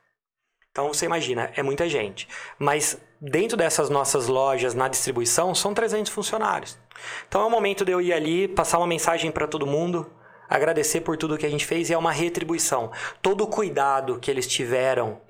Então 0.71 0.89
você 0.89 1.07
imagina, 1.07 1.51
é 1.57 1.63
muita 1.63 1.89
gente. 1.89 2.29
Mas 2.59 2.99
dentro 3.19 3.57
dessas 3.57 3.89
nossas 3.89 4.27
lojas 4.27 4.75
na 4.75 4.87
distribuição 4.87 5.55
são 5.55 5.73
300 5.73 6.13
funcionários. 6.13 6.79
Então 7.27 7.41
é 7.41 7.47
o 7.47 7.51
momento 7.51 7.87
de 7.87 7.93
eu 7.93 8.03
ir 8.03 8.13
ali, 8.13 8.49
passar 8.49 8.79
uma 8.79 8.87
mensagem 8.87 9.31
para 9.31 9.47
todo 9.47 9.67
mundo, 9.67 10.11
agradecer 10.49 11.01
por 11.01 11.17
tudo 11.17 11.39
que 11.39 11.47
a 11.47 11.51
gente 11.51 11.65
fez 11.65 11.89
e 11.89 11.95
é 11.95 11.99
uma 11.99 12.13
retribuição. 12.13 12.91
Todo 13.23 13.45
o 13.45 13.47
cuidado 13.47 14.19
que 14.19 14.31
eles 14.31 14.47
tiveram 14.47 15.23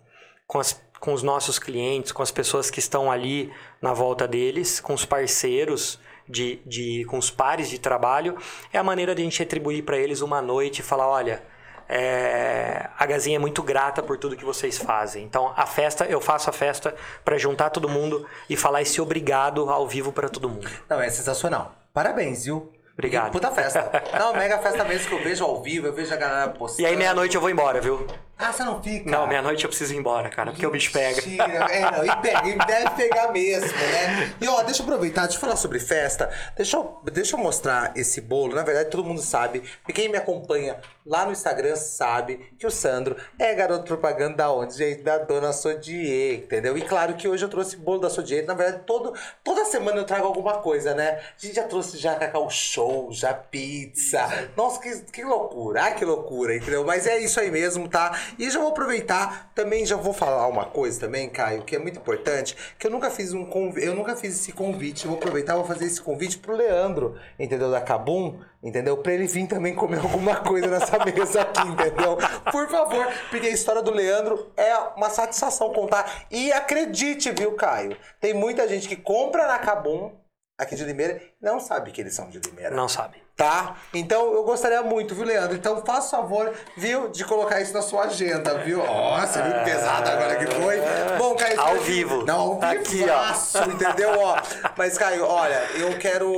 com, 0.47 0.59
as, 0.59 0.81
com 0.99 1.13
os 1.13 1.23
nossos 1.23 1.57
clientes, 1.57 2.11
com 2.11 2.23
as 2.23 2.33
pessoas 2.33 2.69
que 2.69 2.81
estão 2.81 3.13
ali 3.13 3.53
na 3.81 3.93
volta 3.93 4.27
deles, 4.27 4.81
com 4.81 4.93
os 4.93 5.05
parceiros 5.05 6.01
de, 6.29 6.61
de, 6.67 7.05
com 7.07 7.19
os 7.19 7.31
pares 7.31 7.69
de 7.69 7.79
trabalho, 7.79 8.37
é 8.73 8.79
a 8.79 8.83
maneira 8.83 9.15
de 9.15 9.23
a 9.23 9.25
gente 9.25 9.39
retribuir 9.39 9.85
para 9.85 9.97
eles 9.97 10.21
uma 10.21 10.41
noite 10.41 10.81
e 10.81 10.83
falar, 10.83 11.09
olha, 11.09 11.43
é, 11.89 12.89
a 12.99 13.05
Gazinha 13.05 13.37
é 13.37 13.39
muito 13.39 13.63
grata 13.63 14.03
por 14.03 14.17
tudo 14.17 14.37
que 14.37 14.45
vocês 14.45 14.79
fazem. 14.79 15.25
Então, 15.25 15.53
a 15.57 15.67
festa, 15.67 16.07
eu 16.07 16.21
faço 16.21 16.49
a 16.49 16.53
festa 16.53 16.95
para 17.25 17.37
juntar 17.37 17.71
todo 17.71 17.89
mundo 17.89 18.27
e 18.49 18.57
falar 18.57 18.83
esse 18.83 19.01
obrigado 19.01 19.69
ao 19.69 19.87
vivo 19.87 20.13
para 20.13 20.29
todo 20.29 20.49
mundo. 20.49 20.69
Não, 20.89 21.01
é 21.01 21.11
sensacional. 21.11 21.75
Parabéns, 21.93 22.45
viu? 22.45 22.73
Obrigado. 22.95 23.29
E 23.29 23.33
puta 23.33 23.51
festa. 23.51 23.91
Não, 24.19 24.33
mega 24.35 24.59
festa 24.59 24.85
mesmo 24.85 25.09
que 25.09 25.15
eu 25.15 25.23
vejo 25.23 25.45
ao 25.45 25.63
vivo, 25.63 25.87
eu 25.87 25.93
vejo 25.93 26.13
a 26.13 26.17
galera 26.17 26.51
postando. 26.51 26.83
E 26.83 26.91
aí, 26.91 26.97
meia-noite 26.97 27.35
eu 27.35 27.41
vou 27.41 27.51
embora, 27.51 27.81
viu? 27.81 28.07
Ah, 28.43 28.53
você 28.53 28.65
não 28.65 28.83
fica? 28.83 29.09
Não, 29.09 29.27
meia-noite 29.27 29.63
eu 29.63 29.69
preciso 29.69 29.95
ir 29.95 29.99
embora, 29.99 30.29
cara, 30.29 30.51
porque 30.51 30.67
o 30.67 30.71
bicho 30.71 30.91
pega. 30.93 31.23
É, 31.71 31.91
não, 31.91 32.05
e 32.05 32.17
pega, 32.21 32.49
e 32.49 32.59
deve 32.67 32.91
pegar 32.91 33.31
mesmo, 33.31 33.69
né? 33.69 34.35
E 34.41 34.49
ó, 34.49 34.63
deixa 34.63 34.83
eu 34.83 34.85
aproveitar, 34.87 35.23
deixa 35.23 35.37
eu 35.37 35.41
falar 35.41 35.55
sobre 35.55 35.79
festa. 35.79 36.29
Deixa 36.57 36.77
eu, 36.77 37.01
deixa 37.13 37.37
eu 37.37 37.41
mostrar 37.41 37.93
esse 37.97 38.21
bolo. 38.21 38.55
Na 38.55 38.63
verdade, 38.63 38.91
todo 38.91 39.05
mundo 39.05 39.21
sabe. 39.23 39.63
E 39.89 39.93
quem 39.93 40.09
me 40.09 40.17
acompanha 40.19 40.81
lá 41.07 41.25
no 41.25 41.33
Instagram 41.33 41.77
sabe 41.77 42.53
que 42.59 42.67
o 42.67 42.71
Sandro 42.71 43.17
é 43.39 43.55
garoto 43.55 43.85
propaganda 43.85 44.37
da 44.37 44.53
onde, 44.53 44.77
gente? 44.77 45.03
Da 45.03 45.19
dona 45.19 45.53
Sodier, 45.53 46.41
entendeu? 46.41 46.77
E 46.77 46.83
claro 46.83 47.15
que 47.15 47.29
hoje 47.29 47.45
eu 47.45 47.49
trouxe 47.49 47.77
bolo 47.77 48.01
da 48.01 48.11
Sodier. 48.11 48.45
Na 48.45 48.55
verdade, 48.55 48.83
todo, 48.85 49.15
toda 49.45 49.65
semana 49.65 49.99
eu 49.99 50.05
trago 50.05 50.27
alguma 50.27 50.55
coisa, 50.59 50.95
né? 50.95 51.21
A 51.21 51.47
gente 51.47 51.55
já 51.55 51.65
trouxe 51.65 51.97
já 51.97 52.15
cacau 52.17 52.49
show, 52.51 53.09
já 53.13 53.33
pizza. 53.33 54.49
Nossa, 54.57 54.81
que, 54.81 55.01
que 55.13 55.23
loucura. 55.25 55.83
Ai, 55.83 55.95
que 55.95 56.05
loucura, 56.05 56.57
entendeu? 56.57 56.85
Mas 56.85 57.07
é 57.07 57.19
isso 57.19 57.39
aí 57.39 57.51
mesmo, 57.51 57.89
tá? 57.89 58.19
E 58.39 58.51
já 58.51 58.59
vou 58.59 58.71
aproveitar, 58.71 59.51
também 59.55 59.85
já 59.85 59.97
vou 59.97 60.13
falar 60.13 60.47
uma 60.47 60.65
coisa 60.65 61.01
também, 61.01 61.29
Caio, 61.29 61.63
que 61.63 61.77
é 61.77 61.79
muito 61.79 61.99
importante, 61.99 62.57
que 62.79 62.87
eu 62.87 62.91
nunca 62.91 63.11
fiz 63.11 63.33
um 63.33 63.43
eu 63.77 63.95
nunca 63.95 64.17
fiz 64.17 64.35
esse 64.35 64.53
convite, 64.53 65.05
eu 65.05 65.11
vou 65.11 65.19
aproveitar, 65.19 65.55
vou 65.55 65.65
fazer 65.65 65.85
esse 65.85 66.01
convite 66.01 66.39
pro 66.39 66.57
Leandro, 66.57 67.19
entendeu? 67.39 67.71
Da 67.71 67.81
Cabum, 67.81 68.41
entendeu? 68.63 68.97
Pra 68.97 69.13
ele 69.13 69.27
vir 69.27 69.47
também 69.47 69.75
comer 69.75 69.99
alguma 70.03 70.37
coisa 70.37 70.67
nessa 70.67 70.99
mesa 71.05 71.43
aqui, 71.43 71.67
entendeu? 71.69 72.17
Por 72.51 72.69
favor, 72.69 73.07
porque 73.31 73.47
a 73.47 73.51
história 73.51 73.83
do 73.83 73.91
Leandro 73.91 74.51
é 74.57 74.77
uma 74.97 75.11
satisfação 75.11 75.73
contar. 75.73 76.27
E 76.31 76.53
acredite, 76.53 77.31
viu, 77.31 77.53
Caio? 77.53 77.97
Tem 78.21 78.35
muita 78.35 78.67
gente 78.69 78.89
que 78.89 78.97
compra 78.97 79.47
na 79.47 79.59
Cabum, 79.59 80.13
aqui 80.59 80.75
de 80.75 80.85
Limeira, 80.85 81.21
não 81.41 81.61
sabe 81.61 81.91
que 81.91 82.01
eles 82.01 82.15
são 82.15 82.29
de 82.29 82.39
Limeira. 82.39 82.75
Não 82.75 82.89
sabe. 82.89 83.22
Tá? 83.35 83.77
Então 83.95 84.33
eu 84.35 84.45
gostaria 84.45 84.83
muito, 84.83 85.15
viu, 85.15 85.25
Leandro? 85.25 85.57
Então 85.57 85.83
faça 85.85 86.19
o 86.19 86.21
favor, 86.23 86.53
viu, 86.77 87.09
de 87.09 87.25
colocar 87.25 87.61
isso 87.61 87.73
na 87.73 87.81
sua 87.81 88.05
agenda, 88.05 88.59
viu? 88.59 88.79
Nossa, 88.85 89.43
viu 89.43 89.55
que 89.55 89.65
pesado 89.65 90.09
agora 90.11 90.37
que 90.37 90.47
foi. 90.55 90.79
Bom, 91.19 91.35
Caio. 91.35 91.61
Ao 91.61 91.77
vivo. 91.77 92.25
Não, 92.27 92.41
ao 92.41 92.61
vivo. 92.61 92.67
Aqui, 92.67 93.05
ó. 93.09 93.65
entendeu? 93.65 94.11
Ó. 94.21 94.37
Mas, 94.77 94.99
Caio, 94.99 95.25
olha, 95.25 95.61
eu 95.77 95.99
quero. 95.99 96.31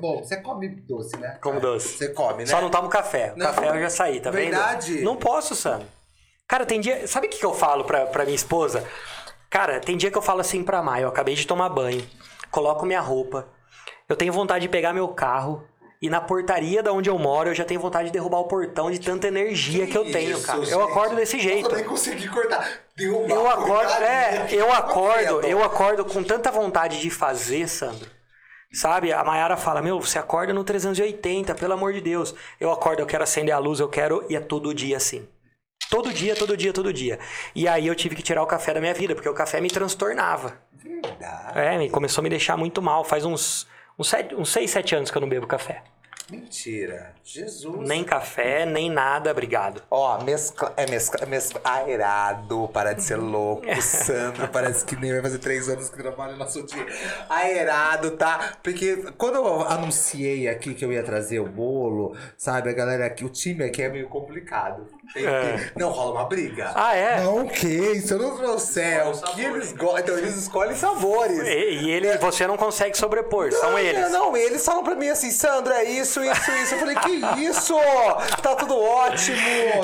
Bom, 0.00 0.22
você 0.22 0.36
come 0.40 0.68
doce, 0.68 1.16
né? 1.18 1.38
Como 1.42 1.60
doce. 1.60 1.98
Você 1.98 2.08
come, 2.10 2.44
né? 2.44 2.46
Só 2.46 2.60
não 2.60 2.70
tomo 2.70 2.88
café. 2.88 3.32
O 3.34 3.38
Não. 3.38 3.46
café 3.46 3.68
eu 3.68 3.80
já 3.80 3.90
saí, 3.90 4.20
tá 4.20 4.30
Verdade? 4.30 4.94
vendo? 4.94 5.04
Não 5.04 5.16
posso, 5.16 5.56
Sam. 5.56 5.82
Cara, 6.46 6.64
tem 6.64 6.80
dia. 6.80 7.06
Sabe 7.08 7.26
o 7.26 7.30
que 7.30 7.38
que 7.38 7.44
eu 7.46 7.52
falo 7.52 7.84
pra, 7.84 8.06
pra 8.06 8.24
minha 8.24 8.36
esposa? 8.36 8.84
Cara, 9.50 9.80
tem 9.80 9.96
dia 9.96 10.10
que 10.10 10.16
eu 10.18 10.22
falo 10.22 10.40
assim 10.40 10.62
pra 10.62 10.82
Maia, 10.82 11.02
eu 11.02 11.08
acabei 11.08 11.34
de 11.34 11.46
tomar 11.46 11.68
banho, 11.68 12.04
coloco 12.50 12.84
minha 12.84 13.00
roupa, 13.00 13.46
eu 14.08 14.14
tenho 14.16 14.32
vontade 14.32 14.62
de 14.62 14.68
pegar 14.68 14.92
meu 14.92 15.08
carro. 15.08 15.66
E 16.00 16.10
na 16.10 16.20
portaria 16.20 16.82
da 16.82 16.92
onde 16.92 17.08
eu 17.08 17.18
moro, 17.18 17.50
eu 17.50 17.54
já 17.54 17.64
tenho 17.64 17.80
vontade 17.80 18.06
de 18.06 18.12
derrubar 18.12 18.38
o 18.38 18.44
portão 18.44 18.90
de 18.90 19.00
tanta 19.00 19.28
energia 19.28 19.86
que, 19.86 19.96
eu 19.96 20.10
tenho, 20.10 20.36
isso, 20.36 20.46
cara. 20.46 20.60
gente. 20.60 20.72
Eu 20.72 20.82
acordo 20.82 21.16
desse 21.16 21.40
jeito. 21.40 21.68
Eu 21.70 21.74
nem 21.74 21.84
consegui 21.84 22.28
cortar. 22.28 22.68
Derrubar 22.94 23.34
Eu 23.34 23.48
acordo, 23.48 23.92
é, 24.02 24.46
eu 24.50 24.72
acordo, 24.72 25.40
eu 25.46 25.64
acordo 25.64 26.04
com 26.04 26.22
tanta 26.22 26.50
vontade 26.50 27.00
de 27.00 27.10
fazer, 27.10 27.66
Sandro. 27.68 28.10
Sabe? 28.72 29.12
A 29.12 29.24
Mayara 29.24 29.56
fala: 29.56 29.80
Meu, 29.80 29.98
você 30.00 30.18
acorda 30.18 30.52
no 30.52 30.62
380, 30.62 31.54
pelo 31.54 31.72
amor 31.72 31.92
de 31.94 32.00
Deus. 32.00 32.34
Eu 32.60 32.70
acordo, 32.70 33.00
eu 33.00 33.06
quero 33.06 33.24
acender 33.24 33.54
a 33.54 33.58
luz, 33.58 33.80
eu 33.80 33.88
quero. 33.88 34.26
E 34.28 34.36
é 34.36 34.40
todo 34.40 34.74
dia 34.74 34.96
assim. 34.98 35.26
Todo 35.88 36.12
dia, 36.12 36.34
todo 36.34 36.56
dia, 36.56 36.72
todo 36.72 36.92
dia. 36.92 37.18
E 37.54 37.68
aí 37.68 37.86
eu 37.86 37.94
tive 37.94 38.16
que 38.16 38.22
tirar 38.22 38.42
o 38.42 38.46
café 38.46 38.74
da 38.74 38.80
minha 38.80 38.92
vida, 38.92 39.14
porque 39.14 39.28
o 39.28 39.34
café 39.34 39.60
me 39.60 39.68
transtornava. 39.68 40.58
Verdade. 40.72 41.58
É, 41.58 41.78
me 41.78 41.88
começou 41.88 42.20
a 42.20 42.24
me 42.24 42.28
deixar 42.28 42.56
muito 42.56 42.82
mal. 42.82 43.04
Faz 43.04 43.24
uns, 43.24 43.66
uns, 43.98 44.08
sete, 44.08 44.34
uns 44.34 44.48
6, 44.50 44.70
7 44.70 44.94
anos 44.96 45.10
que 45.10 45.16
eu 45.16 45.20
não 45.20 45.28
bebo 45.28 45.46
café. 45.46 45.82
Mentira. 46.28 47.14
Jesus. 47.22 47.88
Nem 47.88 48.02
café, 48.02 48.66
nem 48.66 48.90
nada, 48.90 49.30
obrigado. 49.30 49.80
Ó, 49.88 50.20
mescla, 50.24 50.72
é 50.76 50.84
mescla, 50.90 51.20
é 51.22 51.26
mescla, 51.26 51.60
aerado, 51.62 52.68
para 52.72 52.94
de 52.94 53.04
ser 53.04 53.14
louco. 53.14 53.62
Sandro 53.80 54.48
parece 54.48 54.84
que 54.84 54.96
nem 54.96 55.12
vai 55.12 55.22
fazer 55.22 55.38
três 55.38 55.68
anos 55.68 55.88
que 55.88 55.96
trabalha 55.96 56.34
na 56.36 56.48
sua 56.48 56.64
dia. 56.64 56.84
Aerado, 57.28 58.16
tá? 58.16 58.54
Porque 58.60 59.12
quando 59.16 59.36
eu 59.36 59.62
anunciei 59.68 60.48
aqui 60.48 60.74
que 60.74 60.84
eu 60.84 60.92
ia 60.92 61.04
trazer 61.04 61.38
o 61.38 61.46
bolo, 61.46 62.16
sabe, 62.36 62.70
a 62.70 62.72
galera 62.72 63.06
aqui, 63.06 63.24
o 63.24 63.30
time 63.30 63.62
aqui 63.62 63.82
é 63.82 63.88
meio 63.88 64.08
complicado. 64.08 64.84
Tem 65.12 65.24
É. 65.26 65.70
Não 65.76 65.90
rola 65.90 66.12
uma 66.12 66.24
briga. 66.24 66.72
Ah, 66.74 66.94
é? 66.94 67.20
Não, 67.20 67.44
o 67.44 67.48
que? 67.48 68.00
Se 68.00 68.12
eu 68.12 68.18
não 68.18 68.36
trouxer 68.36 69.06
o 69.06 69.12
que 69.34 69.40
eles 69.42 69.72
gostam, 69.72 69.98
então 70.00 70.18
eles 70.18 70.36
escolhem 70.36 70.74
sabores. 70.74 71.38
E, 71.40 71.84
e 71.84 71.90
ele, 71.90 72.16
você 72.18 72.46
não 72.46 72.56
consegue 72.56 72.96
sobrepor, 72.96 73.52
são 73.52 73.70
Não, 73.72 73.78
eles. 73.78 74.00
Não, 74.10 74.10
não, 74.30 74.36
eles 74.36 74.64
falam 74.64 74.82
pra 74.84 74.94
mim 74.94 75.08
assim, 75.08 75.30
Sandro, 75.30 75.72
é 75.72 75.84
isso, 75.84 76.22
isso, 76.22 76.50
isso. 76.52 76.74
Eu 76.74 76.78
falei, 76.80 76.96
que 76.96 77.10
isso? 77.42 77.74
Tá 78.42 78.54
tudo 78.56 78.78
ótimo. 78.78 79.36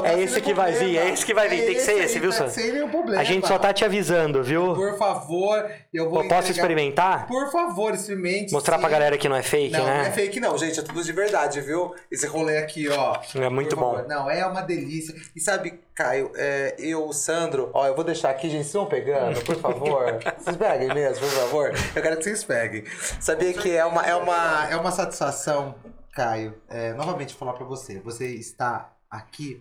tá 0.03 0.09
É 0.09 0.21
esse 0.21 0.41
que 0.41 0.53
vai 0.55 0.73
vir, 0.73 0.79
problema. 0.79 1.07
é 1.09 1.13
esse 1.13 1.27
que 1.27 1.35
vai 1.35 1.49
vir, 1.49 1.65
tem 1.67 1.75
que 1.75 1.81
ser 1.81 1.91
aí, 1.93 2.01
esse, 2.05 2.19
viu, 2.19 2.31
tá 2.31 2.37
Sandro? 2.37 2.53
Sem 2.55 2.73
nenhum 2.73 2.89
problema. 2.89 3.21
A 3.21 3.25
gente 3.25 3.47
só 3.47 3.59
tá 3.59 3.73
te 3.73 3.85
avisando, 3.85 4.43
viu? 4.43 4.75
Por 4.75 4.97
favor, 4.99 5.71
eu 5.93 6.09
vou 6.11 6.23
Eu 6.23 6.29
posso 6.29 6.51
entregar- 6.51 6.51
experimentar? 6.51 7.27
Por 7.27 7.51
favor, 7.51 7.95
experimente. 7.95 8.53
Mostrar 8.53 8.79
pra 8.79 8.89
sim. 8.89 8.93
galera 8.93 9.19
que 9.19 9.29
não 9.29 9.37
é 9.37 9.43
fake, 9.43 9.73
Não, 9.73 9.81
não 9.87 9.89
é 9.93 10.03
né? 10.05 10.11
fake 10.13 10.41
não, 10.41 10.57
gente, 10.59 10.79
é 10.81 10.83
tudo 10.83 11.03
de 11.03 11.13
verdade, 11.13 11.61
viu? 11.61 11.95
Esse 12.11 12.27
rolê 12.27 12.59
aqui, 12.59 12.89
ó. 12.89 13.17
É 13.35 13.49
muito 13.49 13.77
Por 13.77 13.83
favor. 13.85 14.03
bom. 14.03 14.09
Não, 14.09 14.31
é 14.31 14.45
uma 14.47 14.61
delícia. 14.63 15.12
E 15.35 15.41
sabe, 15.41 15.81
Caio, 15.95 16.33
é, 16.37 16.75
eu, 16.79 17.13
Sandro, 17.13 17.71
ó, 17.75 17.87
eu 17.87 17.95
vou 17.95 18.05
deixar 18.05 18.31
aqui, 18.31 18.49
gente, 18.49 18.65
vocês 18.65 18.73
vão 18.73 18.87
pegando, 18.87 19.43
por 19.45 19.57
favor. 19.57 20.19
vocês 20.39 20.57
peguem 20.57 20.89
mesmo, 20.95 21.27
por 21.27 21.35
favor. 21.35 21.73
Eu 21.95 22.03
quero 22.03 22.17
que 22.17 22.25
vocês 22.25 22.45
peguem. 22.45 22.85
Sabia 23.21 23.53
que 23.53 23.71
é 23.71 23.85
uma, 23.85 24.07
é 24.07 24.15
uma, 24.15 24.71
é 24.71 24.77
uma 24.77 24.91
satisfação, 24.91 25.75
Caio, 26.13 26.61
é, 26.69 26.93
novamente 26.95 27.35
falar 27.35 27.53
pra 27.55 27.65
você. 27.65 28.01
Você 28.01 28.27
está 28.35 28.95
aqui, 29.11 29.61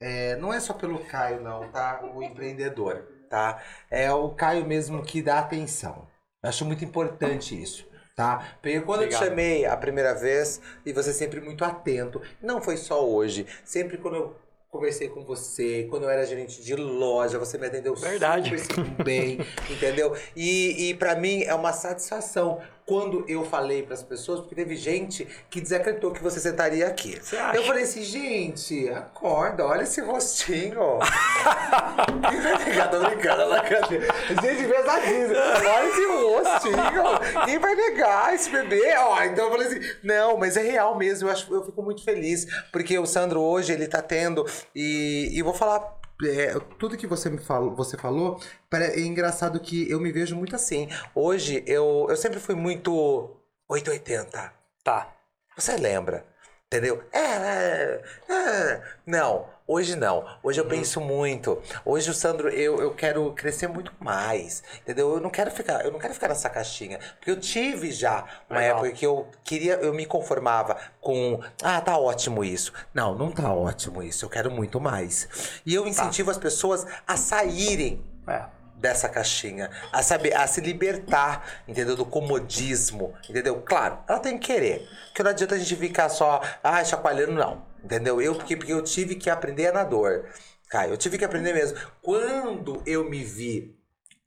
é, 0.00 0.36
não 0.36 0.52
é 0.52 0.60
só 0.60 0.72
pelo 0.72 0.98
Caio, 1.06 1.40
não, 1.40 1.70
tá? 1.70 2.00
O 2.14 2.22
empreendedor, 2.22 3.06
tá? 3.28 3.62
É 3.90 4.10
o 4.12 4.30
Caio 4.30 4.66
mesmo 4.66 5.02
que 5.02 5.22
dá 5.22 5.38
atenção. 5.38 6.06
Eu 6.42 6.48
acho 6.48 6.64
muito 6.64 6.84
importante 6.84 7.60
isso. 7.60 7.88
Tá? 8.18 8.56
Porque 8.60 8.80
quando 8.80 9.02
eu 9.02 9.08
te 9.08 9.14
Obrigado. 9.14 9.28
chamei 9.28 9.64
a 9.64 9.76
primeira 9.76 10.12
vez, 10.12 10.60
e 10.84 10.92
você 10.92 11.12
sempre 11.12 11.40
muito 11.40 11.64
atento, 11.64 12.20
não 12.42 12.60
foi 12.60 12.76
só 12.76 13.08
hoje, 13.08 13.46
sempre 13.64 13.96
quando 13.96 14.16
eu 14.16 14.36
conversei 14.70 15.08
com 15.08 15.24
você 15.24 15.86
quando 15.88 16.04
eu 16.04 16.10
era 16.10 16.26
gerente 16.26 16.62
de 16.62 16.74
loja, 16.76 17.38
você 17.38 17.56
me 17.56 17.66
atendeu 17.66 17.94
Verdade. 17.94 18.58
super 18.58 19.04
bem, 19.04 19.38
entendeu? 19.70 20.14
E, 20.36 20.90
e 20.90 20.94
para 20.94 21.16
mim 21.16 21.42
é 21.42 21.54
uma 21.54 21.72
satisfação 21.72 22.60
quando 22.88 23.22
eu 23.28 23.44
falei 23.44 23.82
para 23.82 23.92
as 23.92 24.02
pessoas, 24.02 24.40
porque 24.40 24.54
teve 24.54 24.74
gente 24.74 25.28
que 25.50 25.60
desacreditou 25.60 26.10
que 26.10 26.22
você 26.22 26.40
sentaria 26.40 26.86
aqui. 26.86 27.20
Eu 27.54 27.62
falei 27.64 27.84
assim, 27.84 28.02
gente, 28.02 28.88
acorda, 28.88 29.66
olha 29.66 29.82
esse 29.82 30.00
rostinho. 30.00 30.98
Quem 32.30 32.40
vai 32.40 32.64
negar? 32.64 32.90
Tô 32.90 32.98
brincando, 32.98 33.42
ela 33.42 33.60
cadê? 33.60 34.00
Gente, 34.00 34.66
pesadíssimo. 34.66 35.36
Olha 35.36 35.86
esse 35.86 36.06
rostinho. 36.06 37.44
Quem 37.44 37.58
vai 37.58 37.74
negar 37.74 38.34
esse 38.34 38.48
bebê? 38.48 38.94
Ó, 38.96 39.22
então 39.22 39.44
eu 39.44 39.50
falei 39.50 39.66
assim, 39.66 39.80
não, 40.02 40.38
mas 40.38 40.56
é 40.56 40.62
real 40.62 40.96
mesmo. 40.96 41.28
Eu, 41.28 41.32
acho, 41.32 41.54
eu 41.54 41.66
fico 41.66 41.82
muito 41.82 42.02
feliz, 42.02 42.46
porque 42.72 42.98
o 42.98 43.04
Sandro 43.04 43.42
hoje, 43.42 43.70
ele 43.70 43.86
tá 43.86 44.00
tendo, 44.00 44.46
e, 44.74 45.28
e 45.32 45.42
vou 45.42 45.52
falar 45.52 45.97
é, 46.24 46.58
tudo 46.78 46.96
que 46.96 47.06
você 47.06 47.30
me 47.30 47.38
falou, 47.38 47.74
você 47.74 47.96
falou, 47.96 48.40
é 48.72 49.00
engraçado 49.00 49.60
que 49.60 49.88
eu 49.90 50.00
me 50.00 50.10
vejo 50.12 50.36
muito 50.36 50.56
assim. 50.56 50.88
Hoje 51.14 51.62
eu, 51.66 52.06
eu 52.08 52.16
sempre 52.16 52.40
fui 52.40 52.54
muito 52.54 53.36
880. 53.68 54.52
Tá. 54.82 55.14
Você 55.56 55.76
lembra? 55.76 56.24
Entendeu? 56.66 57.02
É, 57.12 57.18
é, 57.18 58.02
é. 58.28 58.82
Não, 59.06 59.48
hoje 59.68 59.94
não. 59.94 60.24
Hoje 60.42 60.58
eu 60.60 60.64
penso 60.66 61.00
muito. 61.00 61.62
Hoje 61.84 62.10
o 62.10 62.14
Sandro, 62.14 62.48
eu, 62.48 62.80
eu 62.80 62.94
quero 62.94 63.30
crescer 63.34 63.68
muito 63.68 63.92
mais. 64.00 64.62
Entendeu? 64.80 65.12
Eu 65.14 65.20
não 65.20 65.30
quero 65.30 65.50
ficar, 65.50 65.84
eu 65.84 65.92
não 65.92 65.98
quero 66.00 66.14
ficar 66.14 66.28
nessa 66.28 66.48
caixinha. 66.50 66.98
Porque 67.18 67.30
eu 67.30 67.38
tive 67.38 67.92
já 67.92 68.24
uma 68.48 68.58
Legal. 68.58 68.78
época 68.78 68.92
que 68.92 69.06
eu 69.06 69.28
queria, 69.44 69.74
eu 69.74 69.92
me 69.92 70.06
conformava 70.06 70.76
com, 71.00 71.38
ah, 71.62 71.80
tá 71.80 71.96
ótimo 71.98 72.42
isso. 72.42 72.72
Não, 72.94 73.14
não 73.14 73.30
tá 73.30 73.52
ótimo 73.52 74.02
isso. 74.02 74.24
Eu 74.24 74.30
quero 74.30 74.50
muito 74.50 74.80
mais. 74.80 75.60
E 75.64 75.74
eu 75.74 75.86
incentivo 75.86 76.30
as 76.30 76.38
pessoas 76.38 76.86
a 77.06 77.16
saírem 77.16 78.02
É. 78.26 78.44
dessa 78.74 79.08
caixinha, 79.08 79.70
a 79.92 80.02
saber, 80.02 80.34
a 80.34 80.46
se 80.46 80.60
libertar, 80.60 81.44
entendeu? 81.66 81.94
Do 81.96 82.06
comodismo, 82.06 83.12
entendeu? 83.28 83.60
Claro, 83.62 83.98
ela 84.08 84.20
tem 84.20 84.38
que 84.38 84.46
querer. 84.52 84.88
Porque 85.08 85.22
não 85.22 85.30
adianta 85.30 85.56
a 85.56 85.58
gente 85.58 85.74
ficar 85.76 86.08
só, 86.08 86.40
ah, 86.62 86.82
chacoalhando, 86.84 87.32
não. 87.32 87.67
Entendeu? 87.82 88.20
Eu, 88.20 88.34
porque, 88.34 88.56
porque 88.56 88.72
eu 88.72 88.82
tive 88.82 89.14
que 89.14 89.30
aprender 89.30 89.72
na 89.72 89.84
dor. 89.84 90.28
Caio, 90.68 90.92
eu 90.92 90.96
tive 90.96 91.16
que 91.16 91.24
aprender 91.24 91.52
mesmo. 91.52 91.78
Quando 92.02 92.82
eu 92.84 93.08
me 93.08 93.24
vi 93.24 93.78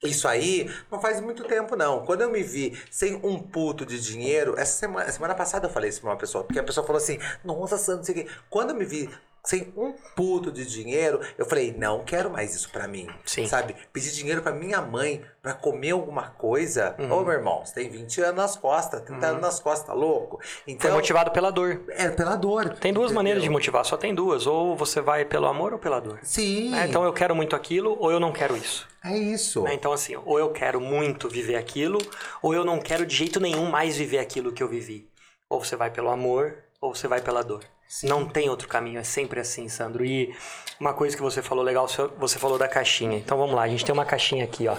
isso 0.03 0.27
aí 0.27 0.67
não 0.91 0.99
faz 0.99 1.21
muito 1.21 1.43
tempo, 1.43 1.75
não. 1.75 2.03
Quando 2.05 2.21
eu 2.21 2.31
me 2.31 2.41
vi 2.41 2.75
sem 2.89 3.15
um 3.23 3.37
puto 3.39 3.85
de 3.85 4.01
dinheiro, 4.01 4.55
essa 4.57 4.73
semana, 4.79 5.11
semana 5.11 5.35
passada 5.35 5.67
eu 5.67 5.71
falei 5.71 5.89
isso 5.89 6.01
pra 6.01 6.09
uma 6.09 6.17
pessoa, 6.17 6.43
porque 6.43 6.59
a 6.59 6.63
pessoa 6.63 6.85
falou 6.85 6.99
assim, 6.99 7.19
nossa, 7.43 7.77
Sandro, 7.77 7.97
não 7.97 8.03
sei 8.03 8.15
o 8.15 8.25
quê. 8.25 8.31
Quando 8.49 8.71
eu 8.71 8.75
me 8.75 8.85
vi 8.85 9.09
sem 9.43 9.73
um 9.75 9.93
puto 10.15 10.51
de 10.51 10.65
dinheiro, 10.65 11.19
eu 11.37 11.45
falei, 11.45 11.73
não 11.77 12.03
quero 12.03 12.29
mais 12.29 12.53
isso 12.55 12.69
pra 12.71 12.87
mim. 12.87 13.07
Sim. 13.25 13.47
Sabe? 13.47 13.75
Pedir 13.91 14.11
dinheiro 14.11 14.41
pra 14.41 14.51
minha 14.51 14.81
mãe 14.81 15.23
pra 15.41 15.53
comer 15.53 15.91
alguma 15.91 16.29
coisa. 16.29 16.95
Uhum. 16.99 17.11
Ô, 17.11 17.23
meu 17.23 17.33
irmão, 17.33 17.65
você 17.65 17.73
tem 17.73 17.89
20 17.89 18.21
anos 18.21 18.35
nas 18.35 18.55
costas, 18.57 19.01
30 19.01 19.25
anos 19.27 19.41
nas 19.41 19.59
costas, 19.59 19.87
tá 19.87 19.93
louco? 19.93 20.39
Foi 20.43 20.53
Então, 20.67 20.91
motivado 20.93 21.31
pela 21.31 21.51
dor. 21.51 21.81
é 21.89 22.09
pela 22.09 22.35
dor. 22.35 22.69
Tem 22.79 22.93
duas 22.93 23.05
entendeu? 23.05 23.15
maneiras 23.15 23.43
de 23.43 23.49
motivar, 23.49 23.83
só 23.83 23.97
tem 23.97 24.13
duas. 24.13 24.45
Ou 24.45 24.75
você 24.75 25.01
vai 25.01 25.25
pelo 25.25 25.47
amor 25.47 25.73
ou 25.73 25.79
pela 25.79 25.99
dor. 25.99 26.19
Sim. 26.21 26.69
né? 26.69 26.85
Então 26.87 27.03
eu 27.03 27.11
quero 27.13 27.35
muito 27.35 27.55
aquilo 27.55 27.97
ou 27.99 28.11
eu 28.11 28.19
não 28.19 28.31
quero 28.31 28.55
isso. 28.55 28.87
É 29.03 29.17
isso. 29.17 29.63
né? 29.63 29.73
Então 29.73 29.91
assim, 29.91 30.15
ou 30.23 30.37
eu 30.37 30.51
quero 30.51 30.79
muito 30.79 31.27
viver 31.27 31.55
aquilo, 31.55 31.97
ou 32.41 32.53
eu 32.53 32.63
não 32.63 32.79
quero 32.79 33.05
de 33.05 33.15
jeito 33.15 33.39
nenhum 33.39 33.65
mais 33.69 33.97
viver 33.97 34.19
aquilo 34.19 34.51
que 34.51 34.61
eu 34.61 34.67
vivi. 34.67 35.09
Ou 35.49 35.63
você 35.63 35.75
vai 35.75 35.89
pelo 35.89 36.09
amor, 36.09 36.55
ou 36.79 36.93
você 36.93 37.07
vai 37.07 37.19
pela 37.21 37.43
dor. 37.43 37.63
Não 38.03 38.25
tem 38.25 38.49
outro 38.49 38.67
caminho, 38.67 38.99
é 38.99 39.03
sempre 39.03 39.39
assim, 39.39 39.67
Sandro. 39.67 40.05
E 40.05 40.33
uma 40.79 40.93
coisa 40.93 41.15
que 41.15 41.21
você 41.21 41.41
falou 41.41 41.63
legal, 41.63 41.87
você 42.17 42.39
falou 42.39 42.57
da 42.57 42.67
caixinha. 42.67 43.17
Então 43.17 43.37
vamos 43.37 43.55
lá, 43.55 43.63
a 43.63 43.67
gente 43.67 43.83
tem 43.83 43.93
uma 43.93 44.05
caixinha 44.05 44.45
aqui, 44.45 44.67
ó. 44.67 44.77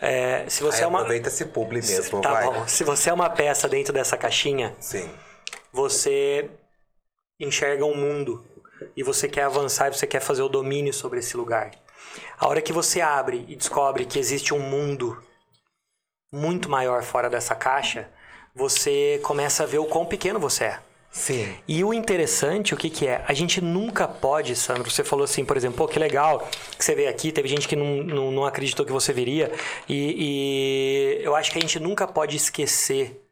É, 0.00 0.48
se 0.48 0.62
você 0.62 0.78
Aí 0.78 0.84
é 0.84 0.86
uma. 0.86 1.00
aproveita 1.00 1.28
esse 1.28 1.44
publi 1.46 1.80
mesmo, 1.80 2.20
Tá 2.20 2.32
vai. 2.32 2.44
bom. 2.44 2.66
Se 2.66 2.84
você 2.84 3.10
é 3.10 3.12
uma 3.12 3.28
peça 3.28 3.68
dentro 3.68 3.92
dessa 3.92 4.16
caixinha, 4.16 4.74
Sim. 4.80 5.10
você 5.72 6.48
enxerga 7.38 7.84
um 7.84 7.94
mundo 7.96 8.44
e 8.96 9.02
você 9.02 9.28
quer 9.28 9.42
avançar 9.42 9.88
e 9.88 9.94
você 9.94 10.06
quer 10.06 10.20
fazer 10.20 10.42
o 10.42 10.48
domínio 10.48 10.92
sobre 10.94 11.18
esse 11.18 11.36
lugar. 11.36 11.72
A 12.38 12.48
hora 12.48 12.62
que 12.62 12.72
você 12.72 13.00
abre 13.00 13.44
e 13.48 13.56
descobre 13.56 14.06
que 14.06 14.18
existe 14.18 14.54
um 14.54 14.60
mundo 14.60 15.20
muito 16.32 16.68
maior 16.68 17.02
fora 17.02 17.28
dessa 17.28 17.54
caixa, 17.54 18.08
você 18.54 19.20
começa 19.22 19.62
a 19.64 19.66
ver 19.66 19.78
o 19.78 19.86
quão 19.86 20.06
pequeno 20.06 20.38
você 20.38 20.64
é. 20.64 20.80
Sim. 21.10 21.56
E 21.66 21.82
o 21.82 21.92
interessante, 21.92 22.74
o 22.74 22.76
que 22.76 22.90
que 22.90 23.06
é? 23.06 23.24
A 23.26 23.32
gente 23.32 23.60
nunca 23.60 24.06
pode, 24.06 24.54
Sandro, 24.54 24.90
você 24.90 25.02
falou 25.02 25.24
assim, 25.24 25.44
por 25.44 25.56
exemplo, 25.56 25.78
pô, 25.78 25.88
que 25.88 25.98
legal 25.98 26.46
que 26.76 26.84
você 26.84 26.94
veio 26.94 27.08
aqui, 27.08 27.32
teve 27.32 27.48
gente 27.48 27.66
que 27.66 27.74
não, 27.74 27.96
não, 28.04 28.30
não 28.30 28.44
acreditou 28.44 28.84
que 28.84 28.92
você 28.92 29.12
viria, 29.12 29.50
e, 29.88 31.18
e 31.18 31.24
eu 31.24 31.34
acho 31.34 31.50
que 31.50 31.58
a 31.58 31.60
gente 31.60 31.80
nunca 31.80 32.06
pode 32.06 32.36
esquecer, 32.36 33.22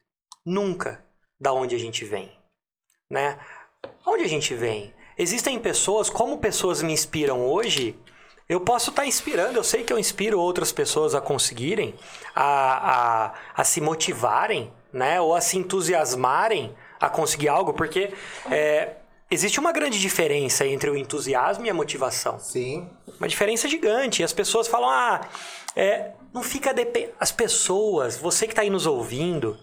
nunca, 0.44 1.04
da 1.38 1.52
onde 1.52 1.74
a 1.74 1.78
gente 1.78 2.04
vem, 2.04 2.32
né? 3.10 3.38
Onde 4.06 4.24
a 4.24 4.28
gente 4.28 4.54
vem? 4.54 4.92
Existem 5.18 5.58
pessoas, 5.58 6.08
como 6.08 6.38
pessoas 6.38 6.82
me 6.82 6.92
inspiram 6.92 7.46
hoje, 7.46 7.94
eu 8.48 8.60
posso 8.60 8.90
estar 8.90 9.04
inspirando, 9.04 9.58
eu 9.58 9.64
sei 9.64 9.84
que 9.84 9.92
eu 9.92 9.98
inspiro 9.98 10.40
outras 10.40 10.72
pessoas 10.72 11.14
a 11.14 11.20
conseguirem, 11.20 11.94
a, 12.34 13.24
a, 13.24 13.34
a 13.54 13.64
se 13.64 13.80
motivarem, 13.80 14.72
né? 14.92 15.20
Ou 15.20 15.34
a 15.34 15.40
se 15.40 15.58
entusiasmarem 15.58 16.74
a 17.00 17.08
conseguir 17.08 17.48
algo, 17.48 17.72
porque 17.72 18.12
é, 18.50 18.94
existe 19.30 19.58
uma 19.58 19.72
grande 19.72 20.00
diferença 20.00 20.66
entre 20.66 20.90
o 20.90 20.96
entusiasmo 20.96 21.66
e 21.66 21.70
a 21.70 21.74
motivação. 21.74 22.38
Sim. 22.38 22.88
Uma 23.18 23.28
diferença 23.28 23.68
gigante. 23.68 24.22
E 24.22 24.24
as 24.24 24.32
pessoas 24.32 24.68
falam, 24.68 24.88
ah, 24.88 25.20
é, 25.74 26.10
não 26.32 26.42
fica 26.42 26.72
dependendo. 26.72 27.12
As 27.18 27.32
pessoas, 27.32 28.16
você 28.16 28.46
que 28.46 28.52
está 28.52 28.62
aí 28.62 28.70
nos 28.70 28.86
ouvindo, 28.86 29.58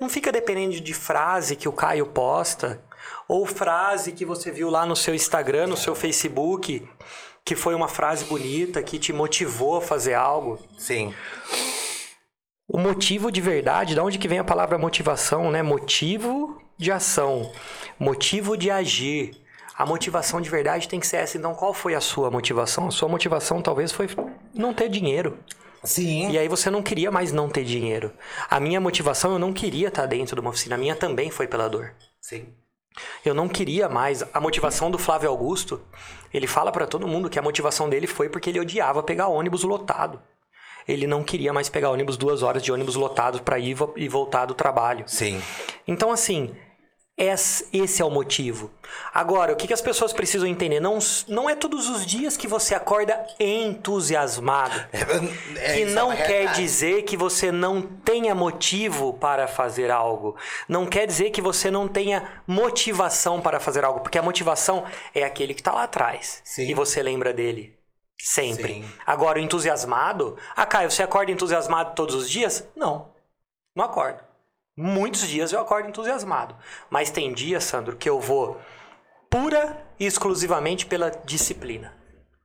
não 0.00 0.08
fica 0.08 0.30
dependendo 0.30 0.80
de 0.80 0.94
frase 0.94 1.56
que 1.56 1.68
o 1.68 1.72
Caio 1.72 2.06
posta, 2.06 2.80
ou 3.26 3.44
frase 3.46 4.12
que 4.12 4.24
você 4.24 4.50
viu 4.50 4.70
lá 4.70 4.86
no 4.86 4.96
seu 4.96 5.14
Instagram, 5.14 5.66
no 5.66 5.76
seu 5.76 5.94
Facebook, 5.94 6.88
que 7.44 7.54
foi 7.56 7.74
uma 7.74 7.88
frase 7.88 8.24
bonita, 8.24 8.82
que 8.82 8.98
te 8.98 9.12
motivou 9.12 9.76
a 9.76 9.80
fazer 9.80 10.14
algo. 10.14 10.58
Sim. 10.78 11.14
O 12.68 12.76
motivo 12.76 13.32
de 13.32 13.40
verdade, 13.40 13.94
da 13.94 14.04
onde 14.04 14.18
que 14.18 14.28
vem 14.28 14.38
a 14.38 14.44
palavra 14.44 14.76
motivação, 14.76 15.50
né? 15.50 15.62
Motivo 15.62 16.60
de 16.76 16.92
ação, 16.92 17.50
motivo 17.98 18.58
de 18.58 18.70
agir. 18.70 19.42
A 19.74 19.86
motivação 19.86 20.38
de 20.38 20.50
verdade 20.50 20.86
tem 20.86 21.00
que 21.00 21.06
ser 21.06 21.16
essa. 21.16 21.38
Então, 21.38 21.54
qual 21.54 21.72
foi 21.72 21.94
a 21.94 22.00
sua 22.00 22.30
motivação? 22.30 22.88
A 22.88 22.90
sua 22.90 23.08
motivação 23.08 23.62
talvez 23.62 23.90
foi 23.90 24.06
não 24.52 24.74
ter 24.74 24.90
dinheiro. 24.90 25.38
Sim. 25.82 26.30
E 26.30 26.36
aí 26.36 26.46
você 26.46 26.68
não 26.68 26.82
queria 26.82 27.10
mais 27.10 27.32
não 27.32 27.48
ter 27.48 27.64
dinheiro. 27.64 28.12
A 28.50 28.60
minha 28.60 28.80
motivação, 28.80 29.32
eu 29.32 29.38
não 29.38 29.52
queria 29.52 29.88
estar 29.88 30.04
dentro 30.04 30.34
de 30.34 30.40
uma 30.40 30.50
oficina. 30.50 30.74
A 30.74 30.78
minha 30.78 30.94
também 30.94 31.30
foi 31.30 31.46
pela 31.46 31.68
dor. 31.68 31.94
Sim. 32.20 32.48
Eu 33.24 33.32
não 33.32 33.48
queria 33.48 33.88
mais. 33.88 34.24
A 34.34 34.40
motivação 34.40 34.90
do 34.90 34.98
Flávio 34.98 35.30
Augusto, 35.30 35.80
ele 36.34 36.46
fala 36.46 36.70
pra 36.70 36.86
todo 36.86 37.08
mundo 37.08 37.30
que 37.30 37.38
a 37.38 37.42
motivação 37.42 37.88
dele 37.88 38.06
foi 38.06 38.28
porque 38.28 38.50
ele 38.50 38.60
odiava 38.60 39.02
pegar 39.02 39.28
ônibus 39.28 39.62
lotado. 39.62 40.20
Ele 40.88 41.06
não 41.06 41.22
queria 41.22 41.52
mais 41.52 41.68
pegar 41.68 41.90
ônibus 41.90 42.16
duas 42.16 42.42
horas 42.42 42.62
de 42.62 42.72
ônibus 42.72 42.96
lotado 42.96 43.42
pra 43.42 43.58
ir 43.58 43.76
e 43.96 44.08
voltar 44.08 44.46
do 44.46 44.54
trabalho. 44.54 45.04
Sim. 45.06 45.40
Então, 45.86 46.10
assim, 46.10 46.54
es- 47.16 47.68
esse 47.72 48.00
é 48.00 48.04
o 48.04 48.10
motivo. 48.10 48.70
Agora, 49.12 49.52
o 49.52 49.56
que, 49.56 49.66
que 49.66 49.72
as 49.74 49.82
pessoas 49.82 50.12
precisam 50.12 50.48
entender? 50.48 50.80
Não, 50.80 50.98
não 51.28 51.48
é 51.50 51.54
todos 51.54 51.88
os 51.90 52.06
dias 52.06 52.36
que 52.38 52.48
você 52.48 52.74
acorda 52.74 53.26
entusiasmado. 53.38 54.74
É, 55.56 55.74
Que 55.74 55.80
isso 55.82 55.92
é 55.92 55.94
não 55.94 56.06
uma 56.08 56.16
quer 56.16 56.52
dizer 56.52 57.02
que 57.02 57.16
você 57.16 57.50
não 57.52 57.82
tenha 57.82 58.34
motivo 58.34 59.12
para 59.14 59.46
fazer 59.46 59.90
algo. 59.90 60.36
Não 60.68 60.86
quer 60.86 61.06
dizer 61.06 61.30
que 61.30 61.40
você 61.42 61.70
não 61.70 61.86
tenha 61.88 62.42
motivação 62.46 63.40
para 63.40 63.60
fazer 63.60 63.84
algo. 63.84 64.00
Porque 64.00 64.18
a 64.18 64.22
motivação 64.22 64.84
é 65.14 65.22
aquele 65.24 65.54
que 65.54 65.60
está 65.60 65.72
lá 65.72 65.84
atrás. 65.84 66.40
Sim. 66.44 66.68
E 66.70 66.74
você 66.74 67.02
lembra 67.02 67.32
dele. 67.32 67.77
Sempre. 68.20 68.74
Sim. 68.74 68.84
Agora, 69.06 69.38
o 69.38 69.42
entusiasmado. 69.42 70.36
Ah, 70.56 70.66
Caio, 70.66 70.90
você 70.90 71.02
acorda 71.02 71.30
entusiasmado 71.30 71.94
todos 71.94 72.14
os 72.14 72.28
dias? 72.28 72.66
Não. 72.74 73.12
Não 73.74 73.84
acordo. 73.84 74.20
Muitos 74.76 75.26
dias 75.26 75.52
eu 75.52 75.60
acordo 75.60 75.88
entusiasmado. 75.88 76.56
Mas 76.90 77.10
tem 77.10 77.32
dias, 77.32 77.64
Sandro, 77.64 77.96
que 77.96 78.08
eu 78.08 78.20
vou 78.20 78.60
pura 79.30 79.86
e 79.98 80.06
exclusivamente 80.06 80.86
pela 80.86 81.10
disciplina. 81.10 81.94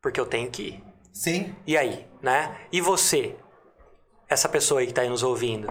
Porque 0.01 0.19
eu 0.19 0.25
tenho 0.25 0.49
que 0.49 0.63
ir. 0.63 0.83
Sim. 1.11 1.55
E 1.65 1.77
aí, 1.77 2.07
né? 2.21 2.55
E 2.71 2.81
você, 2.81 3.35
essa 4.27 4.49
pessoa 4.49 4.81
aí 4.81 4.87
que 4.87 4.93
tá 4.93 5.01
aí 5.01 5.09
nos 5.09 5.23
ouvindo, 5.23 5.67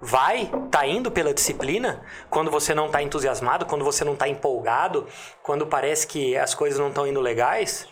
vai, 0.00 0.50
tá 0.70 0.86
indo 0.86 1.10
pela 1.10 1.32
disciplina 1.32 2.04
quando 2.28 2.50
você 2.50 2.74
não 2.74 2.90
tá 2.90 3.02
entusiasmado, 3.02 3.64
quando 3.64 3.84
você 3.84 4.04
não 4.04 4.16
tá 4.16 4.28
empolgado, 4.28 5.06
quando 5.42 5.66
parece 5.66 6.06
que 6.06 6.36
as 6.36 6.54
coisas 6.54 6.78
não 6.78 6.88
estão 6.88 7.06
indo 7.06 7.20
legais? 7.20 7.88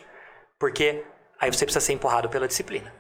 Porque 0.59 1.05
aí 1.43 1.53
você 1.53 1.65
precisa 1.67 1.85
ser 1.85 1.93
empurrado 1.93 2.29
pela 2.29 2.47
disciplina. 2.47 2.95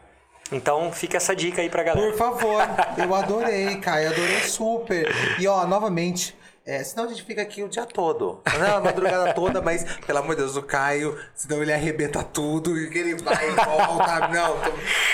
Então, 0.51 0.93
fica 0.93 1.16
essa 1.16 1.34
dica 1.34 1.62
aí 1.62 1.70
pra 1.70 1.84
galera. 1.84 2.11
Por 2.11 2.18
favor, 2.18 2.61
eu 2.99 3.14
adorei, 3.14 3.76
Caio, 3.76 4.11
adorei 4.11 4.40
super. 4.40 5.11
E 5.38 5.47
ó, 5.47 5.64
novamente, 5.64 6.36
É, 6.65 6.85
senão 6.85 7.05
a 7.05 7.09
gente 7.09 7.25
fica 7.25 7.43
aqui 7.43 7.63
o 7.63 7.69
dia 7.69 7.85
todo. 7.85 8.41
Não, 8.59 8.77
a 8.77 8.81
madrugada 8.81 9.35
toda, 9.35 9.61
mas, 9.61 9.83
pelo 10.07 10.21
amor 10.21 10.37
de 10.37 10.43
Deus, 10.43 10.55
o 10.57 10.63
Caio, 10.63 11.19
senão 11.35 11.61
ele 11.61 11.73
arrebenta 11.73 12.23
tudo 12.23 12.79
e 12.79 12.87
ele 12.97 13.17
vai 13.17 13.49
e 13.49 13.51
volta. 13.53 14.29
Não, 14.29 14.55
tô... 14.61 14.71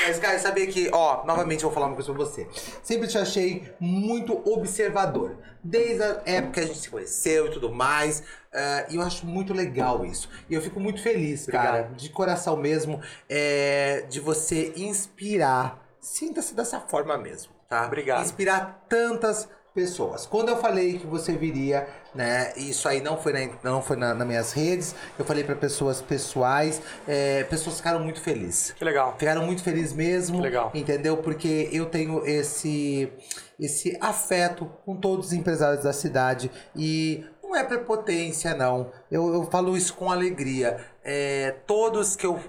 mas, 0.06 0.18
Caio, 0.18 0.38
sabia 0.40 0.66
que, 0.66 0.90
ó, 0.92 1.24
novamente 1.24 1.64
eu 1.64 1.70
vou 1.70 1.74
falar 1.74 1.86
uma 1.86 1.94
coisa 1.94 2.12
pra 2.12 2.22
você. 2.22 2.46
Sempre 2.82 3.08
te 3.08 3.16
achei 3.16 3.72
muito 3.80 4.42
observador. 4.46 5.38
Desde 5.64 6.02
a 6.02 6.20
época 6.26 6.52
que 6.52 6.60
a 6.60 6.66
gente 6.66 6.78
se 6.78 6.90
conheceu 6.90 7.46
e 7.46 7.50
tudo 7.50 7.72
mais. 7.72 8.22
eh, 8.52 8.86
E 8.90 8.96
eu 8.96 9.02
acho 9.02 9.26
muito 9.26 9.54
legal 9.54 10.04
isso. 10.04 10.28
E 10.50 10.54
eu 10.54 10.60
fico 10.62 10.78
muito 10.78 11.02
feliz, 11.02 11.46
cara, 11.46 11.90
de 11.96 12.10
coração 12.10 12.56
mesmo, 12.58 13.00
é, 13.28 14.04
de 14.08 14.20
você 14.20 14.72
inspirar. 14.76 15.82
Sinta-se 16.00 16.54
dessa 16.54 16.78
forma 16.78 17.16
mesmo, 17.18 17.52
tá? 17.68 17.86
Obrigado. 17.86 18.22
Inspirar 18.24 18.84
tantas 18.88 19.48
pessoas. 19.78 20.26
Quando 20.26 20.48
eu 20.48 20.56
falei 20.56 20.98
que 20.98 21.06
você 21.06 21.36
viria, 21.36 21.86
né? 22.12 22.52
Isso 22.56 22.88
aí 22.88 23.00
não 23.00 23.16
foi, 23.16 23.32
na, 23.32 23.52
não 23.62 23.80
foi 23.80 23.96
na, 23.96 24.12
nas 24.12 24.26
minhas 24.26 24.52
redes. 24.52 24.92
Eu 25.16 25.24
falei 25.24 25.44
para 25.44 25.54
pessoas 25.54 26.02
pessoais. 26.02 26.82
é, 27.06 27.44
pessoas 27.44 27.76
ficaram 27.76 28.00
muito 28.00 28.20
felizes. 28.20 28.72
Que 28.72 28.84
legal. 28.84 29.14
Ficaram 29.16 29.46
muito 29.46 29.62
felizes 29.62 29.92
mesmo. 29.92 30.40
Legal. 30.40 30.72
Entendeu? 30.74 31.18
Porque 31.18 31.68
eu 31.72 31.86
tenho 31.86 32.26
esse, 32.26 33.12
esse 33.60 33.96
afeto 34.00 34.68
com 34.84 34.96
todos 34.96 35.28
os 35.28 35.32
empresários 35.32 35.84
da 35.84 35.92
cidade. 35.92 36.50
E 36.74 37.24
não 37.40 37.54
é 37.54 37.62
prepotência, 37.62 38.56
não. 38.56 38.90
Eu, 39.08 39.32
eu 39.32 39.44
falo 39.44 39.76
isso 39.76 39.94
com 39.94 40.10
alegria. 40.10 40.84
É, 41.04 41.52
todos 41.68 42.16
que 42.16 42.26
eu 42.26 42.40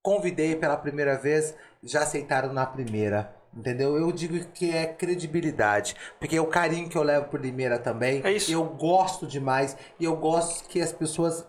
convidei 0.00 0.54
pela 0.54 0.76
primeira 0.76 1.18
vez 1.18 1.52
já 1.82 2.02
aceitaram 2.02 2.52
na 2.52 2.64
primeira. 2.64 3.39
Entendeu? 3.54 3.96
Eu 3.96 4.12
digo 4.12 4.44
que 4.52 4.70
é 4.70 4.86
credibilidade. 4.86 5.96
Porque 6.18 6.36
é 6.36 6.40
o 6.40 6.46
carinho 6.46 6.88
que 6.88 6.96
eu 6.96 7.02
levo 7.02 7.26
por 7.26 7.40
Limeira 7.40 7.78
também. 7.78 8.20
É 8.24 8.32
isso. 8.32 8.52
Eu 8.52 8.64
gosto 8.64 9.26
demais. 9.26 9.76
E 9.98 10.04
eu 10.04 10.16
gosto 10.16 10.68
que 10.68 10.80
as 10.80 10.92
pessoas 10.92 11.44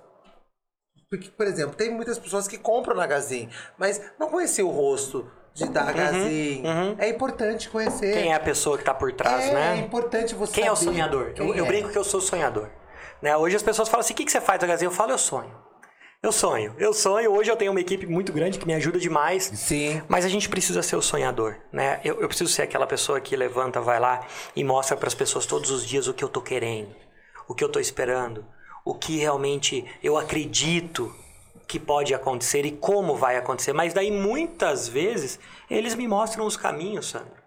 porque, 1.12 1.30
por 1.30 1.46
exemplo, 1.46 1.76
tem 1.76 1.94
muitas 1.94 2.18
pessoas 2.18 2.48
que 2.48 2.58
compram 2.58 2.96
na 2.96 3.06
Gazin, 3.06 3.50
mas 3.78 4.02
não 4.18 4.30
conheciam 4.30 4.70
o 4.70 4.72
rosto 4.72 5.30
de 5.54 5.68
da 5.68 5.92
Gazin. 5.92 6.64
uhum. 6.66 6.96
É 6.98 7.10
importante 7.10 7.70
conhecer. 7.70 8.14
Quem 8.14 8.32
é 8.32 8.36
a 8.36 8.40
pessoa 8.40 8.78
que 8.78 8.86
tá 8.86 8.94
por 8.94 9.12
trás, 9.12 9.44
é, 9.44 9.54
né? 9.54 9.78
importante 9.78 10.34
você 10.34 10.54
Quem 10.54 10.68
é 10.68 10.72
o 10.72 10.76
saber 10.76 10.92
sonhador? 10.92 11.34
Eu, 11.36 11.54
eu 11.54 11.66
é. 11.66 11.68
brinco 11.68 11.90
que 11.90 11.98
eu 11.98 12.04
sou 12.06 12.22
sonhador. 12.22 12.70
Né? 13.22 13.36
Hoje 13.36 13.58
as 13.58 13.62
pessoas 13.62 13.90
falam 13.90 14.00
assim: 14.00 14.14
o 14.14 14.16
que, 14.16 14.24
que 14.24 14.32
você 14.32 14.40
faz 14.40 14.62
na 14.62 14.68
Gazin? 14.68 14.86
Eu 14.86 14.92
falo, 14.92 15.12
eu 15.12 15.18
sonho. 15.18 15.54
Eu 16.24 16.32
sonho. 16.32 16.76
Eu 16.78 16.94
sonho. 16.94 17.32
Hoje 17.32 17.50
eu 17.50 17.56
tenho 17.56 17.72
uma 17.72 17.80
equipe 17.82 18.06
muito 18.06 18.32
grande 18.32 18.60
que 18.60 18.68
me 18.68 18.76
ajuda 18.76 19.00
demais. 19.00 19.46
Sim. 19.56 20.04
Mas 20.08 20.24
a 20.24 20.30
gente 20.30 20.48
precisa 20.48 20.84
ser 20.84 20.96
o 20.96 21.02
sonhador, 21.02 21.56
né? 21.72 22.00
Eu, 22.04 22.22
eu 22.22 22.28
preciso 22.28 22.52
ser 22.52 22.62
aquela 22.62 22.86
pessoa 22.86 23.20
que 23.20 23.36
levanta, 23.36 23.82
vai 23.82 24.00
lá 24.00 24.24
e 24.56 24.64
mostra 24.64 24.96
para 24.96 25.08
as 25.08 25.16
pessoas 25.16 25.48
todos 25.48 25.72
os 25.72 25.84
dias 25.84 26.08
o 26.08 26.14
que 26.14 26.24
eu 26.24 26.30
tô 26.30 26.40
querendo, 26.40 26.96
o 27.48 27.56
que 27.56 27.64
eu 27.64 27.70
tô 27.70 27.80
esperando, 27.80 28.46
o 28.86 28.94
que 28.94 29.18
realmente 29.18 29.84
eu 30.04 30.16
acredito 30.16 31.12
que 31.68 31.80
pode 31.80 32.14
acontecer 32.14 32.68
e 32.68 32.72
como 32.72 33.16
vai 33.16 33.36
acontecer. 33.36 33.74
Mas 33.74 33.92
daí 33.92 34.12
muitas 34.12 34.88
vezes 34.88 35.40
eles 35.72 35.96
me 35.96 36.08
mostram 36.08 36.46
os 36.46 36.56
caminhos, 36.56 37.10
Sandro. 37.10 37.42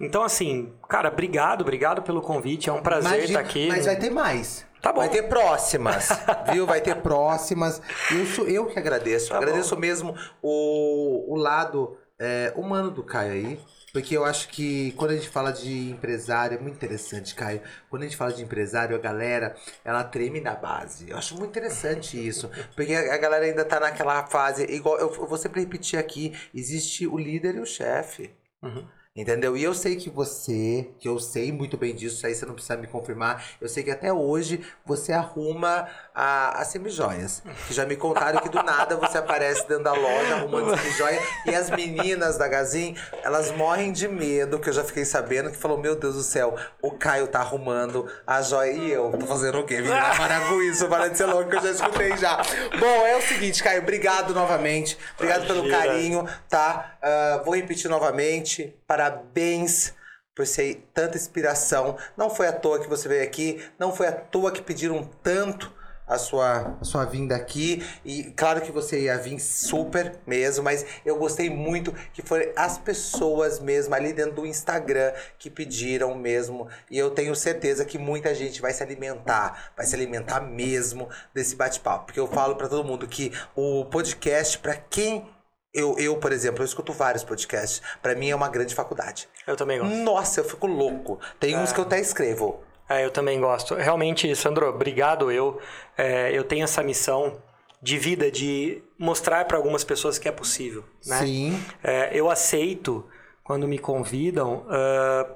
Então 0.00 0.24
assim, 0.24 0.72
cara, 0.88 1.10
obrigado, 1.10 1.60
obrigado 1.60 2.02
pelo 2.02 2.20
convite. 2.20 2.68
É 2.68 2.72
um 2.72 2.82
prazer 2.82 3.18
Imagina- 3.18 3.38
estar 3.38 3.40
aqui. 3.40 3.68
Mas 3.68 3.86
vai 3.86 3.96
ter 3.96 4.10
mais. 4.10 4.65
Tá 4.86 4.92
bom. 4.92 5.00
Vai 5.00 5.08
ter 5.08 5.24
próximas, 5.24 6.08
viu? 6.52 6.64
Vai 6.64 6.80
ter 6.80 6.94
próximas. 7.02 7.82
Eu 8.08 8.24
sou 8.24 8.46
eu 8.46 8.66
que 8.66 8.78
agradeço. 8.78 9.30
Tá 9.30 9.36
agradeço 9.36 9.76
mesmo 9.76 10.14
o, 10.40 11.34
o 11.34 11.36
lado 11.36 11.98
é, 12.20 12.52
humano 12.54 12.92
do 12.92 13.02
Caio 13.02 13.32
aí. 13.32 13.60
Porque 13.92 14.16
eu 14.16 14.24
acho 14.24 14.48
que 14.48 14.92
quando 14.92 15.10
a 15.10 15.16
gente 15.16 15.28
fala 15.28 15.52
de 15.52 15.90
empresário, 15.90 16.56
é 16.56 16.60
muito 16.60 16.76
interessante, 16.76 17.34
Caio. 17.34 17.62
Quando 17.90 18.02
a 18.02 18.04
gente 18.04 18.16
fala 18.16 18.32
de 18.32 18.44
empresário, 18.44 18.94
a 18.94 18.98
galera, 19.00 19.56
ela 19.84 20.04
treme 20.04 20.40
na 20.40 20.54
base. 20.54 21.10
Eu 21.10 21.16
acho 21.16 21.36
muito 21.36 21.50
interessante 21.50 22.16
isso. 22.24 22.48
Porque 22.76 22.94
a, 22.94 23.14
a 23.14 23.18
galera 23.18 23.44
ainda 23.44 23.64
tá 23.64 23.80
naquela 23.80 24.24
fase. 24.26 24.66
Igual, 24.70 25.00
eu, 25.00 25.12
eu 25.12 25.26
vou 25.26 25.36
sempre 25.36 25.62
repetir 25.62 25.98
aqui: 25.98 26.32
existe 26.54 27.08
o 27.08 27.18
líder 27.18 27.56
e 27.56 27.60
o 27.60 27.66
chefe. 27.66 28.30
Uhum. 28.62 28.86
Entendeu? 29.16 29.56
E 29.56 29.62
eu 29.62 29.72
sei 29.72 29.96
que 29.96 30.10
você, 30.10 30.90
que 31.00 31.08
eu 31.08 31.18
sei 31.18 31.50
muito 31.50 31.78
bem 31.78 31.94
disso, 31.94 32.16
isso 32.16 32.26
aí 32.26 32.34
você 32.34 32.44
não 32.44 32.52
precisa 32.52 32.76
me 32.76 32.86
confirmar. 32.86 33.52
Eu 33.58 33.66
sei 33.66 33.82
que 33.82 33.90
até 33.90 34.12
hoje 34.12 34.62
você 34.84 35.10
arruma 35.10 35.88
a, 36.16 36.62
as 36.62 36.68
semijoias. 36.68 37.42
Que 37.68 37.74
já 37.74 37.84
me 37.84 37.94
contaram 37.94 38.40
que 38.40 38.48
do 38.48 38.62
nada 38.62 38.96
você 38.96 39.18
aparece 39.18 39.68
dentro 39.68 39.84
da 39.84 39.92
loja 39.92 40.36
arrumando 40.36 40.74
semijoia. 40.78 41.20
E 41.44 41.54
as 41.54 41.70
meninas 41.70 42.38
da 42.38 42.48
Gazin, 42.48 42.96
elas 43.22 43.50
morrem 43.52 43.92
de 43.92 44.08
medo, 44.08 44.58
que 44.58 44.70
eu 44.70 44.72
já 44.72 44.82
fiquei 44.82 45.04
sabendo, 45.04 45.50
que 45.50 45.56
falou: 45.58 45.76
Meu 45.76 45.94
Deus 45.94 46.14
do 46.14 46.22
céu, 46.22 46.56
o 46.80 46.90
Caio 46.92 47.28
tá 47.28 47.40
arrumando 47.40 48.10
a 48.26 48.40
joia. 48.40 48.72
E 48.72 48.90
eu 48.90 49.10
tô 49.12 49.26
fazendo 49.26 49.58
o 49.60 49.66
quê? 49.66 49.82
Vim 49.82 49.90
parar 49.90 50.48
com 50.48 50.62
isso, 50.62 50.88
para 50.88 51.08
de 51.08 51.18
ser 51.18 51.26
louco, 51.26 51.50
que 51.50 51.56
eu 51.56 51.62
já 51.62 51.70
escutei 51.70 52.16
já. 52.16 52.36
Bom, 52.80 53.06
é 53.06 53.16
o 53.16 53.22
seguinte, 53.22 53.62
Caio, 53.62 53.82
obrigado 53.82 54.32
novamente. 54.32 54.96
Obrigado 55.16 55.46
pelo 55.46 55.66
Imagina. 55.66 55.78
carinho 55.78 56.28
tá? 56.48 56.96
Ah, 57.02 57.42
vou 57.44 57.54
repetir 57.54 57.90
novamente. 57.90 58.74
Parabéns 58.86 59.94
por 60.34 60.46
ser 60.46 60.86
tanta 60.92 61.16
inspiração. 61.16 61.96
Não 62.16 62.28
foi 62.28 62.46
à 62.46 62.52
toa 62.52 62.80
que 62.80 62.88
você 62.88 63.08
veio 63.08 63.24
aqui, 63.24 63.62
não 63.78 63.92
foi 63.92 64.06
à 64.06 64.12
toa 64.12 64.52
que 64.52 64.62
pediram 64.62 65.02
tanto 65.22 65.72
a 66.06 66.18
sua, 66.18 66.76
a 66.80 66.84
sua 66.84 67.04
vinda 67.04 67.34
aqui. 67.34 67.84
E 68.04 68.24
claro 68.36 68.60
que 68.60 68.70
você 68.70 69.02
ia 69.02 69.18
vir 69.18 69.40
super 69.40 70.18
mesmo, 70.26 70.62
mas 70.62 70.84
eu 71.04 71.16
gostei 71.16 71.50
muito 71.50 71.92
que 72.12 72.22
foram 72.22 72.46
as 72.54 72.78
pessoas 72.78 73.58
mesmo 73.58 73.94
ali 73.94 74.12
dentro 74.12 74.34
do 74.36 74.46
Instagram 74.46 75.12
que 75.38 75.50
pediram 75.50 76.14
mesmo. 76.14 76.68
E 76.90 76.96
eu 76.96 77.10
tenho 77.10 77.34
certeza 77.34 77.84
que 77.84 77.98
muita 77.98 78.34
gente 78.34 78.60
vai 78.60 78.72
se 78.72 78.82
alimentar, 78.82 79.72
vai 79.76 79.86
se 79.86 79.94
alimentar 79.94 80.40
mesmo 80.40 81.08
desse 81.34 81.56
bate-papo. 81.56 82.06
Porque 82.06 82.20
eu 82.20 82.28
falo 82.28 82.56
pra 82.56 82.68
todo 82.68 82.86
mundo 82.86 83.06
que 83.06 83.32
o 83.54 83.84
podcast, 83.86 84.58
pra 84.58 84.76
quem 84.76 85.26
eu, 85.74 85.94
eu, 85.98 86.16
por 86.16 86.32
exemplo, 86.32 86.62
eu 86.62 86.64
escuto 86.64 86.90
vários 86.90 87.22
podcasts. 87.22 87.82
Pra 88.00 88.14
mim 88.14 88.30
é 88.30 88.34
uma 88.34 88.48
grande 88.48 88.74
faculdade. 88.74 89.28
Eu 89.46 89.56
também 89.56 89.78
gosto. 89.78 89.94
Nossa, 89.94 90.40
eu 90.40 90.44
fico 90.44 90.66
louco. 90.66 91.20
Tem 91.38 91.54
uns 91.54 91.70
que 91.70 91.78
eu 91.78 91.84
até 91.84 92.00
escrevo. 92.00 92.64
É, 92.88 93.04
eu 93.04 93.10
também 93.10 93.40
gosto. 93.40 93.74
Realmente, 93.74 94.34
Sandro, 94.36 94.68
obrigado. 94.68 95.30
Eu, 95.30 95.60
é, 95.96 96.30
eu 96.32 96.44
tenho 96.44 96.64
essa 96.64 96.82
missão 96.82 97.38
de 97.82 97.98
vida 97.98 98.30
de 98.30 98.82
mostrar 98.98 99.44
para 99.44 99.56
algumas 99.56 99.84
pessoas 99.84 100.18
que 100.18 100.28
é 100.28 100.32
possível. 100.32 100.84
Né? 101.04 101.18
Sim. 101.18 101.64
É, 101.82 102.10
eu 102.12 102.30
aceito 102.30 103.04
quando 103.42 103.68
me 103.68 103.78
convidam 103.78 104.66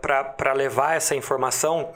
para 0.01 0.53
levar 0.53 0.97
essa 0.97 1.15
informação 1.15 1.93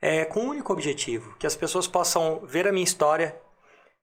é, 0.00 0.24
com 0.24 0.40
um 0.40 0.48
único 0.50 0.72
objetivo: 0.72 1.34
que 1.38 1.46
as 1.46 1.56
pessoas 1.56 1.86
possam 1.86 2.40
ver 2.44 2.66
a 2.66 2.72
minha 2.72 2.84
história 2.84 3.34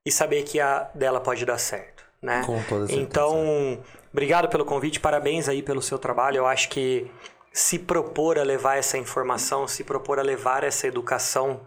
e 0.05 0.11
saber 0.11 0.43
que 0.43 0.59
a 0.59 0.89
dela 0.93 1.19
pode 1.19 1.45
dar 1.45 1.57
certo. 1.57 2.03
Né? 2.21 2.41
Com 2.45 2.61
toda 2.63 2.87
certeza. 2.87 3.01
Então, 3.01 3.79
obrigado 4.11 4.47
pelo 4.47 4.65
convite, 4.65 4.99
parabéns 4.99 5.49
aí 5.49 5.61
pelo 5.61 5.81
seu 5.81 5.97
trabalho. 5.99 6.37
Eu 6.37 6.45
acho 6.45 6.69
que 6.69 7.09
se 7.53 7.77
propor 7.77 8.39
a 8.39 8.43
levar 8.43 8.77
essa 8.77 8.97
informação, 8.97 9.67
se 9.67 9.83
propor 9.83 10.17
a 10.19 10.23
levar 10.23 10.63
essa 10.63 10.87
educação 10.87 11.61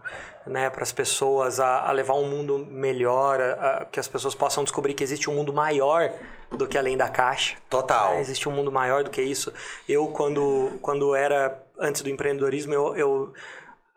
né, 0.45 0.69
para 0.69 0.83
as 0.83 0.91
pessoas, 0.91 1.59
a, 1.59 1.87
a 1.87 1.91
levar 1.93 2.15
um 2.15 2.27
mundo 2.29 2.67
melhor, 2.69 3.39
a- 3.41 3.53
a- 3.81 3.85
que 3.85 3.99
as 3.99 4.07
pessoas 4.07 4.35
possam 4.35 4.63
descobrir 4.63 4.93
que 4.93 5.03
existe 5.03 5.29
um 5.29 5.33
mundo 5.33 5.53
maior 5.53 6.11
do 6.51 6.67
que 6.67 6.77
além 6.77 6.95
da 6.97 7.09
caixa. 7.09 7.55
Total. 7.69 8.13
É, 8.13 8.19
existe 8.21 8.47
um 8.47 8.51
mundo 8.51 8.71
maior 8.71 9.03
do 9.03 9.09
que 9.09 9.21
isso. 9.21 9.51
Eu, 9.87 10.07
quando, 10.07 10.71
quando 10.81 11.15
era 11.15 11.57
antes 11.79 12.01
do 12.01 12.09
empreendedorismo, 12.09 12.73
eu, 12.73 12.95
eu 12.95 13.33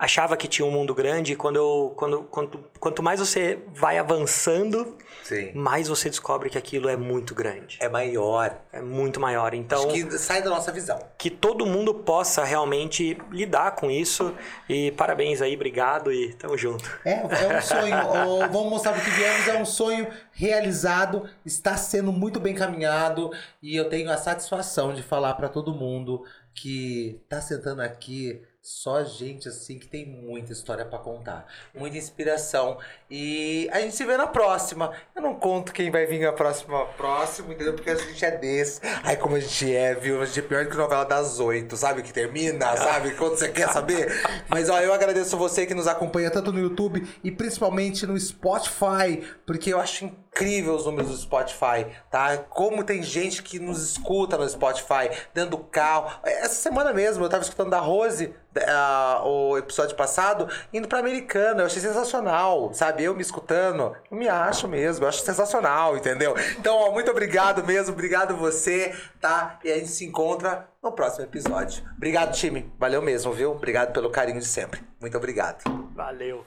achava 0.00 0.34
que 0.34 0.48
tinha 0.48 0.64
um 0.64 0.70
mundo 0.70 0.94
grande. 0.94 1.34
E 1.34 1.36
quando 1.36 1.56
eu, 1.56 1.92
quando, 1.94 2.22
quanto, 2.22 2.64
quanto 2.80 3.02
mais 3.02 3.20
você 3.20 3.58
vai 3.74 3.98
avançando, 3.98 4.96
Sim. 5.22 5.52
mais 5.52 5.88
você 5.88 6.08
descobre 6.08 6.48
que 6.48 6.56
aquilo 6.56 6.88
é 6.88 6.96
muito 6.96 7.34
grande. 7.34 7.76
É 7.80 7.88
maior. 7.88 8.58
É 8.72 8.80
muito 8.80 9.20
maior. 9.20 9.52
Então, 9.52 9.78
Acho 9.90 9.92
que 9.92 10.18
sai 10.18 10.40
da 10.42 10.48
nossa 10.48 10.72
visão. 10.72 10.98
que 11.18 11.28
todo 11.28 11.66
mundo 11.66 11.92
possa 11.92 12.42
realmente 12.42 13.18
lidar 13.30 13.72
com 13.72 13.90
isso. 13.90 14.34
E 14.66 14.90
parabéns 14.92 15.42
aí, 15.42 15.54
obrigado 15.54 16.10
e 16.10 16.32
tamo 16.32 16.56
junto. 16.56 16.90
É, 17.04 17.12
é 17.20 17.58
um 17.58 17.60
sonho. 17.60 17.96
Ô, 18.26 18.38
vamos 18.48 18.70
mostrar 18.70 18.94
pro 18.94 19.02
que 19.02 19.10
viemos. 19.10 19.46
É 19.46 19.60
um 19.60 19.66
sonho 19.66 20.06
realizado. 20.32 21.28
Está 21.44 21.76
sendo 21.76 22.10
muito 22.10 22.40
bem 22.40 22.54
caminhado. 22.54 23.30
E 23.62 23.76
eu 23.76 23.90
tenho 23.90 24.10
a 24.10 24.16
satisfação 24.16 24.94
de 24.94 25.02
falar 25.02 25.34
pra 25.34 25.50
todo 25.50 25.74
mundo 25.74 26.24
que 26.54 27.20
tá 27.28 27.40
sentando 27.40 27.82
aqui 27.82 28.42
só 28.62 29.02
gente 29.04 29.48
assim 29.48 29.78
que 29.78 29.86
tem 29.86 30.06
muita 30.06 30.52
história 30.52 30.84
pra 30.84 30.98
contar, 30.98 31.46
muita 31.74 31.96
inspiração. 31.96 32.78
E 33.10 33.68
a 33.72 33.80
gente 33.80 33.96
se 33.96 34.04
vê 34.04 34.16
na 34.16 34.26
próxima. 34.26 34.92
Eu 35.16 35.22
não 35.22 35.34
conto 35.34 35.72
quem 35.72 35.90
vai 35.90 36.06
vir 36.06 36.20
na 36.20 36.32
próxima 36.32 36.84
próxima, 36.88 37.54
entendeu? 37.54 37.72
Porque 37.72 37.90
a 37.90 37.94
gente 37.94 38.22
é 38.24 38.36
desse. 38.36 38.80
Ai, 39.02 39.16
como 39.16 39.36
a 39.36 39.40
gente 39.40 39.74
é, 39.74 39.94
viu? 39.94 40.20
A 40.20 40.26
gente 40.26 40.40
é 40.40 40.42
pior 40.42 40.66
que 40.66 40.76
novela 40.76 41.04
das 41.04 41.40
oito, 41.40 41.76
sabe? 41.76 42.02
Que 42.02 42.12
termina, 42.12 42.76
sabe? 42.76 43.12
Quando 43.16 43.36
você 43.36 43.48
quer 43.48 43.68
saber. 43.70 44.12
Mas 44.48 44.68
ó, 44.68 44.78
eu 44.80 44.92
agradeço 44.92 45.36
você 45.38 45.64
que 45.64 45.74
nos 45.74 45.86
acompanha 45.86 46.30
tanto 46.30 46.52
no 46.52 46.60
YouTube 46.60 47.06
e 47.24 47.30
principalmente 47.30 48.06
no 48.06 48.18
Spotify, 48.18 49.22
porque 49.46 49.72
eu 49.72 49.80
acho 49.80 50.04
incrível 50.04 50.29
os 50.74 50.86
números 50.86 51.10
do 51.10 51.16
Spotify, 51.16 51.86
tá? 52.10 52.38
Como 52.38 52.82
tem 52.82 53.02
gente 53.02 53.42
que 53.42 53.58
nos 53.58 53.82
escuta 53.82 54.38
no 54.38 54.48
Spotify, 54.48 55.10
dentro 55.34 55.50
do 55.50 55.58
carro. 55.58 56.10
Essa 56.24 56.54
semana 56.54 56.92
mesmo 56.92 57.24
eu 57.24 57.28
tava 57.28 57.42
escutando 57.42 57.70
da 57.70 57.78
Rose 57.78 58.34
ah, 58.66 59.22
o 59.24 59.58
episódio 59.58 59.94
passado 59.96 60.48
indo 60.72 60.88
pra 60.88 60.98
Americana. 60.98 61.60
Eu 61.62 61.66
achei 61.66 61.80
sensacional, 61.80 62.72
sabe? 62.72 63.04
Eu 63.04 63.14
me 63.14 63.22
escutando, 63.22 63.94
eu 64.10 64.16
me 64.16 64.28
acho 64.28 64.66
mesmo, 64.66 65.04
eu 65.04 65.08
acho 65.08 65.22
sensacional, 65.22 65.96
entendeu? 65.96 66.34
Então, 66.58 66.74
ó, 66.74 66.90
muito 66.90 67.10
obrigado 67.10 67.64
mesmo, 67.64 67.92
obrigado 67.92 68.36
você, 68.36 68.94
tá? 69.20 69.58
E 69.62 69.70
a 69.70 69.76
gente 69.76 69.88
se 69.88 70.04
encontra 70.04 70.68
no 70.82 70.92
próximo 70.92 71.24
episódio. 71.24 71.84
Obrigado, 71.96 72.32
time. 72.32 72.72
Valeu 72.78 73.02
mesmo, 73.02 73.32
viu? 73.32 73.52
Obrigado 73.52 73.92
pelo 73.92 74.10
carinho 74.10 74.40
de 74.40 74.46
sempre. 74.46 74.80
Muito 75.00 75.16
obrigado. 75.16 75.62
Valeu. 75.94 76.46